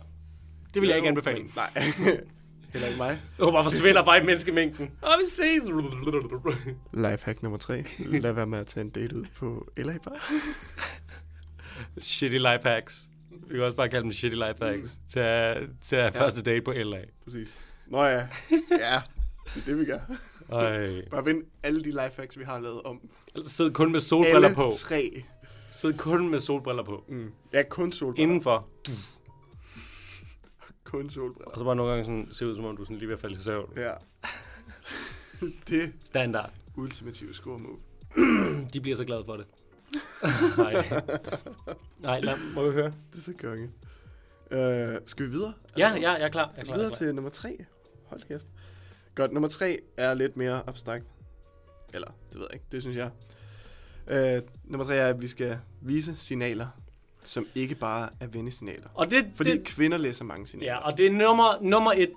Det 0.74 0.82
vil 0.82 0.88
jeg 0.88 0.98
ikke 0.98 1.08
Jo, 1.08 1.12
anbefale. 1.12 1.40
men 1.40 1.52
Nej. 1.56 1.70
Heller 2.74 2.88
ikke 2.88 2.98
mig. 2.98 3.22
Du 3.40 3.52
bare 3.52 3.64
forsvinder 3.64 4.04
bare 4.04 4.22
i 4.22 4.26
menneskemængden. 4.26 4.92
Og 5.02 5.12
vi 5.20 5.26
ses. 5.30 5.64
Lifehack 6.94 7.44
nummer 7.44 7.58
tre. 7.58 7.84
Lad 8.00 8.34
være 8.34 8.48
med 8.48 8.60
at 8.60 8.68
tage 8.68 8.82
en 8.84 8.90
date 8.90 9.18
ud 9.18 9.26
på 9.36 9.68
LA 9.78 9.98
Bar. 10.04 10.32
Shitty 12.02 12.38
life 12.38 12.60
hacks. 12.64 13.02
Vi 13.48 13.54
kan 13.56 13.64
også 13.64 13.78
bare 13.78 13.90
kalde 13.90 14.04
dem 14.04 14.14
shitty 14.14 14.36
life 14.36 14.56
hacks. 14.66 14.98
Til, 15.08 15.56
til 15.82 15.98
ja. 15.98 16.10
første 16.10 16.44
date 16.44 16.62
på 16.62 16.72
LA. 16.72 17.02
Præcis. 17.24 17.58
Nå 17.88 18.04
ja. 18.04 18.28
Ja, 18.80 19.02
det 19.54 19.62
er 19.62 19.66
det, 19.66 19.80
vi 19.80 19.86
gør. 19.86 20.00
Ej. 20.52 21.10
Bare 21.10 21.26
vind 21.26 21.44
alle 21.64 21.80
de 21.80 21.86
lifehacks, 21.90 22.40
vi 22.40 22.44
har 22.44 22.60
lavet 22.60 22.82
om. 22.84 23.10
Altså, 23.36 23.56
Sid 23.56 23.72
kun 23.72 23.92
med 23.92 24.00
solbriller 24.00 24.36
Alle 24.48 24.56
på. 24.56 24.72
tre. 24.80 25.24
Sid 25.68 25.94
kun 25.94 26.30
med 26.30 26.40
solbriller 26.40 26.84
på. 26.84 27.04
Mm. 27.08 27.32
Ja, 27.54 27.64
kun 27.70 27.92
solbriller. 27.92 28.28
Indenfor. 28.28 28.68
Kun 30.84 31.10
solbriller. 31.10 31.52
Og 31.52 31.58
så 31.60 31.64
bare 31.66 31.76
nogle 31.76 31.92
gange 31.92 32.06
sådan, 32.06 32.28
se 32.32 32.48
ud, 32.48 32.56
som 32.56 32.66
om 32.66 32.78
du 32.78 32.86
sådan 32.86 32.98
lige 32.98 33.08
ved 33.08 33.16
at 33.16 33.22
falde 33.22 33.34
i 33.34 33.38
søvn. 33.38 33.74
Ja. 33.76 33.92
det 35.70 35.94
Standard. 36.06 36.52
ultimative 36.76 37.34
score 37.34 37.60
move. 37.60 37.78
De 38.74 38.82
bliver 38.82 38.96
så 38.98 39.06
glade 39.06 39.24
for 39.26 39.38
det. 39.38 39.46
Nej. 40.58 40.74
Nej, 42.00 42.20
lad, 42.22 42.34
må 42.56 42.64
vi 42.64 42.72
høre? 42.72 42.94
Det 43.12 43.18
er 43.18 43.22
så 43.22 43.34
konge. 43.42 43.70
Uh, 44.52 44.98
skal 45.06 45.26
vi 45.26 45.32
videre? 45.32 45.54
Ja, 45.78 45.90
ja, 45.96 46.12
jeg 46.12 46.22
er 46.22 46.30
klar. 46.30 46.52
Jeg 46.56 46.62
er 46.62 46.64
klar, 46.66 46.66
jeg 46.66 46.70
er 46.70 46.74
Videre 46.74 46.90
klar. 46.90 46.98
til 46.98 47.16
nummer 47.16 47.30
tre. 47.32 47.58
Hold 48.06 48.22
kæft. 48.28 48.48
Godt, 49.16 49.32
nummer 49.32 49.50
tre 49.50 49.78
er 49.98 50.14
lidt 50.14 50.38
mere 50.38 50.62
abstrakt. 50.70 51.06
Eller, 51.94 52.08
det 52.08 52.40
ved 52.40 52.48
jeg 52.52 52.54
ikke. 52.54 52.66
Det 52.72 52.82
synes 52.82 52.98
jeg. 52.98 53.12
Uh, 54.08 54.44
nummer 54.72 54.86
tre 54.86 54.96
er, 54.96 55.08
at 55.08 55.22
vi 55.22 55.28
skal 55.28 55.60
vise 55.82 56.18
signaler, 56.18 56.68
som 57.24 57.48
ikke 57.56 57.76
bare 57.76 58.10
er 58.20 58.28
vennesignaler. 58.28 58.88
Og 58.94 59.12
det, 59.12 59.32
Fordi 59.36 59.52
det, 59.52 59.64
kvinder 59.66 59.98
læser 59.98 60.26
mange 60.26 60.48
signaler. 60.48 60.72
ja, 60.74 60.78
og 60.78 60.98
det 60.98 61.08
er 61.08 61.12
nummer, 61.12 61.58
nummer 61.62 61.92
et 61.92 62.12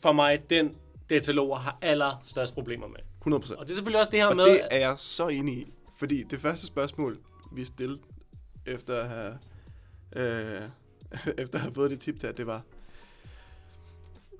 for 0.00 0.12
mig, 0.12 0.50
den 0.50 0.76
dataloger 1.10 1.58
har 1.58 1.78
allerstørst 1.82 2.54
problemer 2.54 2.86
med. 2.88 2.96
100%. 3.26 3.34
Og 3.54 3.66
det 3.66 3.70
er 3.70 3.74
selvfølgelig 3.74 4.00
også 4.00 4.10
det 4.12 4.20
her 4.20 4.26
Og 4.26 4.36
med... 4.36 4.44
det 4.44 4.60
er 4.70 4.78
jeg 4.78 4.94
så 4.98 5.28
enig 5.28 5.54
i. 5.58 5.72
Fordi 5.96 6.22
det 6.22 6.40
første 6.40 6.66
spørgsmål, 6.66 7.18
vi 7.52 7.64
stillede 7.64 8.00
efter 8.66 9.00
at 9.00 9.08
have, 9.08 9.38
øh, 10.16 10.62
efter 11.44 11.54
at 11.58 11.60
have 11.60 11.74
fået 11.74 11.90
det 11.90 12.00
tip 12.00 12.22
der, 12.22 12.32
det 12.32 12.46
var, 12.46 12.62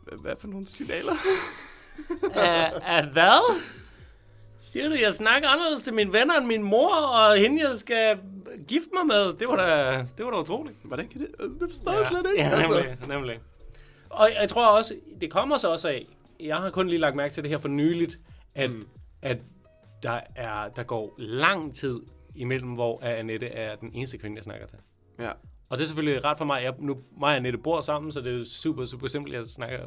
"Hvad- 0.02 0.18
hvad 0.18 0.34
for 0.38 0.48
nogle 0.48 0.66
signaler? 0.66 1.12
Af, 2.34 3.06
hvad? 3.06 3.60
Siger 4.60 4.88
du, 4.88 4.94
jeg 4.94 5.12
snakker 5.12 5.48
anderledes 5.48 5.82
til 5.82 5.94
mine 5.94 6.12
venner 6.12 6.38
end 6.38 6.46
min 6.46 6.62
mor, 6.62 6.94
og 6.94 7.36
hende, 7.36 7.68
jeg 7.68 7.76
skal 7.76 8.18
gifte 8.68 8.88
mig 8.94 9.06
med? 9.06 9.38
Det 9.38 9.48
var 9.48 9.56
da, 9.56 9.98
det 10.16 10.24
var 10.24 10.30
da 10.30 10.38
utroligt. 10.40 10.76
Hvordan 10.84 11.08
kan 11.08 11.20
det? 11.20 11.28
Altså, 11.40 11.58
Det 11.60 11.70
forstår 11.70 11.92
jeg 11.92 12.06
slet 12.10 12.26
ikke. 12.32 12.44
Ja, 12.44 12.62
altså. 12.62 12.80
nemlig, 12.80 13.08
nemlig. 13.08 13.40
Og 14.10 14.30
jeg 14.40 14.48
tror 14.48 14.66
også, 14.66 14.94
det 15.20 15.30
kommer 15.30 15.58
så 15.58 15.68
også 15.68 15.88
af, 15.88 16.06
jeg 16.40 16.56
har 16.56 16.70
kun 16.70 16.88
lige 16.88 16.98
lagt 16.98 17.16
mærke 17.16 17.34
til 17.34 17.42
det 17.42 17.50
her 17.50 17.58
for 17.58 17.68
nyligt, 17.68 18.18
at, 18.54 18.70
mm. 18.70 18.86
at 19.22 19.38
der, 20.02 20.20
er, 20.36 20.68
der 20.68 20.82
går 20.82 21.14
lang 21.18 21.74
tid 21.74 22.00
imellem, 22.34 22.68
hvor 22.72 23.02
Annette 23.02 23.46
er 23.46 23.76
den 23.76 23.90
eneste 23.94 24.18
kvinde, 24.18 24.36
jeg 24.36 24.44
snakker 24.44 24.66
til. 24.66 24.78
Ja. 25.20 25.30
Og 25.68 25.78
det 25.78 25.82
er 25.82 25.86
selvfølgelig 25.86 26.24
ret 26.24 26.38
for 26.38 26.44
mig. 26.44 26.62
Jeg, 26.62 26.74
nu, 26.78 26.98
mig 27.20 27.28
og 27.28 27.36
Annette 27.36 27.58
bor 27.58 27.80
sammen, 27.80 28.12
så 28.12 28.20
det 28.20 28.40
er 28.40 28.44
super, 28.44 28.84
super 28.84 29.06
simpelt. 29.06 29.34
Jeg 29.34 29.44
snakker 29.44 29.78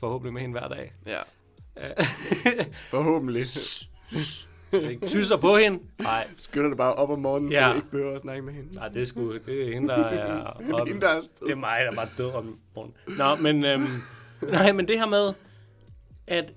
forhåbentlig 0.00 0.32
med 0.32 0.40
hende 0.40 0.58
hver 0.60 0.68
dag. 0.68 0.92
ja. 1.06 1.18
Forhåbentlig. 2.90 3.46
ikke 4.90 5.06
tysser 5.08 5.36
på 5.36 5.56
hende. 5.56 5.78
Nej, 5.98 6.28
Skynder 6.36 6.68
det 6.68 6.78
bare 6.78 6.94
op 6.94 7.10
om 7.10 7.18
morgenen, 7.18 7.52
ja. 7.52 7.60
så 7.60 7.68
du 7.70 7.76
ikke 7.76 7.90
behøver 7.90 8.14
at 8.14 8.20
snakke 8.20 8.42
med 8.42 8.52
hende. 8.52 8.74
nej, 8.74 8.88
det 8.88 9.02
er 9.02 9.06
sgu, 9.06 9.32
det 9.32 9.68
er 9.68 9.74
hende, 9.74 9.88
der 9.88 9.94
er 9.94 10.42
oppe. 10.44 10.64
Hende, 10.88 11.00
der 11.00 11.08
er 11.08 11.16
afsted. 11.16 11.46
Det 11.46 11.52
er 11.52 11.56
mig, 11.56 11.78
der 11.80 11.90
er 11.90 11.94
bare 11.94 12.08
død 12.18 12.32
om 12.32 12.58
morgenen. 12.74 12.94
Nå, 13.06 13.34
men, 13.36 13.64
øhm, 13.64 13.82
nej, 14.42 14.72
men 14.72 14.88
det 14.88 14.98
her 14.98 15.06
med, 15.06 15.32
at 16.26 16.52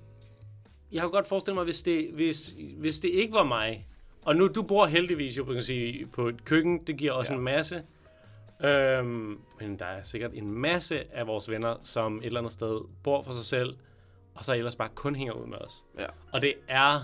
jeg 0.92 1.02
kunne 1.02 1.10
godt 1.10 1.26
forestille 1.26 1.54
mig, 1.54 1.64
hvis 1.64 1.82
det, 1.82 2.10
hvis, 2.14 2.54
hvis 2.78 2.98
det 2.98 3.08
ikke 3.08 3.32
var 3.32 3.44
mig, 3.44 3.86
og 4.22 4.36
nu, 4.36 4.48
du 4.48 4.62
bor 4.62 4.86
heldigvis 4.86 5.36
jo, 5.38 5.44
kan 5.44 5.64
sige, 5.64 6.06
på 6.06 6.28
et 6.28 6.44
køkken, 6.44 6.78
det 6.86 6.96
giver 6.96 7.12
også 7.12 7.32
ja. 7.32 7.38
en 7.38 7.44
masse, 7.44 7.82
øhm, 8.64 9.38
men 9.60 9.78
der 9.78 9.84
er 9.84 10.04
sikkert 10.04 10.30
en 10.34 10.50
masse 10.50 11.14
af 11.16 11.26
vores 11.26 11.50
venner, 11.50 11.76
som 11.82 12.16
et 12.18 12.24
eller 12.26 12.40
andet 12.40 12.52
sted 12.52 12.80
bor 13.02 13.22
for 13.22 13.32
sig 13.32 13.44
selv, 13.44 13.76
og 14.34 14.44
så 14.44 14.54
ellers 14.54 14.76
bare 14.76 14.88
kun 14.94 15.14
hænger 15.14 15.32
ud 15.34 15.46
med 15.46 15.58
os. 15.58 15.84
Ja. 15.98 16.06
Og 16.32 16.42
det 16.42 16.54
er... 16.68 17.00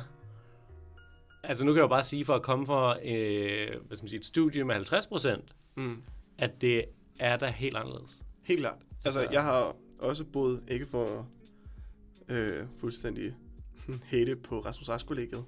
Altså 1.42 1.64
nu 1.64 1.72
kan 1.72 1.76
jeg 1.76 1.82
jo 1.82 1.88
bare 1.88 2.02
sige, 2.02 2.24
for 2.24 2.34
at 2.34 2.42
komme 2.42 2.66
fra 2.66 2.96
øh, 3.04 3.68
hvad 3.86 3.96
skal 3.96 4.04
man 4.04 4.08
sige, 4.08 4.18
et 4.18 4.26
studie 4.26 4.64
med 4.64 4.74
50 4.74 5.06
procent, 5.06 5.44
Mm. 5.76 6.02
at 6.38 6.60
det 6.60 6.84
er 7.18 7.36
da 7.36 7.46
helt 7.50 7.76
anderledes. 7.76 8.22
Helt 8.44 8.60
klart. 8.60 8.78
Altså, 9.04 9.20
Altså- 9.20 9.32
jeg 9.32 9.42
har 9.42 9.76
også 9.98 10.24
boet, 10.24 10.62
ikke 10.68 10.86
for 10.86 11.28
øh, 12.28 12.66
fuldstændig 12.80 13.34
hate 14.04 14.36
på 14.36 14.58
Rasmus 14.60 14.88
Rask 14.88 15.06
kollegiet, 15.06 15.44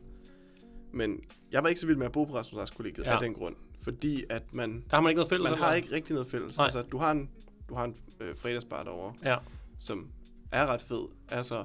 men 0.93 1.21
jeg 1.53 1.63
var 1.63 1.69
ikke 1.69 1.81
så 1.81 1.87
vild 1.87 1.97
med 1.97 2.07
at 2.07 2.13
bo 2.13 2.25
på 2.25 2.35
Rasmus 2.35 2.61
Rask 2.61 2.77
kollegiet 2.77 3.05
ja. 3.05 3.09
Ja. 3.11 3.15
af 3.17 3.21
den 3.23 3.35
grund. 3.35 3.57
Fordi 3.83 4.25
at 4.31 4.43
man, 4.53 4.85
Der 4.91 4.97
har 4.97 5.01
man 5.01 5.11
ikke 5.11 5.17
noget 5.19 5.29
fælles. 5.29 5.45
man 5.45 5.53
eller 5.53 5.67
har 5.67 5.75
ikke 5.75 5.93
rigtig 5.95 6.15
noget 6.15 6.31
fælles. 6.31 6.57
Nej. 6.57 6.65
Altså, 6.65 6.83
du 6.83 6.99
har 6.99 7.11
en, 7.11 7.31
du 7.69 7.75
har 7.75 7.85
en 7.85 7.95
øh, 8.21 8.37
fredagsbar 8.37 8.83
derovre, 8.83 9.15
Ja. 9.25 9.37
som 9.79 10.07
er 10.53 10.67
ret 10.67 10.83
fed, 10.83 11.05
altså, 11.29 11.65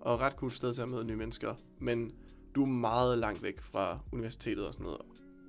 og 0.00 0.14
et 0.14 0.20
ret 0.20 0.32
cool 0.32 0.52
sted 0.52 0.74
til 0.74 0.82
at 0.82 0.88
møde 0.88 1.04
nye 1.04 1.16
mennesker, 1.16 1.54
men 1.78 2.12
du 2.54 2.62
er 2.62 2.66
meget 2.66 3.18
langt 3.18 3.42
væk 3.42 3.60
fra 3.62 3.98
universitetet 4.12 4.66
og 4.66 4.72
sådan 4.74 4.84
noget. 4.84 5.00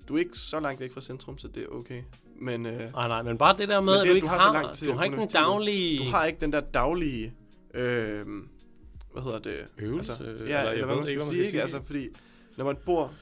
Du 0.08 0.16
er 0.16 0.20
ikke 0.20 0.38
så 0.38 0.60
langt 0.60 0.80
væk 0.80 0.92
fra 0.94 1.02
centrum, 1.02 1.38
så 1.38 1.48
det 1.48 1.64
er 1.64 1.68
okay. 1.68 2.02
Men 2.40 2.66
øh, 2.66 2.80
Nej, 2.94 3.08
nej, 3.08 3.22
men 3.22 3.38
bare 3.38 3.58
det 3.58 3.70
der 3.70 3.82
med, 3.82 3.94
at 3.94 4.00
det, 4.00 4.06
du 4.06 4.10
at 4.12 4.16
ikke 4.16 4.26
du 4.26 4.30
har, 4.30 4.38
har 4.40 4.48
så 4.48 4.54
langt 4.54 4.78
til 4.78 4.88
du 4.88 4.94
har 4.94 5.04
ikke 5.04 5.14
en 5.14 5.20
universitetet. 5.20 5.46
daglig 5.48 6.00
du 6.00 6.12
har 6.12 6.26
ikke 6.26 6.40
den 6.42 6.52
der 6.54 6.60
daglige, 6.62 7.34
øh, 7.74 8.26
hvad 9.14 9.24
hedder 9.24 9.40
det? 9.40 9.58
øvelse. 9.78 10.12
Altså, 10.12 10.26
eller 10.26 10.46
ja, 10.46 10.60
jeg 10.60 10.74
eller 10.74 10.86
hvad 10.86 10.96
man 10.96 11.06
skal 11.06 11.14
ikke, 11.16 11.26
sige, 11.26 11.46
ikke? 11.46 11.62
Altså, 11.62 11.82
fordi 11.86 12.08
når 12.58 12.66
man 12.66 12.76
bor 12.86 13.14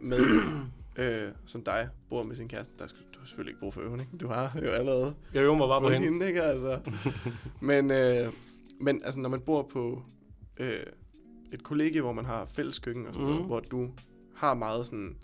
med, 0.00 0.18
øh, 0.98 1.32
som 1.46 1.62
dig, 1.64 1.88
bor 2.08 2.22
med 2.22 2.36
sin 2.36 2.48
kæreste, 2.48 2.74
der 2.78 2.86
skal 2.86 3.00
du 3.14 3.26
selvfølgelig 3.26 3.50
ikke 3.50 3.60
brug 3.60 3.74
for 3.74 3.80
øvning. 3.80 4.20
Du 4.20 4.28
har 4.28 4.52
jo 4.62 4.68
allerede 4.70 5.14
Jeg 5.34 5.42
øver 5.42 5.56
mig 5.56 5.68
bare 5.68 5.80
på 5.80 5.88
hende. 5.88 6.04
hende, 6.06 6.26
ikke? 6.26 6.42
Altså. 6.42 6.80
men, 7.60 7.90
øh, 7.90 8.26
men 8.80 9.02
altså, 9.04 9.20
når 9.20 9.28
man 9.28 9.40
bor 9.40 9.62
på 9.62 10.02
øh, 10.56 10.80
et 11.52 11.62
kollegie, 11.62 12.00
hvor 12.00 12.12
man 12.12 12.24
har 12.24 12.46
fælles 12.46 12.78
køkken 12.78 13.06
og 13.06 13.14
sådan 13.14 13.26
mm. 13.26 13.32
Mhm. 13.32 13.48
noget, 13.48 13.48
hvor 13.48 13.60
du 13.60 13.90
har 14.34 14.54
meget 14.54 14.86
sådan 14.86 15.16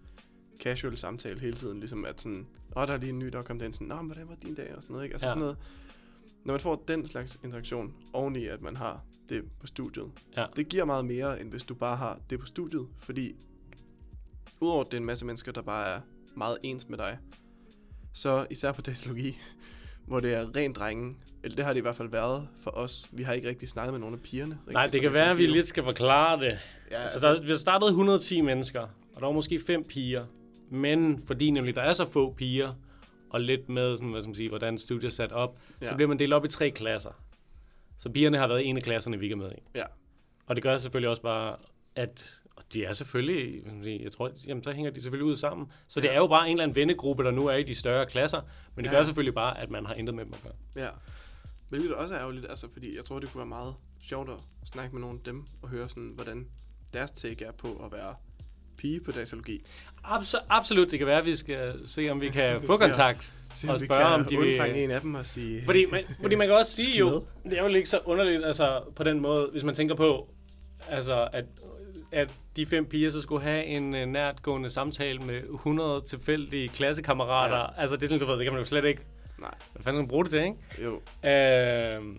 casual 0.61 0.97
samtale 0.99 1.41
hele 1.41 1.53
tiden, 1.57 1.79
ligesom 1.81 2.05
at 2.05 2.21
sådan, 2.21 2.47
åh, 2.77 2.87
der 2.87 2.93
er 2.93 2.97
lige 2.99 3.11
en 3.11 3.19
ny, 3.19 3.27
der 3.27 3.39
er 3.39 3.43
kommet 3.43 3.65
ind, 3.65 3.75
sådan, 3.75 3.87
nå, 3.87 3.97
men 3.97 4.07
hvordan 4.07 4.29
var 4.29 4.35
din 4.35 4.55
dag, 4.55 4.75
og 4.77 4.83
sådan 4.83 4.93
noget, 4.95 5.05
ikke? 5.05 5.15
Altså 5.15 5.27
Ja. 5.27 5.31
sådan 5.31 5.41
noget, 5.41 5.57
når 6.45 6.55
man 6.55 6.61
får 6.61 6.85
den 6.89 7.09
slags 7.09 7.41
interaktion, 7.45 7.95
oveni 8.13 8.47
at 8.47 8.63
man 8.63 8.77
har 8.77 9.01
det 9.29 9.45
på 9.61 9.67
studiet, 9.67 10.07
Ja. 10.37 10.47
det 10.57 10.69
giver 10.69 10.85
meget 10.85 11.05
mere, 11.05 11.41
end 11.41 11.51
hvis 11.51 11.63
du 11.65 11.75
bare 11.75 11.97
har 11.97 12.19
det 12.31 12.41
på 12.41 12.47
studiet, 12.47 12.87
fordi 12.99 13.37
udover 14.65 14.81
at 14.81 14.87
det 14.91 14.97
er 14.97 15.01
en 15.01 15.07
masse 15.07 15.27
mennesker, 15.27 15.53
der 15.53 15.63
bare 15.63 15.89
er 15.89 16.01
meget 16.37 16.59
ens 16.63 16.89
med 16.89 16.99
dig, 16.99 17.19
så 18.13 18.47
især 18.51 18.73
på 18.73 18.83
datalogi, 18.83 19.39
hvor 20.09 20.21
det 20.21 20.35
er 20.35 20.57
rent 20.57 20.77
drenge, 20.77 21.15
eller 21.45 21.57
det 21.57 21.65
har 21.65 21.73
det 21.73 21.81
i 21.81 21.83
hvert 21.83 21.97
fald 21.97 22.09
været 22.09 22.49
for 22.61 22.71
os. 22.71 23.09
Vi 23.13 23.23
har 23.23 23.33
ikke 23.33 23.49
rigtig 23.49 23.69
snakket 23.69 23.93
med 23.93 24.01
nogle 24.01 24.17
af 24.17 24.23
pigerne. 24.23 24.59
Nej, 24.67 24.87
det 24.87 25.01
kan 25.01 25.13
være, 25.13 25.31
at 25.31 25.39
vi 25.39 25.47
lidt 25.47 25.67
skal 25.67 25.85
forklare 25.85 26.41
det. 26.41 26.59
Ja, 26.91 27.03
Altså, 27.03 27.17
altså, 27.17 27.29
der, 27.29 27.43
vi 27.43 27.49
har 27.49 27.57
startet 27.57 27.87
110 27.87 28.41
mennesker, 28.41 28.81
og 29.15 29.21
der 29.21 29.27
var 29.27 29.33
måske 29.33 29.61
fem 29.67 29.85
piger. 29.85 30.27
Men 30.71 31.23
fordi 31.27 31.51
nemlig 31.51 31.75
der 31.75 31.83
er 31.83 31.93
så 31.93 32.11
få 32.11 32.33
piger, 32.33 32.75
og 33.31 33.41
lidt 33.41 33.69
med, 33.69 33.97
sådan, 33.97 34.11
hvad 34.11 34.23
skal 34.23 34.29
man 34.29 34.35
sige, 34.35 34.49
hvordan 34.49 34.79
studiet 34.79 35.05
er 35.05 35.15
sat 35.15 35.33
op, 35.33 35.59
ja. 35.83 35.89
Så 35.89 35.95
bliver 35.95 36.09
man 36.09 36.19
delt 36.19 36.33
op 36.33 36.45
i 36.45 36.49
tre 36.49 36.71
klasser. 36.71 37.11
Så 37.99 38.11
pigerne 38.11 38.39
har 38.39 38.47
været 38.47 38.69
en 38.69 38.77
af 38.77 38.83
klasserne, 38.83 39.19
vi 39.19 39.25
ikke 39.25 39.33
er 39.33 39.37
med 39.37 39.53
i. 39.53 39.63
Ja. 39.75 39.85
Og 40.47 40.57
det 40.57 40.63
gør 40.63 40.79
selvfølgelig 40.79 41.09
også 41.09 41.23
bare, 41.23 41.57
at 41.97 42.41
og 42.57 42.63
de 42.73 42.85
er 42.85 42.93
selvfølgelig, 42.93 43.63
jeg 44.03 44.13
tror, 44.13 44.31
jamen, 44.47 44.65
så 44.65 44.73
hænger 44.73 44.91
de 44.91 45.03
selvfølgelig 45.03 45.31
ud 45.33 45.37
sammen. 45.37 45.67
Så 45.89 46.01
det 46.01 46.09
Ja. 46.09 46.13
er 46.13 46.17
jo 46.17 46.27
bare 46.27 46.47
en 46.47 46.51
eller 46.57 46.63
anden 46.63 46.77
vennegruppe, 46.77 47.25
der 47.25 47.31
nu 47.31 47.47
er 47.47 47.55
i 47.55 47.63
de 47.63 47.75
større 47.75 48.07
klasser. 48.07 48.41
Men 48.77 48.85
det 48.85 48.91
Ja. 48.91 48.97
gør 48.97 49.05
selvfølgelig 49.05 49.35
bare, 49.35 49.61
at 49.61 49.71
man 49.71 49.87
har 49.87 49.95
intet 49.95 50.15
med 50.15 50.25
dem 50.25 50.33
at 50.35 50.43
gøre. 50.43 50.85
ja. 50.85 50.89
Hvilket 51.69 51.95
også 51.95 52.15
er 52.15 52.21
ærgerligt, 52.21 52.47
altså, 52.51 52.67
fordi 52.73 52.97
jeg 52.97 53.05
tror, 53.05 53.19
det 53.19 53.33
kunne 53.33 53.39
være 53.39 53.47
meget 53.47 53.75
sjovt 54.09 54.31
at 54.31 54.37
snakke 54.69 54.95
med 54.95 55.01
nogle 55.01 55.19
af 55.19 55.25
dem, 55.25 55.45
og 55.63 55.69
høre 55.69 55.89
sådan, 55.89 56.13
hvordan 56.15 56.47
deres 56.93 57.11
take 57.11 57.45
er 57.45 57.53
på 57.53 57.83
at 57.85 57.93
være 57.93 58.15
pige 58.77 59.01
på 59.01 59.13
datalogi. 59.13 59.61
Abs- 60.05 60.45
absolut, 60.49 60.91
det 60.91 60.99
kan 60.99 61.07
være, 61.09 61.19
at 61.19 61.25
vi 61.25 61.37
skal 61.37 61.75
se, 61.89 62.09
om 62.11 62.21
vi 62.21 62.29
kan 62.29 62.61
få 62.67 62.77
kontakt. 62.77 63.35
Se, 63.53 63.71
Og 63.71 63.81
spørge, 63.81 64.05
om 64.05 64.25
de 64.25 64.37
vil- 64.37 64.77
en 64.77 64.91
af 64.91 65.01
dem 65.01 65.15
og 65.15 65.27
sige... 65.27 65.65
Fordi 65.65 65.87
man, 65.87 66.05
fordi 66.23 66.35
man 66.35 66.47
kan 66.47 66.57
også 66.57 66.73
sige 66.73 66.99
jo, 66.99 67.25
det 67.45 67.59
er 67.59 67.63
jo 67.63 67.69
ikke 67.69 67.89
så 67.89 68.01
underligt, 68.05 68.45
altså 68.45 68.83
på 68.97 69.05
den 69.05 69.21
måde, 69.21 69.49
hvis 69.53 69.65
man 69.65 69.75
tænker 69.75 69.95
på, 69.95 70.29
altså 70.89 71.29
at, 71.33 71.45
at 72.13 72.31
de 72.57 72.67
fem 72.67 72.87
piger 72.87 73.11
så 73.11 73.21
skulle 73.21 73.43
have 73.43 73.65
en 73.65 73.95
uh, 73.95 74.01
nærtgående 74.01 74.71
samtale 74.71 75.19
med 75.19 75.43
100 75.43 76.01
tilfældige 76.07 76.69
klassekammerater. 76.69 77.57
Ja. 77.57 77.81
Altså 77.81 77.97
det 77.97 78.03
er 78.03 78.07
sådan, 78.07 78.21
du 78.21 78.27
ved, 78.27 78.35
det 78.37 78.45
kan 78.45 78.53
man 78.53 78.63
jo 78.63 78.67
slet 78.69 78.85
ikke, 78.85 79.03
Nej, 79.39 79.55
hvad 79.73 79.83
fanden 79.83 79.99
skal 79.99 80.03
man 80.03 80.09
bruge 80.09 80.25
det 80.25 80.31
til, 80.31 80.41
ikke? 80.43 80.57
jo. 80.85 80.95
Øh, 81.31 82.17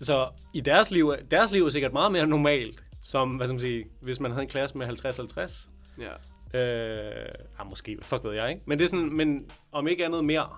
så 0.00 0.28
i 0.54 0.60
deres 0.60 0.90
liv, 0.90 1.08
er- 1.08 1.16
deres 1.30 1.52
liv 1.52 1.64
er 1.66 1.70
sikkert 1.70 1.92
meget 1.92 2.12
mere 2.12 2.26
normalt, 2.26 2.84
som, 3.02 3.36
hvad 3.36 3.46
skal 3.46 3.54
man 3.54 3.60
sige, 3.60 3.84
hvis 4.00 4.20
man 4.20 4.30
havde 4.30 4.42
en 4.42 4.48
klasse 4.48 4.78
med 4.78 4.86
50-50. 4.86 5.68
Ja. 6.00 6.12
Øh, 6.60 7.28
ah, 7.58 7.66
måske, 7.68 7.98
fuck 8.02 8.24
ved 8.24 8.32
jeg, 8.34 8.48
ikke? 8.50 8.62
Men 8.66 8.78
det 8.78 8.84
er 8.84 8.88
sådan, 8.88 9.12
men 9.16 9.50
om 9.72 9.88
ikke 9.88 10.04
andet 10.04 10.24
mere, 10.24 10.48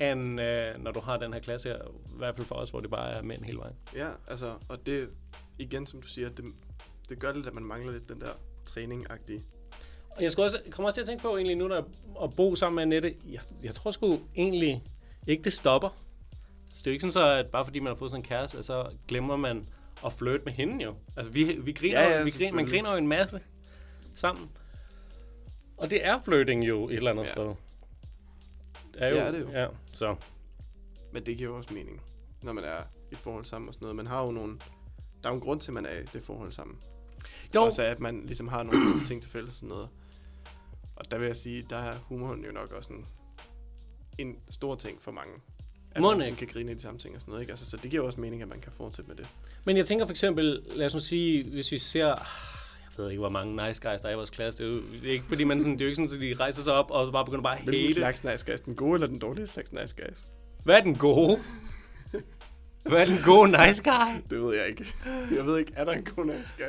end 0.00 0.40
øh, 0.40 0.82
når 0.84 0.90
du 0.90 1.00
har 1.00 1.16
den 1.16 1.32
her 1.32 1.40
klasse 1.40 1.68
her, 1.68 1.76
i 2.14 2.18
hvert 2.18 2.34
fald 2.36 2.46
for 2.46 2.54
os, 2.54 2.70
hvor 2.70 2.80
det 2.80 2.90
bare 2.90 3.10
er 3.12 3.22
mænd 3.22 3.42
hele 3.44 3.58
vejen. 3.58 3.74
Ja, 3.96 4.08
altså, 4.28 4.52
og 4.68 4.86
det, 4.86 5.08
igen 5.58 5.86
som 5.86 6.02
du 6.02 6.08
siger, 6.08 6.28
det, 6.28 6.44
det 7.08 7.18
gør 7.18 7.32
lidt, 7.32 7.46
at 7.46 7.54
man 7.54 7.64
mangler 7.64 7.92
lidt 7.92 8.08
den 8.08 8.20
der 8.20 8.32
træning-agtige. 8.66 9.42
Og 10.10 10.22
jeg, 10.22 10.32
skulle 10.32 10.46
også, 10.46 10.58
jeg 10.64 10.72
kommer 10.72 10.88
også 10.88 10.96
til 10.96 11.00
at 11.02 11.06
tænke 11.08 11.22
på 11.22 11.36
egentlig 11.36 11.56
nu, 11.56 11.68
når 11.68 11.74
jeg, 11.74 11.84
at 12.22 12.36
bo 12.36 12.56
sammen 12.56 12.74
med 12.74 12.82
Annette, 12.96 13.14
jeg, 13.32 13.40
jeg 13.62 13.74
tror 13.74 13.90
sgu 13.90 14.18
egentlig 14.36 14.82
ikke, 15.26 15.42
det 15.42 15.52
stopper. 15.52 15.88
Så 16.74 16.74
det 16.74 16.86
er 16.86 16.90
jo 16.90 16.92
ikke 16.92 17.02
sådan 17.02 17.12
så, 17.12 17.28
at 17.32 17.46
bare 17.46 17.64
fordi 17.64 17.78
man 17.78 17.86
har 17.90 17.94
fået 17.94 18.10
sådan 18.10 18.20
en 18.20 18.28
kæreste, 18.28 18.62
så 18.62 18.90
glemmer 19.08 19.36
man 19.36 19.66
at 20.06 20.12
flirte 20.12 20.42
med 20.44 20.52
hende 20.52 20.84
jo. 20.84 20.94
Altså 21.16 21.32
vi, 21.32 21.44
vi 21.44 21.72
griner, 21.72 22.00
Ja, 22.00 22.18
ja, 22.18 22.24
vi 22.24 22.30
griner, 22.30 22.54
man 22.54 22.66
griner 22.66 22.90
jo 22.90 22.96
en 22.96 23.08
masse 23.08 23.40
sammen. 24.14 24.50
Og 25.76 25.90
det 25.90 26.06
er 26.06 26.22
flirting 26.24 26.68
jo 26.68 26.88
et 26.88 26.94
eller 26.96 27.10
andet 27.10 27.22
Ja. 27.24 27.28
sted. 27.28 27.44
Det 27.44 27.56
Det 28.94 29.18
er 29.18 29.30
det 29.30 29.40
jo. 29.40 29.48
Ja, 29.50 29.66
så. 29.92 30.16
Men 31.12 31.26
det 31.26 31.36
giver 31.36 31.50
jo 31.50 31.56
også 31.56 31.74
mening, 31.74 32.02
når 32.42 32.52
man 32.52 32.64
er 32.64 32.80
i 33.10 33.14
et 33.14 33.18
forhold 33.18 33.44
sammen 33.44 33.68
og 33.68 33.74
sådan 33.74 33.84
noget. 33.84 33.96
Man 33.96 34.06
har 34.06 34.24
jo 34.24 34.30
nogle... 34.30 34.58
Der 35.22 35.28
er 35.28 35.32
jo 35.32 35.34
en 35.34 35.40
grund 35.40 35.60
til, 35.60 35.70
at 35.70 35.74
man 35.74 35.86
er 35.86 35.98
i 35.98 36.02
det 36.12 36.22
forhold 36.22 36.52
sammen. 36.52 36.78
Jo, 37.54 37.62
Også 37.62 37.82
at 37.82 38.00
man 38.00 38.22
ligesom 38.26 38.48
har 38.48 38.62
nogle 38.62 38.80
ting 39.06 39.22
til 39.22 39.30
fælles 39.30 39.50
og 39.50 39.56
sådan 39.56 39.68
noget. 39.68 39.88
Og 40.96 41.10
der 41.10 41.18
vil 41.18 41.26
jeg 41.26 41.36
sige, 41.36 41.66
der 41.70 41.76
er 41.76 41.98
humoren 41.98 42.44
jo 42.44 42.52
nok 42.52 42.72
også 42.72 42.92
en, 42.92 43.06
en 44.18 44.36
stor 44.50 44.74
ting 44.74 45.02
for 45.02 45.10
mange. 45.10 45.32
At 45.90 46.00
Mon 46.00 46.10
man 46.10 46.18
ligesom 46.18 46.32
ikke? 46.32 46.46
kan 46.46 46.54
grine 46.54 46.70
af 46.70 46.76
de 46.76 46.82
samme 46.82 46.98
ting 47.00 47.14
og 47.14 47.20
sådan 47.20 47.30
noget. 47.32 47.42
Ikke? 47.42 47.50
Altså, 47.52 47.70
så 47.70 47.76
det 47.76 47.90
giver 47.90 48.02
også 48.02 48.20
mening, 48.20 48.42
at 48.42 48.48
man 48.48 48.60
kan 48.60 48.72
fortsætte 48.76 49.08
med 49.08 49.16
det. 49.16 49.26
Men 49.64 49.76
jeg 49.76 49.86
tænker 49.86 50.04
for 50.06 50.10
eksempel, 50.10 50.62
lad 50.66 50.86
os 50.86 50.94
nu 50.94 51.00
sige, 51.00 51.50
hvis 51.50 51.72
vi 51.72 51.78
ser, 51.78 52.06
jeg 52.06 52.24
ved 52.96 53.10
ikke, 53.10 53.18
hvor 53.20 53.28
mange 53.28 53.66
nice 53.66 53.90
guys 53.90 54.00
der 54.00 54.08
er 54.08 54.12
i 54.12 54.16
vores 54.16 54.30
klasse. 54.30 54.64
Det 54.64 54.70
er 54.70 54.74
jo 54.74 54.82
det 55.02 55.08
er 55.08 55.12
ikke, 55.12 55.24
fordi 55.24 55.44
man 55.44 55.58
sådan, 55.58 55.72
det 55.72 55.80
er 55.80 55.84
jo 55.84 55.88
ikke 55.88 56.08
sådan, 56.08 56.30
at 56.32 56.38
de 56.38 56.42
rejser 56.42 56.62
sig 56.62 56.72
op 56.72 56.90
og 56.90 57.12
bare 57.12 57.24
begynder 57.24 57.42
bare 57.42 57.58
at 57.58 57.64
Hvilken 57.64 57.82
hate. 57.82 57.94
slags 57.94 58.24
nice 58.24 58.46
guys? 58.52 58.60
Den 58.60 58.74
gode 58.74 58.94
eller 58.94 59.06
den 59.06 59.18
dårlige 59.18 59.46
slags 59.46 59.72
nice 59.72 59.94
guys? 59.96 60.26
Hvad 60.64 60.76
er 60.76 60.80
den 60.80 60.96
gode? 60.96 61.38
Hvad 62.82 63.00
er 63.00 63.04
den 63.04 63.18
gode 63.24 63.50
nice 63.50 63.82
guy? 63.82 64.20
Det 64.30 64.42
ved 64.42 64.56
jeg 64.56 64.68
ikke. 64.68 64.86
Jeg 65.36 65.46
ved 65.46 65.58
ikke, 65.58 65.72
er 65.76 65.84
der 65.84 65.92
en 65.92 66.04
god 66.04 66.24
nice 66.24 66.54
guy? 66.58 66.64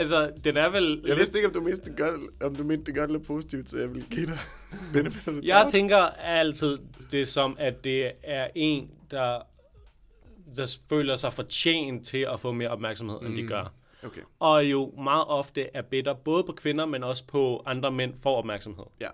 Altså, 0.00 0.32
den 0.44 0.56
er 0.56 0.68
vel... 0.68 1.02
Jeg 1.06 1.16
vidste 1.16 1.38
ikke, 1.38 1.48
om 1.48 1.54
du 1.54 1.60
mente 1.60 1.90
det 1.90 1.96
godt, 1.98 2.20
om 2.44 2.56
du 2.56 2.64
mente 2.64 2.84
det 2.84 2.94
godt 2.94 3.10
eller 3.10 3.24
positivt, 3.24 3.70
så 3.70 3.78
jeg 3.78 3.94
vil 3.94 4.06
give 4.10 4.26
dig 4.26 4.38
benefit 4.92 5.44
Jeg 5.44 5.66
tænker 5.70 5.96
altid 6.18 6.78
det 7.12 7.28
som, 7.28 7.56
at 7.58 7.84
det 7.84 8.12
er 8.22 8.48
en, 8.54 8.90
der, 9.10 9.38
der 10.56 10.78
føler 10.88 11.16
sig 11.16 11.32
fortjent 11.32 12.06
til 12.06 12.26
at 12.32 12.40
få 12.40 12.52
mere 12.52 12.68
opmærksomhed, 12.68 13.18
end 13.22 13.36
de 13.36 13.42
Mm. 13.42 13.48
gør. 13.48 13.72
Okay, 14.04 14.20
Og 14.40 14.64
jo 14.64 14.92
meget 15.04 15.24
ofte 15.26 15.66
er 15.76 15.82
bitter, 15.82 16.14
både 16.14 16.44
på 16.44 16.52
kvinder, 16.52 16.86
men 16.86 17.04
også 17.04 17.24
på 17.26 17.62
andre 17.66 17.90
mænd, 17.90 18.14
for 18.22 18.36
opmærksomhed. 18.36 18.84
ja. 19.00 19.08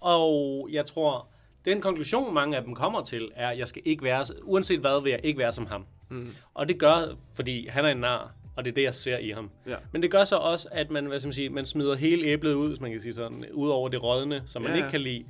Og 0.00 0.68
jeg 0.72 0.86
tror, 0.86 1.28
den 1.64 1.80
konklusion, 1.80 2.34
mange 2.34 2.56
af 2.56 2.64
dem 2.64 2.74
kommer 2.74 3.04
til, 3.04 3.30
er, 3.34 3.48
at 3.48 3.58
jeg 3.58 3.68
skal 3.68 3.82
ikke 3.84 4.04
være, 4.04 4.24
uanset 4.42 4.80
hvad, 4.80 5.02
vil 5.02 5.10
jeg 5.10 5.20
ikke 5.22 5.38
være 5.38 5.52
som 5.52 5.66
ham. 5.66 5.86
Mm. 6.08 6.28
Og 6.54 6.68
det 6.68 6.78
gør, 6.78 7.16
fordi 7.34 7.66
han 7.66 7.84
er 7.84 7.88
en 7.88 7.96
nar, 7.96 8.32
og 8.56 8.64
det 8.64 8.70
er 8.70 8.74
det, 8.74 8.82
jeg 8.82 8.94
ser 8.94 9.18
i 9.18 9.30
ham. 9.30 9.50
Ja. 9.66 9.76
Men 9.92 10.02
det 10.02 10.10
gør 10.10 10.24
så 10.24 10.36
også, 10.36 10.68
at 10.72 10.90
man, 10.90 11.06
hvad 11.06 11.20
skal 11.20 11.26
man 11.28 11.32
sige, 11.32 11.48
man 11.48 11.66
smider 11.66 11.94
hele 11.96 12.26
æblet 12.26 12.54
ud, 12.54 12.68
hvis 12.68 12.80
man 12.80 12.90
kan 12.92 13.00
sige 13.02 13.14
sådan, 13.14 13.44
ud 13.52 13.68
over 13.68 13.88
det 13.88 14.02
rådne, 14.02 14.42
som 14.46 14.62
man 14.62 14.70
Ja. 14.70 14.76
ikke 14.76 14.90
kan 14.90 15.00
lide. 15.00 15.24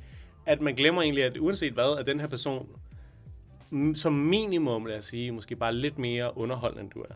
At 0.47 0.61
man 0.61 0.75
glemmer 0.75 1.03
egentlig, 1.03 1.25
at 1.25 1.37
uanset 1.37 1.73
hvad, 1.73 1.99
at 1.99 2.07
den 2.07 2.21
her 2.21 2.27
person, 2.27 2.69
som 3.95 4.13
minimum, 4.13 4.87
lad 4.87 4.99
os 4.99 5.05
sige, 5.05 5.33
måske 5.33 5.57
bare 5.57 5.75
lidt 5.75 5.99
mere 5.99 6.39
underholdende, 6.39 6.83
end 6.83 6.91
du 6.91 7.01
er. 7.01 7.15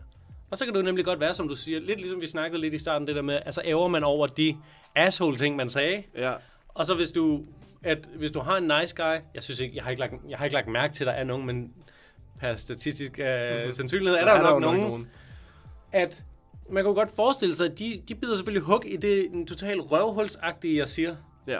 Og 0.51 0.57
så 0.57 0.65
kan 0.65 0.75
jo 0.75 0.81
nemlig 0.81 1.05
godt 1.05 1.19
være, 1.19 1.33
som 1.33 1.47
du 1.47 1.55
siger, 1.55 1.79
lidt 1.79 1.99
ligesom 1.99 2.21
vi 2.21 2.27
snakkede 2.27 2.61
lidt 2.61 2.73
i 2.73 2.79
starten, 2.79 3.07
det 3.07 3.15
der 3.15 3.21
med, 3.21 3.39
altså 3.45 3.61
æver 3.65 3.87
man 3.87 4.03
over 4.03 4.27
de 4.27 4.57
asshole-ting, 4.95 5.55
man 5.55 5.69
sagde, 5.69 6.03
Ja, 6.17 6.33
og 6.69 6.85
så 6.85 6.95
hvis 6.95 7.11
du, 7.11 7.41
at 7.83 7.97
hvis 8.15 8.31
du 8.31 8.39
har 8.39 8.57
en 8.57 8.71
nice 8.81 8.95
guy, 8.95 9.15
jeg 9.35 9.43
synes 9.43 9.59
ikke, 9.59 9.75
jeg 9.75 9.83
har 9.83 9.89
ikke 9.91 9.99
lagt, 9.99 10.13
jeg 10.29 10.37
har 10.37 10.45
ikke 10.45 10.53
lagt 10.53 10.67
mærke 10.67 10.93
til, 10.93 11.03
at 11.03 11.07
der 11.07 11.13
er 11.13 11.23
nogen, 11.23 11.45
men 11.45 11.73
per 12.39 12.55
statistisk 12.55 13.11
uh, 13.11 13.73
sandsynlighed 13.77 14.17
er 14.19 14.21
så 14.27 14.43
der 14.43 14.53
jo 14.53 14.59
nok 14.59 14.61
nogen, 14.61 15.07
at 15.91 16.25
man 16.69 16.83
kan 16.83 16.89
jo 16.89 16.95
godt 16.95 17.15
forestille 17.15 17.55
sig, 17.55 17.65
at 17.71 17.79
de, 17.79 18.01
de 18.07 18.15
bider 18.15 18.35
selvfølgelig 18.35 18.63
hug 18.63 18.83
i 18.85 18.95
det 18.97 19.27
den 19.31 19.47
totalt 19.47 19.81
røvhulsagtige, 19.91 20.77
jeg 20.77 20.87
siger. 20.87 21.15
Ja, 21.47 21.59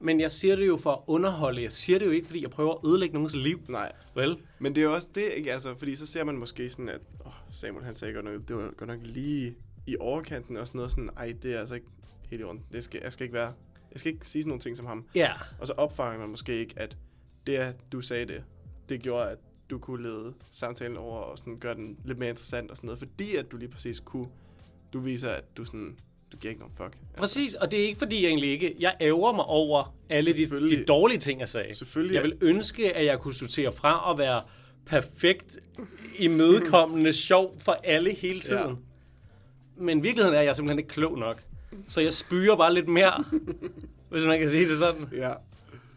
Men 0.00 0.20
jeg 0.20 0.30
siger 0.30 0.56
det 0.56 0.66
jo 0.66 0.76
for 0.76 0.92
at 0.92 0.98
underholde. 1.06 1.62
Jeg 1.62 1.72
siger 1.72 1.98
det 1.98 2.06
jo 2.06 2.10
ikke, 2.10 2.26
fordi 2.26 2.42
jeg 2.42 2.50
prøver 2.50 2.72
at 2.74 2.78
ødelægge 2.88 3.14
nogens 3.14 3.34
liv. 3.34 3.60
nej. 3.68 3.92
Vel? 4.14 4.36
Men 4.58 4.74
det 4.74 4.80
er 4.80 4.84
jo 4.84 4.94
også 4.94 5.08
det, 5.14 5.24
ikke? 5.36 5.52
Altså, 5.52 5.74
fordi 5.78 5.96
så 5.96 6.06
ser 6.06 6.24
man 6.24 6.36
måske 6.36 6.70
sådan, 6.70 6.88
at 6.88 7.00
åh, 7.26 7.32
Samuel 7.50 7.84
han 7.84 7.94
sagde 7.94 8.14
godt 8.14 8.24
nok, 8.24 8.34
det 8.48 8.56
var 8.56 8.70
godt 8.76 8.88
nok 8.88 9.00
lige 9.02 9.54
i 9.86 9.96
overkanten 10.00 10.56
og 10.56 10.66
sådan 10.66 10.78
noget 10.78 10.90
sådan, 10.90 11.10
ej, 11.16 11.34
det 11.42 11.54
er 11.54 11.58
altså 11.60 11.74
ikke 11.74 11.86
helt 12.30 12.40
i 12.40 12.44
orden. 12.44 12.62
Det 12.72 12.84
skal, 12.84 13.00
jeg 13.04 13.12
skal 13.12 13.24
ikke 13.24 13.34
være, 13.34 13.52
jeg 13.92 14.00
skal 14.00 14.12
ikke 14.12 14.28
sige 14.28 14.42
sådan 14.42 14.48
nogle 14.48 14.60
ting 14.60 14.76
som 14.76 14.86
ham. 14.86 15.04
Ja. 15.14 15.32
Og 15.58 15.66
så 15.66 15.72
opfanger 15.72 16.18
man 16.20 16.28
måske 16.28 16.58
ikke, 16.58 16.74
at 16.76 16.96
det, 17.46 17.56
at 17.56 17.76
du 17.92 18.00
sagde 18.00 18.26
det, 18.26 18.44
det 18.88 19.02
gjorde, 19.02 19.30
at 19.30 19.38
du 19.70 19.78
kunne 19.78 20.02
lede 20.02 20.34
samtalen 20.50 20.96
over 20.96 21.18
og 21.18 21.38
sådan 21.38 21.58
gøre 21.58 21.74
den 21.74 21.98
lidt 22.04 22.18
mere 22.18 22.28
interessant 22.28 22.70
og 22.70 22.76
sådan 22.76 22.86
noget, 22.86 22.98
fordi 22.98 23.36
at 23.36 23.52
du 23.52 23.56
lige 23.56 23.68
præcis 23.68 24.00
kunne, 24.00 24.26
du 24.92 24.98
viser, 24.98 25.30
at 25.30 25.44
du 25.56 25.64
sådan, 25.64 25.96
du 26.32 26.36
giver 26.36 26.50
ikke 26.50 26.60
nogen 26.60 26.74
fuck. 26.76 26.96
Præcis, 27.16 27.54
og 27.54 27.70
det 27.70 27.80
er 27.80 27.84
ikke 27.84 27.98
fordi 27.98 28.22
jeg 28.22 28.28
egentlig 28.28 28.50
ikke, 28.50 28.76
jeg 28.80 28.96
ærger 29.00 29.32
mig 29.32 29.44
over 29.44 29.94
alle 30.08 30.32
de, 30.32 30.68
de 30.68 30.84
dårlige 30.84 31.18
ting, 31.18 31.40
jeg 31.40 31.48
sagde. 31.48 31.74
Selvfølgelig. 31.74 32.14
Jeg 32.14 32.22
vil 32.22 32.36
ønske, 32.40 32.96
at 32.96 33.04
jeg 33.04 33.18
kunne 33.18 33.34
sortere 33.34 33.72
fra 33.72 34.10
at 34.12 34.18
være 34.18 34.42
perfekt, 34.86 35.58
imødekommende, 36.18 37.12
sjov 37.28 37.56
for 37.58 37.72
alle 37.84 38.14
hele 38.14 38.40
tiden. 38.40 38.68
Ja. 38.68 38.74
Men 39.76 40.02
virkeligheden 40.02 40.34
er, 40.34 40.38
at 40.38 40.44
jeg 40.44 40.50
er 40.50 40.54
simpelthen 40.54 40.78
ikke 40.78 40.88
klog 40.88 41.18
nok. 41.18 41.42
Så 41.88 42.00
jeg 42.00 42.12
spyrer 42.12 42.56
bare 42.56 42.74
lidt 42.74 42.88
mere, 42.88 43.24
hvis 44.10 44.24
man 44.24 44.38
kan 44.38 44.50
sige 44.50 44.68
det 44.68 44.78
sådan. 44.78 45.06
Ja. 45.16 45.32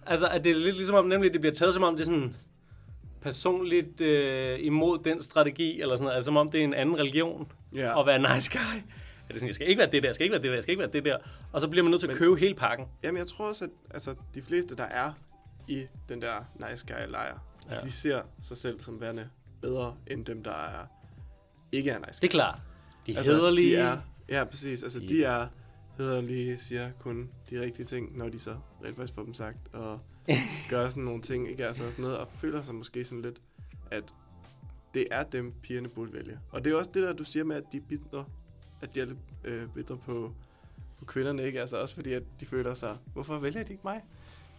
Altså, 0.06 0.28
at 0.28 0.44
det 0.44 0.52
er 0.52 0.56
lidt 0.56 0.76
ligesom 0.76 0.96
om, 0.96 1.06
nemlig 1.06 1.34
det 1.34 1.42
bliver 1.42 1.54
taget 1.54 1.74
som 1.74 1.84
om, 1.84 1.96
det 1.96 2.02
er 2.02 2.06
sådan 2.06 2.36
personligt 3.22 4.02
øh, 4.02 4.60
imod 4.62 5.00
den 5.04 5.22
strategi, 5.22 5.82
eller 5.82 5.96
sådan 5.96 6.04
noget. 6.04 6.16
Altså 6.16 6.26
som 6.28 6.38
om 6.38 6.50
det 6.50 6.60
er 6.60 6.64
en 6.64 6.74
anden 6.74 7.00
religion 7.00 7.52
Ja. 7.76 8.00
at 8.00 8.06
være 8.08 8.36
nice 8.36 8.52
guy. 8.52 8.82
det 9.28 9.36
sådan, 9.36 9.48
jeg 9.48 9.56
skal 9.56 9.68
ikke 9.70 9.80
være 9.80 9.92
det 9.92 10.04
der, 10.04 10.10
jeg 10.10 10.16
skal 10.16 10.24
ikke 10.24 10.34
være 10.34 10.42
det 10.42 10.50
der, 10.50 10.56
jeg 10.56 10.64
skal 10.64 10.72
ikke 10.72 10.82
være 10.82 10.92
det 10.92 11.06
der. 11.06 11.18
Og 11.52 11.62
så 11.62 11.68
bliver 11.68 11.84
man 11.84 11.92
nødt 11.92 12.02
til 12.02 12.08
at 12.08 12.18
købe 12.18 12.36
hele 12.38 12.56
pakken. 12.56 12.86
Jamen, 13.04 13.18
jeg 13.20 13.28
tror 13.28 13.48
også, 13.48 13.66
at 13.66 13.70
altså, 13.94 14.16
de 14.36 14.42
fleste, 14.42 14.76
der 14.76 14.84
er 14.84 15.12
i 15.68 15.84
den 16.10 16.22
der 16.22 16.46
nice 16.70 16.86
guy-lejr, 16.88 17.40
Ja. 17.72 17.78
de 17.78 17.92
ser 17.92 18.22
sig 18.42 18.58
selv 18.58 18.80
som 18.80 19.02
værende 19.02 19.30
bedre, 19.62 19.96
end 20.08 20.26
dem, 20.26 20.44
der 20.44 20.52
er 20.52 20.86
ikke 21.72 21.90
er 21.92 21.98
nice 22.00 22.10
Det 22.12 22.18
er 22.18 22.22
guys. 22.28 22.32
klart. 22.32 22.60
De 23.08 23.14
er 23.14 23.18
Altså, 23.18 23.32
hederlige. 23.32 23.76
De 23.78 23.82
er, 23.82 23.98
ja, 24.30 24.44
præcis. 24.44 24.84
Altså, 24.84 25.00
De- 25.00 25.10
de 25.10 25.24
er 25.24 25.48
hederlige, 25.98 26.58
siger 26.58 26.90
kun 27.00 27.30
de 27.50 27.62
rigtige 27.62 27.86
ting, 27.86 28.18
når 28.18 28.30
de 28.30 28.40
så 28.40 28.56
rent 28.86 28.96
faktisk 28.96 29.16
får 29.16 29.24
dem 29.24 29.34
sagt, 29.34 29.58
og 29.74 30.00
gør 30.70 30.90
sådan 30.90 31.04
nogle 31.04 31.22
ting, 31.22 31.50
ikke? 31.50 31.68
Altså 31.68 31.92
sådan 31.92 32.04
noget, 32.04 32.18
og 32.18 32.28
føler 32.32 32.64
sig 32.64 32.76
måske 32.76 33.06
sådan 33.06 33.22
lidt, 33.22 33.42
at 33.92 34.04
det 34.94 35.08
er 35.12 35.24
dem, 35.24 35.54
pigerne 35.62 35.90
burde 35.90 36.14
vælge. 36.14 36.40
Og 36.52 36.66
det 36.66 36.74
er 36.74 36.78
også 36.78 36.90
det 36.94 37.04
der, 37.04 37.14
du 37.14 37.24
siger 37.24 37.44
med, 37.44 37.56
at 37.56 37.64
de 37.72 37.78
er 37.78 37.82
bitre, 37.90 38.26
at 38.82 38.96
de 38.96 39.02
er 39.02 39.06
lidt 39.06 39.18
øh, 39.44 39.70
bitre 39.76 39.98
på, 39.98 40.34
på 41.00 41.06
kvinderne, 41.06 41.44
ikke? 41.44 41.62
Altså 41.62 41.82
også 41.82 41.96
fordi, 41.96 42.14
at 42.14 42.24
de 42.40 42.46
føler 42.46 42.74
sig, 42.74 42.98
hvorfor 43.14 43.38
vælger 43.38 43.64
de 43.64 43.72
ikke 43.74 43.84
mig? 43.84 44.02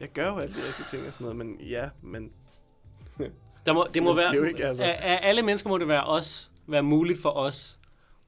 Jeg 0.01 0.09
gør 0.09 0.29
jo 0.29 0.39
alle 0.39 0.55
de 0.55 0.67
rigtige 0.67 0.87
ting 0.91 1.07
og 1.07 1.13
sådan 1.13 1.25
noget, 1.25 1.37
men 1.37 1.61
ja, 1.61 1.91
men 2.03 2.33
Der 3.67 3.73
må, 3.73 3.87
det 3.95 4.03
må 4.03 4.11
Det 4.11 4.19
er 4.19 4.23
være, 4.23 4.35
jo 4.35 4.43
ikke, 4.43 4.67
altså. 4.67 4.85
af, 4.85 4.99
af 5.03 5.19
alle 5.23 5.43
mennesker 5.43 5.69
må 5.69 5.79
det 5.79 5.89
være 5.89 6.05
os, 6.05 6.51
være 6.67 6.83
muligt 6.83 7.23
for 7.23 7.31
os 7.31 7.79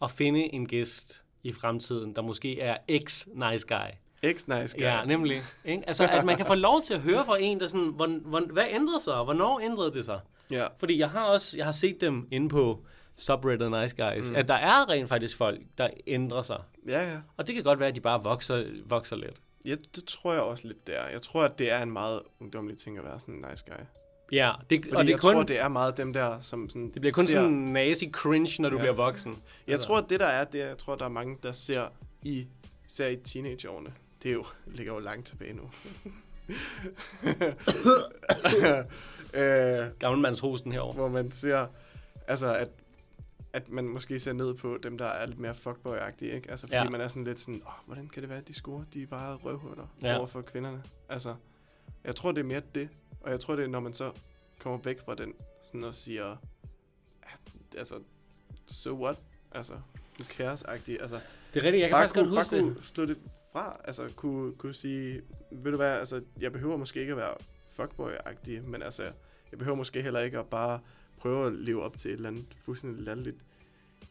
at 0.03 0.11
finde 0.11 0.55
en 0.55 0.66
gæst 0.68 1.22
i 1.43 1.53
fremtiden, 1.53 2.16
der 2.16 2.22
måske 2.22 2.61
er 2.61 2.76
ex-nice 2.88 3.66
guy. 3.68 3.90
Ex-nice 4.22 4.76
guy. 4.76 4.82
Ja, 4.82 5.04
nemlig. 5.04 5.42
Ikke? 5.64 5.82
Altså, 5.86 6.08
at 6.12 6.24
man 6.24 6.36
kan 6.36 6.46
få 6.46 6.54
lov 6.54 6.82
til 6.82 6.94
at 6.94 7.00
høre 7.00 7.24
fra 7.24 7.36
en, 7.40 7.60
der 7.60 7.68
sådan, 7.68 7.92
hvor, 7.94 8.06
hvor, 8.06 8.40
hvad 8.52 8.64
ændrede 8.70 9.00
sig? 9.04 9.14
Hvornår 9.24 9.60
ændrede 9.60 9.92
det 9.92 10.04
sig? 10.04 10.20
ja. 10.50 10.66
Fordi 10.78 10.98
jeg 10.98 11.10
har 11.10 11.24
også 11.24 11.56
jeg 11.56 11.64
har 11.64 11.72
set 11.72 12.00
dem 12.00 12.28
inde 12.30 12.48
på 12.48 12.84
subreddit 13.16 13.70
Nice 13.70 13.96
Guys, 13.96 14.30
mm. 14.30 14.36
at 14.36 14.48
der 14.48 14.54
er 14.54 14.88
rent 14.88 15.08
faktisk 15.08 15.36
folk, 15.36 15.60
der 15.78 15.88
ændrer 16.06 16.42
sig. 16.42 16.60
ja, 16.88 17.10
ja. 17.12 17.18
Og 17.36 17.46
det 17.46 17.54
kan 17.54 17.64
godt 17.64 17.78
være, 17.78 17.88
at 17.88 17.94
de 17.94 18.00
bare 18.00 18.22
vokser, 18.22 18.64
vokser 18.86 19.16
lidt. 19.16 19.36
Ja, 19.66 19.74
det 19.94 20.04
tror 20.04 20.32
jeg 20.32 20.42
også 20.42 20.66
lidt, 20.66 20.86
det 20.86 20.96
er. 20.98 21.08
Jeg 21.12 21.22
tror, 21.22 21.42
at 21.42 21.58
det 21.58 21.70
er 21.72 21.82
en 21.82 21.90
meget 21.92 22.20
ungdommelig 22.40 22.78
ting 22.78 22.98
at 22.98 23.04
være 23.04 23.20
sådan 23.20 23.34
en 23.34 23.44
nice 23.50 23.64
guy. 23.68 23.84
Ja, 24.32 24.52
det, 24.70 24.80
Fordi 24.84 24.96
og 24.96 25.04
det, 25.04 25.10
jeg 25.10 25.20
kun, 25.20 25.34
tror, 25.34 25.42
det 25.42 25.60
er 25.60 25.68
meget 25.68 25.96
dem 25.96 26.12
der, 26.12 26.40
som 26.40 26.68
sådan 26.68 26.90
det 26.92 27.00
bliver 27.00 27.12
kun 27.12 27.24
ser, 27.24 27.40
sådan 27.40 27.52
nazi 27.52 28.10
cringe, 28.10 28.62
når 28.62 28.68
du 28.70 28.76
Ja. 28.76 28.82
bliver 28.82 28.94
voksen. 28.94 29.38
Jeg 29.66 29.80
tror, 29.80 29.98
at 29.98 30.04
det 30.08 30.20
der 30.20 30.26
er, 30.26 30.44
det 30.44 30.62
er, 30.62 30.66
jeg 30.66 30.78
tror, 30.78 30.94
der 30.94 31.04
er 31.04 31.08
mange, 31.08 31.36
der 31.42 31.52
ser 31.52 31.82
i, 32.22 32.46
ser 32.88 33.08
i 33.08 33.16
teenageårene. 33.16 33.92
Det 34.22 34.28
er 34.28 34.32
jo, 34.32 34.44
ligger 34.66 34.92
jo 34.92 34.98
langt 34.98 35.26
tilbage 35.26 35.52
nu. 35.52 35.62
øh, 39.34 39.86
Gammelmandshosten 39.98 40.72
herovre. 40.72 40.92
hvor 40.94 41.08
man 41.08 41.30
ser, 41.32 41.66
altså 42.28 42.54
at, 42.56 42.68
at 43.52 43.68
man 43.68 43.84
måske 43.88 44.20
ser 44.20 44.32
ned 44.32 44.54
på 44.54 44.78
dem, 44.82 44.98
der 44.98 45.04
er 45.06 45.26
lidt 45.26 45.38
mere 45.38 45.52
fuckboy-agtige, 45.54 46.24
ikke? 46.34 46.50
Altså 46.50 46.66
fordi 46.66 46.76
Ja. 46.76 46.88
man 46.90 47.00
er 47.00 47.08
sådan 47.08 47.24
lidt 47.24 47.40
sådan, 47.40 47.62
åh, 47.66 47.72
hvordan 47.86 48.08
kan 48.08 48.22
det 48.22 48.28
være, 48.30 48.38
at 48.38 48.48
de 48.48 48.54
scorer? 48.54 48.84
De 48.94 49.02
er 49.02 49.06
bare 49.06 49.36
røvhuller 49.36 49.86
Ja. 50.02 50.18
over 50.18 50.26
for 50.26 50.40
kvinderne. 50.40 50.82
Altså, 51.08 51.34
jeg 52.04 52.16
tror, 52.16 52.32
det 52.32 52.40
er 52.40 52.44
mere 52.44 52.62
det. 52.74 52.88
Og 53.20 53.30
jeg 53.30 53.40
tror, 53.40 53.56
det 53.56 53.64
er, 53.64 53.68
når 53.68 53.80
man 53.80 53.92
så 53.94 54.12
kommer 54.58 54.78
væk 54.84 55.00
fra 55.04 55.14
den, 55.14 55.34
sådan 55.62 55.84
og 55.84 55.94
siger, 55.94 56.36
"Ah, 57.22 57.32
altså, 57.78 57.94
so 58.66 59.02
what? 59.04 59.18
Altså, 59.52 59.72
who 59.72 60.24
cares-agtigt. 60.24 61.00
Altså, 61.02 61.20
Det 61.54 61.60
er 61.60 61.64
rigtigt, 61.64 61.80
jeg 61.80 61.88
kan 61.88 61.90
bare 61.94 62.00
faktisk 62.08 62.14
godt 62.14 62.28
huske 62.28 62.50
bare 62.50 62.60
det. 62.66 62.74
kunne 62.76 62.84
slå 62.86 63.04
det 63.04 63.18
fra. 63.53 63.80
Altså, 63.84 64.09
kunne, 64.16 64.53
kunne 64.53 64.74
sige, 64.74 65.20
ved 65.50 65.70
du 65.70 65.76
hvad, 65.76 65.98
altså, 65.98 66.22
jeg 66.40 66.53
behøver 66.53 66.76
måske 66.76 67.00
ikke 67.00 67.11
at 67.12 67.16
være 67.16 67.34
fuckboy-agtig, 67.80 68.62
men 68.62 68.82
altså, 68.82 69.03
jeg 69.50 69.59
behøver 69.59 69.76
måske 69.76 70.03
heller 70.03 70.20
ikke 70.20 70.38
at 70.38 70.46
bare 70.46 70.80
prøve 71.18 71.46
at 71.46 71.53
leve 71.53 71.82
op 71.82 71.98
til 71.98 72.11
et 72.11 72.14
eller 72.14 72.28
andet 72.28 72.44
fuldstændig 72.64 73.05
latterligt 73.05 73.36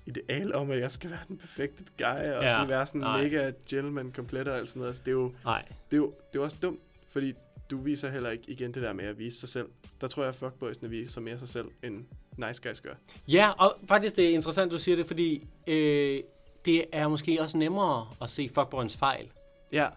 ideal 0.06 0.56
om, 0.56 0.72
at 0.72 0.80
jeg 0.80 0.92
skal 0.92 1.10
være 1.10 1.20
den 1.28 1.38
perfekte 1.38 1.84
guy, 1.98 2.04
og 2.06 2.44
Ja, 2.44 2.50
sådan 2.50 2.68
være 2.70 2.88
sådan 2.88 3.02
nej. 3.02 3.24
mega 3.24 3.52
gentleman 3.70 4.12
komplet 4.12 4.48
og 4.48 4.58
alt 4.58 4.70
sådan 4.70 4.80
noget. 4.80 4.90
Altså, 4.90 5.02
det 5.06 5.12
er 5.12 5.16
jo, 5.16 5.34
Nej, 5.46 5.66
det 5.92 5.94
er 5.94 5.98
jo, 5.98 6.06
det 6.08 6.16
er 6.36 6.40
jo 6.40 6.44
også 6.44 6.58
dumt, 6.62 6.80
fordi 7.10 7.34
du 7.72 7.78
viser 7.82 8.10
heller 8.10 8.30
ikke 8.30 8.44
igen 8.52 8.74
det 8.74 8.84
der 8.84 8.94
med 8.94 9.06
at 9.06 9.20
vise 9.20 9.40
sig 9.40 9.50
selv. 9.50 9.70
Der 10.02 10.08
tror 10.08 10.24
jeg, 10.24 10.30
at 10.30 10.36
fuckboysene 10.36 10.90
viser 10.90 11.22
mere 11.22 11.40
sig 11.40 11.50
selv, 11.50 11.68
end 11.84 12.06
nice 12.38 12.62
guys 12.70 12.82
gør. 12.82 12.94
Ja, 13.28 13.50
og 13.52 13.78
faktisk 13.88 14.16
det 14.16 14.26
er 14.26 14.30
interessant, 14.30 14.72
du 14.72 14.78
siger 14.80 14.96
det, 14.96 15.08
fordi 15.08 15.48
øh, 15.68 16.24
det 16.66 16.86
er 16.92 17.08
måske 17.08 17.42
også 17.42 17.58
nemmere 17.58 18.08
at 18.22 18.30
se 18.30 18.50
fuckboyens 18.56 18.98
fejl. 18.98 19.32
Ja, 19.72 19.88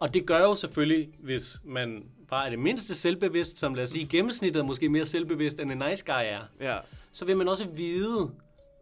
Og 0.00 0.14
det 0.14 0.26
gør 0.26 0.40
jo 0.40 0.54
selvfølgelig, 0.54 1.08
hvis 1.18 1.60
man 1.64 2.04
bare 2.28 2.46
er 2.46 2.50
det 2.50 2.58
mindste 2.58 2.94
selvbevidst, 2.94 3.58
som 3.58 3.74
lad 3.74 3.84
os 3.84 3.90
sige 3.90 4.06
gennemsnittet 4.06 4.60
er 4.60 4.64
måske 4.64 4.88
mere 4.88 5.04
selvbevidst, 5.06 5.60
end 5.60 5.72
en 5.72 5.82
nice 5.88 6.04
guy 6.04 6.22
er, 6.24 6.40
ja, 6.60 6.78
så 7.12 7.24
vil 7.24 7.36
man 7.36 7.48
også 7.48 7.68
vide, 7.68 8.30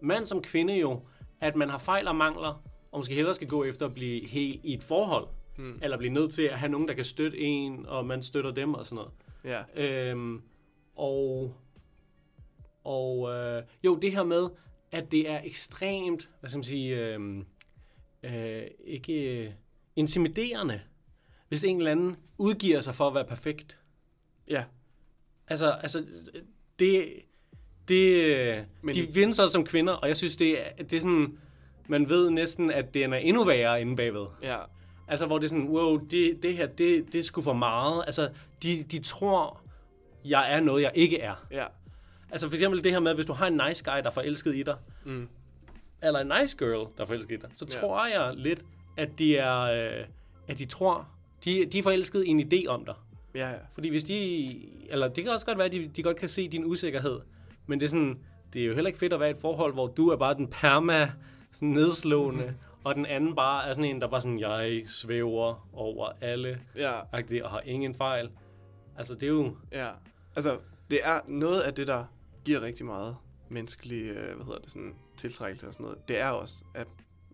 mand 0.03 0.27
som 0.27 0.43
kvinde 0.43 0.79
jo, 0.79 1.01
at 1.41 1.57
man 1.57 1.71
har 1.71 1.79
fejl 1.79 2.09
og 2.09 2.17
mangler, 2.17 2.63
og 2.93 2.99
måske 2.99 3.15
hellere 3.15 3.35
skal 3.35 3.49
gå 3.49 3.65
efter 3.65 3.87
at 3.87 3.95
blive 3.95 4.27
helt 4.27 4.61
i 4.65 4.75
et 4.75 4.83
forhold. 4.83 5.29
Hmm. 5.57 5.79
Eller 5.83 5.97
blive 5.99 6.13
nødt 6.13 6.33
til 6.33 6.43
at 6.43 6.59
have 6.59 6.71
nogen, 6.71 6.89
der 6.89 6.95
kan 6.95 7.05
støtte 7.05 7.39
en, 7.39 7.87
og 7.87 8.07
man 8.07 8.23
støtter 8.23 8.51
dem 8.51 8.75
og 8.75 8.87
sådan 8.87 9.05
noget. 9.45 9.65
ja, 9.77 10.11
Øhm, 10.11 10.43
og 10.97 11.55
og 12.85 13.31
øh, 13.35 13.63
jo, 13.85 13.97
det 13.97 14.13
her 14.13 14.25
med, 14.25 14.49
at 14.93 15.13
det 15.13 15.31
er 15.31 15.41
ekstremt, 15.45 16.29
hvad 16.41 16.51
skal 16.51 16.59
man 16.59 16.65
sige, 16.65 16.97
øh, 16.97 17.39
øh, 18.23 18.63
ikke 18.85 19.45
øh, 19.45 19.51
intimiderende, 19.97 20.81
hvis 21.49 21.65
en 21.65 21.79
eller 21.79 21.91
anden 21.91 22.17
udgiver 22.39 22.81
sig 22.81 22.95
for 22.95 23.07
at 23.07 23.15
være 23.15 23.25
perfekt. 23.25 23.79
ja. 24.51 24.65
Altså, 25.51 25.71
altså 25.71 26.05
det, 26.79 27.09
det, 27.89 28.67
Men 28.83 28.95
de 28.95 29.13
findes 29.13 29.39
også 29.39 29.53
som 29.53 29.65
kvinder, 29.65 29.93
og 29.93 30.09
jeg 30.09 30.17
synes, 30.17 30.37
det 30.37 30.67
er, 30.67 30.83
det 30.83 30.93
er 30.93 31.01
sådan, 31.01 31.39
man 31.87 32.09
ved 32.09 32.31
næsten, 32.31 32.71
at 32.71 32.95
den 32.95 33.13
er 33.13 33.17
endnu 33.17 33.45
værre 33.45 33.81
inde 33.81 33.97
bagved. 33.97 34.27
Ja, 34.43 34.59
Altså, 35.09 35.27
hvor 35.27 35.39
det 35.39 35.45
er 35.45 35.49
sådan, 35.49 35.69
wow, 35.69 35.97
det, 35.97 36.43
det 36.43 36.57
her, 36.57 36.67
det, 36.67 37.13
det 37.13 37.19
er 37.19 37.23
sgu 37.23 37.43
for 37.43 37.53
meget. 37.53 38.03
Altså, 38.07 38.31
de, 38.63 38.83
de 38.83 38.99
tror, 38.99 39.61
jeg 40.25 40.53
er 40.53 40.61
noget, 40.61 40.83
jeg 40.83 40.93
ikke 40.95 41.21
er. 41.21 41.47
ja, 41.51 41.67
Altså, 42.31 42.49
for 42.49 42.55
eksempel 42.57 42.85
det 42.85 42.93
her 42.93 43.01
med, 43.01 43.15
hvis 43.15 43.27
du 43.27 43.33
har 43.33 43.47
en 43.47 43.61
nice 43.69 43.85
guy, 43.85 43.97
der 43.97 44.03
er 44.07 44.11
forelsket 44.11 44.55
i 44.55 44.63
dig, 44.63 44.77
mm. 45.05 45.29
eller 46.03 46.21
en 46.21 46.33
nice 46.41 46.57
girl, 46.57 46.89
der 46.97 47.03
er 47.03 47.07
forelsket 47.07 47.35
i 47.35 47.37
dig, 47.41 47.51
så 47.57 47.67
Ja. 47.75 47.81
tror 47.81 48.07
jeg 48.07 48.33
lidt, 48.37 48.65
at 48.97 49.19
de 49.19 49.37
er, 49.37 49.61
øh, 49.61 50.05
at 50.49 50.59
de 50.59 50.65
tror, 50.65 51.09
de, 51.45 51.65
de 51.73 51.79
er 51.79 51.83
forelsket 51.83 52.25
i 52.25 52.29
en 52.29 52.41
idé 52.41 52.67
om 52.69 52.85
dig. 52.85 52.95
ja, 53.35 53.51
ja. 53.51 53.57
Fordi 53.73 53.89
hvis 53.89 54.05
de, 54.05 54.55
eller 54.91 55.09
det 55.09 55.25
kan 55.25 55.33
også 55.33 55.47
godt 55.47 55.59
være, 55.59 55.67
at 55.67 55.73
de, 55.73 55.91
de 55.97 56.03
godt 56.03 56.17
kan 56.17 56.29
se 56.29 56.49
din 56.49 56.65
usikkerhed, 56.65 57.21
men 57.67 57.81
det 57.81 57.87
er 57.87 57.91
sådan, 57.91 58.19
det 58.53 58.63
er 58.63 58.67
jo 58.67 58.75
heller 58.75 58.89
ikke 58.89 58.99
fedt 58.99 59.13
at 59.13 59.21
være 59.21 59.29
i 59.29 59.33
et 59.33 59.39
forhold, 59.41 59.73
hvor 59.73 59.87
du 59.87 60.09
er 60.09 60.17
bare 60.17 60.35
den 60.35 60.47
perma, 60.49 61.11
sådan 61.53 61.69
nedslående, 61.69 62.55
og 62.85 62.95
den 62.95 63.07
anden 63.07 63.35
bare 63.35 63.69
er 63.69 63.73
sådan 63.73 63.85
en, 63.85 64.01
der 64.01 64.09
bare 64.09 64.21
sådan, 64.21 64.41
jeg 64.41 64.83
svæver 64.89 65.69
over 65.73 66.09
alle, 66.21 66.61
ja. 66.77 67.01
og 67.45 67.51
har 67.51 67.61
ingen 67.65 67.95
fejl. 67.95 68.31
Altså, 68.99 69.15
det 69.15 69.23
er 69.23 69.27
jo... 69.29 69.57
Ja, 69.73 69.89
altså 70.37 70.59
det 70.91 70.99
er 71.03 71.21
noget 71.27 71.61
af 71.61 71.75
det, 71.75 71.87
der 71.87 72.05
giver 72.49 72.63
rigtig 72.63 72.87
meget 72.87 73.17
menneskelig, 73.49 74.03
øh, 74.05 74.37
hvad 74.37 74.47
hedder 74.47 74.59
det, 74.59 74.71
sådan 74.71 74.95
tiltrækkelse 75.17 75.67
og 75.67 75.73
sådan 75.73 75.85
noget. 75.85 76.09
Det 76.09 76.19
er 76.19 76.29
også 76.29 76.65
at 76.75 76.87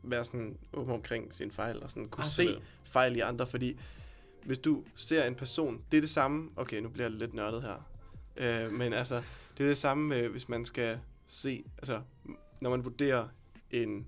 være 0.02 0.24
sådan 0.24 0.58
åben 0.72 0.94
omkring 0.94 1.34
sin 1.34 1.50
fejl 1.50 1.82
og 1.82 1.90
sådan 1.90 2.08
kunne 2.08 2.24
se 2.24 2.42
Absolut. 2.42 2.62
fejl 2.84 3.16
i 3.16 3.20
andre, 3.20 3.46
fordi 3.46 3.78
hvis 4.44 4.58
du 4.58 4.84
ser 4.96 5.24
en 5.24 5.34
person, 5.34 5.84
det 5.90 5.96
er 5.96 6.00
det 6.00 6.10
samme, 6.10 6.50
okay, 6.56 6.80
nu 6.80 6.88
bliver 6.88 7.08
jeg 7.08 7.18
lidt 7.18 7.34
nørdet 7.34 7.62
her, 7.62 7.90
øh, 8.36 8.72
men 8.72 8.92
altså, 8.92 9.22
det 9.58 9.64
er 9.64 9.68
det 9.68 9.78
samme, 9.78 10.28
hvis 10.28 10.48
man 10.48 10.64
skal 10.64 11.00
se, 11.26 11.64
altså, 11.78 12.02
når 12.60 12.70
man 12.70 12.84
vurderer 12.84 13.28
en 13.70 14.06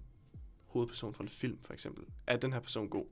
hovedperson 0.66 1.15
fra 1.15 1.24
en 1.24 1.28
film, 1.28 1.59
for 1.62 1.73
eksempel, 1.73 2.05
er 2.27 2.37
den 2.37 2.53
her 2.53 2.61
person 2.61 2.89
god? 2.89 3.07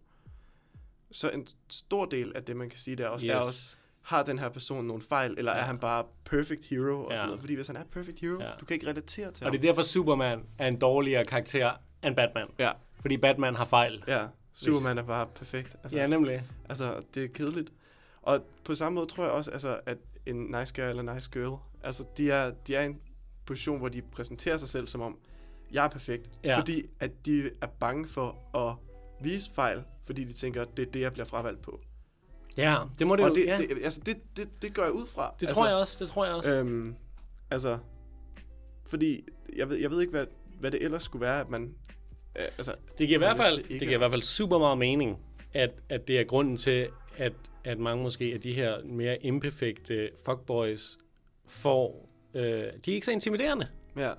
Så 1.11 1.31
en 1.31 1.47
stor 1.71 2.05
del 2.05 2.37
af 2.37 2.45
det, 2.45 2.57
man 2.57 2.71
kan 2.71 2.79
sige, 2.79 2.97
der 2.97 3.09
også, 3.09 3.27
yes. 3.27 3.33
er 3.33 3.39
også, 3.39 3.77
har 4.05 4.22
den 4.22 4.39
her 4.39 4.48
person 4.48 4.85
nogle 4.85 5.02
fejl, 5.02 5.35
eller 5.39 5.52
ja. 5.52 5.59
er 5.59 5.62
han 5.62 5.78
bare 5.78 6.05
perfect 6.24 6.64
hero 6.64 7.05
og 7.05 7.10
Ja. 7.10 7.16
sådan 7.16 7.26
noget? 7.28 7.40
Fordi 7.40 7.55
hvis 7.55 7.66
han 7.66 7.76
er 7.76 7.85
perfect 7.93 8.18
hero, 8.20 8.40
Ja. 8.43 8.51
du 8.60 8.64
kan 8.64 8.74
ikke 8.74 8.86
relatere 8.86 9.32
til 9.32 9.44
Og 9.44 9.51
ham. 9.51 9.59
det 9.59 9.64
er 9.68 9.72
derfor, 9.72 9.82
Superman 9.82 10.43
er 10.59 10.68
en 10.68 10.78
dårligere 10.78 11.24
karakter 11.24 11.72
end 12.05 12.16
Batman. 12.16 12.47
Ja, 12.59 12.70
Fordi 13.01 13.16
Batman 13.16 13.55
har 13.55 13.64
fejl. 13.64 14.05
ja. 14.09 14.26
Superman 14.52 14.98
er 14.98 15.02
bare 15.02 15.26
perfekt. 15.35 15.76
Altså, 15.82 15.98
Ja, 15.98 16.06
nemlig. 16.06 16.43
altså, 16.68 17.02
det 17.14 17.24
er 17.24 17.28
kedeligt. 17.28 17.72
Og 18.22 18.40
på 18.64 18.74
samme 18.74 18.94
måde 18.97 19.06
tror 19.06 19.22
jeg 19.24 19.32
også, 19.32 19.51
altså, 19.51 19.81
at 19.86 19.98
en 20.26 20.36
nice 20.36 20.74
guy 20.74 20.82
eller 20.89 21.14
nice 21.14 21.31
girl, 21.32 21.59
altså, 21.82 22.05
de 22.16 22.31
er, 22.31 22.51
de 22.66 22.74
er 22.74 22.82
i 22.82 22.86
en 22.86 23.01
position, 23.47 23.78
hvor 23.78 23.89
de 23.89 24.02
præsenterer 24.02 24.56
sig 24.56 24.68
selv 24.68 24.86
som 24.86 25.01
om, 25.01 25.18
jeg 25.72 25.85
er 25.85 25.89
perfekt. 25.89 26.31
Ja. 26.44 26.59
Fordi 26.59 26.82
at 27.01 27.26
de 27.26 27.51
er 27.60 27.66
bange 27.66 28.09
for 28.09 28.56
at 28.59 28.74
vise 29.24 29.51
fejl, 29.55 29.82
fordi 30.06 30.24
de 30.24 30.32
tænker, 30.32 30.62
at 30.62 30.68
det 30.76 30.86
er 30.89 30.90
det, 30.93 31.01
jeg 31.01 31.12
bliver 31.12 31.26
fravalgt 31.26 31.62
på. 31.62 31.81
Ja, 32.56 32.78
det 32.98 33.06
må 33.06 33.16
det 33.16 33.24
og 33.24 33.31
jo... 33.31 33.35
det, 33.35 33.47
ja. 33.47 33.56
det, 33.56 33.68
altså, 33.85 34.01
det, 34.06 34.16
det, 34.36 34.62
det 34.62 34.74
går 34.74 34.82
jeg 34.82 34.93
ud 34.93 35.06
fra. 35.06 35.35
det 35.40 35.47
altså, 35.47 35.55
tror 35.55 35.66
jeg 35.66 35.76
også, 35.76 35.97
det 36.01 36.09
tror 36.09 36.24
jeg 36.24 36.35
også. 36.35 36.51
Øhm, 36.51 36.94
altså, 37.51 37.78
fordi 38.86 39.20
jeg 39.56 39.68
ved, 39.68 39.76
jeg 39.76 39.90
ved 39.90 40.01
ikke, 40.01 40.10
hvad, 40.10 40.26
hvad 40.60 40.70
det 40.70 40.82
ellers 40.85 41.02
skulle 41.02 41.20
være, 41.20 41.40
at 41.40 41.48
man... 41.48 41.74
Øh, 42.39 42.44
altså, 42.59 42.74
Det 42.98 43.09
giver, 43.09 43.18
i 43.18 43.24
hvert 43.24 43.36
fald, 43.36 43.56
det 43.56 43.70
ikke 43.70 43.78
giver 43.86 43.94
i 43.94 43.98
hvert 43.98 44.10
fald 44.10 44.22
super 44.22 44.59
meget 44.59 44.78
mening, 44.78 45.18
at, 45.52 45.70
at 45.89 46.09
det 46.09 46.20
er 46.20 46.24
grunden 46.24 46.56
til, 46.56 46.89
at, 47.16 47.32
at 47.64 47.78
mange 47.78 48.02
måske 48.02 48.24
af 48.35 48.40
de 48.40 48.52
her 48.52 48.85
mere 48.85 49.22
imperfekte 49.24 50.10
fuckboys 50.24 50.97
får... 51.47 52.09
Øh, 52.35 52.43
de 52.43 52.90
er 52.90 52.94
ikke 52.94 53.05
så 53.06 53.12
intimiderende. 53.12 53.66
ja, 53.97 54.12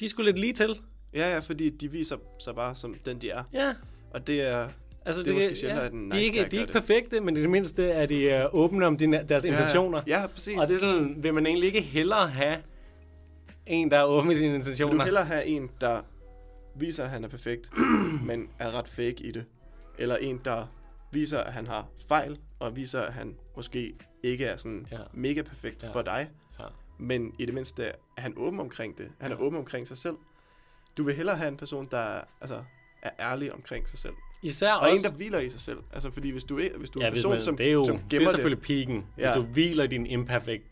De 0.00 0.04
er 0.04 0.08
sgu 0.08 0.22
lidt 0.22 0.38
lige 0.38 0.52
til. 0.52 0.80
Ja, 1.14 1.32
ja, 1.32 1.38
fordi 1.38 1.70
de 1.70 1.90
viser 1.90 2.16
sig 2.38 2.54
bare 2.54 2.76
som 2.76 2.94
den, 3.04 3.20
de 3.20 3.30
er. 3.30 3.44
Ja, 3.52 3.74
Og 4.10 4.26
det 4.26 4.42
er... 4.42 4.68
altså 5.06 5.22
Det 5.22 5.30
er 5.30 5.34
måske 5.34 5.54
sjældent, 5.56 5.80
at 5.80 5.92
en 5.92 5.98
de, 5.98 6.04
nice 6.16 6.16
er 6.18 6.24
ikke, 6.24 6.36
de 6.38 6.40
er 6.56 6.60
ikke 6.60 6.72
det. 6.72 6.72
perfekte, 6.72 7.20
men 7.20 7.36
i 7.36 7.40
det 7.40 7.50
mindste 7.50 7.88
er 7.90 8.06
de 8.06 8.48
uh, 8.54 8.60
åbne 8.60 8.86
om 8.86 8.96
de, 8.96 9.24
deres 9.28 9.44
intentioner. 9.44 10.02
Ja, 10.06 10.20
ja 10.20 10.26
præcis. 10.26 10.58
Og 10.58 10.66
det 10.66 10.74
er 10.74 10.78
sådan, 10.80 11.14
vil 11.22 11.34
man 11.34 11.46
egentlig 11.46 11.66
ikke 11.66 11.80
hellere 11.80 12.28
have 12.28 12.56
en, 13.66 13.90
der 13.90 13.98
er 13.98 14.04
åben 14.04 14.30
i 14.30 14.34
sine 14.34 14.48
Vil 14.48 14.54
intentioner? 14.54 14.98
du 14.98 15.04
hellere 15.04 15.24
have 15.24 15.44
en, 15.44 15.70
der 15.80 16.02
viser, 16.76 17.04
at 17.04 17.10
han 17.10 17.24
er 17.24 17.28
perfekt, 17.28 17.70
men 18.28 18.48
er 18.58 18.70
ret 18.78 18.88
fake 18.88 19.16
i 19.22 19.30
det? 19.32 19.44
Eller 19.98 20.16
en, 20.16 20.40
der 20.44 20.66
viser, 21.12 21.38
at 21.38 21.52
han 21.52 21.66
har 21.66 21.88
fejl, 22.08 22.38
og 22.60 22.76
viser, 22.76 23.00
at 23.00 23.12
han 23.12 23.36
måske 23.56 23.92
ikke 24.22 24.44
er 24.44 24.56
sådan 24.56 24.86
Ja. 24.90 24.96
ja. 24.96 25.02
mega 25.12 25.42
perfekt 25.42 25.82
Ja. 25.82 25.86
ja. 25.88 25.92
for 25.94 26.02
dig, 26.02 26.30
Ja. 26.60 26.64
men 26.98 27.32
i 27.38 27.46
det 27.46 27.54
mindste 27.54 27.84
er 27.84 27.92
han 28.18 28.32
åben 28.36 28.60
omkring 28.60 28.98
det. 28.98 29.10
Han 29.20 29.30
Ja. 29.30 29.36
er 29.36 29.40
åben 29.40 29.58
omkring 29.58 29.88
sig 29.88 29.96
selv. 29.96 30.14
Du 30.96 31.02
vil 31.04 31.14
hellere 31.14 31.36
have 31.36 31.48
en 31.48 31.56
person, 31.56 31.88
der 31.90 31.98
er, 31.98 32.20
altså, 32.40 32.62
er 33.02 33.10
ærlig 33.20 33.52
omkring 33.52 33.88
sig 33.88 33.98
selv. 33.98 34.14
Især 34.42 34.72
Og 34.72 34.80
også... 34.80 34.96
en, 34.96 35.02
der 35.04 35.10
hviler 35.10 35.38
i 35.38 35.50
sig 35.50 35.60
selv. 35.60 35.78
Altså, 35.92 36.10
fordi 36.10 36.30
hvis 36.30 36.44
du, 36.44 36.58
er, 36.58 36.68
hvis 36.78 36.90
du 36.90 36.98
er 36.98 37.02
ja, 37.02 37.08
en 37.08 37.12
hvis 37.12 37.18
person, 37.22 37.32
man, 37.32 37.42
som, 37.42 37.56
det 37.56 37.68
er 37.68 37.72
jo 37.72 37.84
som 37.86 37.98
det 37.98 38.08
gemmer 38.10 38.28
er 38.28 38.32
selvfølgelig 38.32 38.62
peaken, 38.62 39.04
ja. 39.18 39.22
Ja. 39.28 39.34
hvis 39.34 39.44
du 39.46 39.52
hviler 39.52 39.84
i 39.84 39.86
din 39.86 40.06
imperfect 40.06 40.62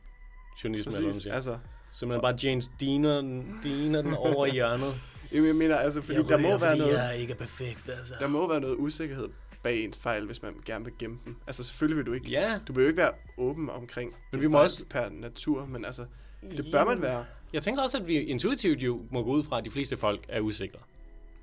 journalisme, 0.65 0.97
eller 0.97 1.33
altså, 1.35 1.59
Så 1.93 2.07
man 2.07 2.21
bare 2.21 2.37
James 2.43 2.71
Deaner 2.81 3.21
den, 3.21 3.61
Deaner 3.65 4.03
den 4.03 4.15
over 4.15 4.47
i 4.47 4.51
hjørnet. 4.51 4.95
jamen, 5.33 5.47
jeg 5.47 5.55
mener, 5.57 5.77
altså, 5.77 6.03
fordi 6.03 6.23
der 6.23 6.39
må 6.39 6.59
være 6.59 6.79
noget... 6.79 6.93
jeg 6.99 7.19
ikke 7.19 7.33
er 7.33 7.37
perfekt, 7.37 7.89
altså. 7.99 8.15
Der 8.21 8.29
må 8.29 8.49
være 8.49 8.61
noget 8.61 8.77
usikkerhed 8.79 9.29
bag 9.63 9.85
ens 9.85 9.99
fejl, 9.99 10.27
hvis 10.27 10.43
man 10.43 10.55
gerne 10.65 10.85
vil 10.85 10.95
gemme 10.99 11.19
dem. 11.25 11.37
Altså 11.47 11.65
selvfølgelig 11.65 11.97
vil 11.97 12.07
du 12.07 12.13
ikke. 12.13 12.31
Ja, 12.31 12.59
Du 12.69 12.73
vil 12.73 12.83
jo 12.83 12.89
ikke 12.89 12.97
være 12.99 13.13
åben 13.39 13.71
omkring 13.71 14.11
Men 14.11 14.21
din 14.33 14.41
vi 14.41 14.47
må 14.47 14.63
også- 14.63 14.85
per 14.91 15.09
natur, 15.13 15.67
men 15.67 15.85
altså, 15.85 16.03
det 16.57 16.67
bør 16.73 16.85
man 16.85 17.03
være, 17.03 17.25
Jeg 17.53 17.63
tænker 17.63 17.83
også, 17.83 17.99
at 17.99 18.07
vi 18.07 18.15
intuitivt 18.21 18.79
jo 18.81 19.01
må 19.11 19.23
gå 19.23 19.31
ud 19.31 19.43
fra, 19.43 19.59
at 19.59 19.65
de 19.65 19.71
fleste 19.71 19.97
folk 19.97 20.25
er 20.29 20.41
usikre. 20.41 20.79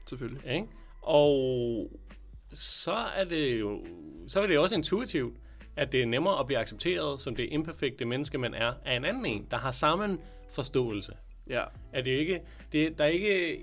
selvfølgelig. 0.10 0.52
Ikke? 0.52 0.68
Og 1.02 1.92
så 2.54 2.92
er 2.94 3.24
det 3.24 3.60
jo 3.60 3.86
så 4.28 4.42
er 4.42 4.48
det 4.48 4.56
jo 4.56 4.62
også 4.64 4.76
intuitivt, 4.76 5.36
at 5.76 5.92
det 5.92 6.02
er 6.02 6.06
nemmere 6.06 6.40
at 6.40 6.46
blive 6.48 6.60
accepteret 6.60 7.22
som 7.22 7.36
det 7.36 7.48
imperfekte 7.52 8.06
menneske, 8.06 8.38
man 8.38 8.54
er, 8.54 8.74
af 8.86 8.96
en 8.96 9.06
anden 9.06 9.26
en, 9.26 9.48
der 9.52 9.58
har 9.58 9.72
samme 9.72 10.18
forståelse. 10.50 11.12
Ja, 11.50 11.62
Er 11.94 12.02
det 12.02 12.14
jo 12.14 12.20
ikke, 12.20 12.42
det, 12.72 12.98
der 12.98 13.04
er 13.04 13.08
ikke, 13.10 13.60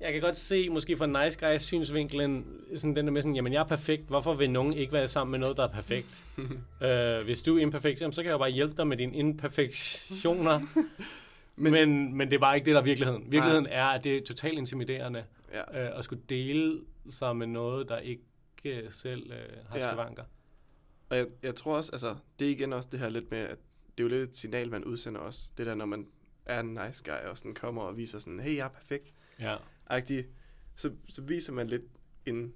jeg 0.00 0.12
kan 0.12 0.20
godt 0.22 0.36
se, 0.36 0.68
måske 0.68 0.96
fra 0.96 1.24
nice 1.24 1.38
guys 1.48 1.62
synsvinklen, 1.62 2.44
sådan 2.78 2.96
den 2.96 3.06
der 3.06 3.12
med 3.12 3.22
sådan, 3.22 3.34
jamen 3.36 3.52
jeg 3.52 3.60
er 3.60 3.64
perfekt, 3.64 4.02
hvorfor 4.08 4.34
vil 4.34 4.50
nogen 4.50 4.72
ikke 4.72 4.92
være 4.92 5.08
sammen 5.08 5.30
med 5.30 5.38
noget, 5.38 5.56
der 5.56 5.62
er 5.64 5.68
perfekt? 5.72 6.24
øh, 6.82 7.24
hvis 7.24 7.42
du 7.42 7.56
er 7.56 7.62
imperfekt, 7.62 8.00
jamen, 8.00 8.12
så 8.12 8.22
kan 8.22 8.30
jeg 8.30 8.38
bare 8.38 8.50
hjælpe 8.50 8.76
dig 8.76 8.86
med 8.86 8.96
dine 8.96 9.16
imperfektioner. 9.16 10.60
men, 11.56 11.72
Men- 11.72 12.16
men, 12.16 12.30
det 12.30 12.36
er 12.36 12.40
bare 12.40 12.54
ikke 12.56 12.64
det, 12.66 12.74
der 12.74 12.80
er 12.80 12.84
virkeligheden. 12.84 13.24
Virkeligheden 13.32 13.66
er, 13.70 13.84
at 13.84 14.04
det 14.04 14.16
er 14.16 14.20
totalt 14.24 14.58
intimiderende 14.58 15.24
ja. 15.52 15.84
øh, 15.90 15.98
at 15.98 16.04
skulle 16.04 16.22
dele 16.28 16.80
sig 17.10 17.36
med 17.36 17.46
noget, 17.46 17.88
der 17.88 17.98
ikke 17.98 18.22
øh, 18.64 18.92
selv 18.92 19.32
øh, 19.32 19.64
har 19.68 19.76
Ja. 19.78 19.92
skavanker. 19.92 20.24
Og 21.10 21.16
jeg, 21.16 21.26
jeg 21.42 21.54
tror 21.54 21.76
også, 21.76 21.92
altså, 21.92 22.16
det 22.38 22.46
er 22.46 22.50
igen 22.50 22.72
også 22.72 22.88
det 22.92 23.00
her 23.00 23.08
lidt 23.08 23.30
med, 23.30 23.38
at 23.38 23.58
det 23.98 24.04
er 24.04 24.08
jo 24.08 24.08
lidt 24.08 24.30
et 24.30 24.36
signal, 24.36 24.70
man 24.70 24.84
udsender 24.84 25.20
også. 25.20 25.50
Det 25.58 25.66
der, 25.66 25.74
når 25.74 25.86
man 25.86 26.06
er 26.46 26.60
en 26.60 26.78
nice 26.86 27.04
guy, 27.04 27.28
og 27.30 27.38
sådan 27.38 27.54
kommer 27.54 27.82
og 27.82 27.96
viser 27.96 28.18
sådan, 28.18 28.40
hey, 28.40 28.56
jeg 28.56 28.64
er 28.64 28.68
perfekt. 28.70 29.14
Ja. 29.40 29.56
Agtig, 29.86 30.26
så, 30.76 30.92
så 31.08 31.22
viser 31.22 31.52
man 31.52 31.66
lidt 31.68 31.82
en, 32.26 32.52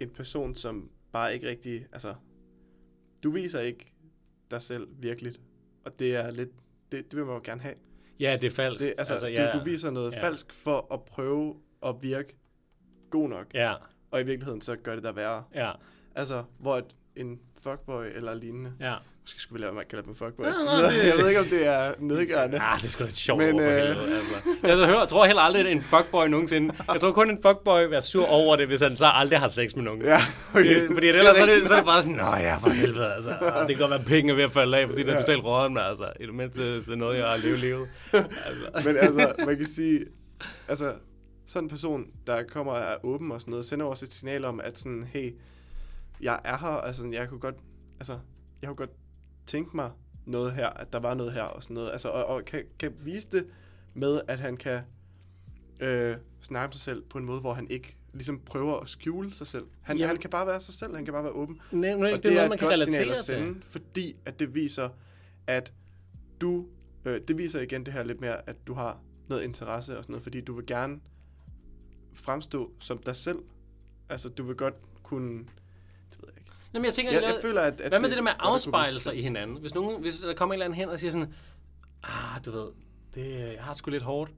en 0.00 0.10
person, 0.10 0.54
som 0.54 0.90
bare 1.12 1.34
ikke 1.34 1.48
rigtig, 1.48 1.86
altså, 1.92 2.14
du 3.22 3.30
viser 3.30 3.60
ikke 3.60 3.92
dig 4.50 4.62
selv 4.62 4.88
virkeligt. 4.98 5.40
Og 5.84 5.98
det 5.98 6.16
er 6.16 6.30
lidt, 6.30 6.50
det, 6.92 7.10
det 7.10 7.16
vil 7.16 7.24
man 7.26 7.34
jo 7.34 7.40
gerne 7.44 7.60
have. 7.60 7.74
ja, 8.20 8.36
det 8.40 8.46
er 8.46 8.50
falsk. 8.50 8.84
Det, 8.84 8.94
altså, 8.98 9.12
altså 9.12 9.26
ja, 9.28 9.52
du, 9.52 9.58
du 9.58 9.64
viser 9.64 9.90
noget 9.90 10.12
ja. 10.12 10.22
falsk 10.22 10.52
for 10.52 10.94
at 10.94 11.02
prøve 11.04 11.56
at 11.86 11.94
virke 12.00 12.36
god 13.10 13.28
nok, 13.28 13.46
Ja, 13.54 13.72
og 14.10 14.20
i 14.20 14.24
virkeligheden 14.24 14.60
så 14.60 14.76
gør 14.76 14.94
det 14.94 15.04
der 15.04 15.12
værre. 15.12 15.42
ja, 15.54 15.70
Altså, 16.16 16.42
hvor 16.58 16.76
et, 16.76 16.84
en 17.16 17.38
fuckboy 17.62 18.04
eller 18.14 18.34
lignende, 18.34 18.72
ja. 18.80 18.94
måske 19.22 19.40
skulle 19.40 19.60
vi 19.60 19.66
lade 19.66 19.80
at 19.80 19.88
kalde 19.88 20.04
dem 20.04 20.14
fuckboys. 20.14 20.46
Ja, 20.46 20.52
Ja, 20.76 20.80
nej, 20.82 20.90
det- 20.90 21.06
Jeg 21.06 21.18
ved 21.18 21.28
ikke, 21.28 21.40
om 21.40 21.46
det 21.46 21.66
er 21.66 21.92
nedgørende. 21.98 22.58
Ah, 22.60 22.78
det 22.78 22.84
er 22.86 22.90
sgu 22.90 23.04
lidt 23.04 23.16
sjovt 23.16 23.38
Men, 23.38 23.60
øh, 23.60 23.66
helvede, 23.76 23.88
altså. 24.18 24.34
Jeg 24.62 24.86
hører, 24.86 25.04
tror 25.06 25.24
heller 25.26 25.42
aldrig, 25.42 25.66
at 25.66 25.72
en 25.72 25.82
fuckboy 25.82 26.26
nogensinde... 26.26 26.74
Jeg 26.92 27.00
tror 27.00 27.12
kun, 27.12 27.30
en 27.30 27.38
fuckboy 27.42 27.80
vil 27.80 27.90
være 27.90 28.02
sur 28.02 28.26
over 28.26 28.56
det, 28.56 28.66
hvis 28.66 28.80
han 28.80 28.96
så 28.96 29.04
aldrig 29.06 29.38
har 29.40 29.48
sex 29.48 29.74
med 29.74 29.84
nogen. 29.84 30.02
Ja, 30.02 30.20
okay. 30.54 30.82
Det, 30.82 30.90
fordi 30.92 31.06
ellers 31.08 31.36
så 31.36 31.42
er, 31.42 31.46
det, 31.46 31.66
så 31.66 31.72
er 31.72 31.76
det 31.76 31.86
bare 31.86 32.02
sådan, 32.02 32.16
Nå 32.16 32.24
ja, 32.36 32.56
for 32.56 32.68
helvede, 32.70 33.14
altså. 33.14 33.30
Det 33.68 33.76
kan 33.76 33.78
godt 33.78 33.90
være, 33.90 34.04
penge 34.06 34.30
er 34.32 34.36
ved 34.36 34.44
at 34.44 34.52
falde 34.52 34.76
af, 34.78 34.88
fordi 34.88 35.02
det 35.02 35.08
er 35.08 35.12
Ja. 35.12 35.20
totalt 35.20 35.44
råden, 35.44 35.74
men 35.74 35.82
altså. 35.82 36.12
I 36.20 36.26
det 36.26 36.34
mindste, 36.34 36.82
så 36.84 36.94
noget, 36.94 37.18
jeg 37.18 37.26
har 37.26 37.36
levet 37.36 37.58
livet. 37.58 37.88
Altså. 38.12 38.88
Men 38.88 38.96
altså, 38.96 39.32
man 39.46 39.56
kan 39.56 39.66
sige, 39.66 40.00
altså, 40.68 40.92
sådan 41.46 41.64
en 41.64 41.68
person, 41.70 42.06
der 42.26 42.42
kommer 42.42 42.72
og 42.72 42.78
er 42.78 42.96
åben 43.04 43.32
og 43.32 43.40
sådan 43.40 43.50
noget, 43.50 43.64
sender 43.66 43.86
også 43.86 44.04
et 44.04 44.12
signal 44.12 44.44
om, 44.44 44.60
at 44.60 44.78
sådan, 44.78 45.04
hey, 45.04 45.34
jeg 46.20 46.40
er 46.44 46.58
her, 46.58 46.68
altså, 46.68 47.08
jeg 47.12 47.28
kunne 47.28 47.40
godt, 47.40 47.56
altså, 48.00 48.18
jeg 48.62 48.68
kunne 48.68 48.76
godt 48.76 48.90
tænke 49.46 49.76
mig 49.76 49.90
noget 50.26 50.52
her, 50.52 50.68
at 50.68 50.92
der 50.92 51.00
var 51.00 51.14
noget 51.14 51.32
her 51.32 51.42
og 51.42 51.62
sådan 51.62 51.74
noget, 51.74 51.90
altså, 51.92 52.08
og, 52.08 52.26
og 52.26 52.44
kan, 52.44 52.64
kan 52.78 52.92
vise 53.04 53.28
det 53.32 53.46
med, 53.94 54.20
at 54.28 54.40
han 54.40 54.56
kan 54.56 54.80
øh, 55.80 56.16
snakke 56.42 56.66
om 56.66 56.72
sig 56.72 56.80
selv 56.82 57.02
på 57.10 57.18
en 57.18 57.24
måde, 57.24 57.40
hvor 57.40 57.52
han 57.54 57.66
ikke 57.70 57.96
ligesom 58.12 58.40
prøver 58.46 58.80
at 58.80 58.88
skjule 58.88 59.34
sig 59.34 59.46
selv. 59.46 59.66
Han, 59.82 59.96
Jamen- 59.96 60.08
han 60.08 60.18
kan 60.18 60.30
bare 60.30 60.46
være 60.46 60.60
sig 60.60 60.74
selv, 60.74 60.94
han 60.94 61.04
kan 61.04 61.12
bare 61.14 61.24
være 61.24 61.32
åben. 61.32 61.60
Nej, 61.72 61.94
nej, 61.94 62.12
Og 62.12 62.22
det 62.22 62.30
er 62.30 62.34
noget, 62.34 62.44
et 62.44 62.48
man 62.48 62.58
kan 62.58 62.68
godt 62.68 62.80
signal 62.80 63.10
at 63.10 63.16
til. 63.16 63.24
sende, 63.24 63.62
fordi 63.62 64.16
at 64.24 64.40
det 64.40 64.54
viser, 64.54 64.88
at 65.46 65.72
du, 66.40 66.66
øh, 67.04 67.20
det 67.28 67.38
viser 67.38 67.60
igen 67.60 67.86
det 67.86 67.92
her 67.94 68.04
lidt 68.04 68.20
mere, 68.20 68.48
at 68.48 68.56
du 68.66 68.74
har 68.74 69.00
noget 69.28 69.42
interesse 69.42 69.98
og 69.98 70.04
sådan 70.04 70.12
noget, 70.12 70.22
fordi 70.22 70.40
du 70.40 70.54
vil 70.54 70.66
gerne 70.66 71.00
fremstå 72.14 72.70
som 72.80 72.98
dig 72.98 73.16
selv. 73.16 73.38
Altså, 74.08 74.28
du 74.28 74.42
vil 74.42 74.56
godt 74.56 74.74
kunne, 75.02 75.38
det 75.38 76.18
ved 76.20 76.28
jeg 76.28 76.38
ikke. 76.38 76.50
Jamen, 76.74 76.86
jeg 76.86 76.94
tænker, 76.94 77.12
Jeg, 77.12 77.22
jeg, 77.22 77.30
jeg 77.34 77.38
føler, 77.42 77.60
at, 77.60 77.80
at 77.80 77.90
Hvad 77.90 78.00
med 78.00 78.08
det 78.08 78.16
der 78.16 78.22
med 78.22 78.32
at 78.32 78.36
afspejle 78.40 78.98
sig 78.98 79.18
i 79.18 79.22
hinanden? 79.22 79.56
Hvis, 79.56 79.74
nogen, 79.74 80.00
hvis 80.00 80.18
der 80.18 80.34
kommer 80.34 80.52
en 80.52 80.56
eller 80.56 80.64
anden 80.64 80.78
hen 80.78 80.88
og 80.88 81.00
siger 81.00 81.10
sådan, 81.10 81.34
ah, 82.02 82.44
du 82.44 82.50
ved, 82.50 82.66
det, 83.14 83.54
jeg 83.54 83.64
har 83.64 83.72
det 83.72 83.78
sgu 83.78 83.90
lidt 83.90 84.02
hårdt. 84.02 84.30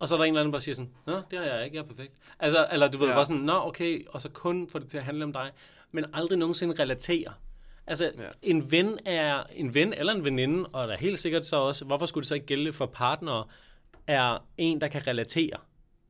Og 0.00 0.08
så 0.08 0.14
er 0.14 0.18
der 0.18 0.24
en 0.24 0.28
eller 0.28 0.40
anden, 0.40 0.52
der 0.52 0.56
bare 0.56 0.62
siger 0.62 0.74
sådan, 0.74 0.90
nå, 1.06 1.20
det 1.30 1.38
har 1.38 1.46
jeg 1.46 1.64
ikke, 1.64 1.76
jeg 1.76 1.82
er 1.82 1.86
perfekt. 1.86 2.12
Altså, 2.38 2.66
eller 2.72 2.88
du 2.88 2.98
ved, 2.98 3.08
ja. 3.08 3.14
Bare 3.14 3.26
sådan, 3.26 3.42
nå, 3.42 3.60
okay, 3.66 4.06
og 4.08 4.20
så 4.20 4.28
kun 4.28 4.68
få 4.68 4.78
det 4.78 4.88
til 4.88 4.98
at 4.98 5.04
handle 5.04 5.24
om 5.24 5.32
dig. 5.32 5.50
Men 5.92 6.04
aldrig 6.12 6.38
nogensinde 6.38 6.82
relatere. 6.82 7.32
Altså. 7.86 8.12
Ja. 8.18 8.28
en 8.42 8.70
ven 8.70 8.98
er 9.04 9.42
en 9.52 9.74
ven 9.74 9.92
eller 9.92 10.12
en 10.12 10.24
veninde, 10.24 10.66
og 10.66 10.88
der 10.88 10.94
er 10.94 10.98
helt 10.98 11.18
sikkert 11.18 11.46
så 11.46 11.56
også, 11.56 11.84
hvorfor 11.84 12.06
skulle 12.06 12.22
det 12.22 12.28
så 12.28 12.34
ikke 12.34 12.46
gælde 12.46 12.72
for 12.72 12.86
partnere, 12.86 13.46
er 14.06 14.46
en, 14.56 14.80
der 14.80 14.88
kan 14.88 15.06
relatere. 15.06 15.58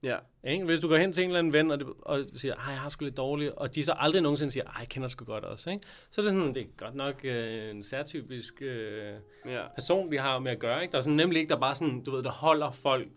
Ja, 0.02 0.16
Ikke? 0.44 0.64
Hvis 0.64 0.80
du 0.80 0.88
går 0.88 0.96
hen 0.96 1.12
til 1.12 1.22
en 1.24 1.28
eller 1.30 1.38
anden 1.38 1.52
ven, 1.52 1.70
og, 1.70 1.78
det, 1.78 1.86
og 2.02 2.24
siger, 2.36 2.54
ej, 2.54 2.70
jeg 2.72 2.80
har 2.80 2.88
sgu 2.88 3.04
lidt 3.04 3.16
dårligt, 3.16 3.52
og 3.52 3.74
de 3.74 3.84
så 3.84 3.94
aldrig 3.98 4.22
nogensinde 4.22 4.50
siger, 4.52 4.64
ej, 4.64 4.72
jeg 4.80 4.88
kender 4.88 5.08
sgu 5.08 5.24
godt 5.24 5.44
også. 5.44 5.70
Ikke? 5.70 5.86
Så 6.10 6.20
er 6.20 6.22
det 6.22 6.32
sådan, 6.32 6.54
det 6.54 6.62
er 6.62 6.66
godt 6.76 6.94
nok 6.94 7.20
øh, 7.24 7.70
en 7.70 7.82
særtypisk 7.82 8.62
øh, 8.62 9.14
ja, 9.46 9.62
person, 9.74 10.10
vi 10.10 10.16
har 10.16 10.38
med 10.38 10.50
at 10.50 10.58
gøre. 10.58 10.82
Ikke? 10.82 10.92
Der 10.92 10.98
er 10.98 11.02
sådan 11.02 11.16
nemlig 11.16 11.40
ikke, 11.40 11.48
der 11.48 11.60
bare 11.60 11.74
sådan, 11.74 12.02
du 12.04 12.10
ved, 12.10 12.22
der 12.22 12.30
holder 12.30 12.70
folk 12.70 13.08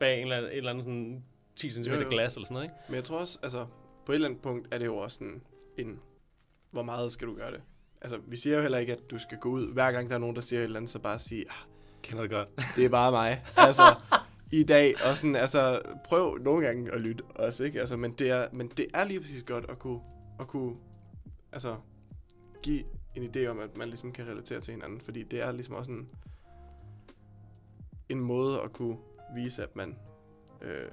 bag 0.00 0.16
en 0.16 0.22
eller 0.22 0.36
anden, 0.36 0.50
et 0.50 0.56
eller 0.56 0.70
andet 0.70 0.84
sådan 0.84 1.24
10 1.56 1.70
cm 1.70 1.80
Jo, 1.90 2.00
jo. 2.00 2.08
glas 2.10 2.34
eller 2.34 2.46
sådan 2.46 2.54
noget. 2.54 2.64
Ikke? 2.64 2.74
men 2.88 2.94
jeg 2.94 3.04
tror 3.04 3.18
også, 3.18 3.38
altså, 3.42 3.66
på 4.06 4.12
et 4.12 4.14
eller 4.14 4.28
andet 4.28 4.42
punkt 4.42 4.74
er 4.74 4.78
det 4.78 4.86
jo 4.86 4.96
også 4.96 5.14
sådan 5.14 5.42
en, 5.78 6.00
hvor 6.70 6.82
meget 6.82 7.12
skal 7.12 7.26
du 7.28 7.34
gøre 7.36 7.50
det? 7.50 7.60
Altså, 8.00 8.18
vi 8.28 8.36
siger 8.36 8.56
jo 8.56 8.62
heller 8.62 8.78
ikke, 8.78 8.92
at 8.92 9.10
du 9.10 9.18
skal 9.18 9.38
gå 9.38 9.48
ud, 9.48 9.72
hver 9.72 9.92
gang 9.92 10.08
der 10.08 10.14
er 10.14 10.18
nogen, 10.18 10.36
der 10.36 10.42
siger 10.42 10.60
et 10.60 10.64
eller 10.64 10.76
andet, 10.76 10.90
så 10.90 10.98
bare 10.98 11.18
sige, 11.18 11.44
ah, 11.48 11.56
Kender 12.02 12.22
det 12.22 12.30
godt. 12.30 12.48
det 12.76 12.84
er 12.84 12.88
bare 12.88 13.10
mig. 13.12 13.44
Altså, 13.56 13.82
i 14.52 14.62
dag, 14.62 14.94
og 15.04 15.16
sådan, 15.16 15.36
altså, 15.36 15.80
prøv 16.04 16.38
nogle 16.38 16.66
gange 16.66 16.92
at 16.92 17.00
lytte 17.00 17.24
også, 17.24 17.64
ikke? 17.64 17.80
Altså, 17.80 17.96
men 17.96 18.12
det 18.12 18.30
er, 18.30 18.46
men 18.52 18.68
det 18.76 18.86
er 18.94 19.04
lige 19.04 19.20
præcis 19.20 19.42
godt 19.42 19.64
at 19.68 19.78
kunne, 19.78 20.00
at 20.40 20.46
kunne, 20.46 20.76
altså, 21.52 21.76
give 22.62 22.82
en 23.14 23.30
idé 23.36 23.46
om, 23.46 23.58
at 23.58 23.76
man 23.76 23.88
ligesom 23.88 24.12
kan 24.12 24.28
relatere 24.28 24.60
til 24.60 24.74
hinanden, 24.74 25.00
fordi 25.00 25.22
det 25.22 25.42
er 25.42 25.52
ligesom 25.52 25.74
også 25.74 25.90
en, 25.90 26.08
en 28.08 28.20
måde 28.20 28.60
at 28.60 28.72
kunne 28.72 28.96
vise, 29.34 29.62
at 29.62 29.76
man 29.76 29.96
øh, 30.62 30.88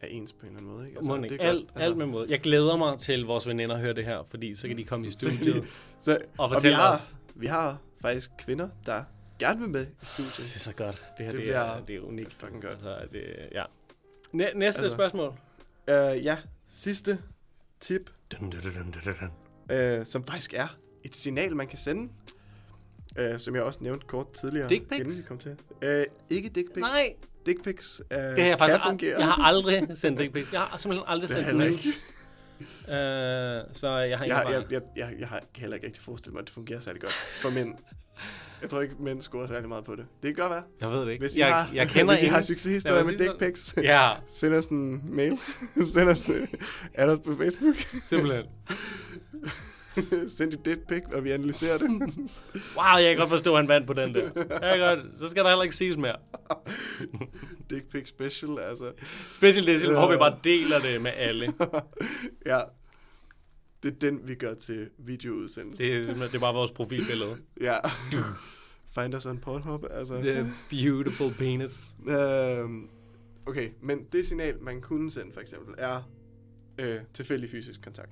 er 0.00 0.06
ens 0.06 0.32
på 0.32 0.38
en 0.40 0.46
eller 0.46 0.58
anden 0.58 0.72
måde, 0.72 0.86
ikke? 0.86 0.98
Altså, 0.98 1.16
det 1.16 1.32
er 1.32 1.36
godt. 1.36 1.40
alt, 1.40 1.70
alt 1.76 1.96
med 1.96 2.06
måde. 2.06 2.26
Jeg 2.30 2.40
glæder 2.40 2.76
mig 2.76 2.98
til, 2.98 3.24
vores 3.24 3.46
veninder 3.46 3.78
hører 3.78 3.92
det 3.92 4.04
her, 4.04 4.22
fordi 4.22 4.54
så 4.54 4.68
kan 4.68 4.78
de 4.78 4.84
komme 4.84 5.06
i 5.06 5.10
Så 5.12 5.18
studiet 5.18 5.64
så, 5.98 6.18
og 6.38 6.44
og 6.44 6.50
vi 6.50 6.54
fortælle 6.54 6.76
har, 6.76 6.92
os. 6.92 7.16
vi 7.34 7.46
har 7.46 7.78
faktisk 8.00 8.30
kvinder, 8.38 8.68
der 8.86 9.04
gerne 9.40 9.60
vil 9.60 9.68
med 9.68 9.86
i 10.02 10.04
studiet. 10.06 10.36
Det 10.36 10.54
er 10.54 10.58
så 10.58 10.72
godt. 10.72 11.04
Det 11.18 11.24
her 11.26 11.30
Det 11.32 11.32
det, 11.32 11.40
bliver 11.40 11.58
er, 11.60 11.84
det 11.84 11.96
er 11.96 12.00
unikt. 12.00 12.32
fucking 12.32 12.62
godt. 12.62 12.72
Altså, 12.72 12.98
det, 13.12 13.48
ja. 13.52 13.64
Næ- 14.32 14.52
næste 14.54 14.82
altså. 14.82 14.94
Spørgsmål. 14.96 15.28
Uh, 15.88 16.24
ja, 16.24 16.38
sidste 16.68 17.18
tip, 17.80 18.10
Dun, 18.32 18.50
dun, 18.50 18.60
dun, 18.60 18.72
dun, 19.04 19.14
dun, 19.20 19.76
øh, 19.76 20.06
som 20.06 20.24
faktisk 20.24 20.54
er 20.54 20.76
et 21.04 21.16
signal, 21.16 21.56
man 21.56 21.66
kan 21.66 21.78
sende, 21.78 22.12
øh, 23.18 23.38
som 23.38 23.54
jeg 23.54 23.62
også 23.62 23.78
nævnte 23.82 24.06
kort 24.06 24.32
tidligere. 24.32 24.68
Dick 24.68 24.88
pics? 24.88 25.00
Inden 25.00 25.16
vi 25.16 25.22
kom 25.28 25.38
til. 25.38 25.56
Øh, 25.82 26.04
ikke 26.30 26.48
dick 26.48 26.68
pics. 26.68 26.80
Nej, 26.80 27.14
Dick 27.46 27.64
pics 27.64 28.02
øh, 28.10 28.18
det 28.18 28.38
har 28.38 28.44
jeg 28.44 28.58
faktisk 28.58 28.80
fungere. 28.86 29.18
jeg 29.18 29.26
har 29.26 29.44
aldrig 29.44 29.88
sendt 29.98 30.18
dick 30.20 30.32
pics. 30.32 30.52
Jeg 30.52 30.60
har 30.60 30.76
simpelthen 30.76 31.04
aldrig 31.08 31.28
Det 31.28 31.36
sendt 31.36 31.56
nudes. 31.58 32.04
så 33.78 33.88
jeg 33.96 34.18
har 34.18 34.24
ikke 34.24 34.36
Jeg, 34.36 34.46
jeg, 34.50 34.64
jeg, 34.72 34.82
jeg, 34.96 35.14
jeg 35.18 35.28
har 35.28 35.42
heller 35.56 35.74
ikke 35.74 35.86
rigtig 35.86 36.02
forestillet 36.02 36.32
mig, 36.34 36.40
at 36.40 36.46
det 36.46 36.54
fungerer 36.54 36.80
særlig 36.80 37.02
godt 37.02 37.12
for 37.12 37.50
mænd. 37.50 37.74
Jeg 38.62 38.70
tror 38.70 38.80
ikke, 38.80 38.94
mænd 39.00 39.20
scorer 39.22 39.48
særlig 39.48 39.68
meget 39.68 39.84
på 39.84 39.94
det. 39.96 40.04
Det 40.22 40.36
kan 40.36 40.42
godt 40.42 40.50
være. 40.52 40.62
Jeg 40.80 40.90
ved 40.90 41.00
det 41.00 41.10
ikke. 41.12 41.22
Hvis 41.22 41.36
I 41.36 41.40
jeg, 41.40 41.54
har, 41.54 41.70
jeg 41.74 41.88
kender 41.88 42.12
hvis 42.14 42.22
I 42.22 42.26
har 42.26 42.36
ingen- 42.36 42.44
succeshistorier 42.46 42.96
Jeg 42.98 43.06
med 43.06 43.18
dick 43.18 43.38
pics, 43.38 43.74
Ja, 43.82 44.10
send 44.28 44.54
os 44.54 44.66
en 44.66 45.02
mail. 45.16 45.38
send 45.94 46.08
os, 46.08 46.28
øh, 46.28 46.48
add 46.94 47.10
os 47.10 47.20
på 47.20 47.36
Facebook. 47.36 47.74
simpelthen. 48.04 48.44
send 50.36 50.50
dit 50.50 50.64
dick 50.66 50.80
pic, 50.88 51.02
og 51.12 51.24
vi 51.24 51.30
analyserer 51.30 51.78
det. 51.78 51.88
Wow, 52.76 52.96
jeg 52.98 53.04
kan 53.08 53.16
godt 53.16 53.30
forstå, 53.30 53.52
at 53.54 53.58
han 53.58 53.68
vandt 53.68 53.86
på 53.86 53.92
den 53.92 54.14
der. 54.14 54.22
Jeg 54.36 54.78
kan 54.78 54.78
godt. 54.78 55.18
Så 55.18 55.28
skal 55.28 55.44
der 55.44 55.50
heller 55.50 55.62
ikke 55.62 55.76
siges 55.76 55.96
mere. 55.96 56.16
dick 57.70 57.90
pic 57.92 58.08
special, 58.08 58.58
altså. 58.58 58.92
Specielt 59.34 59.66
det, 59.66 59.92
hvor 59.92 60.10
vi 60.12 60.16
bare 60.16 60.36
deler 60.44 60.78
det 60.78 61.00
med 61.02 61.10
alle. 61.16 61.52
Ja. 62.46 62.58
Det 63.82 63.92
er 63.94 63.98
den, 64.10 64.20
vi 64.28 64.34
gør 64.34 64.54
til 64.54 64.90
videoudsendelsen. 64.98 65.86
Det 65.86 65.96
er, 65.96 66.00
simpelthen- 66.04 66.28
det 66.28 66.34
er 66.36 66.40
bare 66.40 66.54
vores 66.54 66.72
profilbillede. 66.72 67.36
Ja. 67.60 67.76
Find 68.94 69.14
us 69.16 69.26
on 69.26 69.38
Pornhub, 69.38 69.84
altså. 69.90 70.14
The 70.14 70.52
beautiful 70.70 71.32
penis. 71.38 71.94
Øhm, 72.08 72.88
okay, 73.46 73.68
men 73.82 74.04
det 74.12 74.26
signal, 74.26 74.60
man 74.62 74.80
kunne 74.80 75.10
sende 75.10 75.32
for 75.32 75.40
eksempel, 75.40 75.74
er 75.78 76.10
øh, 76.80 76.96
tilfældig 77.14 77.50
fysisk 77.50 77.82
kontakt. 77.84 78.10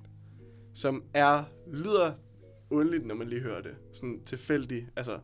Som 0.75 1.03
er, 1.15 1.45
lyder 1.73 2.13
underligt, 2.71 3.07
når 3.07 3.15
man 3.15 3.29
lige 3.29 3.41
hører 3.43 3.63
det. 3.63 3.77
Sådan 3.93 4.21
tilfældig, 4.27 4.89
altså 4.97 5.19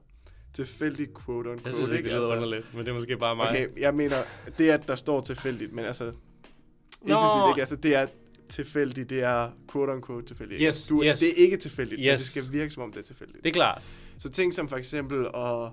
tilfældig 0.53 1.09
quote 1.25 1.49
on 1.49 1.55
quote. 1.59 1.63
Jeg 1.65 1.75
synes 1.75 1.91
ikke, 1.91 2.03
det 2.03 2.13
lyder 2.13 2.19
altså. 2.19 2.35
underligt, 2.35 2.67
men 2.75 2.85
det 2.85 2.89
er 2.91 2.95
måske 2.95 3.17
bare 3.17 3.37
mig. 3.37 3.49
Okay, 3.51 3.69
jeg 3.79 3.95
mener, 3.95 4.17
det 4.59 4.71
er, 4.71 4.75
at 4.75 4.89
der 4.89 4.95
står 4.95 5.21
tilfældigt, 5.21 5.73
men 5.73 5.85
altså... 5.85 6.05
Implicit, 7.03 7.49
ikke? 7.51 7.61
Altså, 7.61 7.77
det 7.77 7.95
er 7.95 8.07
tilfældigt, 8.49 9.11
det 9.11 9.23
er 9.23 9.51
quote 9.73 9.91
on 9.91 10.03
quote 10.07 10.27
tilfældigt. 10.27 10.61
Yes, 10.63 10.87
du, 10.87 11.03
yes. 11.05 11.19
Det 11.19 11.29
er 11.29 11.35
ikke 11.37 11.57
tilfældigt, 11.57 12.01
men 12.01 12.07
Yes. 12.13 12.21
det 12.21 12.29
skal 12.43 12.53
virke 12.53 12.71
som 12.71 12.83
om 12.83 12.93
det 12.93 12.99
er 12.99 13.03
tilfældigt. 13.05 13.45
Det 13.45 13.49
er 13.51 13.55
klart. 13.55 13.83
Så 14.19 14.29
ting 14.31 14.55
som 14.55 14.69
for 14.69 14.77
eksempel, 14.77 15.27
og 15.35 15.73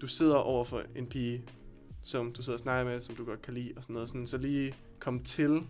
du 0.00 0.06
sidder 0.06 0.36
over 0.36 0.64
for 0.64 0.82
en 0.96 1.06
pige, 1.06 1.42
som 2.04 2.32
du 2.32 2.42
sidder 2.42 2.56
og 2.56 2.60
snakker 2.60 2.92
med, 2.92 3.00
som 3.00 3.16
du 3.16 3.24
godt 3.24 3.42
kan 3.42 3.54
lide, 3.54 3.72
og 3.76 3.82
sådan 3.82 3.94
noget, 3.94 4.08
sådan, 4.08 4.26
så 4.26 4.38
lige 4.38 4.74
kom 4.98 5.20
til, 5.20 5.62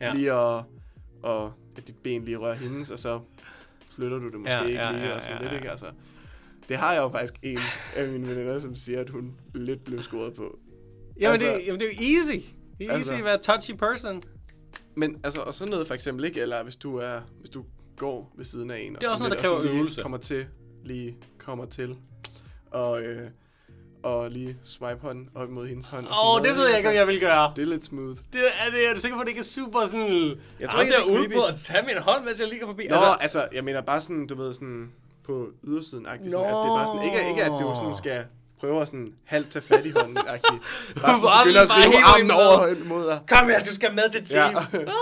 Ja. 0.00 0.14
lige 0.14 0.32
at, 0.32 0.64
og 1.22 1.52
at 1.76 1.86
dit 1.86 1.96
ben 2.02 2.24
lige 2.24 2.36
rører 2.36 2.54
hendes, 2.54 2.90
og 2.90 2.98
så 2.98 3.20
flytter 3.90 4.18
du 4.18 4.24
det 4.30 4.34
måske 4.40 4.52
Ja, 4.56 4.64
ikke 4.66 4.80
ja, 4.80 4.90
lige, 4.92 5.02
ja, 5.04 5.14
og 5.16 5.22
sådan 5.22 5.36
ja, 5.36 5.42
lidt, 5.42 5.52
ja. 5.52 5.56
ikke? 5.56 5.70
Altså, 5.70 5.86
det 6.68 6.76
har 6.76 6.92
jeg 6.94 7.02
jo 7.02 7.08
faktisk 7.08 7.34
en 7.42 7.58
af 7.96 8.08
mine 8.08 8.28
veninder, 8.28 8.60
som 8.60 8.74
siger, 8.76 9.00
at 9.00 9.10
hun 9.10 9.32
lidt 9.54 9.84
blev 9.84 10.02
scoret 10.02 10.34
på. 10.34 10.58
Jamen, 11.20 11.32
Altså- 11.32 11.46
det, 11.46 11.66
jamen 11.66 11.80
det 11.80 11.88
er 11.88 11.92
jo 11.92 12.16
easy. 12.16 12.46
Det 12.78 12.86
er 12.86 12.90
easy 12.90 12.98
Altså- 12.98 13.14
at 13.16 13.24
være 13.24 13.38
touchy 13.38 13.72
person. 13.74 14.22
Men 14.94 15.20
altså, 15.24 15.40
og 15.40 15.54
sådan 15.54 15.70
noget 15.70 15.86
for 15.86 15.94
eksempel 15.94 16.24
ikke, 16.24 16.40
eller 16.40 16.62
hvis 16.62 16.76
du 16.76 16.96
er, 16.96 17.20
hvis 17.40 17.50
du 17.50 17.64
går 17.96 18.32
ved 18.36 18.44
siden 18.44 18.70
af 18.70 18.78
en, 18.78 18.94
Det 18.94 19.02
er 19.02 19.08
og 19.08 19.12
også 19.12 19.24
sådan 19.24 19.30
noget, 19.30 19.44
der 19.44 19.50
og 19.50 19.56
kræver 19.62 19.76
øvelse. 19.78 20.02
kommer 20.02 20.18
til, 20.18 20.46
lige 20.84 21.16
kommer 21.38 21.64
til, 21.64 21.96
og, 22.70 23.02
øh, 23.02 23.30
og 24.02 24.30
lige 24.30 24.56
swipe 24.64 25.00
hånden 25.02 25.28
op 25.34 25.48
imod 25.48 25.66
hendes 25.66 25.86
hånd. 25.86 26.06
og 26.06 26.12
Åh, 26.12 26.34
oh, 26.34 26.42
det 26.42 26.54
ved 26.56 26.68
jeg 26.68 26.76
ikke, 26.76 26.88
om 26.88 26.94
jeg 26.94 27.06
vil 27.06 27.20
gøre. 27.20 27.52
Det 27.56 27.62
er 27.62 27.66
lidt 27.66 27.84
smooth. 27.84 28.18
Det 28.32 28.40
er, 28.66 28.70
det, 28.70 28.88
er 28.88 28.94
du 28.94 29.00
sikker 29.00 29.16
på, 29.16 29.20
at 29.20 29.26
det 29.26 29.30
ikke 29.30 29.40
er 29.40 29.44
super 29.44 29.86
sådan... 29.86 30.36
Jeg 30.60 30.70
tror 30.70 30.80
ikke, 30.80 30.92
det 30.92 31.00
er 31.00 31.04
der 31.04 31.10
ude 31.12 31.18
creepy. 31.18 31.34
på 31.34 31.42
at 31.44 31.54
tage 31.58 31.82
min 31.86 31.98
hånd, 31.98 32.24
mens 32.24 32.40
jeg 32.40 32.48
lige 32.48 32.60
går 32.60 32.66
forbi. 32.66 32.86
Nå, 32.88 32.94
altså, 32.94 33.10
altså, 33.20 33.48
jeg 33.52 33.64
mener 33.64 33.80
bare 33.80 34.00
sådan, 34.00 34.26
du 34.26 34.34
ved, 34.34 34.54
sådan 34.54 34.92
på 35.24 35.48
ydersiden 35.64 36.06
agtigt, 36.06 36.32
sådan, 36.32 36.46
at 36.46 36.52
det 36.52 36.70
er 36.70 36.76
bare 36.78 36.86
sådan, 36.86 37.04
ikke, 37.04 37.28
ikke 37.28 37.42
at 37.44 37.50
du 37.60 37.72
sådan 37.76 37.94
skal 37.94 38.24
prøve 38.62 38.82
at 38.82 38.88
sådan 38.88 39.14
halvt 39.24 39.50
tage 39.50 39.62
fat 39.62 39.86
i 39.86 39.90
hånden. 39.90 40.14
Bare 40.24 40.40
sådan 40.42 41.28
Armen 41.28 41.46
begynde 41.46 41.60
at 41.60 41.70
rive 41.70 42.02
armen 42.04 42.30
over 42.30 42.84
mod 42.84 43.06
dig. 43.06 43.20
Kom 43.28 43.48
her, 43.48 43.64
du 43.64 43.74
skal 43.74 43.94
med 43.94 44.12
til 44.12 44.26
team. 44.26 44.54
Ja. 44.72 44.78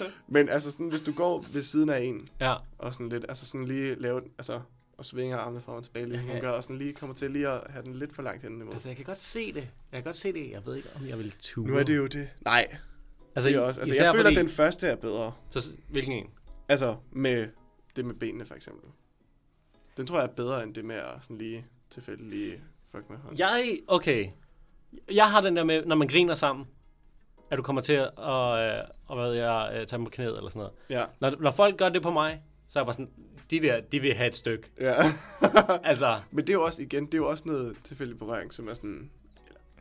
Ja. 0.00 0.04
Men 0.28 0.48
altså 0.48 0.70
sådan, 0.70 0.88
hvis 0.88 1.00
du 1.00 1.12
går 1.12 1.46
ved 1.52 1.62
siden 1.62 1.88
af 1.90 2.00
en, 2.00 2.28
ja. 2.40 2.54
og 2.78 2.94
sådan 2.94 3.08
lidt, 3.08 3.24
altså 3.28 3.46
sådan 3.46 3.64
lige 3.64 3.94
lave, 3.94 4.20
altså, 4.38 4.60
og 4.98 5.04
svinger 5.04 5.36
armene 5.36 5.60
frem 5.60 5.76
og 5.76 5.84
tilbage, 5.84 6.06
lige 6.06 6.20
hun 6.20 6.30
Okay. 6.30 6.40
gør, 6.40 6.50
og 6.50 6.62
sådan 6.62 6.78
lige 6.78 6.92
kommer 6.92 7.16
til 7.16 7.30
lige 7.30 7.48
at 7.48 7.60
have 7.70 7.84
den 7.84 7.94
lidt 7.94 8.14
for 8.14 8.22
langt 8.22 8.42
hen 8.42 8.60
imod. 8.60 8.72
Altså, 8.72 8.88
jeg 8.88 8.96
kan 8.96 9.04
godt 9.04 9.18
se 9.18 9.52
det. 9.52 9.56
Jeg 9.56 9.68
kan 9.92 10.02
godt 10.02 10.16
se 10.16 10.32
det. 10.32 10.50
Jeg 10.50 10.66
ved 10.66 10.76
ikke, 10.76 10.88
om 10.96 11.06
jeg 11.06 11.18
vil 11.18 11.34
ture. 11.40 11.66
Nu 11.68 11.76
er 11.76 11.82
det 11.82 11.96
jo 11.96 12.06
det. 12.06 12.28
Nej, 12.44 12.76
altså, 13.34 13.48
det 13.48 13.56
er 13.56 13.60
også. 13.60 13.80
Altså, 13.80 14.02
jeg 14.02 14.14
føler, 14.14 14.24
fordi, 14.24 14.36
at 14.36 14.40
den 14.40 14.50
første 14.50 14.86
er 14.86 14.96
bedre. 14.96 15.32
Så, 15.50 15.70
hvilken 15.88 16.12
en? 16.12 16.26
Altså, 16.68 16.96
med 17.12 17.48
det 17.96 18.04
med 18.04 18.14
benene, 18.14 18.44
for 18.44 18.54
eksempel. 18.54 18.90
Den 19.96 20.06
tror 20.06 20.18
jeg 20.18 20.28
er 20.28 20.32
bedre, 20.32 20.62
end 20.62 20.74
det 20.74 20.84
med 20.84 20.96
at 20.96 21.18
sådan 21.22 21.38
lige 21.38 21.66
tilfældigt 21.90 22.30
lige 22.30 22.60
fuck 22.96 23.10
med 23.10 23.18
hånden. 23.18 23.38
Jeg, 23.38 23.78
okay. 23.88 24.28
Jeg 25.14 25.30
har 25.30 25.40
den 25.40 25.56
der 25.56 25.64
med, 25.64 25.84
når 25.86 25.96
man 25.96 26.08
griner 26.08 26.34
sammen, 26.34 26.66
at 27.50 27.58
du 27.58 27.62
kommer 27.62 27.82
til 27.82 27.92
at, 27.92 28.10
og, 28.16 28.58
øh, 28.60 28.84
og 29.06 29.16
hvad 29.16 29.28
ved 29.28 29.34
jeg, 29.36 29.70
øh, 29.74 29.86
tage 29.86 29.98
dem 29.98 30.04
på 30.04 30.10
knæet 30.10 30.36
eller 30.36 30.50
sådan 30.50 30.58
noget. 30.60 30.72
Ja. 30.90 31.04
Når, 31.20 31.34
når 31.40 31.50
folk 31.50 31.76
gør 31.76 31.88
det 31.88 32.02
på 32.02 32.10
mig, 32.10 32.42
så 32.68 32.78
er 32.78 32.82
jeg 32.82 32.86
bare 32.86 32.94
sådan, 32.94 33.10
de 33.50 33.60
der, 33.60 33.80
de 33.80 34.00
vil 34.00 34.14
have 34.14 34.28
et 34.28 34.34
stykke. 34.36 34.70
Ja. 34.80 34.94
Altså, 35.84 36.20
Men 36.30 36.38
det 36.46 36.48
er 36.50 36.54
jo 36.54 36.64
også, 36.64 36.82
igen, 36.82 37.06
det 37.06 37.14
er 37.14 37.18
jo 37.18 37.28
også 37.30 37.44
noget 37.46 37.76
tilfældig 37.84 38.18
berøring, 38.18 38.54
som 38.54 38.68
er 38.68 38.74
sådan, 38.74 39.10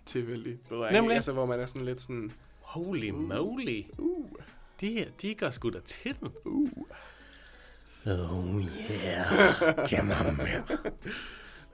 tilfældig 0.05 0.57
berøring, 0.69 0.93
Nemlig. 0.93 1.15
altså 1.15 1.33
hvor 1.33 1.45
man 1.45 1.59
er 1.59 1.65
sådan 1.65 1.85
lidt 1.85 2.01
sådan, 2.01 2.31
holy 2.61 3.09
moly. 3.09 3.81
uh, 3.97 4.29
De 4.81 4.91
her, 4.93 5.05
de 5.21 5.35
går 5.35 5.49
sgu 5.49 5.69
da 5.69 5.79
til 5.85 6.15
den. 6.19 6.29
uh. 6.45 6.67
Oh 8.05 8.61
yeah. 8.61 9.89
Come 9.89 10.15
on, 10.27 10.37
man. 10.37 10.63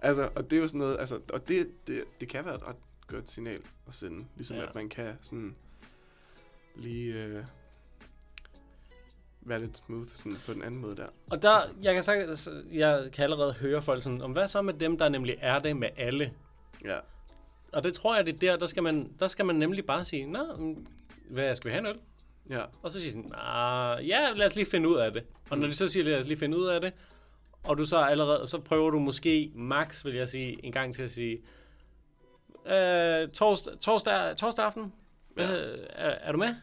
Altså, 0.02 0.30
og 0.36 0.50
det 0.50 0.58
er 0.58 0.62
jo 0.62 0.68
sådan 0.68 0.80
noget, 0.80 0.98
altså, 1.00 1.20
og 1.34 1.48
det, 1.48 1.72
det, 1.88 2.04
det 2.20 2.30
kan 2.30 2.46
være 2.46 2.56
et 2.56 2.64
ret 2.68 2.76
godt 3.08 3.30
signal 3.30 3.60
at 3.88 3.94
sende, 3.96 4.26
ligesom 4.36 4.58
Ja. 4.58 4.64
at 4.68 4.76
man 4.76 4.90
kan 4.90 5.18
sådan 5.22 5.56
lige 6.76 7.24
øh, 7.24 7.44
være 9.42 9.60
lidt 9.60 9.78
smooth 9.78 10.10
sådan 10.10 10.38
på 10.46 10.54
den 10.54 10.62
anden 10.62 10.82
måde 10.82 10.96
der. 10.96 11.08
Og 11.30 11.42
der, 11.42 11.58
jeg 11.84 11.94
kan, 11.94 12.04
sagtens, 12.04 12.50
jeg 12.72 13.10
kan 13.14 13.24
allerede 13.24 13.54
høre 13.54 13.82
folk 13.82 14.04
sådan, 14.04 14.22
om 14.22 14.32
hvad 14.32 14.48
så 14.48 14.62
med 14.62 14.74
dem, 14.74 14.98
der 14.98 15.10
nemlig 15.10 15.38
er 15.40 15.60
det 15.60 15.78
med 15.78 15.90
alle? 15.98 16.34
Ja, 16.86 16.98
Og 17.72 17.84
det 17.84 17.94
tror 17.94 18.16
jeg, 18.16 18.26
det 18.26 18.34
er 18.36 18.38
der, 18.40 18.58
der 18.58 18.68
skal 18.68 18.84
man, 18.84 19.14
der 19.20 19.28
skal 19.28 19.46
man 19.46 19.56
nemlig 19.56 19.86
bare 19.86 20.04
sige, 20.04 20.26
nå, 20.32 20.56
mm, 20.58 20.88
hvad, 21.30 21.56
skal 21.56 21.68
vi 21.70 21.74
have 21.74 21.80
en 21.80 21.86
øl? 21.86 22.00
ja, 22.50 22.64
Og 22.82 22.92
så 22.92 23.00
siger 23.00 23.12
sådan, 23.12 23.32
ah, 23.36 24.08
ja, 24.08 24.32
lad 24.36 24.46
os 24.46 24.56
lige 24.56 24.66
finde 24.66 24.90
ud 24.90 24.96
af 24.96 25.14
det. 25.14 25.24
Og 25.50 25.58
når 25.58 25.68
de 25.68 25.74
så 25.76 25.88
siger, 25.88 26.04
lad 26.04 26.20
os 26.20 26.28
lige 26.28 26.38
finde 26.38 26.58
ud 26.58 26.66
af 26.68 26.82
det, 26.82 26.94
og 27.64 27.78
du 27.78 27.86
så 27.86 27.98
allerede, 27.98 28.48
så 28.48 28.60
prøver 28.60 28.90
du 28.90 29.00
måske 29.00 29.52
max, 29.56 30.06
vil 30.06 30.16
jeg 30.16 30.30
sige, 30.30 30.66
en 30.66 30.72
gang 30.72 30.94
til 30.94 31.02
at 31.02 31.12
sige, 31.12 31.38
øh, 32.66 33.30
torsdag, 33.30 33.80
torsdag, 33.80 34.38
torsdag 34.38 34.66
aften, 34.66 34.94
Ja. 35.38 35.52
øh, 35.52 35.78
er, 35.90 36.10
er, 36.10 36.32
du 36.32 36.38
med? 36.38 36.56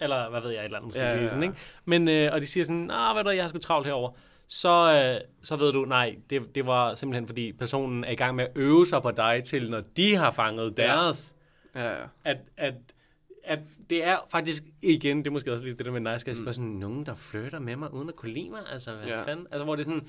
Eller 0.00 0.30
hvad 0.30 0.40
ved 0.40 0.50
jeg, 0.50 0.58
et 0.60 0.64
eller 0.64 0.78
andet 0.78 0.86
måske. 0.86 1.00
Ja, 1.00 1.08
ja, 1.16 1.28
Sådan, 1.28 1.42
ja. 1.42 1.48
ikke? 1.48 1.58
Men, 1.84 2.08
øh, 2.08 2.32
og 2.32 2.40
de 2.40 2.46
siger 2.46 2.64
sådan, 2.64 2.90
ah, 2.90 3.16
ved 3.16 3.24
du, 3.24 3.30
jeg 3.30 3.42
har 3.44 3.48
sgu 3.48 3.58
travlt 3.58 3.86
herover. 3.86 4.10
Så, 4.48 4.68
øh, 5.14 5.28
så 5.42 5.56
ved 5.56 5.72
du, 5.72 5.84
nej, 5.84 6.16
det, 6.30 6.54
det 6.54 6.66
var 6.66 6.94
simpelthen 6.94 7.26
fordi 7.26 7.52
personen 7.52 8.04
er 8.04 8.10
i 8.10 8.14
gang 8.14 8.34
med 8.36 8.44
at 8.44 8.50
øve 8.56 8.86
sig 8.86 9.02
på 9.02 9.10
dig 9.10 9.42
til, 9.44 9.70
når 9.70 9.82
de 9.96 10.16
har 10.16 10.30
fanget 10.30 10.74
Ja. 10.78 10.82
deres 10.82 11.34
ja, 11.74 11.90
ja. 12.00 12.06
at, 12.24 12.36
at, 12.56 12.74
at 13.44 13.58
det 13.90 14.04
er 14.04 14.16
faktisk, 14.30 14.62
igen, 14.82 15.18
det 15.18 15.26
er 15.26 15.30
måske 15.30 15.52
også 15.52 15.64
lige 15.64 15.76
det 15.76 15.86
der 15.86 15.92
med 16.00 16.12
nice 16.12 16.26
guys, 16.26 16.38
Mm. 16.38 16.44
bare 16.44 16.54
sådan 16.54 16.70
nogen, 16.70 17.06
der 17.06 17.14
flytter 17.14 17.58
med 17.58 17.76
mig, 17.76 17.94
uden 17.94 18.08
at 18.08 18.16
kunne 18.16 18.32
lide 18.32 18.50
mig, 18.50 18.60
altså 18.72 18.94
hvad 18.96 19.06
Ja. 19.06 19.22
fanden, 19.22 19.46
altså 19.50 19.64
hvor 19.64 19.76
det 19.76 19.80
er 19.80 19.84
sådan, 19.90 20.08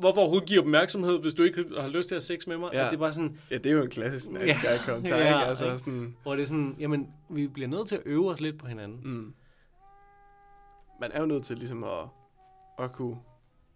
hvorfor 0.00 0.20
overhovedet 0.20 0.48
give 0.48 0.60
opmærksomhed, 0.60 1.20
hvis 1.20 1.34
du 1.34 1.42
ikke 1.42 1.64
har 1.80 1.88
lyst 1.88 2.08
til 2.08 2.14
at 2.14 2.16
have 2.28 2.38
sex 2.40 2.46
med 2.46 2.56
mig, 2.58 2.70
Ja. 2.72 2.84
at 2.84 2.90
det 2.90 2.96
er 2.96 3.00
bare 3.00 3.12
sådan, 3.12 3.38
Ja, 3.50 3.56
det 3.58 3.66
er 3.66 3.70
jo 3.76 3.82
en 3.82 3.90
klassisk 3.90 4.30
nice 4.30 4.44
Ja. 4.44 4.52
guy 4.76 4.78
kommentar, 4.86 5.16
Ja, 5.16 5.24
ikke? 5.24 5.48
Altså 5.48 5.78
sådan, 5.78 6.16
hvor 6.22 6.32
det 6.34 6.42
er 6.42 6.46
sådan, 6.46 6.76
jamen, 6.78 7.08
vi 7.30 7.46
bliver 7.46 7.68
nødt 7.68 7.88
til 7.88 7.96
at 7.96 8.02
øve 8.06 8.30
os 8.30 8.40
lidt 8.40 8.58
på 8.58 8.66
hinanden. 8.66 9.00
mm. 9.04 9.34
Man 11.00 11.10
er 11.12 11.20
jo 11.20 11.26
nødt 11.26 11.44
til 11.44 11.58
ligesom 11.58 11.84
at, 11.84 11.90
at 12.78 12.92
kunne, 12.92 13.16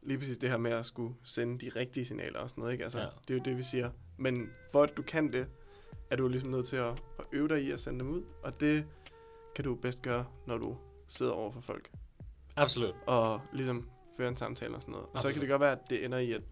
lige 0.02 0.18
præcis 0.18 0.38
det 0.38 0.50
her 0.50 0.56
med 0.58 0.70
at 0.70 0.86
skulle 0.86 1.14
sende 1.24 1.58
de 1.66 1.70
rigtige 1.76 2.06
signaler 2.06 2.38
og 2.38 2.50
sådan 2.50 2.60
noget, 2.60 2.72
ikke? 2.72 2.84
Altså, 2.84 2.98
Ja. 2.98 3.06
det 3.28 3.30
er 3.30 3.38
jo 3.38 3.40
det, 3.44 3.56
vi 3.56 3.62
siger. 3.62 3.90
Men 4.16 4.48
for 4.72 4.82
at 4.82 4.96
du 4.96 5.02
kan 5.02 5.32
det, 5.32 5.46
er 6.10 6.16
du 6.16 6.28
ligesom 6.28 6.50
nødt 6.50 6.66
til 6.66 6.76
at 6.76 6.92
øve 7.32 7.48
dig 7.48 7.62
i 7.62 7.70
at 7.70 7.80
sende 7.80 7.98
dem 7.98 8.08
ud, 8.10 8.22
og 8.42 8.60
det 8.60 8.84
kan 9.54 9.64
du 9.64 9.74
bedst 9.74 10.02
gøre, 10.02 10.24
når 10.46 10.58
du 10.58 10.76
sidder 11.08 11.32
over 11.32 11.50
for 11.52 11.60
folk, 11.60 11.90
Absolut. 12.56 12.94
og 13.06 13.40
ligesom 13.52 13.88
føre 14.16 14.28
en 14.28 14.36
samtale 14.36 14.74
og 14.74 14.82
sådan 14.82 14.92
noget. 14.92 15.06
Og 15.06 15.10
så 15.18 15.28
Absolut. 15.28 15.32
kan 15.34 15.40
det 15.42 15.48
godt 15.50 15.60
være, 15.60 15.72
at 15.72 15.90
det 15.90 16.04
ender 16.04 16.18
i, 16.18 16.32
at 16.32 16.42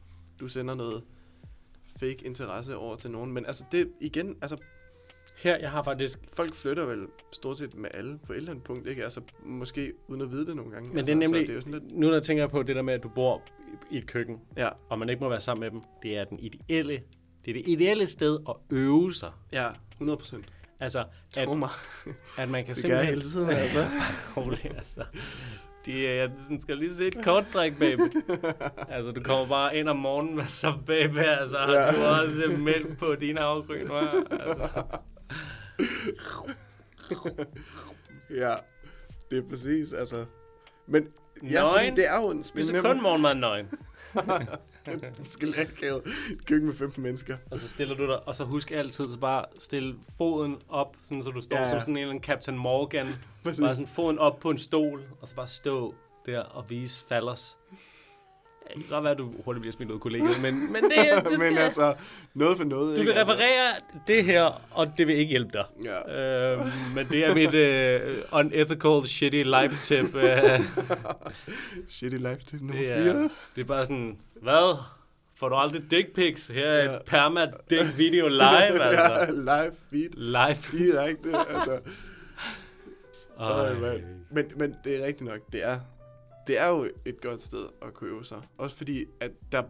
du 0.40 0.48
sender 0.48 0.74
noget 0.74 1.04
fake 2.00 2.26
interesse 2.26 2.76
over 2.76 2.96
til 2.96 3.10
nogen, 3.10 3.32
men 3.32 3.46
altså 3.46 3.64
det, 3.72 3.92
igen, 4.00 4.36
altså 4.42 4.56
Her, 5.36 5.58
jeg 5.58 5.70
har 5.70 5.82
faktisk, 5.82 6.18
folk 6.36 6.54
flytter 6.54 6.86
vel 6.86 7.06
stort 7.32 7.58
set 7.58 7.74
med 7.74 7.90
alle 7.94 8.18
på 8.18 8.32
et 8.32 8.36
eller 8.36 8.50
andet 8.50 8.64
punkt, 8.64 8.86
ikke? 8.86 9.04
Altså, 9.04 9.20
måske 9.44 9.92
uden 10.08 10.20
at 10.22 10.30
vide 10.30 10.46
det 10.46 10.56
nogle 10.56 10.70
gange. 10.72 10.88
men 10.88 10.98
altså, 10.98 11.14
det 11.14 11.22
er 11.22 11.26
Så 11.26 11.32
nemlig, 11.32 11.48
det 11.48 11.66
er 11.66 11.70
lidt... 11.80 11.92
nu 11.92 12.06
når 12.06 12.12
jeg 12.12 12.22
tænker 12.22 12.46
på 12.46 12.62
det 12.62 12.76
der 12.76 12.82
med, 12.82 12.94
at 12.94 13.02
du 13.02 13.08
bor 13.08 13.42
i 13.90 13.98
et 13.98 14.06
køkken, 14.06 14.40
Ja, 14.56 14.68
og 14.88 14.98
man 14.98 15.08
ikke 15.08 15.22
må 15.22 15.28
være 15.28 15.40
sammen 15.40 15.60
med 15.60 15.70
dem, 15.70 15.80
det 16.02 16.16
er 16.16 16.24
den 16.24 16.38
ideelle, 16.40 17.02
det 17.44 17.50
er 17.50 17.62
det 17.62 17.68
ideelle 17.68 18.06
sted 18.06 18.38
at 18.48 18.54
øve 18.70 19.14
sig. 19.14 19.32
ja, 19.52 19.68
100 19.92 20.16
procent. 20.18 20.52
Altså, 20.80 21.04
at, 21.36 21.46
Tro 21.46 21.54
mig, 21.54 21.68
at 22.38 22.48
man 22.48 22.64
kan 22.64 22.74
det 22.74 22.84
gør 22.90 22.98
jeg 22.98 23.06
simpelthen... 23.06 23.06
hele 23.06 23.20
tiden, 23.20 23.50
altså. 23.50 23.86
rolig, 24.36 24.70
altså. 24.78 25.04
De, 25.86 25.92
øh, 25.92 26.16
jeg 26.16 26.30
sådan 26.42 26.60
skal 26.60 26.78
lige 26.78 26.94
se 26.94 27.06
et 27.06 27.24
kort 27.24 27.46
træk, 27.46 27.78
baby. 27.78 28.00
altså, 28.88 29.10
du 29.10 29.20
kommer 29.22 29.46
bare 29.48 29.76
ind 29.76 29.88
om 29.88 29.96
morgenen, 29.96 30.38
og 30.40 30.48
så 30.48 30.72
baby, 30.86 31.18
altså, 31.18 31.58
har 31.58 31.72
Ja. 31.72 31.92
du 31.92 32.04
også 32.22 32.56
mælk 32.62 32.98
på 32.98 33.14
dine 33.14 33.40
afgryn, 33.40 33.80
hva'? 33.86 34.34
altså. 34.40 34.82
ja, 38.30 38.54
det 39.30 39.38
er 39.38 39.48
præcis, 39.50 39.92
altså. 39.92 40.24
Men 40.86 41.08
ja, 41.42 41.60
Nøgen? 41.60 41.96
det 41.96 42.08
er 42.08 42.20
jo 42.20 42.30
en 42.30 42.44
Spiser 42.44 42.68
spændende... 42.68 42.94
kun 42.94 43.02
morgenmad 43.02 43.34
nøgen. 43.34 43.70
Skal 45.24 45.48
lære 45.48 45.62
et 45.62 45.74
køkken 46.46 46.66
med 46.66 46.74
15 46.74 47.02
mennesker. 47.02 47.36
Og 47.50 47.58
så 47.58 47.68
stiller 47.68 47.94
du 47.94 48.06
dig, 48.06 48.28
og 48.28 48.34
så 48.34 48.44
husk 48.44 48.70
altid 48.70 49.12
så 49.12 49.18
bare 49.18 49.44
stille 49.58 49.94
foden 50.16 50.56
op, 50.68 50.96
sådan, 51.02 51.22
så 51.22 51.30
du 51.30 51.40
står 51.40 51.56
Ja, 51.56 51.70
som 51.70 51.80
sådan 51.80 51.94
en 51.94 51.98
eller 51.98 52.10
anden 52.10 52.24
Captain 52.24 52.58
Morgan. 52.58 53.06
Bare 53.44 53.54
sådan 53.54 53.86
foden 53.86 54.18
op 54.18 54.40
på 54.40 54.50
en 54.50 54.58
stol, 54.58 55.02
og 55.20 55.28
så 55.28 55.34
bare 55.34 55.48
stå 55.48 55.94
der 56.26 56.40
og 56.40 56.70
vise 56.70 57.04
fallers. 57.08 57.58
Det 58.68 58.72
kan 58.74 58.84
godt 58.90 59.04
være, 59.04 59.12
at 59.12 59.18
du 59.18 59.32
hurtigt 59.44 59.60
bliver 59.60 59.72
smidt 59.72 59.90
ud 59.90 59.94
af 59.94 60.00
kollegiet, 60.00 60.42
men, 60.42 60.72
men 60.72 60.82
det, 60.82 60.90
det 61.24 61.32
skal... 61.34 61.38
Men 61.50 61.58
altså, 61.58 61.94
noget 62.34 62.56
for 62.56 62.64
noget. 62.64 62.96
du 62.96 63.00
ikke? 63.00 63.12
kan 63.12 63.20
referere 63.22 63.70
det 64.06 64.24
her, 64.24 64.62
og 64.70 64.92
det 64.98 65.06
vil 65.06 65.16
ikke 65.16 65.30
hjælpe 65.30 65.50
dig. 65.52 65.64
Altså, 65.76 65.90
ja. 66.12 66.52
Øh, 66.52 66.66
men 66.94 67.06
det 67.08 67.26
er 67.26 67.34
mit 67.34 67.54
uh, 68.32 68.38
unethical, 68.38 69.08
shitty 69.08 69.42
life 69.42 69.84
tip. 69.84 70.14
Uh, 70.14 70.22
Shitty 71.88 72.16
life 72.16 72.40
tip 72.46 72.60
nummer 72.60 72.76
det, 72.76 72.86
4. 72.86 72.96
er, 72.96 73.28
det 73.56 73.60
er 73.60 73.64
bare 73.64 73.84
sådan, 73.84 74.18
hvad? 74.42 74.76
Får 75.38 75.48
du 75.48 75.54
aldrig 75.54 75.82
dick 75.90 76.14
pics? 76.14 76.46
Her 76.46 76.66
er 76.66 76.84
Ja. 76.84 76.96
et 76.96 77.02
perma 77.06 77.46
dick 77.70 77.98
video 77.98 78.28
live, 78.28 78.44
ja, 78.84 78.88
altså. 78.88 79.32
live 79.32 79.72
feed. 79.90 80.10
Live. 80.16 80.78
Direkte. 80.84 81.28
altså. 81.56 81.78
Øj, 83.38 83.74
mand. 83.74 84.00
men, 84.30 84.44
men 84.56 84.74
det 84.84 85.02
er 85.02 85.06
rigtigt 85.06 85.30
nok. 85.30 85.40
Det 85.52 85.64
er, 85.64 85.78
det 86.46 86.60
er 86.60 86.68
jo 86.68 86.88
et 87.04 87.20
godt 87.20 87.42
sted 87.42 87.66
at 87.82 87.94
kunne 87.94 88.10
øve 88.10 88.24
sig. 88.24 88.42
Også 88.58 88.76
fordi, 88.76 89.04
at 89.20 89.30
der, 89.52 89.62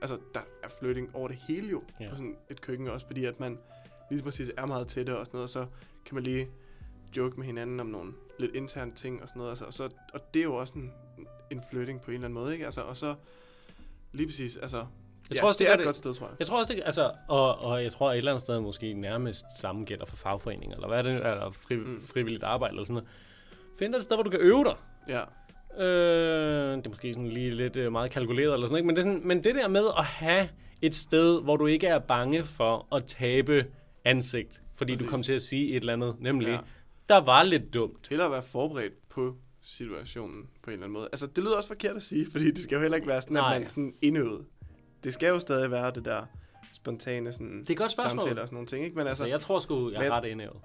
altså, 0.00 0.18
der 0.34 0.40
er 0.62 0.68
flytting 0.78 1.10
over 1.16 1.28
det 1.28 1.36
hele 1.48 1.68
jo. 1.68 1.82
Ja. 2.00 2.08
På 2.10 2.14
sådan 2.14 2.36
et 2.50 2.60
køkken 2.60 2.88
også. 2.88 3.06
Fordi 3.06 3.24
at 3.24 3.40
man 3.40 3.58
lige 4.10 4.22
præcis 4.22 4.50
er 4.56 4.66
meget 4.66 4.88
tætte 4.88 5.18
og 5.18 5.26
sådan 5.26 5.36
noget. 5.36 5.44
Og 5.44 5.50
så 5.50 5.66
kan 6.06 6.14
man 6.14 6.24
lige 6.24 6.48
joke 7.16 7.36
med 7.36 7.46
hinanden 7.46 7.80
om 7.80 7.86
nogle 7.86 8.12
lidt 8.38 8.54
interne 8.56 8.92
ting 8.94 9.22
og 9.22 9.28
sådan 9.28 9.38
noget. 9.40 9.50
Altså, 9.50 9.64
og, 9.64 9.74
så, 9.74 9.88
og 10.14 10.34
det 10.34 10.40
er 10.40 10.44
jo 10.44 10.54
også 10.54 10.74
en, 10.74 10.92
en 11.50 11.62
flytting 11.70 12.00
på 12.00 12.10
en 12.10 12.14
eller 12.14 12.24
anden 12.26 12.34
måde, 12.40 12.52
ikke? 12.52 12.64
Altså, 12.64 12.80
og 12.80 12.96
så 12.96 13.14
lige 14.12 14.26
præcis, 14.26 14.56
altså... 14.56 14.76
Jeg 14.76 15.34
ja, 15.34 15.40
tror 15.40 15.48
også, 15.48 15.58
det, 15.58 15.64
det 15.66 15.70
er 15.70 15.74
et 15.74 15.78
det- 15.78 15.86
godt 15.86 15.96
sted, 15.96 16.14
tror 16.14 16.26
jeg. 16.26 16.36
Jeg 16.38 16.46
tror 16.46 16.58
også, 16.58 16.72
det, 16.74 16.82
altså, 16.86 17.12
og, 17.28 17.58
og 17.58 17.82
jeg 17.82 17.92
tror 17.92 18.12
et 18.12 18.16
eller 18.16 18.30
andet 18.30 18.40
sted 18.40 18.60
måske 18.60 18.94
nærmest 18.94 19.44
samme 19.58 19.84
gælder 19.84 20.04
for 20.06 20.16
fagforeninger, 20.16 20.74
eller 20.76 20.88
hvad 20.88 20.98
er 20.98 21.02
det, 21.02 21.14
eller 21.14 21.50
fri, 21.50 21.76
Mm. 21.76 22.02
frivilligt 22.02 22.42
arbejde, 22.42 22.72
eller 22.72 22.84
sådan 22.84 22.94
noget. 22.94 23.08
Find 23.78 23.92
dig 23.92 23.98
et 23.98 24.04
sted, 24.04 24.16
hvor 24.16 24.22
du 24.22 24.30
kan 24.30 24.40
øve 24.40 24.64
dig. 24.64 24.74
Ja, 25.08 25.22
Øh, 25.78 26.76
det 26.76 26.86
er 26.86 26.90
måske 26.90 27.14
sådan 27.14 27.28
lige 27.28 27.50
lidt 27.50 27.76
øh, 27.76 27.92
meget 27.92 28.10
kalkuleret, 28.10 28.54
eller 28.54 28.66
sådan, 28.66 28.76
ikke? 28.76 28.86
Men, 28.86 28.96
det 28.96 29.00
er 29.02 29.06
sådan, 29.12 29.28
men 29.28 29.44
det 29.44 29.54
der 29.54 29.68
med 29.68 29.84
at 29.98 30.04
have 30.04 30.48
et 30.82 30.94
sted, 30.94 31.42
hvor 31.42 31.56
du 31.56 31.66
ikke 31.66 31.86
er 31.86 31.98
bange 31.98 32.44
for 32.44 32.94
at 32.94 33.04
tabe 33.06 33.66
ansigt, 34.04 34.62
fordi 34.74 34.92
Præcis. 34.92 35.06
du 35.06 35.10
kom 35.10 35.22
til 35.22 35.32
at 35.32 35.42
sige 35.42 35.68
et 35.70 35.76
eller 35.76 35.92
andet, 35.92 36.16
nemlig, 36.20 36.48
ja. 36.48 36.58
Der 37.08 37.16
var 37.20 37.42
lidt 37.42 37.74
dumt. 37.74 38.06
hellere 38.10 38.30
være 38.30 38.42
forberedt 38.42 39.08
på 39.08 39.34
situationen 39.62 40.42
på 40.62 40.70
en 40.70 40.72
eller 40.72 40.84
anden 40.86 40.92
måde. 40.92 41.08
Altså, 41.12 41.26
det 41.26 41.44
lyder 41.44 41.56
også 41.56 41.68
forkert 41.68 41.96
at 41.96 42.02
sige, 42.02 42.26
fordi 42.32 42.50
det 42.50 42.62
skal 42.62 42.74
jo 42.76 42.80
heller 42.80 42.96
ikke 42.96 43.08
være 43.08 43.22
sådan, 43.22 43.34
Nej. 43.36 43.54
at 43.54 43.60
man 43.60 43.70
sådan 43.70 43.94
indøvet. 44.02 44.44
Det 45.04 45.14
skal 45.14 45.28
jo 45.28 45.38
stadig 45.40 45.70
være 45.70 45.90
det 45.94 46.04
der 46.04 46.22
spontane 46.72 47.32
sådan, 47.32 47.60
Det 47.60 47.70
er 47.70 47.74
godt 47.74 47.92
spørgsmål. 47.92 48.20
samtaler 48.22 48.42
og 48.42 48.48
sådan 48.48 48.54
nogle 48.56 48.66
ting, 48.66 48.84
ikke? 48.84 48.96
Men 48.96 49.04
Så 49.04 49.08
altså, 49.08 49.24
jeg 49.26 49.40
tror 49.40 49.58
sgu, 49.58 49.90
jeg 49.90 50.06
er 50.06 50.10
ret 50.10 50.24
indævet. 50.24 50.56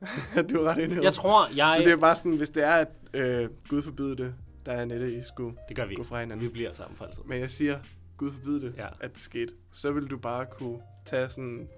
du 0.50 0.56
er 0.60 0.64
ret 0.70 0.78
indøvet. 0.78 1.04
Jeg 1.04 1.12
tror, 1.12 1.48
jeg... 1.56 1.72
Så 1.76 1.82
det 1.84 1.92
er 1.92 1.96
bare 1.96 2.16
sådan, 2.16 2.36
hvis 2.36 2.50
det 2.50 2.64
er, 2.64 2.70
at 2.70 2.88
øh, 3.14 3.48
Gud 3.68 3.82
forbyde 3.82 4.16
det, 4.16 4.34
der 4.66 4.72
er 4.72 4.82
Annette, 4.82 5.12
I 5.18 5.22
skulle 5.22 5.56
det 5.68 5.76
gør 5.76 5.84
vi 5.86 5.94
gå 5.94 6.02
fra 6.04 6.16
Vi 6.16 6.20
hinanden. 6.20 6.50
bliver 6.50 6.72
sammen 6.72 6.96
for 6.96 7.04
altid. 7.04 7.22
Men 7.26 7.40
jeg 7.40 7.50
siger, 7.50 7.78
Gud 8.16 8.32
forbyde 8.32 8.60
det, 8.60 8.74
Ja. 8.76 8.82
ja. 8.82 8.88
at 9.00 9.10
det 9.12 9.18
skete. 9.18 9.52
Så 9.72 9.92
vil 9.92 10.06
du 10.06 10.18
bare 10.18 10.46
kunne 10.46 10.78
tage 11.06 11.30
sådan 11.30 11.68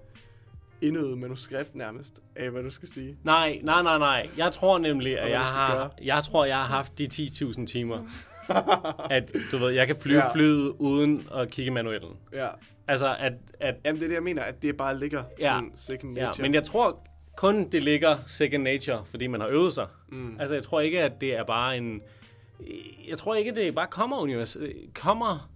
indøvet 0.81 1.17
manuskript 1.17 1.75
nærmest 1.75 2.19
af, 2.35 2.49
hvad 2.51 2.63
du 2.63 2.69
skal 2.69 2.87
sige. 2.89 3.17
Nej, 3.23 3.59
nej, 3.63 3.81
nej, 3.83 3.97
nej. 3.97 4.29
Jeg 4.37 4.51
tror 4.51 4.77
nemlig, 4.79 5.19
at 5.19 5.31
jeg 5.31 5.41
har, 5.41 5.77
gøre. 5.77 5.89
jeg 6.03 6.23
tror, 6.23 6.45
jeg 6.45 6.57
har 6.57 6.63
haft 6.63 6.97
de 6.97 7.07
10.000 7.13 7.65
timer. 7.65 7.99
at, 9.09 9.31
du 9.51 9.57
ved, 9.57 9.69
jeg 9.71 9.87
kan 9.87 9.95
flyve 10.01 10.19
ja. 10.19 10.25
Ja. 10.25 10.33
flyet 10.33 10.73
uden 10.79 11.27
at 11.35 11.49
kigge 11.49 11.67
i 11.71 11.73
manuellen. 11.73 12.11
Ja. 12.33 12.47
Altså, 12.87 13.15
at, 13.19 13.33
at 13.59 13.75
Jamen, 13.85 13.99
det 13.99 14.05
er 14.05 14.09
det, 14.09 14.15
jeg 14.15 14.23
mener, 14.23 14.41
at 14.41 14.61
det 14.61 14.77
bare 14.77 14.99
ligger 14.99 15.23
Ja. 15.39 15.45
sådan 15.45 15.71
second 15.75 16.15
ja, 16.17 16.25
nature. 16.25 16.41
men 16.41 16.53
jeg 16.53 16.63
tror 16.63 17.07
kun, 17.35 17.69
det 17.69 17.83
ligger 17.83 18.17
second 18.27 18.63
nature, 18.63 19.05
fordi 19.05 19.27
man 19.27 19.41
har 19.41 19.47
øvet 19.47 19.73
sig. 19.73 19.87
Mm. 20.09 20.39
Altså, 20.39 20.53
jeg 20.53 20.63
tror 20.63 20.79
ikke, 20.81 21.01
at 21.01 21.11
det 21.21 21.35
er 21.37 21.43
bare 21.43 21.77
en... 21.77 22.01
Jeg 23.09 23.17
tror 23.17 23.35
ikke, 23.35 23.55
det 23.55 23.75
bare 23.75 23.87
kommer, 23.87 24.17
univers, 24.17 24.57
kommer 24.95 25.49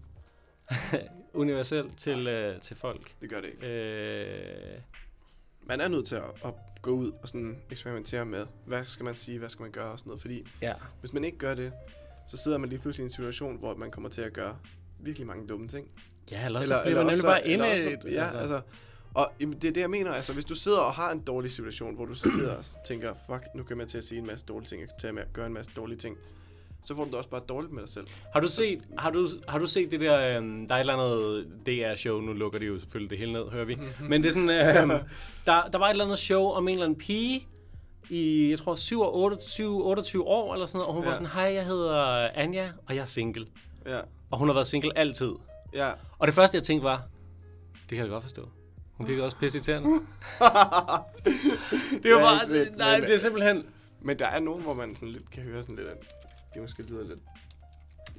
universelt 1.33 1.97
til, 1.97 2.27
øh, 2.27 2.61
til 2.61 2.75
folk. 2.75 3.11
Det 3.21 3.29
gør 3.29 3.41
det 3.41 3.47
ikke. 3.47 3.67
Øh, 3.67 4.79
Man 5.63 5.81
er 5.81 5.87
nødt 5.87 6.05
til 6.05 6.15
at, 6.15 6.23
at 6.45 6.53
gå 6.81 6.91
ud 6.91 7.11
og 7.21 7.27
sådan 7.27 7.57
eksperimentere 7.71 8.25
med, 8.25 8.45
hvad 8.65 8.85
skal 8.85 9.03
man 9.05 9.15
sige, 9.15 9.39
hvad 9.39 9.49
skal 9.49 9.63
man 9.63 9.71
gøre 9.71 9.91
og 9.91 9.99
sådan 9.99 10.09
noget. 10.09 10.21
Fordi 10.21 10.47
ja. 10.61 10.73
hvis 10.99 11.13
man 11.13 11.23
ikke 11.23 11.37
gør 11.37 11.55
det, 11.55 11.71
så 12.27 12.37
sidder 12.37 12.57
man 12.57 12.69
lige 12.69 12.79
pludselig 12.79 13.03
i 13.03 13.05
en 13.05 13.11
situation, 13.11 13.57
hvor 13.57 13.75
man 13.75 13.91
kommer 13.91 14.09
til 14.09 14.21
at 14.21 14.33
gøre 14.33 14.57
virkelig 14.99 15.27
mange 15.27 15.47
dumme 15.47 15.67
ting. 15.67 15.91
Ja, 16.31 16.45
eller, 16.45 16.59
eller 16.59 16.75
så 16.77 16.81
bliver 16.85 16.97
man 16.97 17.05
nemlig 17.05 17.23
bare 17.23 17.47
eller 17.47 17.65
inde... 17.73 17.95
også- 17.97 18.07
Ja, 18.09 18.37
altså, 18.39 18.61
og 19.13 19.29
jamen, 19.39 19.55
det 19.61 19.67
er 19.67 19.71
det, 19.71 19.81
jeg 19.81 19.89
mener. 19.89 20.11
Altså, 20.11 20.33
hvis 20.33 20.45
du 20.45 20.55
sidder 20.55 20.79
og 20.79 20.93
har 20.93 21.11
en 21.11 21.19
dårlig 21.19 21.51
situation, 21.51 21.95
hvor 21.95 22.05
du 22.05 22.13
sidder 22.15 22.57
og 22.57 22.63
tænker, 22.87 23.13
fuck, 23.29 23.43
nu 23.55 23.63
kommer 23.63 23.83
jeg 23.83 23.89
til 23.89 23.97
at 23.97 24.03
sige 24.03 24.19
en 24.19 24.27
masse 24.27 24.45
dårlige 24.45 24.69
ting, 24.69 24.81
jeg 24.81 24.89
kommer 24.89 24.99
til 25.21 25.27
at 25.27 25.33
gøre 25.33 25.45
en 25.45 25.53
masse 25.53 25.71
dårlige 25.75 25.97
ting, 25.97 26.17
så 26.85 26.95
får 26.95 27.03
du 27.03 27.09
det 27.09 27.17
også 27.17 27.29
bare 27.29 27.41
dårligt 27.49 27.73
med 27.73 27.81
dig 27.81 27.89
selv. 27.89 28.07
Har 28.33 28.39
du 28.39 28.47
set, 28.47 28.81
har 28.97 29.09
du, 29.09 29.27
har 29.47 29.59
du 29.59 29.67
set 29.67 29.91
det 29.91 29.99
der, 29.99 30.37
øhm, 30.37 30.67
der 30.67 30.75
er 30.75 30.79
et 30.79 30.89
eller 30.89 30.93
andet 30.93 31.47
DR-show, 31.65 32.19
nu 32.21 32.33
lukker 32.33 32.59
de 32.59 32.65
jo 32.65 32.79
selvfølgelig 32.79 33.09
det 33.09 33.17
hele 33.17 33.33
ned, 33.33 33.49
hører 33.51 33.65
vi. 33.65 33.77
Men 33.99 34.23
det 34.23 34.29
er 34.29 34.33
sådan, 34.33 34.49
øhm, 34.77 34.89
der, 35.45 35.63
der 35.67 35.77
var 35.77 35.85
et 35.85 35.91
eller 35.91 36.05
andet 36.05 36.19
show 36.19 36.43
om 36.43 36.67
en 36.67 36.73
eller 36.73 36.85
anden 36.85 36.99
pige, 36.99 37.47
i, 38.09 38.49
jeg 38.49 38.59
tror, 38.59 38.75
7 38.75 39.01
og 39.01 39.15
28, 39.15 39.83
28 39.83 40.23
år 40.27 40.53
eller 40.53 40.65
sådan 40.65 40.77
noget, 40.77 40.87
og 40.87 40.93
hun 40.93 41.03
ja. 41.03 41.09
var 41.09 41.15
sådan, 41.15 41.31
hej, 41.33 41.53
jeg 41.53 41.65
hedder 41.65 42.29
Anja, 42.33 42.71
og 42.85 42.95
jeg 42.95 43.01
er 43.01 43.05
single. 43.05 43.47
Ja, 43.85 43.99
Og 44.31 44.39
hun 44.39 44.47
har 44.47 44.53
været 44.53 44.67
single 44.67 44.97
altid. 44.97 45.31
ja. 45.73 45.91
Og 46.19 46.27
det 46.27 46.35
første, 46.35 46.55
jeg 46.55 46.63
tænkte 46.63 46.83
var, 46.83 47.03
det 47.89 47.89
kan 47.89 47.97
jeg 47.97 48.09
godt 48.09 48.23
forstå. 48.23 48.49
Hun 48.97 49.07
virker 49.07 49.23
også 49.23 49.37
pisse 49.37 49.57
irriterende. 49.57 49.89
det 49.89 49.99
var 50.39 51.09
Det 52.03 52.11
er 52.11 52.19
bare, 52.19 52.33
ikke 52.45 52.57
altså, 52.57 52.77
nej, 52.77 52.99
men- 52.99 53.07
det 53.07 53.15
er 53.15 53.19
simpelthen, 53.19 53.63
Men 54.01 54.19
der 54.19 54.25
er 54.27 54.39
nogen, 54.39 54.63
hvor 54.63 54.73
man 54.73 54.95
sådan 54.95 55.09
lidt 55.09 55.31
kan 55.31 55.43
høre 55.43 55.61
sådan 55.61 55.75
lidt, 55.75 55.87
at 55.87 55.97
de 56.55 56.59
måske 56.59 56.83
lyder 56.83 57.03
lidt 57.03 57.19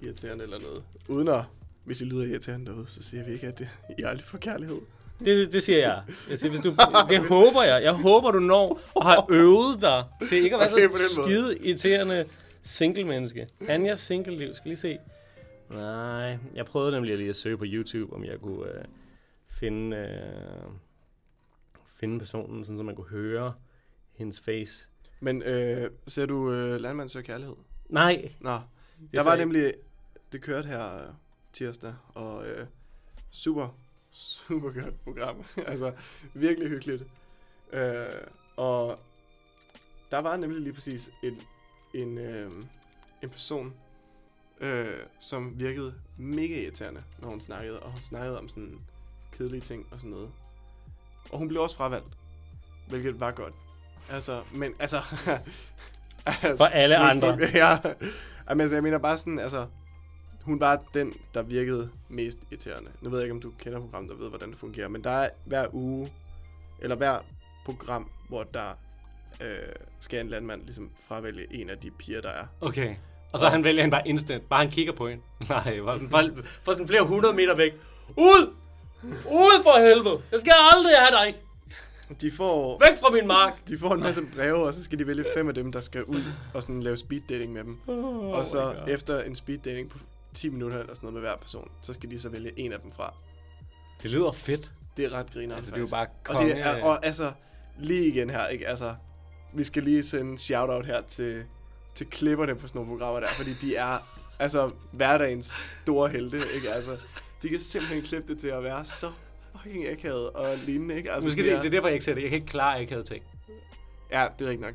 irriterende 0.03 0.45
eller 0.45 0.59
noget. 0.61 0.83
Uden 1.09 1.29
at, 1.29 1.41
hvis 1.85 2.01
I 2.01 2.05
lyder 2.05 2.25
irriterende 2.25 2.67
derude, 2.67 2.87
så 2.89 3.03
siger 3.03 3.25
vi 3.25 3.33
ikke, 3.33 3.47
at 3.47 3.59
det, 3.59 3.69
I 3.99 4.03
aldrig 4.03 4.27
får 4.27 4.39
kærlighed. 4.39 4.81
Det, 5.25 5.53
det 5.53 5.63
siger 5.63 5.79
jeg. 5.79 6.03
jeg 6.31 6.39
siger, 6.39 6.51
hvis 6.51 6.61
du, 6.61 6.71
det 7.11 7.19
håber 7.29 7.63
jeg. 7.63 7.83
Jeg 7.83 7.93
håber, 7.93 8.31
du 8.31 8.39
når 8.39 8.81
og 8.95 9.05
har 9.11 9.27
øvet 9.31 9.81
dig 9.81 10.05
til 10.29 10.39
ikke 10.45 10.57
at 10.57 10.61
være 10.61 10.73
Okay, 10.73 10.99
så 10.99 11.23
skide 11.25 11.59
irriterende 11.59 12.25
single-menneske. 12.63 13.49
Anjas 13.69 13.99
single-liv. 13.99 14.55
Skal 14.55 14.69
lige 14.69 14.77
se. 14.79 14.99
Nej, 15.71 16.39
jeg 16.55 16.67
prøvede 16.67 16.93
nemlig 16.93 17.17
lige 17.17 17.29
at 17.31 17.37
søge 17.37 17.57
på 17.59 17.65
YouTube, 17.67 18.13
om 18.17 18.25
jeg 18.25 18.39
kunne 18.43 18.67
øh, 18.67 18.85
finde, 19.59 19.97
øh, 19.97 20.71
finde 21.87 22.19
personen, 22.19 22.65
sådan, 22.65 22.79
så 22.79 22.83
man 22.83 22.95
kunne 22.95 23.09
høre 23.09 23.55
hendes 24.13 24.41
face. 24.41 24.89
Men 25.21 25.43
øh, 25.43 25.91
ser 26.07 26.27
du 26.27 26.53
øh, 26.53 26.81
Landmand 26.81 27.09
søger 27.09 27.27
kærlighed? 27.27 27.57
Nej, 27.89 28.33
Nå, 28.41 28.61
der 29.13 29.23
var 29.23 29.31
jeg 29.31 29.39
nemlig, 29.39 29.75
det 30.33 30.43
kørte 30.43 30.69
her 30.69 30.97
øh, 30.97 31.15
tirsdag, 31.53 31.95
og 32.15 32.49
øh, 32.49 32.67
super, 33.31 33.79
super 34.11 34.83
godt 34.83 35.05
program. 35.05 35.45
altså, 35.67 35.95
virkelig 36.35 36.69
hyggeligt. 36.69 37.05
Øh, 37.73 38.07
og 38.57 38.99
der 40.11 40.19
var 40.19 40.37
nemlig 40.37 40.61
lige 40.61 40.73
præcis 40.73 41.11
en, 41.23 41.43
en, 41.95 42.19
øh, 42.19 42.51
en 43.23 43.31
person, 43.31 43.75
øh, 44.61 45.01
som 45.19 45.61
virkede 45.61 45.95
mega 46.17 46.63
irriterende, 46.63 47.03
når 47.19 47.29
hun 47.29 47.41
snakkede, 47.41 47.83
og 47.83 47.91
hun 47.91 48.01
snakkede 48.01 48.39
om 48.39 48.49
sådan 48.49 48.81
kedelige 49.39 49.61
ting 49.61 49.87
og 49.91 49.99
sådan 49.99 50.11
noget. 50.11 50.31
Og 51.31 51.39
hun 51.39 51.49
blev 51.49 51.63
også 51.63 51.77
fravalgt, 51.77 52.07
hvilket 52.89 53.21
var 53.21 53.31
godt. 53.31 53.55
Altså, 54.11 54.41
men 54.55 54.75
altså... 54.79 54.97
altså 56.27 56.57
For 56.57 56.65
alle 56.65 56.99
men- 56.99 57.09
andre. 57.09 57.39
Ja, 57.55 57.79
Jamen, 58.51 58.61
altså, 58.61 58.77
jeg 58.77 58.83
mener 58.83 58.99
bare 58.99 59.19
sådan, 59.19 59.39
altså... 59.39 59.67
Hun 60.43 60.61
var 60.61 60.83
den, 60.95 61.13
der 61.35 61.43
virkede 61.43 61.91
mest 62.09 62.39
irriterende. 62.51 62.91
Nu 63.01 63.11
ved 63.11 63.19
jeg 63.19 63.25
ikke, 63.25 63.35
om 63.35 63.41
du 63.41 63.53
kender 63.59 63.81
programmet 63.81 64.13
og 64.13 64.19
ved, 64.19 64.29
hvordan 64.29 64.51
det 64.51 64.59
fungerer, 64.59 64.89
men 64.89 65.05
der 65.05 65.11
er 65.11 65.29
hver 65.45 65.67
uge, 65.73 66.13
eller 66.81 66.97
hver 66.97 67.19
program, 67.65 68.11
hvor 68.29 68.43
der 68.43 68.69
øh, 69.41 69.49
skal 70.01 70.21
en 70.21 70.29
landmand 70.29 70.63
ligesom 70.65 70.91
fravælge 71.09 71.47
en 71.55 71.71
af 71.71 71.79
de 71.79 71.91
piger, 71.91 72.21
der 72.21 72.29
er. 72.29 72.47
Okay. 72.61 72.95
Og 73.33 73.39
så 73.39 73.49
han 73.49 73.65
vælger 73.65 73.83
han 73.83 73.91
bare 73.91 74.09
instant. 74.09 74.49
Bare 74.49 74.61
han 74.61 74.71
kigger 74.71 74.93
på 74.93 75.09
hende. 75.09 75.23
Nej, 75.49 75.79
for 75.85 75.99
for, 76.11 76.23
for 76.63 76.73
sådan 76.73 76.89
flere 76.89 77.03
hundrede 77.03 77.35
meter 77.35 77.57
væk. 77.57 77.73
Ud! 78.17 78.55
Ud 79.27 79.63
for 79.63 79.81
helvede! 79.81 80.23
Jeg 80.33 80.41
skal 80.41 80.53
aldrig 80.75 80.95
have 80.99 81.11
dig! 81.11 81.43
De 82.21 82.31
får, 82.31 82.79
Væk 82.89 82.99
fra 82.99 83.11
min 83.11 83.27
mark! 83.27 83.69
de 83.69 83.79
får 83.79 83.95
en 83.95 84.01
masse 84.01 84.23
breve, 84.37 84.57
og 84.67 84.75
så 84.75 84.85
skal 84.85 84.99
de 84.99 85.07
vælge 85.07 85.25
fem 85.35 85.49
af 85.49 85.55
dem, 85.55 85.73
der 85.73 85.81
skal 85.81 86.05
ud 86.05 86.23
og 86.55 86.63
sådan 86.63 86.83
lave 86.83 86.97
speed 86.97 87.21
dating 87.29 87.53
med 87.53 87.65
dem. 87.65 87.79
Oh 87.87 88.25
og 88.39 88.47
så 88.47 88.75
efter 88.89 89.23
en 89.23 89.37
speed 89.37 89.59
dating 89.59 89.91
på 89.91 89.99
10 90.35 90.49
minutter 90.49 90.79
eller 90.79 90.95
sådan 90.95 91.07
noget 91.07 91.15
med 91.15 91.31
hver 91.31 91.37
person, 91.37 91.71
så 91.83 91.93
skal 91.93 92.11
de 92.11 92.21
så 92.21 92.29
vælge 92.29 92.53
en 92.61 92.73
af 92.73 92.81
dem 92.81 92.93
fra. 92.93 93.15
Det 94.03 94.11
lyder 94.11 94.33
fedt. 94.33 94.73
Det 94.97 95.05
er 95.05 95.13
ret 95.13 95.33
griner. 95.33 95.57
Altså, 95.57 95.71
det 95.71 95.77
er 95.77 95.81
jo 95.81 95.87
bare 95.87 96.07
Og, 96.07 96.25
konge. 96.25 96.55
det 96.55 96.61
er, 96.61 96.83
og 96.85 97.07
altså, 97.07 97.33
lige 97.79 98.07
igen 98.07 98.31
her, 98.31 98.47
ikke? 98.47 98.69
Altså, 98.69 98.95
vi 99.55 99.65
skal 99.65 99.83
lige 99.83 100.03
sende 100.03 100.33
en 100.33 100.39
shout-out 100.39 100.87
her 100.87 101.03
til, 101.03 101.45
til 101.95 102.07
klipperne 102.07 102.55
på 102.55 102.67
sådan 102.67 102.79
nogle 102.79 102.91
programmer 102.91 103.21
der, 103.21 103.29
fordi 103.29 103.53
de 103.53 103.77
er 103.77 103.99
altså 104.39 104.71
hverdagens 104.93 105.75
store 105.83 106.09
helte, 106.09 106.37
ikke? 106.55 106.71
Altså, 106.71 106.91
de 107.43 107.49
kan 107.49 107.61
simpelthen 107.61 108.03
klippe 108.03 108.33
det 108.33 108.41
til 108.41 108.49
at 108.49 108.63
være 108.63 108.85
så 108.85 109.07
fucking 109.63 109.89
akavet 109.89 110.31
og 110.31 110.57
lignende, 110.67 110.97
ikke? 110.97 111.13
Altså, 111.13 111.29
Måske 111.29 111.43
de 111.43 111.47
det, 111.49 111.53
er, 111.55 111.59
det 111.63 111.67
er 111.67 111.71
derfor, 111.71 111.89
jeg 111.89 111.95
ikke 111.95 112.05
ser 112.05 112.15
det. 112.15 112.21
Jeg 112.23 112.31
kan 112.31 112.37
ikke 112.37 112.51
klare 112.51 112.81
akavet 112.81 113.07
ting. 113.07 113.23
Ja, 114.13 114.27
det 114.39 114.45
er 114.45 114.49
rigtigt 114.51 114.61
nok. 114.61 114.75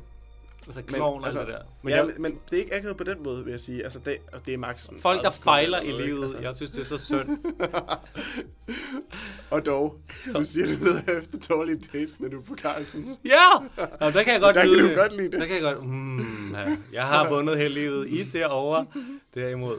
Altså 0.66 0.82
klovn 0.82 1.20
og 1.20 1.24
altså, 1.26 1.38
alt 1.38 1.48
det 1.48 1.54
der. 1.56 1.62
Men 1.82 1.90
ja, 1.90 1.96
jeg, 1.96 2.06
men, 2.06 2.14
men 2.22 2.32
det 2.50 2.56
er 2.58 2.62
ikke 2.62 2.74
akavet 2.74 2.96
på 2.96 3.04
den 3.04 3.22
måde, 3.22 3.44
vil 3.44 3.50
jeg 3.50 3.60
sige. 3.60 3.84
Altså, 3.84 3.98
det, 4.04 4.16
og 4.32 4.46
det 4.46 4.54
er 4.54 4.58
max 4.58 4.80
sådan 4.80 5.00
folk, 5.00 5.16
der 5.22 5.30
30 5.30 5.34
sekunder 5.34 5.52
fejler 5.52 5.80
i 5.80 5.92
livet, 6.06 6.22
Altså. 6.24 6.38
jeg 6.38 6.54
synes, 6.54 6.70
det 6.70 6.80
er 6.80 6.84
så 6.84 6.98
synd. 6.98 7.38
Og 9.50 9.66
dog, 9.66 9.98
du 10.36 10.44
siger 10.44 10.66
det 10.66 10.80
ned 10.80 11.18
efter 11.18 11.38
dårlige 11.54 11.80
dates, 11.92 12.20
når 12.20 12.28
du 12.28 12.38
er 12.40 12.42
på 12.44 12.56
Carlsens. 12.56 13.06
Ja! 13.24 13.56
Og 14.00 14.12
der 14.12 14.22
kan 14.22 14.32
jeg 14.32 14.40
godt 14.40 14.54
Der 14.54 14.60
kan 14.60 14.70
nyde 14.70 14.82
du 14.82 14.88
det. 14.88 14.96
godt 14.96 15.16
lide 15.16 15.30
det. 15.30 15.40
Der 15.40 15.46
kan 15.46 15.54
jeg 15.54 15.62
godt... 15.62 15.86
Mm, 15.86 16.54
ja. 16.54 16.76
Jeg 16.92 17.06
har 17.06 17.28
vundet 17.28 17.58
hele 17.58 17.74
livet. 17.74 18.08
I 18.08 18.22
derovre. 18.22 18.86
Derimod. 19.34 19.76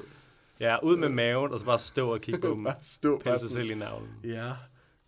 Ja, 0.60 0.77
ud 0.84 0.98
med 0.98 1.10
maven, 1.10 1.52
og 1.52 1.60
så 1.60 1.65
bare 1.65 1.80
stå 1.80 2.14
og 2.14 2.22
kigge 2.22 2.41
på 2.41 2.48
dem. 2.56 2.64
Bare 2.64 2.76
stå 2.82 3.22
bare 3.26 3.40
sig 3.40 3.52
selv 3.52 3.72
i 3.72 3.76
navlen. 3.76 4.10
ja, 4.23 4.53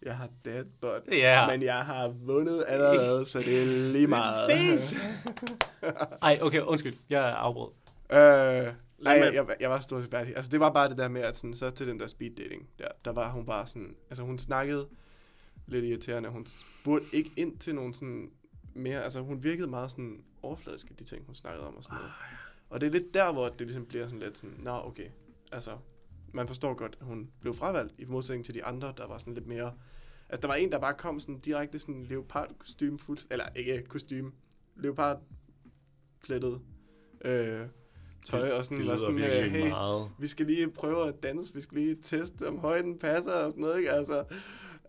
jeg 0.02 0.18
har 0.18 0.30
dead 0.46 0.66
butt, 0.82 1.08
Ja. 1.18 1.48
men 1.48 1.62
jeg 1.64 1.86
har 1.86 2.08
vundet 2.08 2.64
allerede, 2.68 3.26
så 3.26 3.40
det 3.40 3.62
er 3.62 3.66
lige 3.66 4.08
meget. 4.08 4.52
Ses! 4.80 4.96
Ej, 6.22 6.40
okay, 6.42 6.62
undskyld. 6.62 6.96
Jeg 7.10 7.30
er 7.30 7.34
afbrød. 7.34 7.72
Øh, 8.12 8.18
nej, 8.18 9.14
jeg, 9.14 9.34
jeg, 9.34 9.46
jeg 9.60 9.70
var 9.70 9.80
stort 9.80 10.08
færdig. 10.12 10.36
Altså, 10.36 10.52
det 10.52 10.60
var 10.60 10.72
bare 10.74 10.90
det 10.90 10.98
der 10.98 11.08
med, 11.08 11.22
at 11.22 11.36
sådan, 11.38 11.54
så 11.54 11.70
til 11.70 11.88
den 11.88 12.00
der 12.00 12.08
speed 12.08 12.32
dating, 12.36 12.68
der, 12.80 12.88
der 13.06 13.12
var 13.12 13.32
hun 13.32 13.46
bare 13.46 13.68
sådan, 13.68 13.96
altså 14.10 14.24
hun 14.24 14.40
snakkede 14.40 14.88
lidt 15.68 15.86
irriterende. 15.86 16.30
Hun 16.30 16.46
spurgte 16.46 17.06
ikke 17.14 17.32
ind 17.38 17.58
til 17.58 17.76
nogen 17.76 17.94
sådan 17.94 18.30
mere, 18.74 19.04
altså 19.04 19.20
hun 19.22 19.44
virkede 19.44 19.68
meget 19.68 19.92
sådan 19.92 20.24
overfladisk 20.44 20.86
i 20.92 20.94
de 20.94 21.04
ting, 21.04 21.26
hun 21.26 21.36
snakkede 21.36 21.68
om 21.68 21.76
og 21.78 21.84
sådan 21.84 21.96
noget. 21.98 22.12
Og 22.70 22.82
det 22.82 22.88
er 22.88 22.92
lidt 22.92 23.14
der, 23.14 23.34
hvor 23.34 23.50
det 23.50 23.62
ligesom 23.68 23.86
bliver 23.86 24.06
sådan 24.06 24.20
lidt 24.20 24.38
sådan, 24.38 24.56
nå 24.60 24.72
okay, 24.86 25.08
altså 25.52 25.72
man 26.34 26.48
forstår 26.48 26.74
godt, 26.74 26.98
at 27.00 27.06
hun 27.06 27.30
blev 27.42 27.54
fravalgt 27.54 27.94
i 27.98 28.06
modsætning 28.06 28.46
til 28.46 28.54
de 28.54 28.66
andre, 28.66 28.94
der 28.98 29.08
var 29.08 29.18
sådan 29.18 29.34
lidt 29.34 29.48
mere, 29.48 29.74
altså 30.30 30.42
der 30.42 30.48
var 30.48 30.56
en, 30.56 30.72
der 30.72 30.80
bare 30.80 30.94
kom 30.94 31.20
sådan 31.20 31.40
direkte 31.40 31.80
sådan 31.80 32.04
leopard 32.10 32.50
kostume 32.60 33.00
fuld, 33.00 33.20
eller 33.32 33.46
ikke 33.56 33.84
kostume, 33.90 34.32
leopard 34.76 35.22
plettet 36.24 36.62
øh, 37.26 37.62
tøj 38.26 38.52
og 38.52 38.66
sådan, 38.66 38.78
det 38.78 38.88
var 38.88 38.94
lyder 38.94 38.98
sådan, 38.98 39.20
øh, 39.20 39.52
hey, 39.52 39.70
meget. 39.70 40.10
vi 40.20 40.28
skal 40.28 40.46
lige 40.46 40.72
prøve 40.72 41.08
at 41.08 41.24
danse, 41.24 41.54
vi 41.54 41.62
skal 41.62 41.78
lige 41.78 41.96
teste, 42.04 42.48
om 42.48 42.60
højden 42.60 43.00
passer 43.00 43.32
og 43.32 43.52
sådan 43.52 43.62
noget, 43.62 43.78
ikke? 43.78 43.92
Altså, 43.92 44.24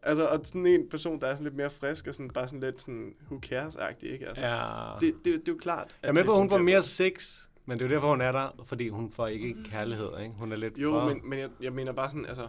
altså, 0.03 0.27
og 0.27 0.41
sådan 0.45 0.67
en 0.67 0.89
person, 0.89 1.21
der 1.21 1.27
er 1.27 1.33
sådan 1.33 1.45
lidt 1.45 1.57
mere 1.57 1.71
frisk 1.71 2.07
og 2.07 2.15
sådan, 2.15 2.31
bare 2.31 2.49
sådan 2.49 2.61
lidt 2.61 2.81
sådan, 2.81 3.15
who 3.31 3.41
cares-agtig, 3.47 4.13
ikke? 4.13 4.29
Altså, 4.29 4.45
Ja. 4.47 4.93
det, 5.01 5.15
det, 5.15 5.25
det, 5.25 5.49
er 5.49 5.53
jo 5.53 5.59
klart. 5.61 5.97
Jeg 6.03 6.09
er 6.09 6.13
med 6.13 6.23
det 6.23 6.27
på, 6.27 6.33
at 6.33 6.39
hun 6.39 6.49
fungerer 6.49 6.65
mere 6.65 6.83
sex, 6.83 7.48
men 7.69 7.79
det 7.79 7.85
er 7.85 7.89
jo 7.89 7.95
derfor, 7.95 8.09
hun 8.11 8.21
er 8.21 8.33
der, 8.33 8.65
fordi 8.65 8.89
hun 8.89 9.11
får 9.11 9.27
ikke 9.27 9.57
kærlighed, 9.65 10.19
ikke? 10.21 10.35
Hun 10.35 10.53
er 10.53 10.57
lidt 10.57 10.79
Jo, 10.79 10.91
for... 10.91 11.05
men, 11.09 11.21
men 11.31 11.39
jeg, 11.39 11.51
jeg 11.61 11.73
mener 11.73 11.93
bare 11.93 12.11
sådan, 12.11 12.27
altså, 12.27 12.49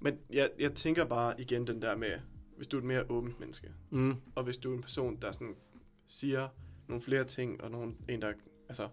men 0.00 0.18
jeg, 0.30 0.50
jeg 0.58 0.72
tænker 0.74 1.04
bare 1.04 1.40
igen 1.40 1.66
den 1.66 1.82
der 1.82 1.96
med, 1.96 2.10
hvis 2.56 2.66
du 2.66 2.76
er 2.76 2.80
et 2.80 2.86
mere 2.86 3.04
åbent 3.08 3.40
menneske, 3.40 3.68
Mm. 3.90 4.14
og 4.34 4.44
hvis 4.44 4.58
du 4.58 4.72
er 4.72 4.76
en 4.76 4.82
person, 4.82 5.16
der 5.22 5.32
sådan 5.32 5.54
siger 6.06 6.48
nogle 6.88 7.02
flere 7.02 7.24
ting, 7.24 7.62
og 7.64 7.70
nogen, 7.70 7.96
en, 8.08 8.22
der, 8.22 8.32
altså, 8.68 8.88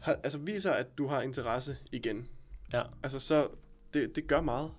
har, 0.00 0.12
altså 0.24 0.38
viser, 0.38 0.70
at 0.72 0.98
du 0.98 1.06
har 1.06 1.22
interesse 1.22 1.76
igen, 1.92 2.28
Ja. 2.72 2.82
Altså, 3.02 3.20
så 3.20 3.48
det, 3.94 4.16
det 4.16 4.26
gør 4.26 4.40
meget 4.40 4.70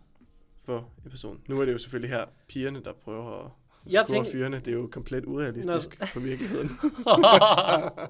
for 0.64 0.90
en 1.06 1.10
person. 1.10 1.42
Nu 1.48 1.62
er 1.62 1.66
det 1.66 1.74
jo 1.74 1.78
selvfølgelig 1.78 2.10
her 2.10 2.26
pigerne, 2.48 2.84
der 2.84 2.94
prøver 2.94 3.46
at 3.46 3.52
Jeg 3.94 4.06
score 4.06 4.16
tænker- 4.18 4.32
fyrene. 4.32 4.56
Det 4.60 4.68
er 4.68 4.72
jo 4.72 4.90
komplet 4.92 5.26
urealistisk 5.26 6.00
Nå. 6.00 6.06
for 6.06 6.20
virkeligheden. 6.20 6.70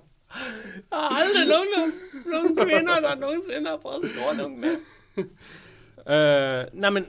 Der 0.90 0.98
er 0.98 1.16
aldrig 1.22 1.48
nogen, 1.48 1.68
nogen 2.26 2.58
kvinder, 2.58 3.00
der 3.00 3.16
nogensinde 3.16 3.70
har 3.70 3.78
prøvet 3.78 4.04
at 4.04 4.10
score 4.10 4.36
nogen 4.36 4.62
med. 4.62 4.76
øh, 6.16 6.66
nej, 6.74 6.90
men 6.90 7.06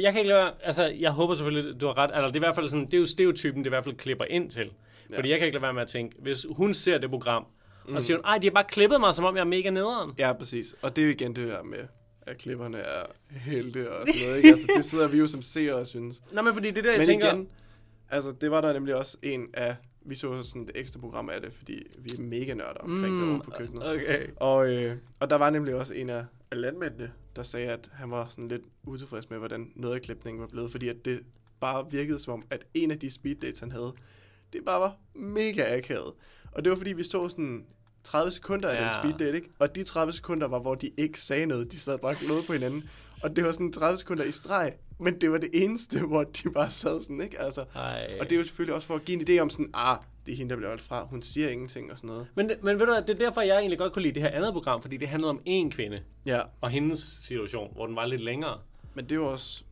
jeg 0.00 0.12
kan 0.12 0.20
ikke 0.20 0.28
lade 0.28 0.38
være, 0.44 0.52
altså 0.62 0.84
jeg 0.86 1.10
håber 1.10 1.34
selvfølgelig, 1.34 1.80
du 1.80 1.86
har 1.86 1.98
ret, 1.98 2.10
altså 2.14 2.26
det 2.26 2.32
er 2.32 2.36
i 2.36 2.38
hvert 2.46 2.54
fald 2.54 2.68
sådan, 2.68 2.86
det 2.86 2.94
er 2.94 2.98
jo 2.98 3.06
stereotypen, 3.06 3.58
det 3.58 3.66
i 3.66 3.68
hvert 3.68 3.84
fald 3.84 3.94
klipper 3.94 4.24
ind 4.24 4.50
til. 4.50 4.70
Ja. 5.10 5.16
Fordi 5.16 5.30
jeg 5.30 5.38
kan 5.38 5.46
ikke 5.46 5.54
lade 5.54 5.62
være 5.62 5.72
med 5.72 5.82
at 5.82 5.88
tænke, 5.88 6.16
hvis 6.18 6.46
hun 6.50 6.74
ser 6.74 6.98
det 6.98 7.10
program, 7.10 7.46
mm. 7.88 7.96
og 7.96 8.02
siger 8.02 8.16
hun, 8.16 8.24
ej, 8.24 8.38
de 8.38 8.46
har 8.46 8.52
bare 8.52 8.64
klippet 8.68 9.00
mig, 9.00 9.14
som 9.14 9.24
om 9.24 9.34
jeg 9.36 9.40
er 9.40 9.44
mega 9.44 9.70
nederen. 9.70 10.12
ja, 10.18 10.32
præcis. 10.32 10.74
Og 10.82 10.96
det 10.96 11.02
er 11.02 11.06
jo 11.06 11.12
igen 11.12 11.36
det 11.36 11.48
der 11.48 11.62
med, 11.62 11.78
at 12.26 12.38
klipperne 12.38 12.78
er 12.78 13.02
helte 13.30 13.92
og 13.92 14.06
sådan 14.06 14.22
noget. 14.22 14.36
Ikke? 14.36 14.48
Altså, 14.48 14.66
det 14.76 14.84
sidder 14.84 15.08
vi 15.08 15.18
jo 15.18 15.26
som 15.26 15.42
seere 15.42 15.74
og 15.74 15.86
synes. 15.86 16.22
Nej, 16.32 16.42
men 16.42 16.54
fordi 16.54 16.70
det 16.70 16.78
er 16.78 16.82
der, 16.82 16.90
jeg 16.90 16.98
Men 16.98 17.06
tænker, 17.06 17.32
igen, 17.32 17.48
altså 18.10 18.32
det 18.40 18.50
var 18.50 18.60
der 18.60 18.72
nemlig 18.72 18.94
også 18.94 19.16
en 19.22 19.46
af, 19.54 19.76
vi 20.04 20.14
så 20.14 20.42
sådan 20.42 20.62
et 20.62 20.70
ekstra 20.74 21.00
program 21.00 21.28
af 21.28 21.40
det, 21.40 21.52
fordi 21.52 21.82
vi 21.98 22.10
er 22.18 22.22
mega 22.22 22.54
nørder 22.54 22.80
omkring 22.80 23.14
mm, 23.14 23.34
det 23.34 23.42
på 23.42 23.50
køkkenet. 23.50 23.90
Okay. 23.90 24.26
Og, 24.36 24.68
øh, 24.68 24.96
og 25.20 25.30
der 25.30 25.36
var 25.36 25.50
nemlig 25.50 25.74
også 25.74 25.94
en 25.94 26.10
af 26.10 26.24
af 26.52 26.60
landmændene, 26.60 27.12
der 27.36 27.42
sagde, 27.42 27.68
at 27.68 27.90
han 27.92 28.10
var 28.10 28.26
sådan 28.28 28.48
lidt 28.48 28.62
utilfreds 28.82 29.30
med, 29.30 29.38
hvordan 29.38 29.72
noget 29.74 29.94
af 29.94 30.02
klipningen 30.02 30.40
var 30.40 30.46
blevet, 30.46 30.70
fordi 30.70 30.88
at 30.88 31.04
det 31.04 31.22
bare 31.60 31.90
virkede 31.90 32.18
som 32.18 32.32
om, 32.32 32.42
at 32.50 32.66
en 32.74 32.90
af 32.90 32.98
de 32.98 33.10
speed 33.10 33.34
dates, 33.34 33.60
han 33.60 33.72
havde, 33.72 33.92
det 34.52 34.64
bare 34.64 34.80
var 34.80 34.96
mega 35.14 35.76
akavet. 35.76 36.12
Og 36.52 36.64
det 36.64 36.70
var 36.70 36.76
fordi, 36.76 36.92
vi 36.92 37.02
så 37.02 37.28
sådan 37.28 37.66
30 38.04 38.32
sekunder 38.32 38.68
af 38.68 38.74
ja. 38.76 38.82
den 38.82 38.90
speed 38.92 39.26
date, 39.26 39.36
ikke? 39.36 39.48
Og 39.58 39.74
de 39.74 39.82
30 39.84 40.12
sekunder 40.12 40.48
var, 40.48 40.58
hvor 40.58 40.74
de 40.74 40.90
ikke 40.96 41.20
sagde 41.20 41.46
noget. 41.46 41.72
De 41.72 41.78
sad 41.78 41.98
bare 41.98 42.10
og 42.10 42.44
på 42.46 42.52
hinanden. 42.52 42.90
Og 43.22 43.36
det 43.36 43.44
var 43.44 43.52
sådan 43.52 43.72
30 43.72 43.98
sekunder 43.98 44.24
i 44.24 44.32
streg. 44.32 44.72
Men 44.98 45.20
det 45.20 45.30
var 45.30 45.38
det 45.38 45.50
eneste, 45.52 46.00
hvor 46.10 46.24
de 46.24 46.50
bare 46.50 46.70
sad 46.70 47.02
sådan, 47.02 47.20
ikke? 47.20 47.40
Altså, 47.40 47.64
Ej. 47.74 48.16
og 48.20 48.30
det 48.30 48.32
er 48.32 48.36
jo 48.36 48.44
selvfølgelig 48.44 48.74
også 48.74 48.86
for 48.86 48.94
at 48.94 49.04
give 49.04 49.20
en 49.20 49.28
idé 49.28 49.42
om 49.42 49.50
sådan, 49.50 49.70
ah, 49.74 49.98
det 50.26 50.32
er 50.32 50.36
hende, 50.36 50.50
der 50.50 50.56
bliver 50.56 50.68
holdt 50.68 50.82
fra. 50.82 51.06
Hun 51.06 51.22
siger 51.22 51.48
ingenting 51.48 51.92
og 51.92 51.96
sådan 51.98 52.08
noget. 52.08 52.26
Men, 52.34 52.50
men 52.62 52.78
ved 52.78 52.86
du 52.86 52.92
det 52.92 53.10
er 53.10 53.14
derfor, 53.14 53.40
jeg 53.40 53.58
egentlig 53.58 53.78
godt 53.78 53.92
kunne 53.92 54.02
lide 54.02 54.14
det 54.14 54.22
her 54.22 54.30
andet 54.30 54.52
program, 54.52 54.82
fordi 54.82 54.96
det 54.96 55.08
handlede 55.08 55.30
om 55.30 55.40
én 55.48 55.70
kvinde, 55.70 56.00
Ja, 56.26 56.40
og 56.60 56.70
hendes 56.70 56.98
situation, 57.22 57.72
hvor 57.74 57.86
den 57.86 57.96
var 57.96 58.06
lidt 58.06 58.22
længere. 58.22 58.58
men 58.94 59.04
det 59.04 59.12
er 59.12 59.16
jo 59.16 59.26
også 59.26 59.62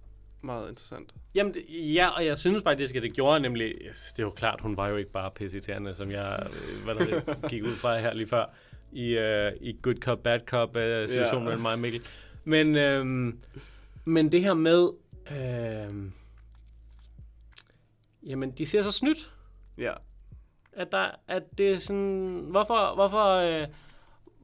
meget 0.43 0.69
interessant. 0.71 1.15
Jamen, 1.35 1.55
det- 1.55 1.65
ja, 1.95 2.09
og 2.09 2.27
jeg 2.27 2.39
synes 2.39 2.63
faktisk, 2.63 2.95
at 2.97 3.03
det 3.03 3.13
gjorde 3.15 3.41
nemlig... 3.41 3.75
Det 4.11 4.19
er 4.19 4.23
jo 4.23 4.31
klart, 4.31 4.61
hun 4.61 4.77
var 4.77 4.89
jo 4.89 4.97
ikke 4.97 5.11
bare 5.13 5.31
pisseirriterende, 5.31 5.95
som 5.95 6.11
jeg 6.11 6.47
øh, 6.47 6.85
hvad 6.85 6.95
der 6.95 7.05
det, 7.23 7.37
gik 7.51 7.63
ud 7.65 7.75
fra 7.75 7.99
her 7.99 8.15
lige 8.15 8.27
før, 8.27 8.45
i, 8.93 9.19
uh, 9.19 9.67
i 9.69 9.79
Good 9.83 9.95
Cop, 10.03 10.19
Bad 10.23 10.41
Cop 10.47 10.69
uh, 10.77 10.83
situationen 11.09 11.33
Ja. 11.33 11.41
mellem 11.45 11.63
mig 11.63 11.73
og 11.73 11.79
Mikkel. 11.79 12.03
Men, 12.45 12.77
øhm, 12.77 13.39
men 14.05 14.33
det 14.33 14.41
her 14.43 14.55
med... 14.55 14.89
Øhm, 15.33 16.13
jamen, 18.23 18.51
de 18.51 18.67
ser 18.67 18.83
så 18.83 18.93
snydt, 18.93 19.31
Ja, 19.79 19.93
at, 20.73 20.93
der, 20.93 21.11
at 21.29 21.43
det 21.59 21.71
er 21.73 21.79
sådan... 21.79 22.47
Hvorfor, 22.51 22.95
hvorfor, 22.95 23.27
øh, 23.63 23.67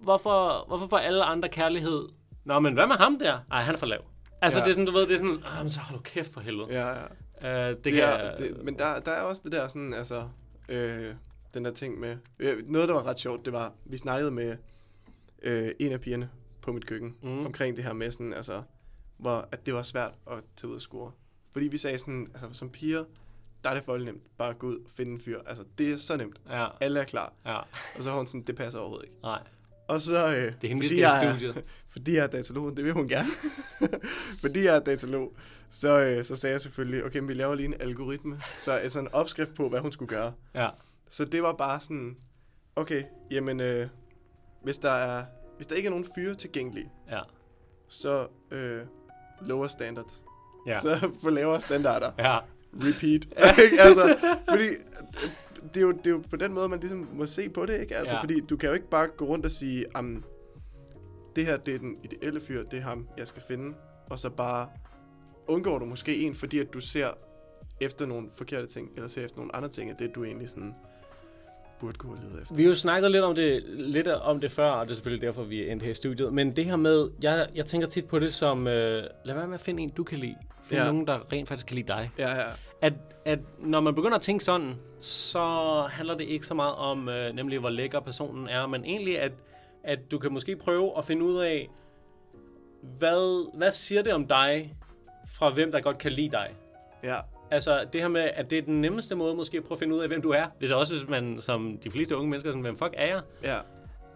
hvorfor, 0.01 0.64
hvorfor 0.68 0.86
får 0.89 0.98
alle 0.98 1.24
andre 1.24 1.48
kærlighed? 1.48 2.09
Nå, 2.44 2.59
men 2.59 2.74
hvad 2.74 2.86
med 2.86 2.97
ham 2.97 3.18
der? 3.18 3.39
Ej, 3.51 3.62
han 3.62 3.74
er 3.74 3.78
for 3.78 3.86
lav. 3.86 4.05
Altså, 4.42 4.58
Ja. 4.58 4.64
det 4.64 4.70
er 4.70 4.74
sådan, 4.74 4.86
du 4.86 4.92
ved, 4.92 5.02
det 5.06 5.14
er 5.14 5.18
sådan... 5.18 5.42
Ah, 5.44 5.62
men 5.64 5.70
så 5.70 5.80
hold 5.80 5.98
du 5.98 6.02
kæft 6.02 6.32
for 6.32 6.40
helvede. 6.40 6.68
ja, 6.70 6.88
ja. 6.88 7.04
Uh, 7.42 7.76
det, 7.76 7.84
Det 7.84 7.92
kan 7.92 8.02
er, 8.02 8.06
jeg, 8.08 8.34
det, 8.38 8.64
men 8.64 8.78
der, 8.78 9.00
der 9.00 9.10
er 9.10 9.20
også 9.22 9.42
det 9.44 9.52
der 9.52 9.68
sådan, 9.68 9.94
altså, 9.94 10.28
øh, 10.68 11.14
den 11.54 11.64
der 11.64 11.70
ting 11.72 12.00
med, 12.00 12.16
øh, 12.38 12.68
noget 12.68 12.88
der 12.88 12.94
var 12.94 13.02
ret 13.06 13.18
sjovt, 13.20 13.44
det 13.44 13.52
var, 13.52 13.72
vi 13.84 13.96
snakkede 13.96 14.30
med 14.30 14.56
øh, 15.42 15.70
en 15.80 15.92
af 15.92 16.00
pigerne 16.00 16.30
på 16.62 16.72
mit 16.72 16.86
køkken, 16.86 17.14
Mm. 17.22 17.46
omkring 17.46 17.76
det 17.76 17.84
her 17.84 17.92
med 17.92 18.10
sådan, 18.10 18.34
altså, 18.34 18.62
hvor, 19.16 19.48
at 19.52 19.66
det 19.66 19.74
var 19.74 19.82
svært 19.82 20.12
at 20.30 20.38
tage 20.56 20.70
ud 20.70 20.74
og 20.76 20.82
score. 20.82 21.12
Fordi 21.52 21.68
vi 21.68 21.78
sagde 21.78 21.98
sådan, 21.98 22.26
altså 22.34 22.48
som 22.52 22.70
piger, 22.70 23.04
der 23.64 23.70
er 23.70 23.74
det 23.74 23.84
for 23.84 23.96
nemt, 23.98 24.22
bare 24.38 24.54
gå 24.54 24.66
ud 24.66 24.76
og 24.76 24.90
finde 24.96 25.12
en 25.12 25.20
fyr. 25.20 25.38
Altså, 25.46 25.64
det 25.78 25.92
er 25.92 25.96
så 25.96 26.16
nemt. 26.16 26.40
Ja, 26.50 26.66
Alle 26.80 27.00
er 27.00 27.04
klar. 27.04 27.32
ja, 27.46 27.56
Og 27.96 28.02
så 28.02 28.10
har 28.10 28.16
hun 28.16 28.26
sådan, 28.26 28.42
det 28.42 28.56
passer 28.56 28.78
overhovedet 28.80 29.04
ikke. 29.06 29.16
nej. 29.22 29.42
Og 29.88 30.00
så, 30.00 30.28
øh, 30.28 30.52
Det 30.62 30.72
er 30.72 30.76
fordi 30.76 31.00
jeg 31.00 31.28
studiet. 31.38 31.64
fordi 31.92 32.14
jeg 32.16 32.22
er 32.22 32.26
datalog, 32.26 32.76
det 32.76 32.84
vil 32.84 32.92
hun 32.92 33.08
gerne. 33.08 33.28
fordi 34.42 34.64
jeg 34.64 34.76
er 34.76 34.80
datalog, 34.80 35.32
så, 35.70 36.00
øh, 36.00 36.24
så 36.24 36.36
sagde 36.36 36.52
jeg 36.52 36.60
selvfølgelig, 36.60 37.04
okay, 37.04 37.18
men 37.18 37.28
vi 37.28 37.34
laver 37.34 37.54
lige 37.54 37.66
en 37.66 37.74
algoritme, 37.80 38.40
så 38.56 38.72
altså 38.72 38.98
en 39.00 39.08
opskrift 39.12 39.54
på, 39.54 39.68
hvad 39.68 39.80
hun 39.80 39.92
skulle 39.92 40.08
gøre. 40.08 40.32
Ja, 40.54 40.68
Så 41.08 41.24
det 41.24 41.42
var 41.42 41.52
bare 41.52 41.80
sådan, 41.80 42.16
okay, 42.76 43.02
jamen, 43.30 43.60
øh, 43.60 43.86
hvis, 44.62 44.78
der 44.78 44.90
er, 44.90 45.24
hvis 45.56 45.66
der 45.66 45.74
ikke 45.74 45.86
er 45.86 45.90
nogen 45.90 46.06
fyre 46.14 46.34
tilgængelige, 46.34 46.90
ja, 47.10 47.20
så 47.88 48.26
øh, 48.50 48.80
lower 49.40 49.66
standards. 49.68 50.24
ja. 50.66 50.80
Så 50.82 51.10
få 51.22 51.30
lavere 51.30 51.60
standarder. 51.60 52.12
Ja, 52.18 52.38
Repeat. 52.74 53.26
Ikke? 53.64 53.80
altså, 53.80 54.16
fordi 54.50 54.68
det 55.74 55.76
er, 55.76 55.80
jo, 55.80 55.93
det 55.93 56.06
er 56.06 56.10
jo 56.10 56.22
på 56.30 56.36
den 56.36 56.52
måde, 56.52 56.68
man 56.68 56.80
ligesom 56.80 57.09
må 57.12 57.26
se 57.26 57.48
på 57.48 57.66
det, 57.66 57.80
ikke? 57.80 57.97
Altså, 57.97 58.14
Ja. 58.14 58.20
fordi 58.22 58.40
du 58.40 58.56
kan 58.56 58.68
jo 58.68 58.74
ikke 58.74 58.90
bare 58.90 59.06
gå 59.16 59.24
rundt 59.24 59.44
og 59.44 59.51
sige, 59.51 59.84
am, 59.94 60.24
det 61.36 61.47
her, 61.47 61.56
det 61.56 61.74
er 61.74 61.78
den 61.78 61.97
ideelle 62.05 62.40
fyr, 62.40 62.62
det 62.62 62.78
er 62.78 62.82
ham, 62.82 63.09
jeg 63.18 63.26
skal 63.26 63.43
finde, 63.48 63.74
og 64.10 64.18
så 64.18 64.30
bare 64.30 64.68
undgår 65.48 65.78
du 65.78 65.84
måske 65.84 66.16
en, 66.16 66.34
fordi 66.34 66.59
at 66.59 66.72
du 66.74 66.80
ser 66.80 67.09
efter 67.80 68.06
nogle 68.06 68.28
forkerte 68.34 68.66
ting, 68.66 68.90
eller 68.97 69.09
ser 69.09 69.24
efter 69.24 69.36
nogle 69.36 69.56
andre 69.56 69.68
ting, 69.68 69.90
af 69.90 69.97
det 69.97 70.14
du 70.14 70.24
egentlig 70.24 70.48
sådan 70.51 70.74
burde 71.80 71.98
gå 71.98 72.09
og 72.09 72.18
lede 72.22 72.43
efter. 72.43 72.55
vi 72.55 72.62
har 72.62 72.68
jo 72.68 72.74
snakket 72.74 73.10
lidt 73.10 73.24
om 73.24 73.34
det, 73.34 73.62
lidt 73.68 74.09
om 74.09 74.40
det 74.40 74.52
før, 74.52 74.70
og 74.70 74.86
det 74.86 74.90
er 74.90 74.94
selvfølgelig 74.94 75.26
derfor, 75.26 75.43
vi 75.44 75.62
er 75.68 75.72
endt 75.72 75.82
her 75.82 75.90
i 75.90 75.94
studiet. 75.94 76.32
Men 76.32 76.56
det 76.56 76.64
her 76.64 76.76
med, 76.76 77.10
jeg, 77.22 77.48
jeg 77.55 77.66
tænker 77.66 77.88
tit 77.88 78.05
på 78.05 78.18
det 78.18 78.34
som, 78.34 78.66
øh, 78.66 79.02
lad 79.24 79.34
være 79.34 79.47
med 79.47 79.55
at 79.55 79.60
finde 79.60 79.82
en, 79.82 79.90
du 79.90 80.05
kan 80.05 80.18
lide. 80.18 80.36
Find. 80.62 80.80
Ja. 80.80 80.86
nogen, 80.86 81.06
der 81.06 81.32
rent 81.32 81.48
faktisk 81.48 81.66
kan 81.66 81.76
lide 81.76 81.88
dig. 81.88 82.10
Ja, 82.18 82.34
ja. 82.34 82.47
At, 82.81 82.93
at 83.24 83.39
når 83.59 83.81
man 83.81 83.94
begynder 83.94 84.16
at 84.16 84.23
tænke 84.23 84.44
sådan, 84.44 84.74
så 85.01 85.86
handler 85.90 86.15
det 86.15 86.24
ikke 86.24 86.47
så 86.47 86.55
meget 86.55 86.74
om, 86.74 87.09
øh, 87.09 87.32
nemlig 87.32 87.59
hvor 87.59 87.70
lækker 87.70 88.01
personen 88.01 88.48
er, 88.48 88.66
men 88.66 88.85
egentlig, 88.85 89.20
at, 89.20 89.32
at 89.85 90.11
du 90.11 90.19
kan 90.19 90.32
måske 90.32 90.57
prøve 90.57 90.98
at 90.98 91.05
finde 91.05 91.24
ud 91.24 91.39
af, 91.39 91.70
hvad, 92.82 93.57
hvad 93.57 93.70
siger 93.70 94.03
det 94.03 94.12
om 94.12 94.27
dig, 94.27 94.77
fra 95.28 95.51
hvem 95.51 95.73
der 95.73 95.81
godt 95.81 95.98
kan 95.98 96.12
lide 96.12 96.31
dig? 96.31 96.55
Ja, 97.05 97.20
Altså 97.51 97.86
det 97.93 98.01
her 98.01 98.09
med, 98.09 98.31
at 98.35 98.51
det 98.51 98.59
er 98.59 98.62
den 98.62 98.81
nemmeste 98.81 99.15
måde 99.15 99.35
måske 99.35 99.57
at 99.57 99.65
prøve 99.65 99.77
at 99.77 99.78
finde 99.78 99.94
ud 99.94 100.01
af, 100.01 100.09
hvem 100.09 100.23
du 100.23 100.31
er. 100.31 100.47
Hvis 100.59 100.70
også 100.70 100.94
hvis 100.94 101.09
man, 101.09 101.40
som 101.40 101.78
de 101.85 101.90
fleste 101.90 102.16
unge 102.16 102.31
mennesker, 102.31 102.51
sådan, 102.51 102.62
hvem 102.62 102.77
fuck 102.77 102.94
er 102.97 103.07
jeg? 103.07 103.23
ja, 103.43 103.59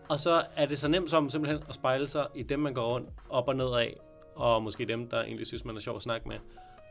Og 0.08 0.20
så 0.20 0.42
er 0.56 0.66
det 0.66 0.78
så 0.78 0.88
nemt 0.88 1.10
som 1.10 1.30
simpelthen 1.30 1.62
at 1.68 1.74
spejle 1.74 2.08
sig 2.08 2.26
i 2.34 2.42
dem, 2.42 2.58
man 2.58 2.74
går 2.74 2.86
rundt 2.86 3.08
op 3.28 3.48
og 3.48 3.56
ned 3.56 3.74
af, 3.74 3.96
og 4.34 4.62
måske 4.62 4.84
dem, 4.84 5.08
der 5.08 5.22
egentlig 5.22 5.46
synes, 5.46 5.64
man 5.64 5.76
er 5.76 5.80
sjov 5.80 5.96
at 5.96 6.02
snakke 6.02 6.28
med. 6.28 6.36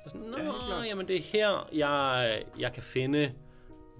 Og 0.09 0.11
sådan, 0.11 0.27
Nå, 0.27 0.37
Ja, 0.75 0.83
jamen 0.83 1.07
det 1.07 1.15
er 1.15 1.21
her, 1.21 1.69
jeg, 1.73 2.43
jeg 2.59 2.73
kan 2.73 2.83
finde 2.83 3.33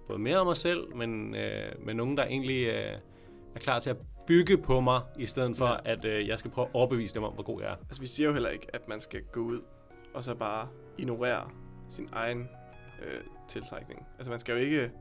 både 0.08 0.20
mere 0.20 0.38
om 0.38 0.48
mig 0.48 0.58
selv, 0.58 0.96
men, 0.96 1.36
øh, 1.36 1.86
men 1.86 1.96
nogen, 1.96 2.18
der 2.18 2.26
egentlig 2.26 2.66
øh, 2.66 2.98
er 3.56 3.60
klar 3.60 3.80
til 3.80 3.90
at 3.90 3.98
bygge 4.28 4.58
på 4.58 4.82
mig, 4.82 5.02
i 5.20 5.26
stedet 5.26 5.58
for, 5.58 5.68
ja. 5.68 5.92
at 5.92 6.06
øh, 6.06 6.28
jeg 6.28 6.40
skal 6.40 6.52
prøve 6.52 6.68
at 6.68 6.72
overbevise 6.74 7.16
dem 7.16 7.24
om, 7.24 7.34
hvor 7.34 7.44
god 7.44 7.62
jeg 7.62 7.72
er. 7.72 7.76
altså 7.76 8.02
vi 8.02 8.08
siger 8.08 8.28
jo 8.28 8.34
heller 8.34 8.50
ikke, 8.50 8.76
at 8.76 8.88
man 8.88 9.02
skal 9.02 9.22
gå 9.32 9.40
ud 9.40 9.62
og 10.14 10.24
så 10.24 10.36
bare 10.36 10.68
ignorere 10.98 11.50
sin 11.90 12.10
egen 12.12 12.50
øh, 13.02 13.22
tiltrækning. 13.48 14.06
Altså 14.18 14.32
man 14.32 14.40
skal 14.40 14.52
jo 14.52 14.60
ikke 14.60 14.92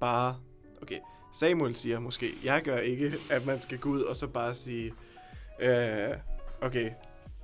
bare... 0.00 0.36
Okay, 0.82 0.98
Samuel 1.32 1.76
siger 1.76 2.00
måske, 2.00 2.26
jeg 2.44 2.62
gør 2.64 2.76
ikke, 2.76 3.12
at 3.30 3.46
man 3.46 3.60
skal 3.60 3.78
gå 3.78 3.88
ud 3.88 4.02
og 4.02 4.16
så 4.16 4.28
bare 4.28 4.54
sige, 4.54 4.92
øh, 5.60 6.16
okay, 6.62 6.90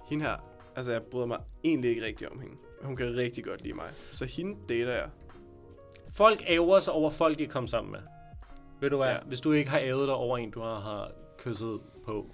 hende 0.09 0.25
her, 0.25 0.37
altså 0.77 0.93
jeg 0.93 1.03
bryder 1.03 1.27
mig 1.27 1.39
egentlig 1.65 1.91
ikke 1.91 2.05
rigtig 2.05 2.31
om 2.31 2.41
hende. 2.41 2.57
Hun 2.83 2.97
kan 2.97 3.17
rigtig 3.17 3.45
godt 3.45 3.63
lide 3.63 3.75
mig. 3.75 3.91
Så 4.13 4.25
hende 4.25 4.57
dater 4.69 4.93
jeg. 4.93 5.11
Folk 6.13 6.45
æver 6.49 6.81
sig 6.81 6.93
over 6.93 7.11
folk, 7.11 7.39
de 7.39 7.47
kommet 7.47 7.71
sammen 7.71 7.93
med. 7.93 8.01
Ved 8.81 8.91
du 8.91 8.97
hvad? 8.97 9.09
Ja. 9.09 9.17
Hvis 9.27 9.41
du 9.41 9.53
ikke 9.53 9.71
har 9.71 9.81
ævet 9.83 10.09
dig 10.09 10.15
over 10.15 10.39
en, 10.39 10.51
du 10.51 10.61
har, 10.61 10.81
har 10.81 11.11
kysset 11.39 11.81
på, 12.05 12.27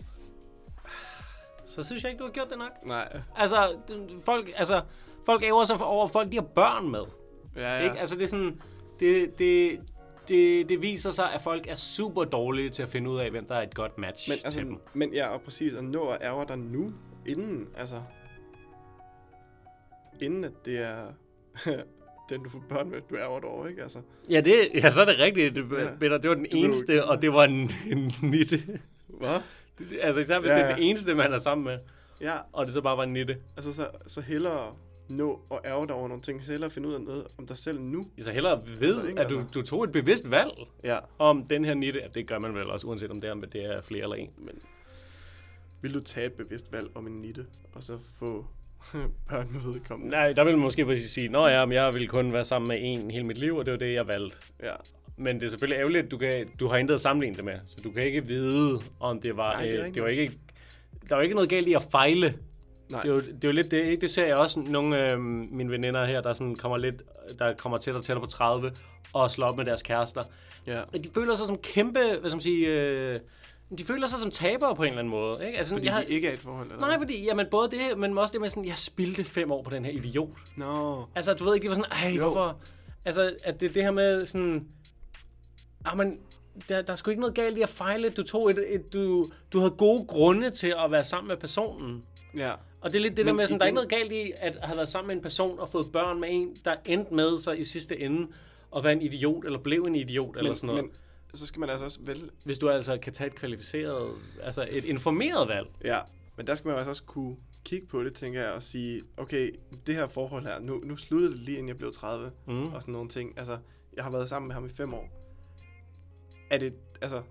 så 1.64 1.82
synes 1.82 2.02
jeg 2.02 2.12
ikke, 2.12 2.18
du 2.20 2.24
har 2.24 2.32
gjort 2.32 2.50
det 2.50 2.58
nok. 2.58 2.70
Nej, 2.86 3.20
Altså, 3.36 3.76
folk, 4.24 4.50
altså, 4.56 4.82
folk 5.26 5.42
æver 5.44 5.64
sig 5.64 5.76
over 5.84 6.08
folk, 6.08 6.30
de 6.30 6.36
har 6.36 6.42
børn 6.54 6.90
med. 6.90 7.02
ja, 7.56 7.76
Ja. 7.78 7.84
Ikke? 7.84 8.00
Altså, 8.00 8.14
det 8.16 8.22
er 8.22 8.28
sådan, 8.28 8.62
det, 9.00 9.38
det, 9.38 9.80
det, 10.28 10.68
det 10.68 10.82
viser 10.82 11.10
sig, 11.10 11.32
at 11.32 11.40
folk 11.40 11.66
er 11.68 11.74
super 11.74 12.24
dårlige 12.24 12.70
til 12.70 12.82
at 12.82 12.88
finde 12.88 13.10
ud 13.10 13.18
af, 13.18 13.30
hvem 13.30 13.46
der 13.46 13.54
er 13.54 13.62
et 13.62 13.74
godt 13.74 13.98
match 13.98 14.30
Men, 14.30 14.38
til 14.38 14.44
altså, 14.44 14.60
dem. 14.60 14.78
men 14.94 15.14
ja, 15.14 15.28
og 15.28 15.40
præcis, 15.42 15.74
at 15.74 15.84
nå 15.84 16.04
at 16.04 16.18
ærger 16.22 16.44
dig 16.44 16.58
nu, 16.58 16.92
inden, 17.26 17.68
altså, 17.76 17.96
inden 20.20 20.44
at 20.44 20.52
det 20.64 20.78
er 20.78 21.06
den, 22.30 22.42
du 22.42 22.50
får 22.50 22.64
børn 22.68 22.90
med, 22.90 23.00
du 23.10 23.14
dig 23.40 23.50
over, 23.50 23.66
ikke? 23.66 23.82
Altså, 23.82 23.98
Ja, 24.30 24.40
det, 24.40 24.54
ja, 24.74 24.90
så 24.90 25.00
er 25.00 25.04
det 25.04 25.18
rigtigt, 25.18 25.56
det, 25.56 25.62
Ja. 25.72 25.96
Peter. 26.00 26.18
Det 26.18 26.30
var 26.30 26.34
den 26.36 26.44
Du 26.44 26.50
vil 26.50 26.60
jo 26.60 26.66
eneste, 26.68 27.04
og 27.04 27.22
det 27.22 27.32
var 27.32 27.44
en, 27.44 27.70
en 27.90 28.12
nitte. 28.22 28.62
hvad? 29.08 29.40
Altså, 30.00 30.20
især 30.20 30.38
hvis 30.40 30.50
Ja, 30.50 30.56
ja, 30.56 30.62
det 30.64 30.70
er 30.70 30.74
den 30.76 30.84
eneste, 30.84 31.14
man 31.14 31.32
er 31.32 31.38
sammen 31.38 31.64
med, 31.64 31.78
Ja, 32.20 32.36
og 32.52 32.66
det 32.66 32.74
så 32.74 32.80
bare 32.80 32.96
var 32.96 33.02
en 33.02 33.12
nitte. 33.12 33.36
altså, 33.56 33.74
så, 33.74 33.86
så 34.06 34.20
hellere 34.20 34.74
nå 35.08 35.40
at 35.50 35.60
ærge 35.64 35.86
dig 35.86 35.94
over 35.94 36.08
nogle 36.08 36.22
ting, 36.22 36.42
så 36.44 36.50
hellere 36.50 36.70
finde 36.70 36.88
ud 36.88 36.94
af 36.94 37.00
noget 37.00 37.26
om 37.38 37.46
dig 37.46 37.56
selv 37.56 37.80
nu. 37.80 38.06
Så 38.20 38.30
hellere 38.30 38.62
ved, 38.80 38.94
Altså, 38.94 39.06
ikke? 39.08 39.20
at 39.20 39.30
du, 39.30 39.34
Altså. 39.36 39.50
du 39.54 39.62
tog 39.62 39.84
et 39.84 39.92
bevidst 39.92 40.30
valg 40.30 40.50
Ja, 40.84 40.98
om 41.18 41.46
den 41.48 41.64
her 41.64 41.74
nitte. 41.74 42.00
Det 42.14 42.26
gør 42.26 42.38
man 42.38 42.54
vel 42.54 42.70
også, 42.70 42.86
uanset 42.86 43.10
om 43.10 43.20
det 43.20 43.28
er, 43.28 43.32
om 43.32 43.44
det 43.52 43.64
er 43.64 43.80
flere 43.80 44.02
eller 44.02 44.16
en. 44.16 44.30
men 44.38 44.54
vil 45.82 45.94
du 45.94 46.00
tage 46.00 46.26
et 46.26 46.32
bevidst 46.32 46.72
valg 46.72 46.88
om 46.94 47.06
en 47.06 47.12
nitte, 47.12 47.46
og 47.72 47.82
så 47.84 47.98
få 48.18 48.46
børn 49.30 49.48
med 49.52 49.72
vedkommende? 49.72 50.10
Nej, 50.12 50.32
der 50.32 50.44
vil 50.44 50.52
man 50.52 50.60
måske 50.62 50.84
præcis 50.84 51.10
sige, 51.10 51.28
Nå 51.28 51.46
ja, 51.46 51.64
men 51.64 51.72
jeg 51.72 51.94
vil 51.94 52.08
kun 52.08 52.32
være 52.32 52.44
sammen 52.44 52.68
med 52.68 52.76
en 52.80 53.10
hele 53.10 53.24
mit 53.24 53.38
liv, 53.38 53.56
og 53.56 53.66
det 53.66 53.72
var 53.72 53.78
det, 53.78 53.94
jeg 53.94 54.06
valgte. 54.08 54.36
Ja, 54.62 54.72
Men 55.16 55.36
det 55.36 55.42
er 55.46 55.48
selvfølgelig 55.50 55.78
ærgerligt, 55.78 56.04
at 56.04 56.10
du, 56.10 56.18
kan, 56.18 56.48
du 56.60 56.68
har 56.68 56.76
intet 56.76 56.94
at 56.94 57.00
sammenligne 57.00 57.36
det 57.36 57.44
med. 57.44 57.54
Så 57.66 57.76
du 57.84 57.90
kan 57.90 58.02
ikke 58.04 58.26
vide, 58.26 58.80
om 59.00 59.20
det 59.20 59.36
var... 59.36 59.52
Nej, 59.52 59.62
det 59.62 59.80
er 59.80 59.86
øh, 59.86 59.94
det 59.94 60.02
var 60.02 60.08
ikke, 60.08 60.32
der 61.08 61.14
var 61.14 61.22
ikke 61.22 61.34
noget 61.34 61.50
galt 61.50 61.68
i 61.68 61.72
at 61.74 61.82
fejle. 61.92 62.34
nej, 62.90 63.02
Det 63.02 63.10
er, 63.10 63.14
jo, 63.14 63.20
det 63.20 63.44
er 63.44 63.48
jo 63.48 63.52
lidt 63.52 63.70
det, 63.70 63.84
ikke? 63.84 64.00
Det 64.00 64.10
ser 64.10 64.26
jeg 64.26 64.36
også 64.36 64.60
nogle 64.60 64.98
af 64.98 65.18
mine 65.18 65.70
veninder 65.70 66.04
her, 66.04 66.20
der 66.20 66.32
sådan 66.32 66.54
kommer 66.56 66.76
lidt, 66.78 67.02
der 67.38 67.54
kommer 67.54 67.78
tættere 67.78 68.00
og 68.00 68.04
tættere 68.04 68.24
på 68.24 68.30
30 68.30 68.72
og 69.12 69.30
slår 69.30 69.46
op 69.46 69.56
med 69.56 69.64
deres 69.64 69.82
kærester. 69.82 70.24
ja. 70.66 70.80
De 70.94 71.08
føler 71.14 71.34
sig 71.34 71.46
som 71.46 71.58
kæmpe, 71.58 72.00
hvad 72.00 72.30
skal 72.30 72.36
man 72.36 72.40
sige, 72.40 72.66
øh, 72.68 73.20
de 73.78 73.84
føler 73.84 74.06
sig 74.06 74.18
som 74.18 74.30
tabere 74.30 74.76
på 74.76 74.82
en 74.82 74.88
eller 74.88 74.98
anden 74.98 75.10
måde. 75.10 75.46
Ikke? 75.46 75.58
Altså, 75.58 75.74
Fordi 75.74 75.86
jeg, 75.86 76.04
de 76.08 76.12
ikke 76.14 76.28
er 76.28 76.32
et 76.32 76.38
forhold, 76.40 76.70
eller 76.70 76.86
Nej, 76.86 76.98
fordi, 76.98 77.24
jamen 77.24 77.46
både 77.50 77.70
det, 77.70 77.98
men 77.98 78.18
også 78.18 78.32
det 78.32 78.40
med 78.40 78.48
sådan, 78.48 78.64
jeg 78.64 78.78
spildte 78.78 79.24
fem 79.24 79.50
år 79.50 79.62
på 79.62 79.70
den 79.70 79.84
her 79.84 79.92
idiot. 79.92 80.28
Nå, 80.56 81.04
Altså, 81.14 81.34
du 81.34 81.44
ved 81.44 81.54
ikke, 81.54 81.62
det 81.68 81.70
var 81.76 81.82
sådan, 81.82 81.90
ej, 82.10 82.16
Jo. 82.16 82.20
hvorfor? 82.22 82.58
Altså, 83.04 83.34
at 83.44 83.60
det 83.60 83.74
det 83.74 83.82
her 83.82 83.90
med 83.90 84.26
sådan, 84.26 84.66
ah, 85.84 85.98
men, 85.98 86.18
der, 86.68 86.82
der 86.82 86.92
er 86.92 86.96
sgu 86.96 87.10
ikke 87.10 87.20
noget 87.20 87.34
galt 87.34 87.58
i 87.58 87.62
at 87.62 87.68
fejle. 87.68 88.08
Du 88.08 88.22
tog 88.22 88.50
et, 88.50 88.74
et 88.74 88.92
du, 88.92 89.30
du 89.52 89.58
havde 89.58 89.70
gode 89.70 90.04
grunde 90.06 90.50
til 90.50 90.74
at 90.84 90.90
være 90.90 91.04
sammen 91.04 91.28
med 91.28 91.36
personen. 91.36 92.02
ja. 92.36 92.50
Og 92.80 92.92
det 92.92 92.98
er 92.98 93.02
lidt 93.02 93.16
det 93.16 93.24
Men 93.24 93.28
der 93.28 93.36
med, 93.36 93.46
sådan, 93.46 93.58
der 93.58 93.64
er 93.64 93.68
ikke 93.68 93.80
igen- 93.80 93.88
noget 93.90 94.10
galt 94.10 94.12
i 94.12 94.32
at 94.36 94.56
have 94.62 94.76
været 94.76 94.88
sammen 94.88 95.06
med 95.08 95.16
en 95.16 95.22
person 95.22 95.58
og 95.58 95.68
fået 95.68 95.92
børn 95.92 96.20
med 96.20 96.28
en, 96.32 96.56
der 96.64 96.74
endte 96.84 97.14
med 97.14 97.38
sig 97.38 97.58
i 97.60 97.64
sidste 97.64 98.00
ende 98.00 98.26
at 98.76 98.84
være 98.84 98.92
en 98.92 99.02
idiot, 99.02 99.44
eller 99.44 99.58
blev 99.58 99.82
en 99.82 99.94
idiot, 99.94 100.36
eller 100.36 100.50
Men, 100.50 100.56
sådan 100.56 100.66
noget. 100.66 100.84
men 100.84 100.92
så 101.34 101.46
skal 101.46 101.60
man 101.60 101.68
altså 101.70 101.84
også 101.84 101.98
vælge, 102.02 102.30
Hvis 102.44 102.58
du 102.58 102.68
altså 102.70 102.98
kan 102.98 103.12
tage 103.12 103.28
et 103.28 103.34
kvalificeret, 103.34 104.14
altså 104.42 104.66
et 104.70 104.84
informeret 104.84 105.48
valg. 105.48 105.68
Ja, 105.84 105.98
men 106.36 106.46
der 106.46 106.54
skal 106.54 106.68
man 106.68 106.76
altså 106.76 106.90
også 106.90 107.04
kunne 107.04 107.36
kigge 107.64 107.86
på 107.86 108.04
det, 108.04 108.14
tænker 108.14 108.42
jeg, 108.42 108.52
og 108.52 108.62
sige, 108.62 109.02
okay, 109.16 109.50
det 109.86 109.94
her 109.94 110.08
forhold 110.08 110.44
her, 110.44 110.60
nu, 110.60 110.80
nu 110.84 110.96
sluttede 110.96 111.32
det 111.32 111.40
lige 111.40 111.56
inden 111.58 111.68
jeg 111.68 111.78
blev 111.78 111.92
30, 111.92 112.30
Mm. 112.46 112.72
og 112.72 112.80
sådan 112.82 112.92
nogle 112.92 113.08
ting. 113.08 113.38
Altså, 113.38 113.58
jeg 113.96 114.04
har 114.04 114.10
været 114.10 114.28
sammen 114.28 114.46
med 114.46 114.54
ham 114.54 114.66
i 114.66 114.68
fem 114.68 114.94
år. 114.94 115.08
Er 116.50 116.58
det, 116.58 116.74
altså, 117.02 117.22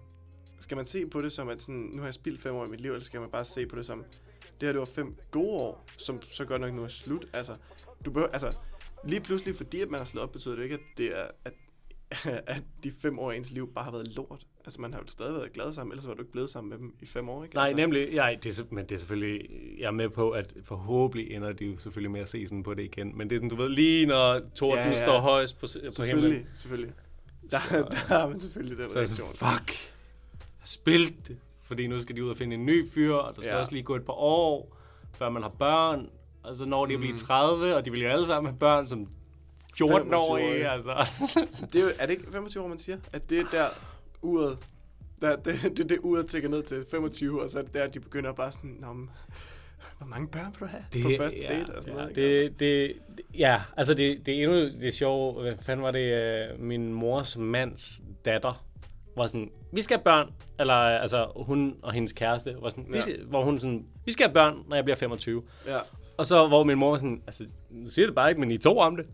skal 0.59 0.77
man 0.77 0.85
se 0.85 1.07
på 1.07 1.21
det 1.21 1.31
som, 1.31 1.49
at 1.49 1.61
sådan, 1.61 1.75
nu 1.93 1.97
har 1.97 2.07
jeg 2.07 2.13
spildt 2.13 2.41
fem 2.41 2.55
år 2.55 2.65
i 2.65 2.69
mit 2.69 2.81
liv, 2.81 2.91
eller 2.91 3.03
skal 3.05 3.19
man 3.21 3.29
bare 3.29 3.45
se 3.45 3.65
på 3.67 3.75
det 3.75 3.85
som, 3.85 4.03
det 4.61 4.67
her 4.67 4.71
det 4.71 4.79
var 4.79 4.85
fem 4.85 5.15
gode 5.31 5.49
år, 5.51 5.85
som 5.97 6.21
så 6.21 6.45
godt 6.45 6.61
nok 6.61 6.73
nu 6.73 6.83
er 6.83 6.87
slut. 6.87 7.25
Altså, 7.33 7.55
du 8.05 8.11
behøver, 8.11 8.31
altså, 8.31 8.53
lige 9.05 9.21
pludselig, 9.21 9.55
fordi 9.55 9.81
at 9.81 9.89
man 9.89 9.97
har 9.99 10.05
slået 10.05 10.23
op, 10.23 10.31
betyder 10.31 10.55
det 10.55 10.63
ikke, 10.63 10.75
at 10.75 10.81
det 10.97 11.19
er, 11.19 11.27
at, 11.45 11.53
at 12.47 12.63
de 12.83 12.91
fem 13.01 13.19
år 13.19 13.31
af 13.31 13.35
ens 13.35 13.51
liv 13.51 13.73
bare 13.73 13.85
har 13.85 13.91
været 13.91 14.07
lort. 14.07 14.45
Altså, 14.65 14.81
man 14.81 14.93
har 14.93 14.99
jo 14.99 15.05
stadig 15.07 15.33
været 15.35 15.53
glad 15.53 15.73
sammen, 15.73 15.91
ellers 15.91 16.07
var 16.07 16.13
du 16.13 16.21
ikke 16.21 16.31
blevet 16.31 16.49
sammen 16.49 16.69
med 16.69 16.77
dem 16.77 16.95
i 17.01 17.05
fem 17.05 17.29
år, 17.29 17.43
ikke? 17.43 17.55
Nej, 17.55 17.63
altså, 17.65 17.77
nemlig, 17.77 18.09
ja, 18.13 18.35
det 18.43 18.59
er, 18.59 18.63
men 18.71 18.85
det 18.85 18.95
er 18.95 18.99
selvfølgelig, 18.99 19.41
jeg 19.79 19.85
er 19.87 19.91
med 19.91 20.09
på, 20.09 20.29
at 20.29 20.53
forhåbentlig 20.63 21.31
ender 21.31 21.53
de 21.53 21.65
jo 21.65 21.77
selvfølgelig 21.77 22.11
med 22.11 22.21
at 22.21 22.29
se 22.29 22.47
sådan 22.47 22.63
på 22.63 22.73
det 22.73 22.83
igen. 22.83 23.17
Men 23.17 23.29
det 23.29 23.35
er 23.35 23.39
sådan, 23.39 23.49
du 23.49 23.55
ved, 23.55 23.69
lige 23.69 24.05
når 24.05 24.41
torden 24.55 24.79
Ja, 24.79 24.89
ja, 24.89 24.95
står 24.95 25.19
højst 25.19 25.59
på, 25.59 25.67
på 25.97 26.03
himlen, 26.03 26.31
Selvfølgelig, 26.31 26.45
selvfølgelig. 26.53 26.93
Der, 27.51 27.57
Så- 27.69 27.87
der 27.91 27.95
har 27.95 28.27
man 28.29 28.39
selvfølgelig 28.39 28.77
den 28.77 28.89
så 28.89 28.95
reaktion. 28.97 29.27
fuck, 29.35 29.71
jeg 30.59 30.65
spildt 30.67 31.27
det. 31.27 31.37
Fordi 31.61 31.87
nu 31.87 32.01
skal 32.01 32.15
de 32.15 32.23
ud 32.25 32.29
og 32.29 32.37
finde 32.37 32.55
en 32.55 32.65
ny 32.65 32.89
fyr, 32.93 33.13
og 33.13 33.35
der 33.35 33.41
skal 33.41 33.51
Ja. 33.53 33.59
også 33.59 33.71
lige 33.71 33.83
gå 33.83 33.95
et 33.95 34.05
par 34.05 34.13
år, 34.13 34.77
før 35.17 35.29
man 35.29 35.41
har 35.41 35.49
børn. 35.59 36.09
Og 36.43 36.55
så 36.55 36.65
når 36.65 36.85
de 36.85 36.93
at 36.93 36.99
blive 36.99 37.15
30, 37.17 37.75
og 37.75 37.85
de 37.85 37.91
vil 37.91 38.01
jo 38.01 38.09
alle 38.09 38.25
sammen 38.25 38.49
have 38.51 38.59
børn 38.59 38.87
som 38.87 39.07
14-årige. 39.81 40.13
25-årige. 40.13 40.69
Altså. 40.69 41.11
Det 41.73 41.75
er, 41.75 41.83
jo, 41.83 41.91
er 41.99 42.05
det 42.05 42.13
ikke 42.13 42.31
25 42.31 42.63
år, 42.63 42.67
man 42.67 42.77
siger? 42.77 42.97
At 43.13 43.29
det 43.29 43.39
er 43.39 43.45
der 43.51 43.65
uret, 44.21 44.57
der, 45.21 45.35
det, 45.45 45.61
det, 45.61 45.79
er 45.79 45.87
det 45.87 45.99
uret 46.03 46.27
tækker 46.27 46.49
ned 46.49 46.63
til 46.63 46.85
25, 46.91 47.41
og 47.41 47.49
så 47.49 47.59
er 47.59 47.63
det 47.63 47.73
der, 47.73 47.87
de 47.87 47.99
begynder 47.99 48.33
bare 48.33 48.51
sådan, 48.51 48.77
Nå, 48.79 48.93
men, 48.93 49.09
hvor 49.97 50.07
mange 50.07 50.27
børn 50.27 50.45
vil 50.45 50.59
du 50.59 50.65
have 50.65 50.83
det, 50.93 51.03
på 51.03 51.09
første 51.17 51.39
ja, 51.39 51.47
date 51.47 51.69
og 51.69 51.83
sådan 51.83 51.93
ja, 51.93 52.01
noget? 52.01 52.15
Det, 52.15 52.59
det, 52.59 52.93
ja, 53.37 53.61
altså 53.77 53.93
det, 53.93 54.25
det 54.25 54.39
er 54.39 54.43
endnu 54.43 54.81
det 54.81 54.93
sjove, 54.93 55.41
hvad 55.41 55.53
fanden 55.65 55.83
var 55.83 55.91
det, 55.91 56.13
øh, 56.13 56.59
min 56.59 56.93
mors 56.93 57.37
mands 57.37 58.01
datter 58.25 58.65
var 59.17 59.27
sådan, 59.27 59.51
vi 59.71 59.81
skal 59.81 59.97
have 59.97 60.03
børn, 60.03 60.29
eller 60.59 60.73
altså 60.73 61.31
hun 61.35 61.75
og 61.81 61.93
hendes 61.93 62.13
kæreste 62.13 62.55
var 62.61 62.69
sådan, 62.69 62.93
ja. 62.93 63.01
vi 63.05 63.15
hvor 63.27 63.43
hun 63.43 63.59
sådan, 63.59 63.85
vi 64.05 64.11
skal 64.11 64.27
have 64.27 64.33
børn, 64.33 64.57
når 64.67 64.75
jeg 64.75 64.83
bliver 64.83 64.95
25. 64.95 65.43
Ja. 65.67 65.77
Og 66.17 66.25
så 66.25 66.47
hvor 66.47 66.63
min 66.63 66.77
mor 66.77 66.89
var 66.91 66.97
sådan, 66.97 67.21
altså, 67.27 67.45
nu 67.69 67.89
siger 67.89 68.05
det 68.05 68.15
bare 68.15 68.29
ikke, 68.29 68.39
men 68.39 68.51
I 68.51 68.57
to 68.57 68.77
om 68.77 68.95
det. 68.95 69.05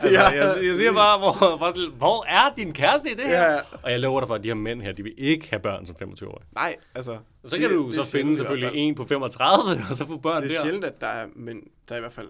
Altså, 0.00 0.18
Ja, 0.20 0.24
jeg, 0.28 0.64
jeg 0.64 0.76
siger 0.76 0.92
bare, 0.92 1.18
hvor, 1.18 1.56
hvor, 1.56 1.66
sådan, 1.74 1.90
hvor 1.96 2.24
er 2.28 2.54
din 2.56 2.72
kæreste 2.72 3.10
i 3.10 3.14
det 3.14 3.24
her? 3.24 3.42
Ja. 3.52 3.58
Og 3.82 3.90
jeg 3.90 4.00
lover 4.00 4.20
dig 4.20 4.26
for, 4.28 4.34
at 4.34 4.42
de 4.42 4.48
her 4.48 4.54
mænd 4.54 4.82
her, 4.82 4.92
de 4.92 5.02
vil 5.02 5.14
ikke 5.18 5.50
have 5.50 5.60
børn 5.60 5.86
som 5.86 5.96
25 5.96 6.28
år. 6.28 6.42
Nej, 6.54 6.76
altså... 6.94 7.12
Og 7.42 7.50
så 7.50 7.58
kan 7.58 7.68
det- 7.70 7.76
du 7.76 7.86
det 7.86 7.94
så 7.94 8.04
sjældent 8.04 8.26
finde 8.28 8.38
selvfølgelig 8.38 8.78
en 8.80 8.94
på 8.94 9.04
35, 9.04 9.70
og 9.90 9.96
så 9.96 10.06
få 10.06 10.16
børn 10.16 10.42
Det 10.42 10.48
er 10.50 10.54
der. 10.54 10.62
sjældent, 10.62 10.84
at 10.84 11.00
der 11.00 11.06
er 11.06 11.26
mænd, 11.36 11.62
der 11.88 11.96
i 11.96 12.00
hvert 12.00 12.12
fald 12.12 12.28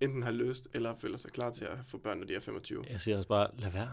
enten 0.00 0.22
har 0.22 0.30
løst, 0.30 0.68
eller 0.74 0.94
føler 1.00 1.18
sig 1.18 1.32
klar 1.32 1.50
til 1.50 1.64
at 1.64 1.78
få 1.90 1.98
børn, 1.98 2.18
når 2.18 2.26
de 2.26 2.34
er 2.34 2.40
25. 2.40 2.84
Jeg 2.90 3.00
siger 3.00 3.16
også 3.16 3.28
bare, 3.28 3.46
lad 3.58 3.70
være. 3.70 3.88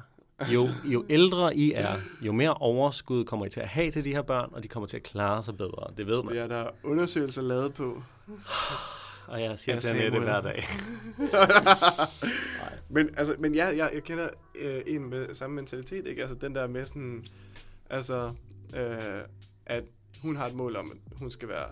Jo, 0.53 0.69
jo 0.85 1.05
ældre 1.09 1.55
I 1.55 1.71
er, 1.75 1.95
jo 2.21 2.31
mere 2.31 2.53
overskud 2.53 3.25
kommer 3.25 3.45
I 3.45 3.49
til 3.49 3.59
at 3.59 3.67
have 3.67 3.91
til 3.91 4.05
de 4.05 4.11
her 4.11 4.21
børn, 4.21 4.49
og 4.53 4.63
de 4.63 4.67
kommer 4.67 4.87
til 4.87 4.97
at 4.97 5.03
klare 5.03 5.43
sig 5.43 5.57
bedre. 5.57 5.93
Det 5.97 6.07
ved 6.07 6.23
man. 6.23 6.33
Det 6.33 6.41
er 6.41 6.47
der 6.47 6.67
undersøgelser 6.83 7.41
lavet 7.41 7.73
på. 7.73 8.03
Og 9.29 9.41
jeg 9.41 9.59
siger 9.59 9.75
Ja, 9.75 9.79
til 9.79 9.89
Annette 9.89 10.19
hver 10.19 10.41
dag. 10.41 10.63
Men, 12.91 13.09
altså, 13.17 13.35
men 13.39 13.55
jeg, 13.55 13.73
jeg, 13.77 13.89
jeg 13.93 14.03
kender 14.03 14.29
øh, 14.55 14.81
en 14.87 15.09
med 15.09 15.33
samme 15.33 15.55
mentalitet, 15.55 16.07
ikke? 16.07 16.21
Altså 16.21 16.35
den 16.35 16.55
der 16.55 16.67
med 16.67 16.85
sådan, 16.85 17.25
altså, 17.89 18.33
øh, 18.75 19.21
at 19.65 19.83
hun 20.21 20.35
har 20.35 20.47
et 20.47 20.53
mål 20.55 20.75
om, 20.75 20.91
at 20.91 21.17
hun 21.17 21.31
skal 21.31 21.49
være 21.49 21.67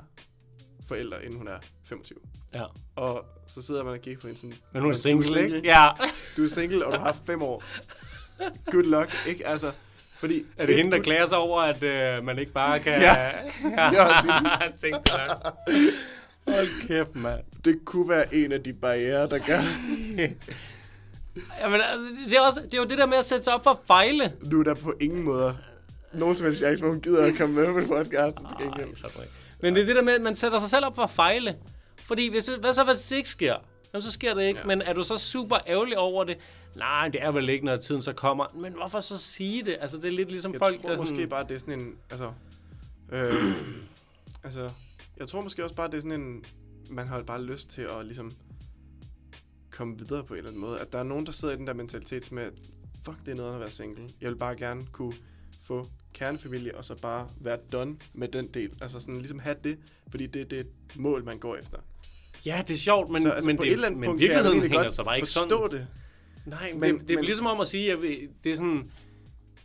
forældre, 0.87 1.25
inden 1.25 1.37
hun 1.37 1.47
er 1.47 1.57
25. 1.85 2.17
Ja. 2.53 2.63
Og 2.95 3.25
så 3.47 3.61
sidder 3.61 3.83
man 3.83 3.93
og 3.93 3.99
kigger 3.99 4.21
på 4.21 4.27
hende 4.27 4.39
sådan, 4.39 4.55
Men 4.73 4.81
hun 4.81 4.91
er 4.91 4.95
du 4.95 5.01
single, 5.01 5.43
ikke? 5.45 5.61
Ja. 5.63 5.87
Du 6.37 6.43
er 6.43 6.47
single, 6.47 6.85
og 6.85 6.93
du 6.93 6.99
har 6.99 7.17
fem 7.25 7.41
år. 7.41 7.63
Good 8.71 8.83
luck, 8.83 9.15
ikke? 9.27 9.47
Altså, 9.47 9.71
fordi... 10.19 10.45
Er 10.57 10.65
det 10.65 10.73
et, 10.73 10.83
hende, 10.83 10.97
der 10.97 11.03
klager 11.03 11.25
sig 11.25 11.37
over, 11.37 11.61
at 11.61 11.83
øh, 11.83 12.23
man 12.23 12.39
ikke 12.39 12.51
bare 12.51 12.79
kan... 12.85 13.01
Ja, 13.01 13.31
det 13.31 13.61
hende. 13.61 14.49
Jeg 14.63 14.73
tænkte 14.81 15.11
nok. 15.27 15.53
Hold 16.47 16.87
kæft, 16.87 17.15
mand. 17.15 17.39
Det 17.65 17.85
kunne 17.85 18.09
være 18.09 18.35
en 18.35 18.51
af 18.51 18.63
de 18.63 18.73
barriere, 18.73 19.29
der 19.29 19.37
gør... 19.37 19.59
Jamen, 21.61 21.81
altså, 21.81 22.23
det, 22.29 22.37
er 22.37 22.41
også, 22.41 22.61
det 22.61 22.73
er 22.73 22.77
jo 22.77 22.85
det 22.85 22.97
der 22.97 23.05
med 23.05 23.17
at 23.17 23.25
sætte 23.25 23.43
sig 23.43 23.53
op 23.53 23.63
for 23.63 23.69
at 23.69 23.77
fejle. 23.87 24.33
Nu 24.41 24.59
er 24.59 24.63
der 24.63 24.73
på 24.73 24.93
ingen 25.01 25.23
måde 25.23 25.57
nogen 26.13 26.35
som 26.35 26.45
helst 26.45 26.59
chance, 26.59 26.83
hvor 26.83 26.91
hun 26.91 27.01
gider 27.01 27.25
at 27.25 27.33
komme 27.37 27.55
med 27.55 27.65
på 27.65 27.87
podcasten 27.87 28.45
til 28.45 28.57
gengæld. 28.67 28.87
ikke. 28.87 29.33
Men 29.61 29.75
det 29.75 29.81
er 29.81 29.85
det 29.85 29.95
der 29.95 30.01
med, 30.01 30.13
at 30.13 30.21
man 30.21 30.35
sætter 30.35 30.59
sig 30.59 30.69
selv 30.69 30.85
op 30.85 30.95
for 30.95 31.03
at 31.03 31.09
fejle. 31.09 31.55
Fordi 31.95 32.29
hvis, 32.29 32.49
hvad 32.59 32.73
så, 32.73 32.83
hvis 32.83 33.07
det 33.07 33.15
ikke 33.15 33.29
sker? 33.29 33.55
Jamen, 33.93 34.01
så 34.01 34.11
sker 34.11 34.33
det 34.33 34.43
ikke. 34.43 34.59
Ja. 34.59 34.65
Men 34.65 34.81
er 34.81 34.93
du 34.93 35.03
så 35.03 35.17
super 35.17 35.57
ærgerlig 35.67 35.97
over 35.97 36.23
det? 36.23 36.37
Nej, 36.75 37.07
det 37.07 37.23
er 37.23 37.31
vel 37.31 37.49
ikke, 37.49 37.65
når 37.65 37.77
tiden 37.77 38.01
så 38.01 38.13
kommer. 38.13 38.45
Men 38.55 38.73
hvorfor 38.73 38.99
så 38.99 39.17
sige 39.17 39.65
det? 39.65 39.77
Altså, 39.81 39.97
det 39.97 40.05
er 40.05 40.11
lidt 40.11 40.29
ligesom 40.29 40.51
Jeg 40.51 40.59
folk, 40.59 40.81
tror 40.81 40.89
der 40.89 40.97
måske 40.97 41.15
sådan... 41.15 41.29
bare, 41.29 41.43
det 41.43 41.55
er 41.55 41.59
sådan 41.59 41.79
en... 41.79 41.95
Altså, 42.09 42.31
øh, 43.11 43.53
altså, 44.43 44.69
jeg 45.19 45.27
tror 45.27 45.41
måske 45.41 45.63
også 45.63 45.75
bare, 45.75 45.87
det 45.87 45.97
er 45.97 46.01
sådan 46.01 46.21
en... 46.21 46.43
Man 46.89 47.07
har 47.07 47.23
bare 47.23 47.43
lyst 47.43 47.69
til 47.69 47.81
at 47.81 48.05
ligesom 48.05 48.31
komme 49.69 49.97
videre 49.97 50.23
på 50.23 50.33
en 50.33 50.37
eller 50.37 50.49
anden 50.49 50.61
måde. 50.61 50.79
At 50.79 50.93
der 50.93 50.99
er 50.99 51.03
nogen, 51.03 51.25
der 51.25 51.31
sidder 51.31 51.53
i 51.53 51.57
den 51.57 51.67
der 51.67 51.73
mentalitet 51.73 52.31
med, 52.31 52.43
at 52.43 52.53
fuck, 53.05 53.17
det 53.25 53.31
er 53.31 53.35
noget 53.35 53.53
at 53.53 53.59
være 53.59 53.69
single. 53.69 54.09
Jeg 54.21 54.29
vil 54.31 54.37
bare 54.37 54.55
gerne 54.55 54.85
kunne 54.91 55.13
få 55.61 55.87
kernefamilie, 56.13 56.75
og 56.77 56.85
så 56.85 56.95
bare 57.01 57.29
være 57.41 57.57
done 57.71 57.97
med 58.13 58.27
den 58.27 58.47
del. 58.47 58.71
Altså 58.81 58.99
sådan 58.99 59.17
ligesom 59.17 59.39
have 59.39 59.55
det, 59.63 59.79
fordi 60.09 60.25
det, 60.27 60.51
det 60.51 60.55
er 60.57 60.61
et 60.61 60.71
mål, 60.95 61.23
man 61.23 61.37
går 61.39 61.55
efter. 61.55 61.77
Ja, 62.45 62.63
det 62.67 62.73
er 62.73 62.77
sjovt, 62.77 63.09
men, 63.09 63.21
så 63.21 63.29
altså, 63.29 63.47
men, 63.49 63.57
på 63.57 63.63
det, 63.63 63.69
et 63.69 63.73
eller 63.73 63.87
andet 63.87 63.99
men 63.99 64.07
punkt 64.07 64.21
kan 64.21 64.29
jeg 64.29 64.35
virkeligheden 64.43 64.71
hænger 64.71 64.89
så 64.89 65.03
bare 65.03 65.15
ikke 65.17 65.25
forstå 65.27 65.49
sådan. 65.49 65.71
det. 65.79 65.87
Nej, 66.45 66.71
men, 66.71 66.79
Men- 66.79 66.99
det, 66.99 67.07
det 67.07 67.13
er 67.13 67.17
men- 67.17 67.25
ligesom 67.25 67.45
om 67.45 67.59
at 67.59 67.67
sige, 67.67 67.91
at 67.91 67.99
det 68.43 68.51
er 68.51 68.55
sådan... 68.55 68.91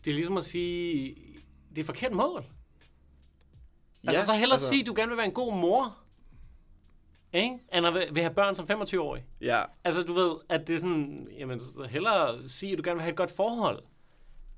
Det 0.05 0.11
er 0.11 0.15
ligesom 0.15 0.37
at 0.37 0.45
sige, 0.45 1.15
det 1.75 1.81
er 1.81 1.85
forkert 1.85 2.13
mål. 2.13 2.45
Ja, 4.05 4.11
altså, 4.11 4.27
så 4.27 4.33
hellere 4.33 4.53
altså, 4.53 4.69
sige, 4.69 4.81
at 4.81 4.87
du 4.87 4.93
gerne 4.97 5.09
vil 5.09 5.17
være 5.17 5.27
en 5.27 5.33
god 5.33 5.55
mor. 5.55 5.97
Ikke? 7.33 7.59
End 7.75 7.87
at 7.87 7.95
vil- 7.95 8.23
have 8.23 8.35
børn 8.35 8.57
som 8.57 8.71
25-årig. 8.71 9.25
Ja, 9.41 9.63
Altså, 9.85 10.03
du 10.03 10.13
ved, 10.13 10.31
at 10.49 10.67
det 10.69 10.75
er 10.77 10.81
sådan, 10.81 11.29
jamen, 11.39 11.61
hellere 11.89 12.49
sige, 12.49 12.73
at 12.73 12.79
du 12.79 12.83
gerne 12.85 12.95
vil 12.97 13.03
have 13.03 13.11
et 13.11 13.17
godt 13.17 13.31
forhold, 13.31 13.83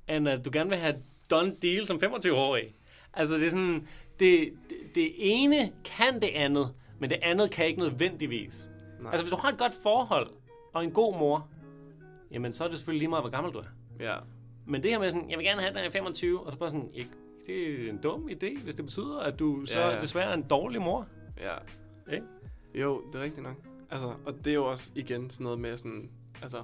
end 0.08 0.28
at 0.28 0.44
du 0.44 0.50
gerne 0.52 0.70
vil 0.70 0.78
have 0.78 0.94
done 1.30 1.56
deal 1.62 1.86
som 1.86 1.96
25-årig. 2.04 2.74
Altså, 3.14 3.34
det 3.34 3.46
er 3.46 3.50
sådan, 3.50 3.88
det, 4.18 4.52
det, 4.68 4.76
det 4.94 5.12
ene 5.18 5.72
kan 5.84 6.14
det 6.22 6.28
andet, 6.34 6.74
men 6.98 7.10
det 7.10 7.18
andet 7.22 7.50
kan 7.50 7.66
ikke 7.66 7.80
nødvendigvis. 7.80 8.68
Nej. 9.00 9.12
Altså, 9.12 9.24
hvis 9.24 9.30
du 9.30 9.36
har 9.36 9.48
et 9.48 9.58
godt 9.58 9.74
forhold 9.82 10.30
og 10.74 10.84
en 10.84 10.90
god 10.90 11.18
mor, 11.18 11.48
jamen, 12.30 12.52
så 12.52 12.64
er 12.64 12.68
det 12.68 12.78
selvfølgelig 12.78 12.98
lige 12.98 13.08
meget, 13.08 13.22
hvor 13.22 13.30
gammel 13.30 13.52
du 13.52 13.58
er. 13.58 13.64
ja. 14.00 14.14
Men 14.66 14.82
det 14.82 14.90
her 14.90 14.98
med 14.98 15.10
sådan, 15.10 15.30
jeg 15.30 15.38
vil 15.38 15.46
gerne 15.46 15.60
have, 15.60 15.74
den 15.74 15.84
er 15.84 15.90
25, 15.90 16.46
og 16.46 16.52
så 16.52 16.58
bare 16.58 16.70
sådan, 16.70 16.90
ikke, 16.94 17.10
det 17.46 17.86
er 17.86 17.90
en 17.90 17.98
dum 17.98 18.28
idé, 18.32 18.62
hvis 18.64 18.74
det 18.74 18.84
betyder, 18.84 19.18
at 19.18 19.38
du 19.38 19.66
så 19.66 19.78
Ja, 19.78 19.86
ja, 19.88 19.94
ja. 19.94 20.00
desværre 20.00 20.30
er 20.30 20.34
en 20.34 20.42
dårlig 20.42 20.80
mor. 20.82 21.06
Ja. 21.40 21.54
Ikke? 22.14 22.26
Jo, 22.74 23.02
det 23.12 23.18
er 23.20 23.22
rigtigt 23.24 23.42
nok. 23.42 23.56
Altså, 23.90 24.06
og 24.26 24.34
det 24.44 24.50
er 24.50 24.54
jo 24.54 24.64
også 24.64 24.90
igen 24.94 25.30
sådan 25.30 25.44
noget 25.44 25.58
med 25.60 25.76
sådan, 25.76 26.10
altså, 26.42 26.58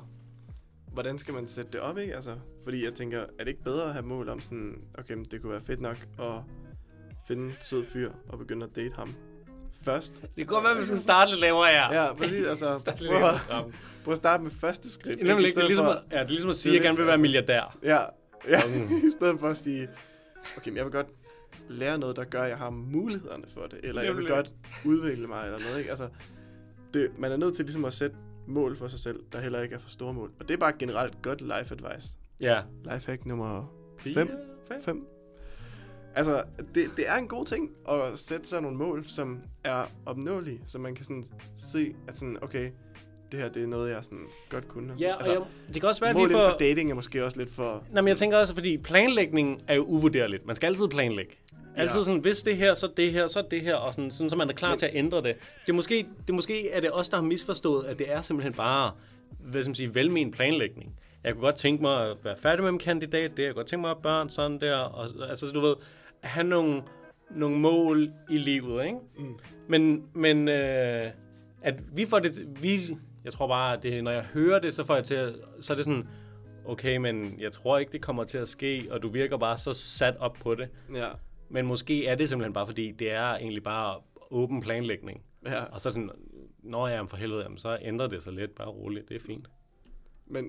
hvordan 0.93 1.19
skal 1.19 1.35
man 1.35 1.47
sætte 1.47 1.73
det 1.73 1.81
op, 1.81 1.99
ikke? 1.99 2.15
Altså, 2.15 2.31
fordi 2.65 2.85
jeg 2.85 2.95
tænker, 2.95 3.19
er 3.21 3.25
det 3.39 3.49
ikke 3.49 3.65
bedre 3.65 3.85
at 3.87 3.93
have 3.93 4.07
mål 4.07 4.29
om 4.29 4.41
sådan, 4.41 4.83
okay, 4.99 5.15
men 5.15 5.25
det 5.25 5.41
kunne 5.43 5.53
være 5.53 5.61
fedt 5.61 5.81
nok 5.81 5.97
at 6.19 6.33
finde 7.29 7.45
en 7.45 7.53
sød 7.61 7.85
fyr 7.85 8.13
og 8.29 8.39
begynde 8.39 8.67
at 8.67 8.77
date 8.77 8.95
ham 8.97 9.15
først? 9.83 10.15
Det 10.23 10.31
kan 10.37 10.47
godt 10.47 10.65
være, 10.65 10.73
at 10.73 10.79
vi 10.81 10.85
skal 10.85 10.99
starte 10.99 11.31
lidt 11.31 11.41
lavere 11.41 11.67
her. 11.71 12.03
Ja, 12.03 12.13
præcis, 12.15 12.47
altså, 12.47 12.67
prøv, 13.09 13.17
at- 13.25 13.65
prøv 14.05 14.13
at 14.13 14.19
starte 14.19 14.43
med 14.43 14.51
første 14.51 14.91
skridt. 14.91 15.19
Det 15.19 15.25
er 15.29 15.35
nemlig 15.35 15.55
det 15.55 15.63
er 15.63 15.67
ligesom, 15.67 15.87
at, 15.87 15.99
ja, 16.11 16.17
det 16.17 16.25
er 16.25 16.29
ligesom 16.29 16.51
at 16.51 16.57
sige, 16.57 16.73
at 16.73 16.77
jeg 16.77 16.83
gerne 16.83 16.97
vil 16.97 17.07
være 17.07 17.13
altså- 17.13 17.23
milliardær. 17.23 17.79
Ja, 17.83 17.99
ja. 18.49 18.61
Mm. 18.67 18.83
i 19.09 19.11
stedet 19.19 19.41
for 19.41 19.49
at 19.49 19.59
sige, 19.59 19.89
okay, 20.57 20.71
men 20.71 20.77
jeg 20.77 20.85
vil 20.85 20.93
godt 20.93 21.07
lære 21.69 21.99
noget, 21.99 22.17
der 22.17 22.25
gør, 22.25 22.43
at 22.43 22.49
jeg 22.49 22.59
har 22.59 22.71
mulighederne 22.71 23.45
for 23.49 23.67
det, 23.67 23.81
eller 23.83 24.03
jeg 24.03 24.17
vil 24.17 24.29
godt 24.29 24.53
udvikle 24.85 25.27
mig, 25.27 25.45
eller 25.45 25.59
noget, 25.59 25.79
ikke? 25.79 25.91
Altså, 25.91 26.09
det, 26.95 27.19
man 27.19 27.33
er 27.33 27.37
nødt 27.37 27.57
til 27.57 27.65
ligesom 27.65 27.85
at 27.85 27.93
sætte 27.93 28.17
mål 28.47 28.77
for 28.77 28.89
sig 28.89 29.01
selv, 29.01 29.21
der 29.33 29.41
heller 29.41 29.61
ikke 29.61 29.75
er 29.75 29.79
for 29.79 29.91
store 29.91 30.13
mål. 30.13 30.33
Og 30.41 30.49
det 30.49 30.55
er 30.55 30.59
bare 30.59 30.73
generelt 30.79 31.23
godt 31.23 31.41
life 31.41 31.75
advice. 31.75 32.17
Ja. 32.41 32.63
Lifehack 32.85 33.27
nummer 33.27 33.75
Fire, 33.99 34.15
5. 34.15 34.29
fem. 34.69 34.83
5. 34.83 35.07
Altså, 36.15 36.43
det, 36.75 36.91
det 36.97 37.09
er 37.09 37.15
en 37.17 37.29
god 37.29 37.47
ting 37.47 37.71
at 37.89 38.19
sætte 38.19 38.49
sig 38.49 38.63
nogle 38.63 38.77
mål, 38.77 39.09
som 39.09 39.43
er 39.65 39.85
opnåelige, 40.07 40.63
så 40.67 40.79
man 40.79 40.95
kan 40.95 41.05
sådan 41.05 41.25
se, 41.57 41.95
at 42.09 42.17
sådan, 42.17 42.39
okay, 42.43 42.71
det 43.33 43.41
her 43.41 43.49
det 43.49 43.63
er 43.63 43.67
noget, 43.67 43.91
jeg 43.91 44.05
sådan 44.05 44.27
godt 44.49 44.69
kunne. 44.69 44.95
Ja, 45.01 45.15
altså, 45.17 45.33
jeg, 45.33 45.41
det 45.75 45.81
kan 45.83 45.89
også 45.89 46.01
være 46.05 46.15
mål 46.15 46.29
lige 46.29 46.39
inden 46.39 46.51
for... 46.53 46.59
dating 46.59 46.91
er 46.91 46.95
måske 46.95 47.25
også 47.25 47.39
lidt 47.39 47.51
for... 47.55 47.85
Nej, 47.91 48.03
men 48.03 48.09
jeg 48.09 48.17
tænker 48.17 48.37
også, 48.39 48.55
fordi 48.55 48.79
planlægning 48.79 49.63
er 49.69 49.75
jo 49.75 49.85
uvurderligt. 49.85 50.47
Man 50.47 50.57
skal 50.57 50.67
altid 50.67 50.89
planlægge. 50.89 51.33
Altid 51.77 51.99
Ja. 51.99 52.05
sådan, 52.05 52.21
hvis 52.21 52.43
det 52.43 52.57
her, 52.57 52.75
så 52.75 52.89
det 52.97 53.13
her, 53.13 53.27
så 53.27 53.45
det 53.51 53.61
her, 53.61 53.75
og 53.75 53.95
sådan, 53.95 54.11
sådan 54.11 54.31
så 54.31 54.37
man 54.37 54.49
er 54.49 54.53
klar 54.55 54.69
Men- 54.71 54.79
til 54.79 54.87
at 54.87 54.93
ændre 54.95 55.17
det. 55.19 55.37
Det 55.67 55.69
er 55.69 55.73
måske, 55.73 55.95
det 56.21 56.31
er 56.31 56.35
måske 56.35 56.71
er 56.71 56.81
det 56.81 56.91
os, 56.93 57.09
der 57.09 57.17
har 57.17 57.25
misforstået, 57.25 57.87
at 57.87 57.99
det 57.99 58.13
er 58.13 58.23
simpelthen 58.23 58.53
bare, 58.55 58.91
hvad 59.41 59.63
skal 59.63 59.69
man 59.71 59.75
sige, 59.75 59.95
velmen 59.95 60.31
planlægning. 60.31 60.95
Jeg 61.25 61.33
kunne 61.33 61.43
godt 61.43 61.57
tænke 61.57 61.83
mig 61.83 62.11
at 62.11 62.17
være 62.25 62.37
færdig 62.43 62.63
med 62.63 62.73
min 62.73 62.79
kandidat, 62.79 63.37
det 63.37 63.43
jeg 63.43 63.51
kunne 63.51 63.55
godt 63.55 63.67
tænke 63.67 63.81
mig 63.81 63.91
at 63.91 63.97
have 63.97 64.03
børn, 64.03 64.31
sådan 64.31 64.61
der, 64.61 64.77
og, 64.77 65.09
altså 65.29 65.47
så 65.47 65.53
du 65.53 65.61
ved, 65.61 65.75
at 66.23 66.29
have 66.29 66.47
nogle, 66.47 66.83
nogle 67.37 67.59
mål 67.59 68.11
i 68.31 68.39
livet, 68.39 68.85
ikke? 68.85 68.97
Mm. 69.19 69.35
Men, 69.69 70.03
men 70.15 70.49
øh, 70.49 71.03
at 71.63 71.75
vi 71.97 72.05
får 72.07 72.19
det, 72.19 72.63
vi, 72.63 72.97
jeg 73.25 73.33
tror 73.33 73.47
bare, 73.49 73.77
at 73.77 73.83
det, 73.83 74.05
når 74.05 74.11
jeg 74.11 74.23
hører 74.25 74.59
det, 74.59 74.75
så 74.75 74.85
får 74.85 74.95
jeg 74.95 75.05
til, 75.05 75.15
at- 75.15 75.35
så 75.61 75.73
er 75.73 75.75
det 75.77 75.85
sådan, 75.85 76.09
okay, 76.65 76.97
men 76.97 77.41
jeg 77.41 77.53
tror 77.53 77.79
ikke, 77.79 77.93
det 77.93 78.03
kommer 78.03 78.25
til 78.25 78.39
at 78.39 78.49
ske, 78.49 78.87
og 78.91 79.03
du 79.03 79.09
virker 79.09 79.37
bare 79.39 79.59
så 79.59 79.73
sat 79.73 80.17
op 80.17 80.33
på 80.43 80.55
det. 80.55 80.69
Ja, 80.95 81.09
Men 81.49 81.67
måske 81.67 82.07
er 82.07 82.15
det 82.15 82.29
simpelthen 82.29 82.53
bare, 82.53 82.67
fordi 82.67 82.93
det 82.93 83.11
er 83.13 83.35
egentlig 83.35 83.63
bare 83.63 83.97
åben 84.31 84.61
planlægning. 84.61 85.23
ja. 85.47 85.65
Og 85.65 85.81
så 85.81 85.91
sådan, 85.91 86.11
når 86.63 86.89
jeg 86.89 86.97
er 86.97 87.07
for 87.07 87.17
helvede, 87.17 87.43
jamen, 87.43 87.59
så 87.59 87.79
ændrer 87.83 88.07
det 88.07 88.23
sig 88.23 88.33
lidt, 88.33 88.55
bare 88.55 88.69
roligt, 88.69 89.09
det 89.09 89.17
er 89.17 89.21
fint. 89.27 89.51
Men 90.27 90.49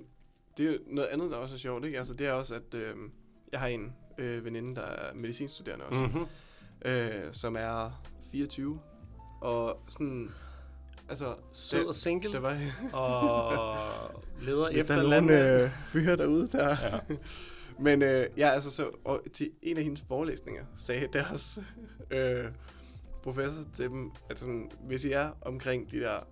det 0.57 0.65
er 0.68 0.72
jo 0.72 0.77
noget 0.88 1.07
andet, 1.07 1.31
der 1.31 1.38
også 1.38 1.56
er 1.56 1.60
sjovt, 1.60 1.85
ikke? 1.85 1.98
Altså, 1.98 2.14
det 2.14 2.27
er 2.27 2.31
også, 2.31 2.56
at 2.56 2.73
øh, 2.73 2.95
jeg 3.52 3.60
har 3.60 3.68
en 3.68 3.93
øh, 4.18 4.45
veninde, 4.45 4.76
der 4.76 4.81
er 4.81 5.14
medicinstuderende 5.15 5.85
også, 5.85 6.02
Mm-hmm. 6.03 6.26
øh, 6.85 7.34
som 7.34 7.56
er 7.60 8.02
24, 8.31 8.80
og 9.41 9.80
sådan, 9.89 10.30
altså... 11.11 11.35
Sød 11.53 11.85
og 11.85 11.95
single, 11.95 12.33
der 12.33 12.39
var, 12.39 12.57
og 12.93 14.23
leder 14.41 14.71
hvis 14.71 14.83
der 14.83 14.95
efter 14.95 15.15
er 15.15 15.21
nogen 15.21 15.29
øh, 15.29 15.69
fyre 15.85 16.17
derude, 16.17 16.49
der... 16.51 16.67
Ja. 16.69 16.99
Men 17.79 18.01
øh, 18.01 18.25
ja, 18.38 18.49
altså 18.49 18.71
så, 18.71 18.89
og 19.05 19.21
til 19.33 19.49
en 19.61 19.77
af 19.77 19.83
hendes 19.83 20.05
forelæsninger 20.07 20.63
sagde 20.75 21.07
deres 21.13 21.59
øh, 22.11 22.45
professor 23.23 23.61
til 23.73 23.89
dem, 23.89 24.11
at 24.29 24.39
sådan, 24.39 24.71
hvis 24.88 25.05
I 25.05 25.11
er 25.11 25.29
omkring 25.41 25.91
de 25.91 25.99
der, 25.99 26.27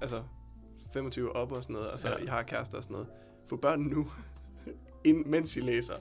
altså 0.00 0.22
25 0.92 1.36
op 1.36 1.52
og 1.52 1.62
sådan 1.62 1.74
noget, 1.74 1.90
altså 1.90 2.08
Ja. 2.08 2.14
ja. 2.18 2.24
I 2.24 2.26
har 2.26 2.42
kærester 2.42 2.76
og 2.76 2.82
sådan 2.82 2.94
noget, 2.94 3.08
få 3.48 3.56
børn 3.56 3.80
nu, 3.80 4.10
ind, 5.04 5.26
mens 5.26 5.56
I 5.56 5.60
læser. 5.60 5.94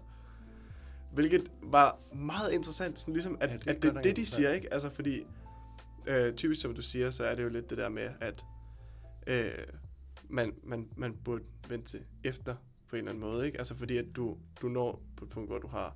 Hvilket 1.13 1.51
var 1.63 1.97
meget 2.13 2.51
interessant, 2.51 2.99
sådan 2.99 3.13
ligesom, 3.13 3.37
at, 3.41 3.49
Ja, 3.49 3.55
det 3.55 3.65
det 3.65 3.69
at 3.69 3.83
det, 3.83 3.93
nok 3.93 4.03
det 4.03 4.15
de 4.15 4.25
siger, 4.25 4.51
ikke? 4.51 4.73
Altså 4.73 4.89
fordi, 4.93 5.27
øh, 6.07 6.35
typisk 6.35 6.61
som 6.61 6.75
du 6.75 6.81
siger, 6.81 7.11
så 7.11 7.23
er 7.23 7.35
det 7.35 7.43
jo 7.43 7.49
lidt 7.49 7.69
det 7.69 7.77
der 7.77 7.89
med, 7.89 8.09
at 8.21 8.43
øh, 9.27 9.65
man, 10.29 10.53
man, 10.63 10.89
man 10.97 11.17
burde 11.23 11.43
vente 11.69 11.87
til 11.87 11.99
efter 12.23 12.55
på 12.89 12.95
en 12.95 12.97
eller 12.97 13.11
anden 13.11 13.21
måde, 13.21 13.45
ikke? 13.45 13.57
Altså 13.57 13.75
fordi 13.75 13.97
at 13.97 14.05
du, 14.15 14.37
du 14.61 14.69
når 14.69 15.03
på 15.17 15.25
et 15.25 15.31
punkt, 15.31 15.49
hvor 15.49 15.59
du 15.59 15.67
har, 15.67 15.95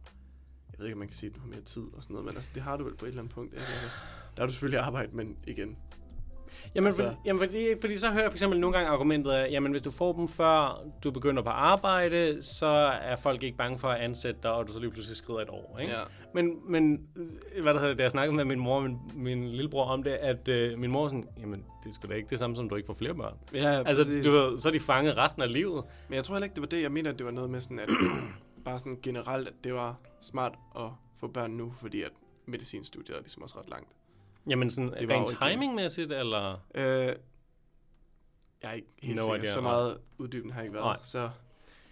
jeg 0.71 0.79
ved 0.79 0.85
ikke, 0.85 0.95
om 0.95 0.99
man 0.99 1.07
kan 1.07 1.17
sige, 1.17 1.29
at 1.29 1.35
du 1.35 1.39
har 1.39 1.47
mere 1.47 1.61
tid 1.61 1.83
og 1.93 2.03
sådan 2.03 2.13
noget, 2.13 2.25
men 2.25 2.35
altså 2.35 2.51
det 2.53 2.61
har 2.61 2.77
du 2.77 2.83
vel 2.83 2.95
på 2.95 3.05
et 3.05 3.09
eller 3.09 3.21
andet 3.21 3.35
punkt, 3.35 3.53
ikke? 3.53 3.65
Altså, 3.65 3.87
der 4.35 4.41
har 4.41 4.47
du 4.47 4.53
selvfølgelig 4.53 4.79
arbejde, 4.79 5.15
men 5.15 5.37
igen. 5.47 5.77
Jamen, 6.75 6.85
Altså- 6.87 7.03
fordi, 7.03 7.15
jamen 7.25 7.39
fordi, 7.39 7.67
fordi 7.81 7.97
så 7.97 8.09
hører 8.09 8.21
jeg 8.23 8.31
for 8.31 8.35
eksempel 8.37 8.59
nogle 8.59 8.77
gange 8.77 8.89
argumentet 8.91 9.31
af, 9.31 9.51
jamen 9.51 9.71
hvis 9.71 9.81
du 9.81 9.91
får 9.91 10.13
dem 10.13 10.27
før 10.27 10.83
du 11.03 11.11
begynder 11.11 11.43
på 11.43 11.49
arbejde, 11.49 12.43
så 12.43 12.65
er 13.01 13.15
folk 13.15 13.43
ikke 13.43 13.57
bange 13.57 13.77
for 13.77 13.87
at 13.87 14.01
ansætte 14.01 14.39
dig, 14.43 14.51
og 14.51 14.67
du 14.67 14.71
så 14.71 14.79
lige 14.79 14.91
pludselig 14.91 15.17
skrider 15.17 15.39
et 15.39 15.49
år, 15.49 15.77
ikke? 15.81 15.93
Ja. 15.93 15.99
Men, 16.33 16.71
men 16.71 17.07
hvad 17.61 17.73
der 17.73 17.79
hedder, 17.79 17.93
da 17.95 18.03
jeg 18.03 18.11
snakkede 18.11 18.35
med 18.35 18.45
min 18.45 18.59
mor 18.59 18.75
og 18.75 18.83
min, 18.83 18.97
min 19.15 19.47
lillebror 19.49 19.85
om 19.85 20.03
det, 20.03 20.11
at 20.11 20.47
øh, 20.47 20.79
min 20.79 20.91
mor 20.91 21.07
sådan, 21.07 21.25
jamen 21.39 21.63
det 21.83 21.89
er 21.89 21.93
sgu 21.93 22.07
da 22.07 22.13
ikke 22.13 22.29
det 22.29 22.39
samme 22.39 22.55
som, 22.55 22.69
du 22.69 22.75
ikke 22.75 22.85
får 22.87 22.93
flere 22.93 23.13
børn. 23.15 23.33
Ja, 23.53 23.83
Altså, 23.85 24.03
præcis. 24.03 24.25
du 24.25 24.31
ved, 24.31 24.57
så 24.57 24.67
er 24.67 24.71
de 24.73 24.79
fanget 24.79 25.17
resten 25.17 25.41
af 25.41 25.51
livet. 25.53 25.83
Men 26.09 26.15
jeg 26.15 26.23
tror 26.23 26.35
heller 26.35 26.45
ikke, 26.45 26.53
det 26.55 26.61
var 26.61 26.67
det. 26.67 26.81
Jeg 26.81 26.91
mener, 26.91 27.11
at 27.11 27.17
det 27.17 27.25
var 27.25 27.31
noget 27.31 27.49
med 27.49 27.61
sådan, 27.61 27.79
at 27.79 27.89
bare 28.65 28.79
sådan 28.79 28.97
generelt, 29.03 29.47
at 29.47 29.53
det 29.63 29.73
var 29.73 29.99
smart 30.21 30.53
at 30.75 30.89
få 31.19 31.27
børn 31.27 31.51
nu, 31.51 31.73
fordi 31.81 32.01
at 32.01 32.11
medicinstudiet 32.45 33.15
er 33.17 33.21
ligesom 33.21 33.43
også 33.43 33.59
ret 33.59 33.69
langt. 33.69 33.89
Jamen 34.49 34.69
sådan, 34.71 34.93
Det 34.99 35.07
var 35.07 35.15
rent 35.15 35.37
timingmæssigt, 35.51 36.11
eller? 36.11 36.61
Øh, 36.75 36.83
jeg 36.83 37.15
er 38.63 38.73
ikke 38.73 38.87
helt 39.03 39.15
No 39.15 39.21
sikker. 39.21 39.35
idea, 39.35 39.51
Så 39.51 39.61
meget 39.61 39.97
uddybende 40.17 40.53
har 40.53 40.61
jeg 40.61 40.65
ikke 40.65 40.73
været. 40.73 40.85
Nej. 40.85 40.97
Så 41.03 41.29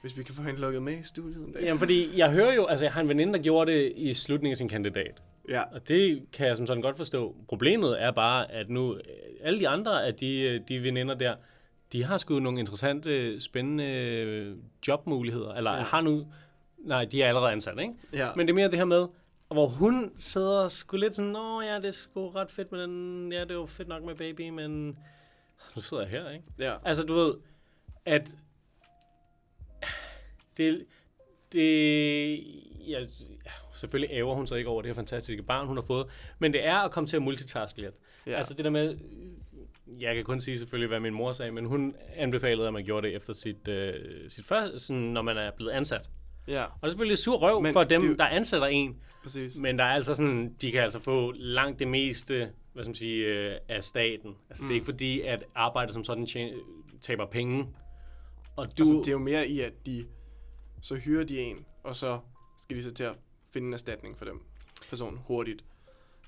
hvis 0.01 0.17
vi 0.17 0.23
kan 0.23 0.35
få 0.35 0.41
hende 0.41 0.59
lukket 0.61 0.81
med 0.83 0.99
i 0.99 1.03
studiet 1.03 1.47
en 1.47 1.51
dag. 1.53 1.61
Jamen 1.63 1.79
fordi, 1.79 2.17
jeg 2.17 2.31
hører 2.31 2.53
jo, 2.53 2.65
altså 2.65 2.85
jeg 2.85 2.93
har 2.93 3.01
en 3.01 3.09
veninde, 3.09 3.33
der 3.33 3.39
gjorde 3.39 3.71
det 3.71 3.93
i 3.95 4.13
slutningen 4.13 4.51
af 4.53 4.57
sin 4.57 4.69
kandidat. 4.69 5.21
Ja, 5.49 5.61
Og 5.73 5.87
det 5.87 6.25
kan 6.33 6.47
jeg 6.47 6.57
som 6.57 6.67
sådan 6.67 6.81
godt 6.81 6.97
forstå. 6.97 7.35
Problemet 7.47 8.01
er 8.03 8.11
bare, 8.11 8.51
at 8.51 8.69
nu 8.69 8.93
øh, 8.95 9.01
alle 9.41 9.59
de 9.59 9.67
andre 9.67 10.05
af 10.05 10.13
de, 10.15 10.39
øh, 10.39 10.61
de 10.67 10.83
veninder 10.83 11.15
der, 11.15 11.35
de 11.93 12.03
har 12.03 12.17
sgu 12.17 12.39
nogle 12.39 12.59
interessante, 12.59 13.39
spændende 13.39 13.85
øh, 13.85 14.55
jobmuligheder. 14.87 15.53
Eller 15.53 15.71
ja. 15.77 15.83
har 15.83 16.01
nu... 16.01 16.27
Nej, 16.77 17.05
de 17.05 17.21
er 17.23 17.27
allerede 17.27 17.51
ansat, 17.51 17.79
ikke? 17.79 17.93
ja. 18.13 18.27
Men 18.35 18.47
det 18.47 18.51
er 18.51 18.55
mere 18.55 18.67
det 18.69 18.77
her 18.77 18.85
med, 18.85 19.05
hvor 19.53 19.67
hun 19.67 20.11
sidder 20.15 20.67
sgu 20.67 20.97
lidt 20.97 21.15
sådan, 21.15 21.31
Nå 21.31 21.61
ja, 21.61 21.75
det 21.75 21.85
er 21.85 21.91
sgu 21.91 22.29
ret 22.29 22.51
fedt 22.51 22.71
med 22.71 22.81
den, 22.81 23.31
ja, 23.31 23.41
det 23.41 23.51
er 23.51 23.55
jo 23.55 23.65
fedt 23.65 23.87
nok 23.87 24.03
med 24.03 24.15
baby, 24.15 24.49
men 24.49 24.85
nu 25.75 25.81
sidder 25.81 26.03
jeg 26.03 26.11
her, 26.11 26.29
ikke? 26.29 26.45
ja. 26.59 26.75
Altså, 26.85 27.03
du 27.03 27.13
ved, 27.13 27.35
at 28.05 28.35
det, 30.57 30.85
det 31.51 32.39
ja, 32.87 33.03
selvfølgelig 33.75 34.15
æver 34.15 34.35
hun 34.35 34.47
sig 34.47 34.57
ikke 34.57 34.69
over 34.69 34.81
det 34.81 34.89
her 34.89 34.95
fantastiske 34.95 35.43
barn, 35.43 35.67
hun 35.67 35.77
har 35.77 35.83
fået, 35.87 36.07
men 36.39 36.53
det 36.53 36.65
er 36.65 36.77
at 36.77 36.91
komme 36.91 37.07
til 37.07 37.15
at 37.15 37.23
multitaske 37.23 37.81
lidt. 37.81 37.95
Ja. 38.27 38.31
Altså 38.31 38.53
det 38.53 38.65
der 38.65 38.71
med, 38.71 38.97
jeg 39.99 40.15
kan 40.15 40.23
kun 40.23 40.41
sige 40.41 40.59
selvfølgelig, 40.59 40.87
hvad 40.87 40.99
min 40.99 41.13
mor 41.13 41.33
sagde, 41.33 41.51
men 41.51 41.65
hun 41.65 41.95
anbefalede, 42.15 42.67
at 42.67 42.73
man 42.73 42.85
gjorde 42.85 43.07
det 43.07 43.15
efter 43.15 43.33
sit, 43.33 43.67
øh, 43.67 44.29
sit 44.29 44.45
første, 44.45 44.79
sådan, 44.79 45.01
når 45.01 45.21
man 45.21 45.37
er 45.37 45.51
blevet 45.51 45.71
ansat. 45.71 46.09
Ja, 46.47 46.63
Og 46.63 46.71
det 46.81 46.87
er 46.87 46.89
selvfølgelig 46.89 47.17
sur 47.17 47.37
røv 47.37 47.61
Men 47.61 47.73
for 47.73 47.83
dem, 47.83 48.01
det 48.01 48.11
er 48.11 48.15
der 48.15 48.25
ansætter 48.25 48.67
en, 48.67 48.97
præcis. 49.23 49.57
men 49.57 49.79
der 49.79 49.83
er 49.83 49.93
altså 49.93 50.15
sådan, 50.15 50.55
de 50.61 50.71
kan 50.71 50.81
altså 50.81 50.99
få 50.99 51.31
langt 51.31 51.79
det 51.79 51.87
meste, 51.87 52.49
hvad 52.73 52.83
skal 52.83 52.89
man 52.89 52.95
sige, 52.95 53.25
øh, 53.25 53.57
af 53.69 53.83
staten. 53.83 54.35
Altså 54.49 54.63
mm. 54.63 54.67
det 54.67 54.69
er 54.69 54.75
ikke 54.75 54.85
fordi, 54.85 55.21
at 55.21 55.43
arbejdet 55.55 55.93
som 55.93 56.03
sådan 56.03 56.25
tjener, 56.25 56.57
taber 57.01 57.25
penge. 57.25 57.67
Og 58.55 58.77
du, 58.77 58.81
Altså, 58.81 58.93
det 58.97 59.07
er 59.07 59.11
jo 59.11 59.17
mere 59.17 59.47
i, 59.47 59.59
at 59.59 59.73
de, 59.85 60.05
så 60.81 60.95
hyrer 60.95 61.23
de 61.23 61.39
en, 61.39 61.65
og 61.83 61.95
så 61.95 62.19
skal 62.61 62.77
de 62.77 62.83
så 62.83 62.93
til 62.93 63.03
at 63.03 63.15
finde 63.53 63.67
en 63.67 63.73
erstatning 63.73 64.17
for 64.17 64.25
dem 64.25 64.41
person 64.89 65.19
hurtigt. 65.25 65.65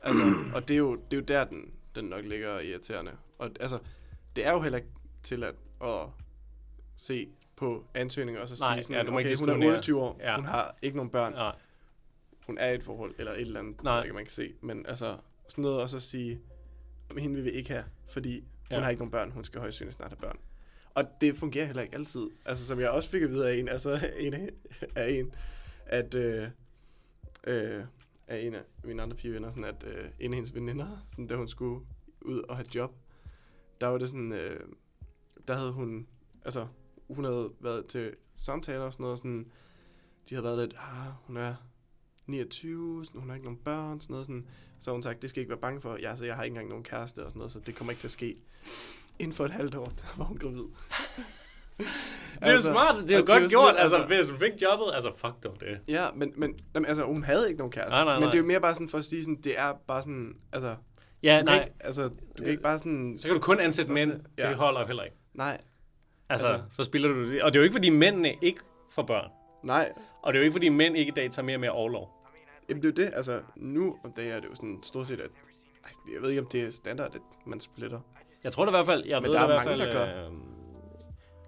Altså, 0.02 0.24
og 0.56 0.68
det 0.68 0.74
er 0.74 0.78
jo, 0.78 0.96
det 0.96 1.14
er 1.14 1.18
jo 1.18 1.24
der, 1.24 1.44
den, 1.44 1.72
den 1.96 2.06
nok 2.06 2.26
ligger 2.26 2.60
irriterende. 2.60 3.12
Og 3.40 3.50
altså, 3.60 3.80
det 4.36 4.46
er 4.46 4.52
jo 4.52 4.62
heller 4.62 4.78
ikke 4.78 4.90
tilladt 5.24 5.56
at 5.84 6.08
se 6.96 7.28
på 7.56 7.86
ansøgninger 7.94 8.42
og 8.42 8.48
så 8.48 8.56
Nej, 8.60 8.76
sige 8.76 8.84
sådan, 8.84 8.96
ja, 8.98 9.04
du 9.04 9.12
må 9.12 9.20
ikke 9.20 9.30
okay, 9.30 9.38
hun 9.40 9.50
er 9.50 9.54
diskriminere. 9.54 9.70
28 9.78 10.02
år, 10.02 10.20
Ja. 10.24 10.36
hun 10.36 10.46
har 10.46 10.76
ikke 10.82 10.98
nogen 10.98 11.10
børn, 11.10 11.34
nej, 11.34 11.56
hun 12.46 12.58
er 12.58 12.72
i 12.72 12.76
et 12.76 12.84
forhold, 12.84 13.16
eller 13.20 13.32
et 13.32 13.42
eller 13.42 13.60
andet, 13.60 13.84
Nej. 13.84 14.02
Ikke, 14.04 14.14
man 14.14 14.24
kan 14.24 14.32
se. 14.32 14.54
Men 14.62 14.86
altså, 14.86 15.18
sådan 15.50 15.62
noget 15.62 15.82
og 15.82 15.90
så 15.90 16.00
sige, 16.00 16.42
"Jamen, 17.10 17.22
hende 17.24 17.36
vil 17.36 17.44
vi 17.46 17.50
ikke 17.50 17.70
have, 17.70 17.86
fordi 18.08 18.40
hun 18.40 18.48
Ja. 18.72 18.80
har 18.82 18.90
ikke 18.90 19.00
nogen 19.02 19.12
børn, 19.12 19.32
hun 19.32 19.44
skal 19.44 19.60
højst 19.62 19.76
synligt 19.76 19.96
snart 19.96 20.10
have 20.12 20.18
børn. 20.22 20.38
Og 20.94 21.04
det 21.22 21.38
fungerer 21.38 21.66
heller 21.66 21.82
ikke 21.82 21.96
altid. 21.96 22.28
Altså, 22.46 22.66
som 22.66 22.80
jeg 22.80 22.90
også 22.90 23.10
fik 23.10 23.22
at 23.22 23.30
vide 23.30 23.50
af 23.50 23.56
en, 23.56 23.70
altså 23.70 24.00
en 24.20 24.34
af, 24.34 24.50
af 24.96 25.10
en, 25.12 25.34
at 25.86 26.16
øh, 26.16 26.48
øh, 27.48 27.84
af 28.28 28.38
en 28.40 28.54
af 28.54 28.62
mine 28.84 29.02
andre 29.04 29.18
pigevenner, 29.18 29.50
sådan 29.50 29.64
at 29.64 29.84
øh, 29.88 30.06
en 30.20 30.32
af 30.32 30.36
hendes 30.36 30.56
veninder, 30.56 31.06
sådan, 31.08 31.28
da 31.28 31.36
hun 31.36 31.48
skulle 31.48 31.86
ud 32.22 32.40
og 32.50 32.56
have 32.56 32.66
job, 32.76 32.92
der 33.82 33.88
var 33.88 33.98
det 33.98 34.10
sådan, 34.10 34.34
øh, 34.34 34.60
der 35.48 35.54
havde 35.56 35.72
hun, 35.72 36.08
altså, 36.46 36.68
hun 37.10 37.26
havde 37.26 37.50
været 37.60 37.86
til 37.86 38.14
samtaler 38.38 38.86
og 38.86 38.94
sådan 38.94 39.04
noget, 39.04 39.18
sådan, 39.18 39.46
de 40.30 40.36
havde 40.36 40.44
været 40.44 40.58
lidt, 40.60 40.74
ah, 40.74 41.12
hun 41.28 41.38
er 41.38 41.56
29, 42.28 43.06
sådan, 43.06 43.20
hun 43.20 43.30
har 43.30 43.36
ikke 43.36 43.46
nogen 43.46 43.60
børn, 43.66 44.00
sådan 44.02 44.14
noget, 44.14 44.26
sådan, 44.26 44.48
så 44.80 44.92
hun 44.92 45.04
sagt, 45.04 45.22
det 45.22 45.30
skal 45.30 45.40
ikke 45.40 45.50
være 45.50 45.60
bange 45.60 45.82
for, 45.82 45.98
jeg, 46.02 46.10
altså, 46.10 46.26
jeg 46.26 46.36
har 46.36 46.44
ikke 46.44 46.54
engang 46.54 46.70
nogen 46.70 46.84
kæreste 46.84 47.20
og 47.20 47.30
sådan 47.30 47.40
noget, 47.40 47.52
så 47.52 47.60
det 47.60 47.76
kommer 47.76 47.92
ikke 47.92 48.00
til 48.02 48.08
at 48.08 48.12
ske. 48.12 48.36
Inden 49.20 49.34
for 49.34 49.46
et 49.46 49.52
halvt 49.52 49.76
år, 49.76 49.86
der 50.02 50.08
var 50.18 50.26
hun 50.26 50.38
gravid. 50.38 50.64
det 51.78 51.88
er 52.42 52.54
jo 52.54 52.62
smart, 52.62 52.96
det 53.02 53.12
er 53.12 53.16
jo 53.20 53.26
godt 53.26 53.30
sådan 53.30 53.50
gjort, 53.50 53.74
lidt, 53.74 53.82
altså, 53.82 54.06
hvis 54.06 54.28
du 54.28 54.38
fik 54.38 54.62
jobbet, 54.62 54.86
altså 54.94 55.12
fuck 55.16 55.44
dog 55.44 55.58
det. 55.60 55.80
Ja, 55.88 56.08
men, 56.16 56.34
men 56.36 56.60
jamen, 56.76 56.86
altså, 56.88 57.04
hun 57.04 57.24
havde 57.24 57.48
ikke 57.48 57.58
nogen 57.58 57.72
kæreste. 57.72 57.92
Nej, 57.92 58.04
nej, 58.04 58.14
Men 58.14 58.22
nej. 58.22 58.32
det 58.32 58.38
er 58.38 58.42
jo 58.42 58.48
mere 58.48 58.62
bare 58.62 58.74
sådan 58.74 58.90
for 58.90 58.98
at 58.98 59.06
sige, 59.06 59.24
sådan, 59.24 59.42
det 59.44 59.60
er 59.60 59.74
bare 59.88 60.02
sådan, 60.04 60.38
altså, 60.54 60.76
Ja, 61.24 61.42
nej, 61.42 61.60
ikke, 61.62 61.74
altså, 61.80 62.08
du 62.08 62.14
kan 62.38 62.48
ikke 62.48 62.64
bare 62.64 62.78
sådan, 62.80 63.16
så 63.20 63.28
kan 63.28 63.36
du 63.36 63.42
kun 63.42 63.60
ansætte 63.60 63.92
mænd, 63.92 64.12
Ja. 64.38 64.50
det 64.50 64.56
holder 64.58 64.82
jo 64.82 64.88
heller 64.88 65.04
ikke. 65.04 65.18
nej, 65.34 65.62
Altså, 66.30 66.48
Altså- 66.48 66.76
så 66.76 66.84
spiller 66.84 67.08
du 67.10 67.30
det. 67.32 67.42
Og 67.44 67.54
det 67.54 67.60
er 67.60 67.62
jo 67.62 67.64
ikke, 67.64 67.74
fordi 67.74 67.90
mændene 67.90 68.34
ikke 68.42 68.60
får 68.92 69.04
børn. 69.04 69.30
nej, 69.64 69.92
Og 70.22 70.34
det 70.34 70.40
er 70.40 70.42
jo 70.42 70.44
ikke, 70.44 70.54
fordi 70.54 70.70
mænd 70.70 70.98
ikke 70.98 71.10
i 71.12 71.14
dag 71.16 71.32
tager 71.32 71.46
mere 71.46 71.56
og 71.56 71.60
mere 71.60 71.72
overlov. 71.72 72.10
Jamen 72.70 72.84
det 72.84 73.00
er 73.00 73.04
jo 73.04 73.08
det, 73.10 73.16
altså 73.18 73.42
nu 73.56 73.96
om 74.04 74.12
dagen 74.18 74.32
er 74.32 74.40
det 74.40 74.48
jo 74.50 74.56
sådan 74.56 74.80
stort 74.84 75.08
set, 75.08 75.20
at 75.20 75.30
jeg 76.14 76.22
ved 76.22 76.30
ikke 76.30 76.42
om 76.42 76.48
det 76.52 76.64
er 76.64 76.72
standard, 76.72 77.16
at 77.16 77.22
man 77.46 77.60
splitter. 77.60 78.00
Jeg 78.44 78.52
tror 78.52 78.66
det 78.66 78.72
i 78.72 78.76
hvert 78.76 78.86
fald, 78.86 79.06
jeg 79.06 79.22
Men 79.22 79.28
ved 79.32 79.34
der 79.38 79.42
det 79.42 79.48
i 79.48 79.52
er 79.52 79.56
hvert 79.64 79.66
mange, 79.68 79.84
fald, 79.84 79.94
der 79.94 80.16
gør. 80.22 80.26
Øh, 80.28 80.32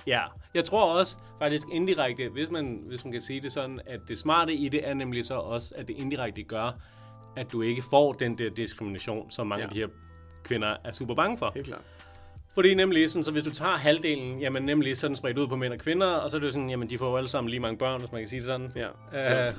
ja, 0.08 0.22
jeg 0.54 0.66
tror 0.66 1.00
også 1.00 1.18
faktisk 1.40 1.68
indirekte, 1.72 2.30
hvis 2.30 2.52
man, 2.52 2.84
hvis 2.88 3.04
man 3.06 3.12
kan 3.12 3.22
sige 3.22 3.42
det 3.42 3.52
sådan, 3.52 3.80
at 3.86 4.00
det 4.08 4.18
smarte 4.18 4.54
i 4.54 4.70
det 4.70 4.88
er 4.88 4.94
nemlig 4.94 5.26
så 5.26 5.34
også, 5.36 5.74
at 5.78 5.88
det 5.88 5.96
indirekte 5.98 6.44
gør, 6.44 6.72
at 7.36 7.52
du 7.52 7.62
ikke 7.62 7.82
får 7.82 8.14
den 8.14 8.38
der 8.38 8.50
diskrimination, 8.50 9.32
som 9.32 9.48
mange 9.48 9.62
Ja. 9.64 9.68
af 9.68 9.74
de 9.74 9.80
her 9.80 9.88
kvinder 10.44 10.76
er 10.84 10.92
super 10.92 11.16
bange 11.16 11.38
for. 11.38 11.52
Helt 11.54 11.66
klart. 11.68 11.82
Fordi 12.58 12.74
nemlig 12.74 13.10
sådan, 13.10 13.24
så 13.24 13.32
hvis 13.32 13.44
du 13.44 13.52
tager 13.52 13.78
halvdelen, 13.78 14.40
jamen 14.40 14.64
nemlig 14.64 14.98
sådan 14.98 15.16
spredt 15.16 15.38
ud 15.38 15.48
på 15.48 15.56
mænd 15.56 15.74
og 15.74 15.80
kvinder, 15.80 16.08
og 16.08 16.32
så 16.32 16.38
er 16.38 16.40
det 16.40 16.48
jo 16.48 16.52
sådan, 16.52 16.70
jamen 16.70 16.90
de 16.90 16.98
får 16.98 17.10
jo 17.10 17.18
alle 17.18 17.30
sammen 17.30 17.50
lige 17.50 17.60
mange 17.60 17.78
børn, 17.78 18.00
hvis 18.00 18.12
man 18.12 18.22
kan 18.22 18.28
sige 18.28 18.38
det 18.38 18.46
sådan. 18.46 18.72
Ja. 18.76 18.88
Uh, 18.90 18.94
Så, 19.12 19.54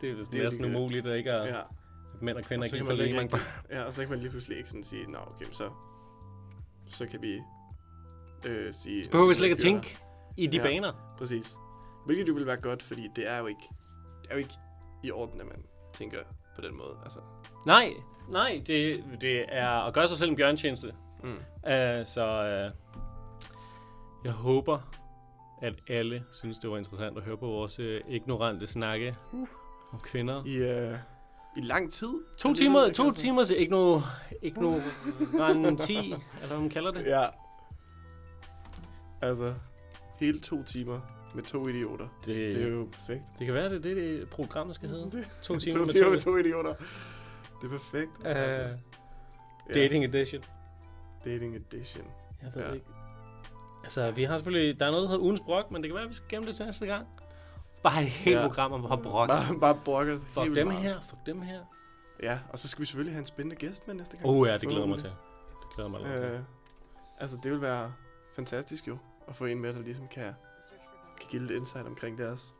det 0.00 0.10
er 0.10 0.14
vist 0.14 0.32
det 0.32 0.40
er 0.40 0.44
næsten 0.44 0.64
umuligt, 0.64 1.06
at 1.06 1.16
ikke 1.16 1.32
at, 1.32 1.48
ja. 1.48 1.58
at 1.58 2.22
mænd 2.22 2.36
og 2.36 2.44
kvinder 2.44 2.64
Og 2.64 2.70
så 2.70 2.76
ikke 2.76 2.86
får 2.86 2.92
lige 2.92 3.14
mange 3.14 3.34
rigtig, 3.36 3.52
ja, 3.76 3.84
og 3.84 3.92
så 3.92 4.00
kan 4.00 4.10
man 4.10 4.18
lige 4.18 4.30
pludselig 4.30 4.56
ikke 4.56 4.70
sådan 4.70 4.84
sige, 4.84 5.10
nå 5.10 5.18
okay, 5.18 5.46
så, 5.52 5.70
så 6.88 7.06
kan 7.06 7.22
vi 7.22 7.40
øh, 8.46 8.74
sige... 8.74 9.08
behøver 9.10 9.28
vi 9.28 9.34
slet 9.34 9.46
ikke 9.46 9.54
at 9.54 9.60
fyre 9.60 9.72
dig." 9.72 9.82
tænke 9.82 9.98
i 10.36 10.46
de 10.46 10.56
Ja. 10.56 10.62
baner. 10.62 11.14
Præcis. 11.18 11.54
Hvilket 12.06 12.28
jo 12.28 12.32
vil 12.34 12.46
være 12.46 12.56
godt, 12.56 12.82
fordi 12.82 13.08
det 13.16 13.28
er 13.28 13.38
jo 13.38 13.46
ikke, 13.46 13.62
det 14.22 14.30
er 14.30 14.34
jo 14.34 14.38
ikke 14.38 14.54
i 15.04 15.10
orden, 15.10 15.40
at 15.40 15.46
man 15.46 15.64
tænker 15.92 16.18
på 16.56 16.60
den 16.60 16.76
måde. 16.76 16.96
Altså, 17.04 17.18
Nej, 17.66 17.92
nej, 18.30 18.62
det, 18.66 19.04
det 19.20 19.44
er 19.48 19.68
at 19.68 19.94
gøre 19.94 20.08
sig 20.08 20.18
selv 20.18 20.30
en 20.30 20.36
bjørntjeneste. 20.36 20.92
Mm. 21.22 21.30
Uh, 21.64 22.06
så 22.06 22.24
uh, 22.66 22.92
jeg 24.24 24.32
håber, 24.32 24.78
at 25.62 25.74
alle 25.88 26.24
synes, 26.32 26.58
det 26.58 26.70
var 26.70 26.78
interessant 26.78 27.18
at 27.18 27.24
høre 27.24 27.36
på 27.36 27.46
vores 27.46 27.78
uh, 27.78 27.86
ignorante 28.08 28.66
snakke 28.66 29.16
om 29.92 30.00
kvinder. 30.00 30.44
I, 30.46 30.56
øh, 30.56 30.98
I 31.56 31.60
lang 31.60 31.92
tid. 31.92 32.08
To 32.38 32.54
timer, 32.54 32.84
ikke? 32.84 32.94
to 32.94 33.06
Altså. 33.06 33.22
timers 33.22 33.50
igno, 33.50 34.00
ignoranti, 34.42 35.96
eller 36.42 36.46
hvad 36.46 36.58
man 36.58 36.68
kalder 36.68 36.90
det. 36.90 37.06
Ja. 37.06 37.26
Altså, 39.22 39.54
hele 40.20 40.40
to 40.40 40.62
timer 40.62 41.00
med 41.34 41.42
to 41.42 41.68
idioter. 41.68 42.08
Det, 42.26 42.54
Det 42.54 42.62
er 42.64 42.68
jo 42.68 42.88
perfekt. 42.92 43.22
det 43.38 43.46
kan 43.46 43.54
være, 43.54 43.68
det 43.70 43.76
er 43.76 43.80
det, 43.80 43.96
det 43.96 44.28
programmet 44.28 44.74
skal 44.74 44.88
hedde. 44.88 45.10
Det, 45.16 45.26
To 45.42 45.56
timer 45.58 45.76
to 45.78 45.84
med 45.84 45.88
timer 45.88 46.04
to, 46.04 46.10
med 46.10 46.20
to 46.20 46.36
idioter. 46.36 46.74
Det 47.62 47.64
er 47.64 47.68
perfekt. 47.68 48.10
uh, 48.20 48.26
ja. 48.26 48.68
dating 49.74 50.04
edition. 50.04 50.42
Dating 51.24 51.56
edition. 51.56 52.04
Jeg 52.42 52.50
ved 52.54 52.62
Ja. 52.62 52.72
ikke. 52.72 52.86
Altså, 53.84 54.10
vi 54.10 54.24
har 54.24 54.36
selvfølgelig... 54.38 54.80
Der 54.80 54.86
er 54.86 54.90
noget, 54.90 55.02
der 55.02 55.08
hedder 55.08 55.24
ugens 55.24 55.40
brok, 55.40 55.70
men 55.70 55.82
det 55.82 55.88
kan 55.88 55.94
være, 55.94 56.04
at 56.04 56.08
vi 56.10 56.14
skal 56.14 56.28
gemme 56.28 56.46
det 56.46 56.56
til 56.56 56.66
næste 56.66 56.86
gang. 56.86 57.06
Bare 57.82 58.02
et 58.02 58.08
helt 58.08 58.36
Ja. 58.36 58.46
program 58.46 58.72
om 58.72 58.92
at 58.92 59.02
brok. 59.02 59.28
Bare, 59.28 59.54
bare 59.60 60.18
sig 60.18 60.26
Fuck 60.26 60.44
helt 60.44 60.56
dem 60.56 60.66
meget. 60.66 60.82
her, 60.82 61.00
fuck 61.00 61.26
dem 61.26 61.40
her. 61.42 61.60
Ja, 62.22 62.38
og 62.50 62.58
så 62.58 62.68
skal 62.68 62.80
vi 62.80 62.86
selvfølgelig 62.86 63.14
have 63.14 63.18
en 63.20 63.26
spændende 63.26 63.56
gæst 63.56 63.86
med 63.86 63.94
næste 63.94 64.16
gang. 64.16 64.28
Oh 64.28 64.48
ja, 64.48 64.52
det 64.58 64.68
glæder 64.68 64.86
mig 64.86 64.98
til. 64.98 65.08
Det 65.60 65.74
glæder 65.74 65.90
mig 65.90 66.00
lidt 66.00 66.16
til. 66.16 66.24
Øh, 66.30 66.40
altså, 67.18 67.38
det 67.42 67.52
vil 67.52 67.60
være 67.60 67.92
fantastisk 68.36 68.88
jo, 68.88 68.98
at 69.28 69.34
få 69.34 69.44
en 69.44 69.60
med, 69.60 69.72
der 69.74 69.80
ligesom 69.82 70.08
kan, 70.08 70.22
kan 71.20 71.26
give 71.30 71.42
lidt 71.42 71.50
insight 71.58 71.86
omkring 71.86 72.18
deres, 72.18 72.54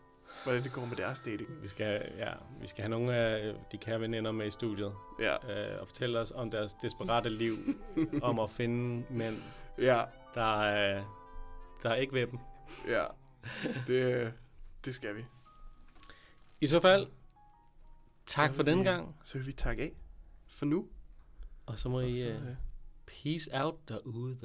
hvordan 0.45 0.63
det 0.65 0.73
går 0.73 0.85
med 0.85 0.97
deres 0.97 1.21
dating. 1.21 1.63
Vi 1.63 1.69
skal, 1.69 2.13
ja, 2.19 2.33
vi 2.61 2.67
skal 2.67 2.83
have 2.83 2.91
nogle 2.91 3.15
af 3.17 3.55
de 3.73 3.79
kære 3.79 4.01
veninder 4.01 4.33
med 4.33 4.47
i 4.47 4.51
studiet 4.51 4.93
Ja, 5.21 5.35
øh, 5.75 5.81
og 5.81 5.87
fortælle 5.87 6.19
os 6.21 6.31
om 6.31 6.51
deres 6.51 6.75
desperate 6.83 7.29
liv, 7.31 7.55
om 8.23 8.39
at 8.39 8.51
finde 8.51 9.05
mænd, 9.11 9.43
ja, 9.79 10.03
der, 10.35 10.59
øh, 10.59 11.03
der 11.83 11.91
er 11.91 11.95
ikke 11.95 12.13
ved 12.13 12.27
dem. 12.27 12.39
ja. 12.89 13.05
Det, 13.87 14.33
det 14.85 14.95
skal 14.95 15.17
vi. 15.17 15.25
I 16.61 16.67
så 16.67 16.81
fald, 16.81 17.07
tak 18.27 18.51
Så 18.51 18.57
for 18.57 18.63
vi- 18.63 18.83
gang, 18.85 19.17
Så 19.25 19.39
vil 19.39 19.47
vi 19.47 19.53
takke 19.53 19.83
af 19.83 19.93
for 20.49 20.67
nu. 20.67 20.89
og 21.67 21.79
så 21.79 21.89
må 21.89 21.97
Og 21.99 22.09
I 22.09 22.21
så, 22.21 22.29
uh, 22.29 22.35
øh, 22.35 22.55
peace 23.07 23.51
out 23.65 23.75
derude. 23.89 24.39